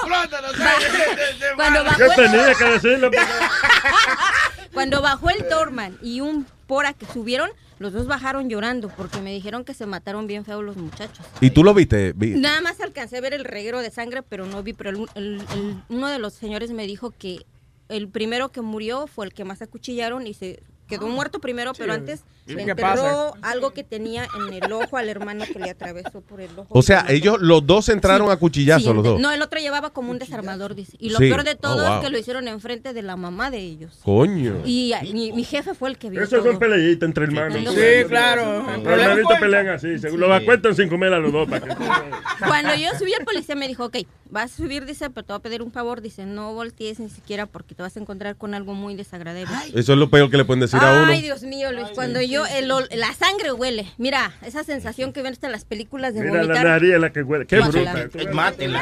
[1.55, 3.11] cuando bajó, ¿Qué el, tenía que decirlo?
[4.73, 9.31] cuando bajó el Dorman y un Pora que subieron, los dos bajaron llorando porque me
[9.33, 11.25] dijeron que se mataron bien feo los muchachos.
[11.41, 12.13] ¿Y tú lo viste?
[12.15, 14.73] Vi- Nada más alcancé a ver el reguero de sangre, pero no vi.
[14.73, 17.45] Pero el- el- el- uno de los señores me dijo que
[17.89, 21.93] el primero que murió fue el que más acuchillaron y se quedó muerto primero, pero
[21.93, 23.51] antes ¿Y le qué enterró pasa?
[23.51, 26.67] algo que tenía en el ojo al hermano que le atravesó por el ojo.
[26.69, 29.19] O sea, ellos, los dos entraron a cuchillazo, Sí, los dos.
[29.19, 30.97] No, el otro llevaba como un desarmador, dice.
[30.99, 31.29] Y lo Sí.
[31.29, 31.99] peor de todo Oh, wow.
[31.99, 33.99] es que lo hicieron enfrente de la mamá de ellos.
[34.03, 34.61] Coño.
[34.65, 36.51] Y ah, mi, mi jefe fue el que vio Eso todo.
[36.51, 37.73] son peleitas entre hermanos.
[37.73, 38.63] Sí, claro.
[38.83, 39.97] Los hermanitos pelean así.
[39.99, 41.47] Según los acuestan sin comer a los dos.
[41.49, 41.75] Para que...
[42.45, 43.97] Cuando yo subí, el policía me dijo, ok,
[44.29, 46.01] vas a subir, dice, pero te voy a pedir un favor.
[46.01, 49.47] Dice, no voltees ni siquiera porque te vas a encontrar con algo muy desagradable.
[49.73, 51.05] Eso es lo peor que le pueden decir a uno.
[51.11, 53.91] Ay, Dios mío, Luis, cuando yo, el ol- la sangre huele.
[53.97, 57.11] Mira, esa sensación que ven hasta en las películas de Mira la nariz es la
[57.11, 57.45] que huele.
[57.45, 58.07] Qué bruta.
[58.31, 58.81] Mátenla.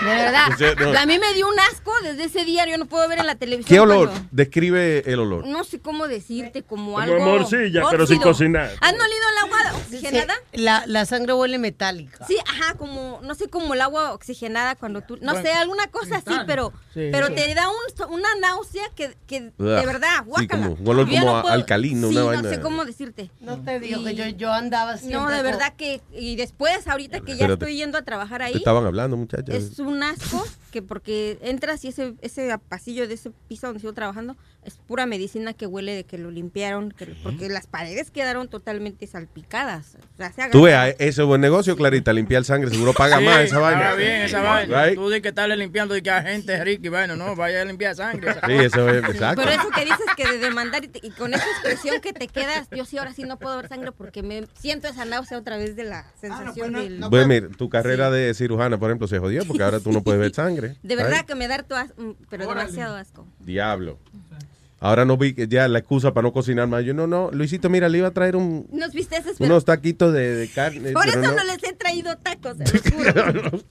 [0.00, 0.48] De verdad.
[0.52, 0.98] O sea, no.
[0.98, 3.34] A mí me dio un asco desde ese día, yo no puedo ver en la
[3.36, 3.68] televisión.
[3.74, 4.08] ¿Qué olor?
[4.08, 5.46] cuando- Describe el olor.
[5.46, 7.20] No sé cómo decirte, como, Como algo.
[7.24, 8.32] morcilla, pero sin óxido.
[8.32, 8.70] cocinar.
[8.80, 10.34] ¿Han olido el agua oxigenada?
[10.52, 12.24] La, la sangre huele metálica.
[12.26, 15.86] Sí, ajá, como, no sé, como el agua oxigenada cuando tú, no Bueno, sé, alguna
[15.88, 17.08] cosa así, pero, Sí.
[17.12, 17.34] pero Sí.
[17.34, 20.66] te da un- una náusea que, de verdad, Sí, guácala.
[20.68, 22.50] como un olor Yo como no puedo- alcalino, sí, una no vaina.
[22.50, 23.30] sé cómo decirte.
[23.40, 25.18] No te digo Y- que yo, yo andaba siempre.
[25.20, 28.54] No, de verdad que, y después, ahorita que ya estoy yendo a trabajar Te ahí,
[28.54, 29.54] estaban hablando, muchachos.
[29.54, 33.92] es un asco que porque entras y ese, ese pasillo de ese piso donde sigo
[33.92, 34.36] trabajando
[34.66, 39.06] es pura medicina que huele de que lo limpiaron, que- porque las paredes quedaron totalmente
[39.06, 39.96] salpicadas.
[40.14, 42.12] O sea, se Tú veas, ese es buen negocio, Clarita.
[42.12, 43.80] Limpiar sangre, seguro paga Sí, más esa vaina.
[43.80, 44.84] paga bien esa vaina.
[44.86, 44.94] Right?
[44.96, 47.64] Tú di que estarle limpiando y que a gente rica y bueno, no, vaya a
[47.64, 48.32] limpiar sangre.
[48.46, 49.42] Sí, eso es, exacto.
[49.42, 52.28] Pero eso que dices que de demandar y, te- y con esa expresión que te
[52.28, 55.56] quedas, yo sí ahora sí no puedo ver sangre porque me siento esa náusea otra
[55.56, 57.00] vez de la sensación del...
[57.08, 60.20] Bueno, mira, tu carrera de cirujana, por ejemplo, se jodió porque ahora tú no puedes
[60.20, 60.76] ver sangre.
[60.82, 61.26] De verdad Right?
[61.26, 63.26] que me da harto as- mm, pero demasiado asco.
[63.40, 63.98] Diablo.
[64.78, 66.84] Ahora no vi que ya la excusa para no cocinar más.
[66.84, 69.32] Yo, no, no, Luisito, mira, le iba a traer un, ¿Nos viste ese?
[69.38, 70.92] Pero- unos taquitos de, de carne.
[70.92, 71.36] Por pero eso no.
[71.36, 72.56] no les he traído tacos.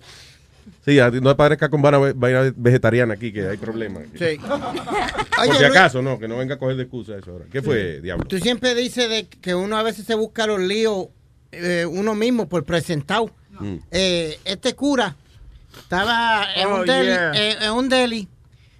[0.84, 4.04] Sí, no aparezca con vaina, vegetariana aquí, que hay problemas.
[4.18, 4.38] Sí.
[4.40, 4.52] Por
[5.42, 7.46] Oye, si Luis- acaso, no, que no venga a coger de excusa eso ahora.
[7.52, 8.26] ¿Qué fue, diablo?
[8.26, 11.08] Tú siempre dices de que uno a veces se busca los líos
[11.52, 13.32] eh, uno mismo por presentado.
[13.60, 13.76] Mm.
[13.92, 15.16] Eh, este cura
[15.78, 17.32] estaba en, Oh, un deli, yeah.
[17.34, 18.28] eh, en un deli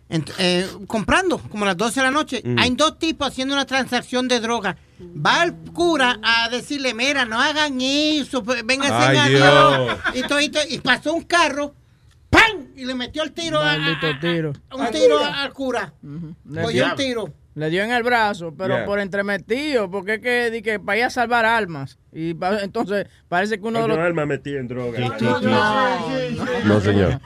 [0.10, 2.42] eh, comprando como a las 12 de la noche.
[2.44, 2.60] Mm.
[2.60, 4.78] Hay dos tipos haciendo una transacción de droga.
[5.02, 9.98] Va el cura a decirle, mira, no hagan eso, pues, vénganse a Dios.
[10.14, 11.74] Y, todito- y pasó un carro,
[12.30, 12.68] ¡pam!
[12.76, 14.54] Y le metió el tiro, a, Maldito tiro.
[14.74, 15.94] un tiro al cura.
[16.50, 17.34] Le dio- un tiro.
[17.56, 18.86] Le dio en el brazo, pero Yeah.
[18.86, 21.98] por entremetido, porque es que, di que para ir a salvar almas.
[22.18, 23.98] Y pa- entonces parece que uno de los...
[23.98, 24.98] alma metida en droga.
[26.64, 27.20] No, señor.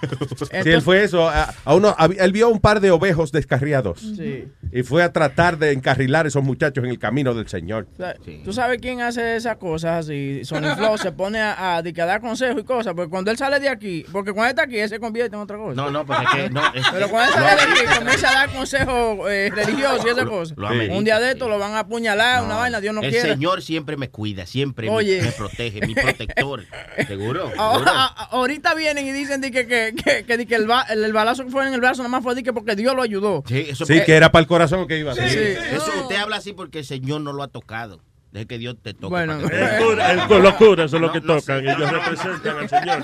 [0.64, 4.00] Si él fue eso, a, a uno, a- él vio un par de ovejos descarriados
[4.00, 4.48] Sí.
[4.72, 7.88] y fue a tratar de encarrilar a esos muchachos en el camino del Señor.
[7.93, 10.43] O sea, ¿Tú sabes quién hace esas cosas así?
[10.43, 14.06] Sony Flow se pone a, dar consejos y cosas, porque cuando él sale de aquí,
[14.11, 15.76] porque cuando él está aquí, él se convierte en otra cosa.
[15.76, 18.50] No, no, porque que no, es Pero cuando él sale de aquí, comienza a dar
[18.51, 20.58] consejos eh, religiosos y esas cosas.
[20.58, 23.30] lo Un día de esto lo van a apuñalar, una vaina, Dios no el quiera.
[23.30, 25.22] Señor siempre me cuida, siempre me- Oye.
[25.22, 26.66] me, protege, mi protector.
[27.08, 27.51] ¿Seguro?
[27.58, 27.91] Ahora, ¿Seguro?
[27.91, 30.85] a- a- ahorita vienen y dicen di que, que, que, que di que el, ba-
[30.90, 32.95] el, el balazo que fue en el brazo nada más fue di que porque Dios
[32.95, 33.43] lo ayudó.
[33.48, 35.22] Sí, eso Sí, que era para el corazón que iba a Sí.
[35.22, 38.01] Eso usted habla así porque el Señor no lo ha tocado.
[38.32, 39.08] Deje que Dios te toque.
[39.08, 41.64] Bueno, que- El cura- el- los curas son los No, que no tocan.
[41.66, 41.72] sé.
[41.72, 43.03] Ellos representan al Señor.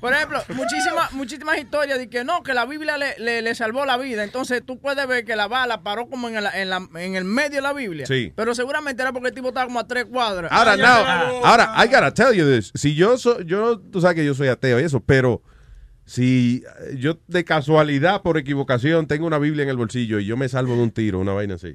[0.00, 3.84] Por ejemplo, muchísimas muchísimas historias de que no, que la Biblia le, le, le salvó
[3.86, 4.24] la vida.
[4.24, 7.24] Entonces tú puedes ver que la bala paró como en el, en la- en el
[7.24, 8.06] medio de la Biblia.
[8.06, 8.32] Sí.
[8.34, 10.50] Pero seguramente era porque el tipo estaba como a tres cuadras.
[10.50, 12.72] Ahora, Ay, no, ahora, I gotta tell you this.
[12.74, 15.40] Si yo soy, yo, tú sabes que yo soy ateo y eso, pero
[16.04, 16.64] si
[16.96, 20.74] yo de casualidad, por equivocación, tengo una Biblia en el bolsillo y yo me salvo
[20.74, 21.74] de un tiro, una vaina así,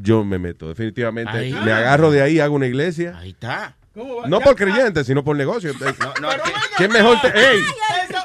[0.00, 1.36] yo me meto, definitivamente.
[1.36, 1.52] Ahí.
[1.52, 3.16] Me agarro de ahí, hago una iglesia.
[3.18, 3.74] Ahí está.
[4.26, 5.72] No por creyente, sino por negocio.
[6.20, 6.28] No,
[6.76, 7.60] ¿Qué mejor, te- ey,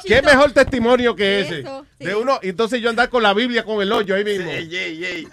[0.06, 1.60] ¿qué mejor testimonio que ese?
[1.62, 4.52] Eso, De uno, entonces yo andar con la Biblia con el hoyo ahí mismo.
[4.52, 5.28] Y, que, y que-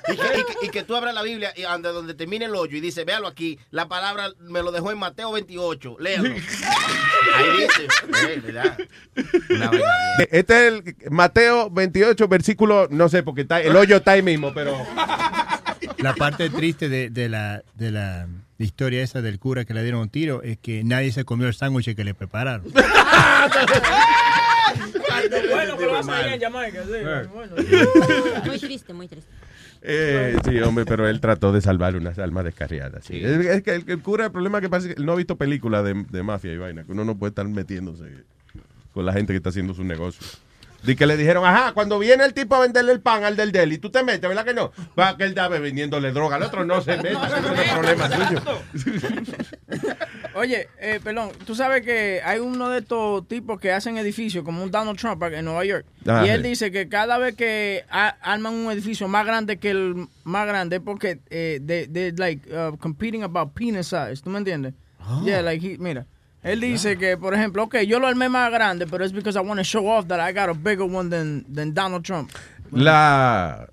[0.62, 3.26] y que tú abras la Biblia y donde, donde termine el hoyo y dice, véalo
[3.28, 6.30] aquí, la palabra me lo dejó en Mateo 28, léalo.
[7.34, 7.88] Ahí dice.
[10.30, 14.52] Este es el Mateo 28, versículo, no sé, porque está, el hoyo está ahí mismo,
[14.54, 14.76] pero...
[15.98, 18.26] La parte triste de, de la, de la
[18.58, 21.54] historia esa del cura que le dieron un tiro es que nadie se comió el
[21.54, 22.64] sándwich que le prepararon.
[25.50, 27.28] Bueno, pero vas en Jamaica, sí.
[27.34, 27.52] Bueno.
[28.46, 29.28] Muy triste, muy triste.
[29.82, 33.04] Eh, sí, hombre, pero él trató de salvar unas almas descarriadas.
[33.04, 33.20] sí.
[33.22, 35.16] Es, es que el, el cura, el problema es que parece que él no ha
[35.16, 38.04] visto películas de, de mafia y vaina, que uno no puede estar metiéndose
[38.92, 40.26] con la gente que está haciendo su negocio.
[40.82, 43.52] De que le dijeron, ajá, cuando viene el tipo a venderle el pan al del
[43.52, 44.72] deli, tú te metes, ¿verdad que no?
[44.98, 48.08] Va que él está vendiéndole droga, al otro no se meta, ese no es problema
[48.10, 48.40] suyo.
[50.34, 54.62] Oye, eh, perdón, tú sabes que hay uno de estos tipos que hacen edificios, como
[54.62, 55.84] un Donald Trump en Nueva York.
[56.06, 56.48] Ah, y él sí.
[56.48, 61.20] dice que cada vez que arman un edificio más grande que el más grande, porque
[61.30, 64.22] eh, they, like uh, competing about penis size.
[64.22, 64.72] ¿Tú me entiendes?
[65.00, 65.20] Ah.
[65.24, 66.06] Yeah, like he- mira.
[66.42, 69.42] Él dice que, por ejemplo, ok, yo lo armé más grande, pero es because I
[69.42, 72.32] want to show off that I got a bigger one than, than Donald Trump.
[72.72, 73.66] La...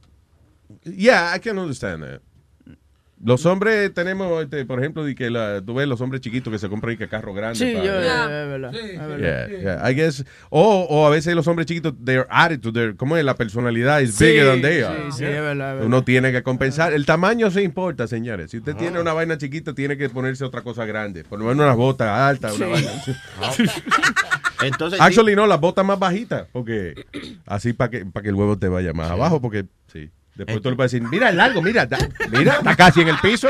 [0.84, 2.22] Yeah, I can understand that.
[3.24, 6.60] Los hombres tenemos, este, por ejemplo, de que la, tú ves los hombres chiquitos que
[6.60, 7.58] se compran y que carro grande.
[7.58, 8.76] Sí, para- yo, es verdad.
[8.76, 9.48] es verdad.
[9.50, 9.90] Yeah, yeah.
[9.90, 13.26] I guess, o, o a veces los hombres chiquitos, their attitude, their, ¿cómo es?
[13.26, 15.12] La personalidad is Sí, bigger than they are.
[15.12, 15.86] sí, es verdad, es verdad.
[15.86, 16.94] Uno tiene que compensar.
[16.94, 18.52] El tamaño se importa, señores.
[18.52, 21.24] Si usted tiene una vaina chiquita, tiene que ponerse otra cosa grande.
[21.24, 22.92] Por lo menos unas botas altas, una vaina.
[24.62, 26.96] Entonces, Actually, no, las botas más bajitas, porque
[27.46, 30.10] así para que, para que el huevo te vaya más abajo, porque sí.
[30.38, 31.98] Después tú le puedes decir, mira el largo, mira, da-
[32.32, 33.50] mira, está casi en el piso.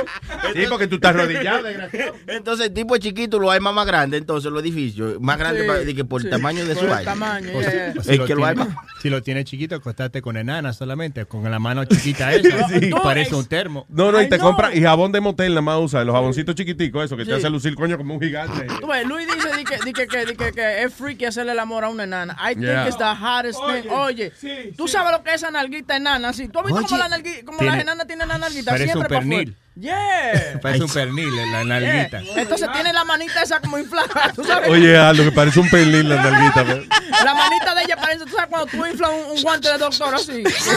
[0.54, 2.16] Sí, porque tú estás arrodillado, desgraciado.
[2.28, 5.68] Entonces el tipo es chiquito lo arma más grande, entonces los edificios, más grande Sí,
[5.68, 7.12] pa- de que por sí, el tamaño de por su el vaina.
[7.12, 7.94] tamaño, O si- yeah.
[7.98, 8.76] o si que lo tiene- arma.
[9.02, 12.48] Si lo tiene chiquito, acostate con enana solamente, con la mano chiquita esa.
[12.68, 12.90] Sí.
[13.04, 13.86] Parece un termo.
[13.90, 17.06] No, no, y te compra, y jabón de motel nada más usa, los jaboncitos chiquiticos,
[17.06, 17.38] eso, que te Sí.
[17.38, 18.68] hace lucir coño como un gigante.
[18.80, 21.52] Tú ves, Luis dice di que, di que, que, di que, que es freaky hacerle
[21.54, 22.36] el amor a una enana.
[22.42, 22.88] I think Yeah.
[22.88, 23.90] it's the hottest thing.
[23.92, 24.32] Oye,
[24.78, 26.34] tú sabes lo que es esa nalguita enana.
[26.34, 28.72] Sí, ¿Tú has visto Oye, cómo, la nalgui- cómo tiene- la nalguita?
[28.72, 29.56] parece Siempre un para pernil.
[29.80, 30.60] Yeah.
[30.62, 32.22] Parece un pernil, la nalguita.
[32.22, 32.42] Yeah.
[32.42, 34.32] Entonces tiene la manita esa como inflada.
[34.36, 34.70] ¿Tú sabes?
[34.70, 36.66] Oye, Aldo, que parece un pelín la nalguita.
[36.66, 36.80] pues.
[37.24, 40.16] La manita de ella parece, tú sabes, cuando tú inflas un, un guante de doctor
[40.16, 40.44] así.
[40.46, 40.72] Sí,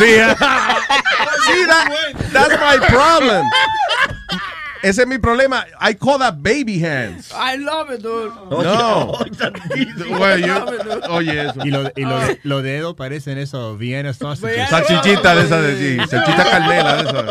[1.46, 3.46] Sí, that- that's my problem.
[4.82, 5.64] Ese es mi problema.
[5.80, 7.30] I call that baby hands.
[7.32, 8.30] I love it, dude.
[8.50, 9.12] No.
[10.18, 11.06] Güey, yo- Love it, dude.
[11.08, 11.60] oye, eso.
[11.64, 14.68] Y, lo, y lo de- los dedos parecen esos Vienna sausages.
[14.70, 17.24] Salchichita de esa de sí, salchicha carnela de esa.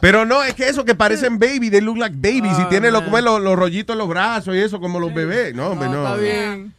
[0.00, 2.58] Pero no, es que eso que parecen baby, they look like babies.
[2.58, 5.54] y tienen los, como los, los rollitos en los brazos y eso, como los bebés.
[5.54, 6.04] No, hombre, no.
[6.04, 6.74] Está bien.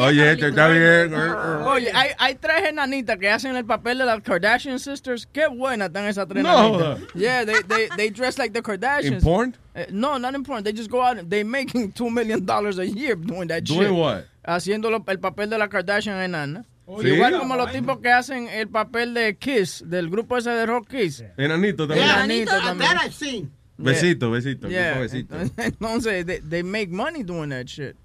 [0.00, 1.14] Oye, este está bien.
[1.14, 5.26] Oye, hay, hay tres enanitas que hacen el papel de las Kardashian Sisters.
[5.32, 7.14] Qué buenas están esas tres No enanitas.
[7.14, 9.18] Yeah, they, they, they dress like the Kardashians.
[9.18, 9.56] In porn?
[9.74, 10.64] Eh, no, not in porn.
[10.64, 13.88] They just go out and they making two million dollars a year doing that Doing
[13.88, 13.94] shit.
[13.94, 14.24] what?
[14.46, 16.64] Haciendo lo- el papel de la Kardashian enana.
[17.00, 17.08] ¿Sí?
[17.08, 20.88] Igual como los tipos que hacen el papel de Kiss, del grupo ese de rock
[20.88, 21.24] Kiss.
[21.36, 22.08] Enanito también.
[22.08, 22.90] Enanito también.
[22.92, 23.50] That I've seen.
[23.76, 24.68] Besito, besito.
[24.68, 24.92] Yeah.
[24.92, 25.34] grupo besito.
[25.56, 27.96] Entonces, they, they make money doing that shit.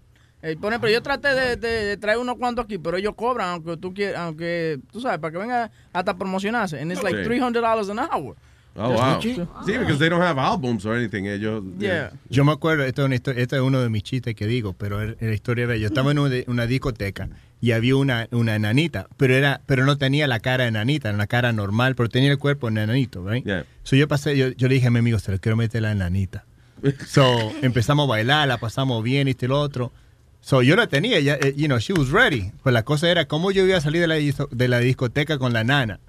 [0.43, 3.49] Eh, por ejemplo, yo traté de, de- de traer unos cuantos aquí, pero ellos cobran,
[3.49, 6.79] aunque tú quieras, aunque, tú sabes, para que venga hasta promocionarse.
[6.81, 7.29] And it's like Sí.
[7.29, 8.35] $300 an hour.
[8.73, 9.21] Oh, wow.
[9.21, 9.35] Sí,
[9.77, 11.25] because they don't have albums or anything.
[11.25, 11.61] Ellos.
[11.77, 12.11] Yeah.
[12.29, 14.71] Yo me acuerdo, esto es, una histo- este es uno de mis chistes que digo,
[14.73, 17.27] pero es la historia de yo estaba en una, una discoteca
[17.59, 21.27] y había una, una enanita, pero era, pero no tenía la cara enanita, era una
[21.27, 23.45] cara normal, pero tenía el cuerpo de enanito, right?
[23.83, 25.91] So yo pasé, yo, yo le dije a mi amigo, se lo quiero meter la
[25.91, 26.45] enanita.
[27.07, 29.91] So empezamos a bailar, la pasamos bien, y este y lo otro.
[30.41, 32.51] So yo la tenía, ya, eh, you know, she was ready.
[32.63, 35.37] Pues la cosa era cómo yo iba a salir de la, disco- de la discoteca
[35.37, 35.99] con la nana.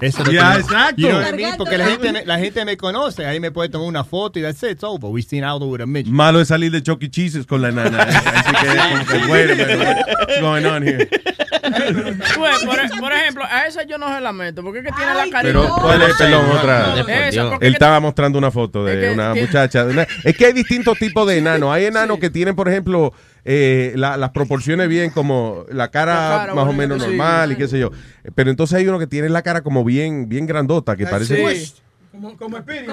[0.00, 1.00] Eso es lo Ya, que- exacto.
[1.02, 1.56] You know what I mean?
[1.56, 4.42] Porque la gente, me, la gente me conoce, ahí me puede tomar una foto y
[4.42, 5.10] that's it, it's over.
[5.10, 6.12] We seen Aldo with a midget.
[6.12, 8.02] Malo es salir de Chucky Cheeses con la nana.
[8.08, 11.08] Así que, como que, wait a minute, what's going on here?
[11.60, 14.92] Pues, por, e- por ejemplo, a esa yo no se la meto, porque es que
[14.92, 15.42] tiene la carita.
[15.42, 16.14] Pero, ¿cuál es?
[16.16, 17.00] Perdón, otra.
[17.28, 19.84] Esa, Él estaba mostrando una foto de Es que una muchacha.
[19.84, 21.72] de una- es que hay distintos tipos de enanos.
[21.72, 23.12] Hay enanos que tienen, por ejemplo,
[23.44, 27.48] eh, la- las proporciones bien, como la cara, La cara más o menos sí, normal
[27.48, 27.54] sí.
[27.54, 27.90] y qué sé yo.
[28.34, 31.72] Pero entonces hay uno que tiene la cara como bien, bien grandota, que parece Sí.
[32.12, 32.86] Como, como Speedy.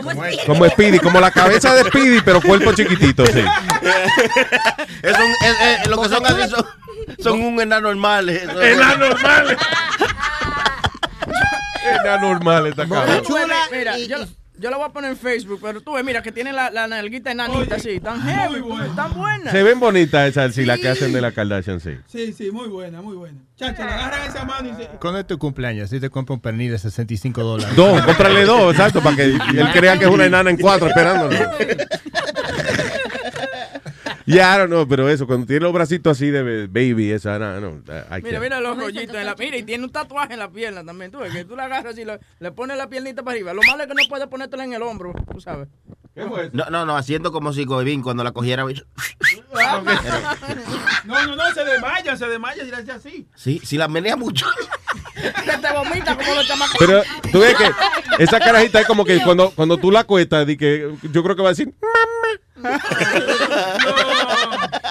[0.46, 3.40] como Speedy, como la cabeza de Speedy, pero cuerpo chiquitito, sí.
[5.02, 6.66] Es un, es- es- lo que son así son,
[7.20, 8.30] son un enano normal.
[8.30, 9.58] Enano normal.
[12.04, 13.22] Enano normal esta cara.
[13.72, 14.18] Mira, yo,
[14.60, 16.88] Yo la voy a poner en Facebook, pero tú ves, mira, que tiene la, la
[16.88, 18.64] nalguita enanita así, tan heavy,
[18.96, 19.52] tan buena.
[19.52, 21.92] Se ven bonitas esas, sí, las que hacen de la Kardashian, sí.
[22.08, 23.38] Sí, sí, muy buena, muy buena.
[23.56, 24.88] Chacha, le agarran esa mano y se...
[25.00, 25.90] ¿Cuándo es tu cumpleaños?
[25.90, 27.76] Si te compra un pernil de 65 dólares.
[27.76, 29.40] Dos, cómprale dos, exacto, para que él
[29.74, 31.38] crea que es una enana en cuatro esperándolo.
[34.28, 37.62] Ya, I don't know, pero eso, cuando tiene los bracitos así de baby, esa, no,
[37.62, 37.70] no,
[38.16, 40.84] I Mira, mira los rollitos en la Mira, y tiene un tatuaje en la pierna
[40.84, 41.12] también.
[41.12, 43.54] Tú ves que tú la agarras y le, le pones la piernita para arriba.
[43.54, 45.70] Lo malo es que no puedes ponértela en el hombro, tú sabes.
[46.52, 48.64] No, no, no, haciendo como si Goivin cuando la cogiera.
[48.64, 48.72] No,
[51.26, 53.28] no, no, se desmaya, se desmaya y le hace así.
[53.36, 54.48] Sí, si la menea mucho.
[55.14, 56.76] que te vomita como los chamacos.
[56.80, 57.72] Pero tú ves que
[58.24, 61.50] esa carajita es como que cuando, cuando tú la cuestas, que yo creo que va
[61.50, 61.74] a decir,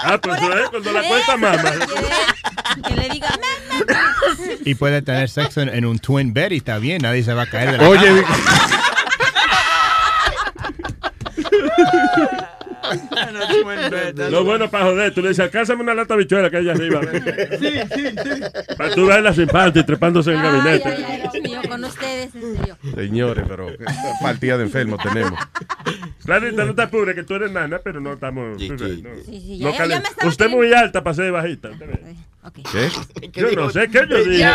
[0.09, 1.62] Ah, pues eso es cuando la cuenta mamá.
[2.86, 3.28] Que le diga,
[4.65, 7.43] Y puede tener sexo en, en un twin bed y está bien, nadie se va
[7.43, 8.36] a caer de la Oye, cama.
[14.31, 17.00] Lo bueno para joder, tú le dices, alcánzame una lata bichuela que hay allá arriba.
[17.58, 18.74] Sí, sí, sí.
[18.76, 20.89] Para tú verlas sin parte y trepándose en el gabinete.
[20.89, 22.78] Ay, ay, Dios mío, con ustedes, en serio.
[22.94, 23.84] señores, pero qué
[24.23, 25.39] partida de enfermos tenemos.
[26.24, 28.52] Clarita, no te apures, que tú eres nana, pero no estamos.
[28.52, 31.32] no- Sí, sí, no ya- calen- ya me estaba Usted es muy alta para ser
[31.32, 31.70] bajita.
[32.73, 32.89] ¿Qué?
[33.32, 34.48] Yo no sé qué yo dije.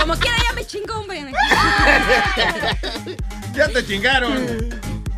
[0.00, 1.24] Como quiera, ya me chingó, hombre.
[3.54, 4.70] Ya te chingaron.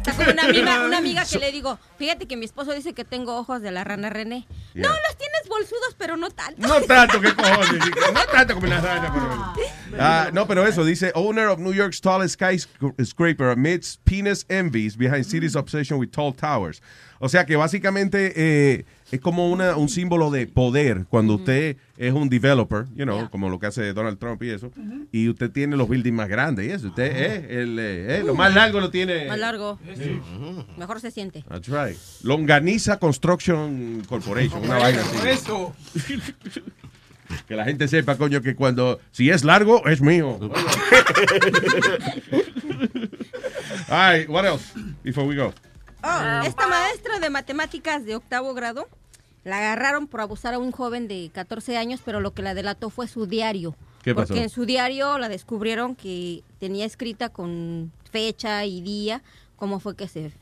[0.07, 3.05] Está como una amiga, una amiga que le digo, fíjate que mi esposo dice que
[3.05, 4.47] tengo ojos de la rana René.
[4.75, 4.89] Yeah.
[4.89, 6.61] No, los tienes bolsudos, pero no tanto.
[6.61, 7.71] No tanto, ¿qué cojones?
[8.15, 9.99] No tanto como una rana, pero...
[9.99, 15.25] Ah, no, pero eso dice, owner of New York's tallest skyscraper amidst penis envies behind
[15.25, 16.83] city's obsession with tall towers.
[17.21, 22.13] O sea que básicamente eh, es como una, un símbolo de poder cuando usted es
[22.13, 24.71] un developer, you know, como lo que hace Donald Trump y eso,
[25.13, 26.89] y usted tiene los buildings más grandes y eso.
[26.89, 29.27] Usted, eh, el, eh, eh, lo más largo lo tiene.
[29.27, 29.79] Más largo.
[30.77, 31.45] Mejor se siente.
[31.49, 31.97] That's right.
[32.23, 35.29] Longaniza Construction Corporation, una vaina así.
[35.29, 35.75] Eso.
[37.49, 40.39] Que la gente sepa, coño, que cuando, si es largo, es mío.
[43.89, 45.53] All right, what else before we go?
[46.05, 48.89] Oh, esta maestra de matemáticas de octavo grado
[49.43, 52.91] la agarraron por abusar a un joven de 14 años, pero lo que la delató
[52.91, 53.75] fue su diario.
[54.03, 54.29] ¿Qué pasó?
[54.29, 59.23] Porque en su diario la descubrieron que tenía escrita con fecha y día
[59.57, 60.33] cómo fue que se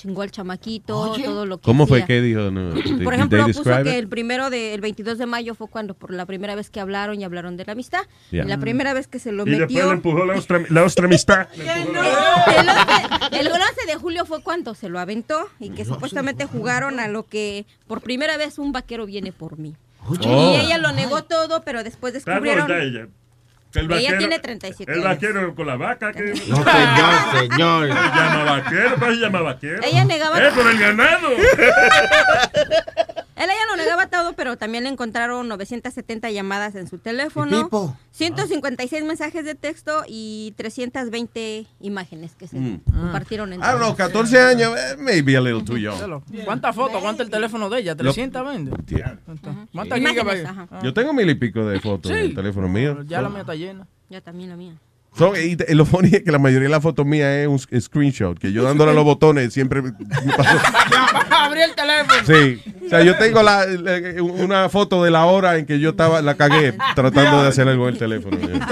[0.00, 2.50] chingó al chamaquito, todo lo que ¿Cómo fue que dijo?
[2.50, 2.70] No,
[3.04, 3.86] Por ejemplo, puso que it?
[3.88, 7.20] el primero de, el 22 de mayo fue cuando por la primera vez que hablaron
[7.20, 8.00] y hablaron de la amistad.
[8.30, 8.44] Yeah.
[8.44, 9.86] Y la primera vez que se lo Y después metió.
[9.88, 11.48] le empujó la ostra amistad.
[11.56, 16.98] El 11, el 11 de julio fue cuando se lo aventó y que supuestamente jugaron
[16.98, 19.74] a lo que por primera vez un vaquero viene por mí.
[20.06, 20.14] Oh.
[20.54, 22.68] Y ella lo negó todo, pero después descubrieron.
[23.72, 23.80] Ella.
[23.80, 25.08] El Ella vaquero- tiene 37 El años.
[25.14, 26.12] vaquero con la vaca.
[26.12, 26.22] Que...
[26.22, 27.88] No, señor, señor.
[27.88, 29.80] Se llama vaquero, pues se llama vaquero.
[29.84, 31.28] Ella negaba- ¡Eh, por el ganado!
[33.40, 37.96] Él ella lo negaba todo, pero también le encontraron 970 llamadas en su teléfono, Pipo.
[38.10, 42.80] 156 mensajes de texto y 320 imágenes que se Mm.
[42.84, 45.98] compartieron en I don't know, 14 años, eh, maybe a little too young.
[46.44, 47.00] ¿Cuántas fotos?
[47.00, 47.94] ¿Cuánto el teléfono de ella?
[47.98, 48.70] Lo- ¿320?
[48.86, 49.18] Yeah.
[49.24, 49.56] ¿Cuántas.
[50.70, 50.80] Ah.
[50.82, 53.02] Yo tengo mil y pico de fotos en el teléfono mío.
[53.04, 53.86] Ya la mía está llena.
[54.08, 54.74] Ya también la mía.
[55.16, 58.38] Son- y lo funny es que la mayoría de las fotos mías es un screenshot,
[58.38, 59.92] que yo dándole a los botones siempre me
[60.36, 60.58] pasó.
[61.30, 62.20] Abrí el teléfono.
[62.26, 65.90] Sí, o sea, yo tengo la, la- una foto de la hora en que yo
[65.90, 68.38] estaba, la cagué tratando de hacer algo en el teléfono.
[68.38, 68.66] yeah.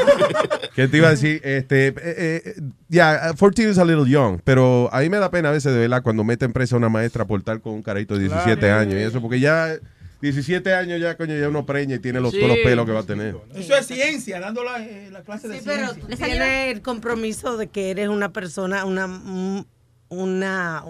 [0.75, 2.55] Que te iba a decir, este, eh, eh,
[2.89, 5.81] ya, 14 is a little young, pero a mí me da pena a veces de
[5.81, 8.81] verdad cuando meten presa a una maestra por estar con un carito de 17 Claro.
[8.81, 9.75] años y eso, porque ya
[10.21, 12.39] 17 años ya, coño, ya uno preña y tiene los, Sí.
[12.41, 13.37] todos los pelos que va a tener.
[13.55, 16.27] Eso es ciencia, dando la, eh, la clase de Sí, pero ciencia.
[16.27, 19.65] tiene el compromiso de que eres una persona, una mm,
[20.11, 20.83] una,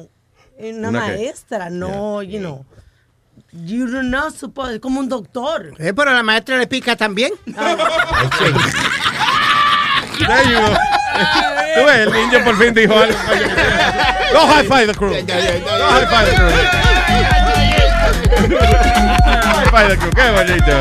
[0.57, 1.13] una, ¿Una qué?
[1.13, 2.65] maestra, no, you know.
[3.53, 5.73] You do not suppose, es como un doctor.
[5.79, 7.33] Eh, pero a la maestra le pica también.
[10.19, 10.77] There you go.
[11.77, 13.15] Tú ves, el niño por fin dijo algo.
[14.33, 15.11] Go high five the crew.
[15.11, 15.17] Go
[15.89, 17.48] high five the crew.
[19.71, 20.11] Five the crew.
[20.13, 20.75] Qué bonito.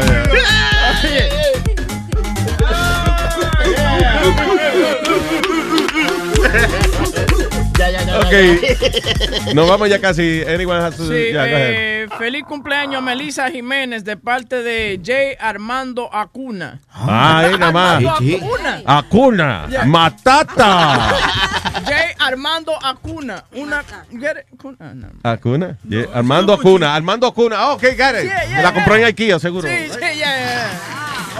[8.17, 9.53] Ok.
[9.53, 10.43] Nos vamos ya casi.
[10.48, 11.08] Anyone has to.
[11.08, 16.80] Sí, yeah, eh, feliz cumpleaños a Melissa Jiménez de parte de Jay Armando Acuna.
[16.93, 18.03] Ay, nada más.
[18.06, 18.82] Acuna.
[18.85, 19.67] Acuna.
[19.85, 21.16] Matata.
[21.85, 23.43] Jay Armando Acuna.
[23.53, 23.84] Una.
[24.11, 24.45] get it?
[24.53, 25.08] Acuna, no.
[25.24, 25.77] Acuna.
[25.88, 26.95] Yeah, Armando Acuna.
[26.95, 27.69] Armando Acuna.
[27.69, 28.26] Oh, ok, got it.
[28.26, 29.08] Yeah, yeah, La compró en yeah.
[29.09, 29.67] Ikea, seguro.
[29.67, 30.69] Sí, sí, ya, ya.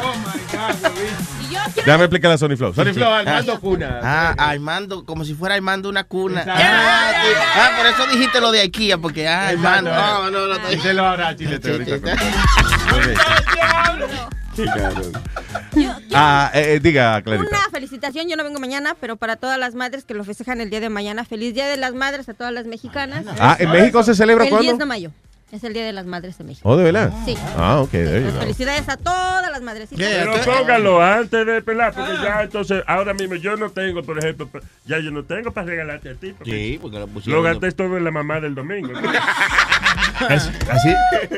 [0.03, 1.36] Oh my God,
[1.76, 2.74] Déjame explicar a Sony Flow.
[2.74, 4.00] Sony Flow, Armando Cuna.
[4.04, 6.46] Ah, Armando, como si fuera Armando una cuna.
[6.48, 7.12] Ah.
[7.56, 9.94] Ah, por eso dijiste lo de IKEA, porque ah, Armando.
[9.94, 10.70] No, no, no.
[10.70, 12.16] Díselo ahora, Chile, te ahorita.
[16.14, 17.48] Ah, eh, eh, diga, Clarita.
[17.50, 20.70] Una felicitación, yo no vengo mañana, pero para todas las madres que lo festejan el
[20.70, 23.26] día de mañana, feliz Día de las Madres a todas las mexicanas.
[23.40, 24.64] Ah, ¿en México se celebra el cuándo?
[24.64, 25.12] 10 de mayo.
[25.50, 26.67] Es el Día de las Madres de México.
[26.69, 27.14] Oh, ¿de verdad?
[27.26, 27.38] Sí.
[27.58, 28.40] Ah, ok, there you go.
[28.42, 30.06] Felicidades a todas las madrecitas.
[30.06, 34.50] Pero póngalo antes de pelar, porque ya entonces, ahora mismo yo no tengo, por ejemplo,
[34.85, 36.34] ya yo no tengo para regalarte a ti.
[36.38, 37.42] porque Sí, porque lo pusieron.
[37.43, 38.92] Lo gasté todo en la mamá del domingo.
[40.30, 40.93] Es- así,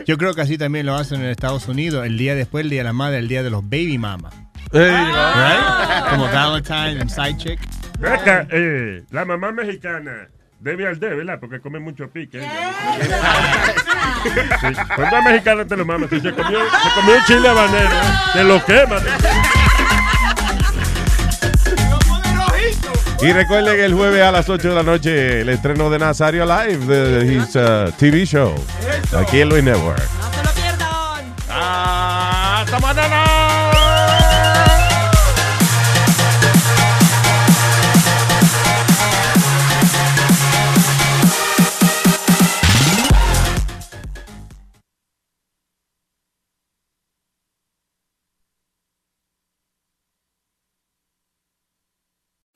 [0.07, 2.79] yo creo que así también lo hacen en Estados Unidos, el día después, el día
[2.79, 4.31] de la madre, el día de los baby mama.
[4.71, 6.09] Right?
[6.09, 7.59] Como Valentine and Side Chick.
[8.03, 10.29] Acá, eh, la mamá mexicana
[10.59, 11.39] debe al de, ¿verdad?
[11.39, 12.41] Porque come mucho pique.
[14.21, 16.07] Sí, Cuando es mexicana te lo mama.
[16.09, 17.95] Si se comió, se comió un chile habanero,
[18.33, 18.97] te lo quema.
[23.21, 26.45] Y recuerden que el jueves a las 8 de la noche el estreno de Nazario
[26.45, 28.55] Live de his uh, TV show
[29.13, 30.01] aquí en Luis Network.
[31.49, 33.48] ¡Hasta mañana!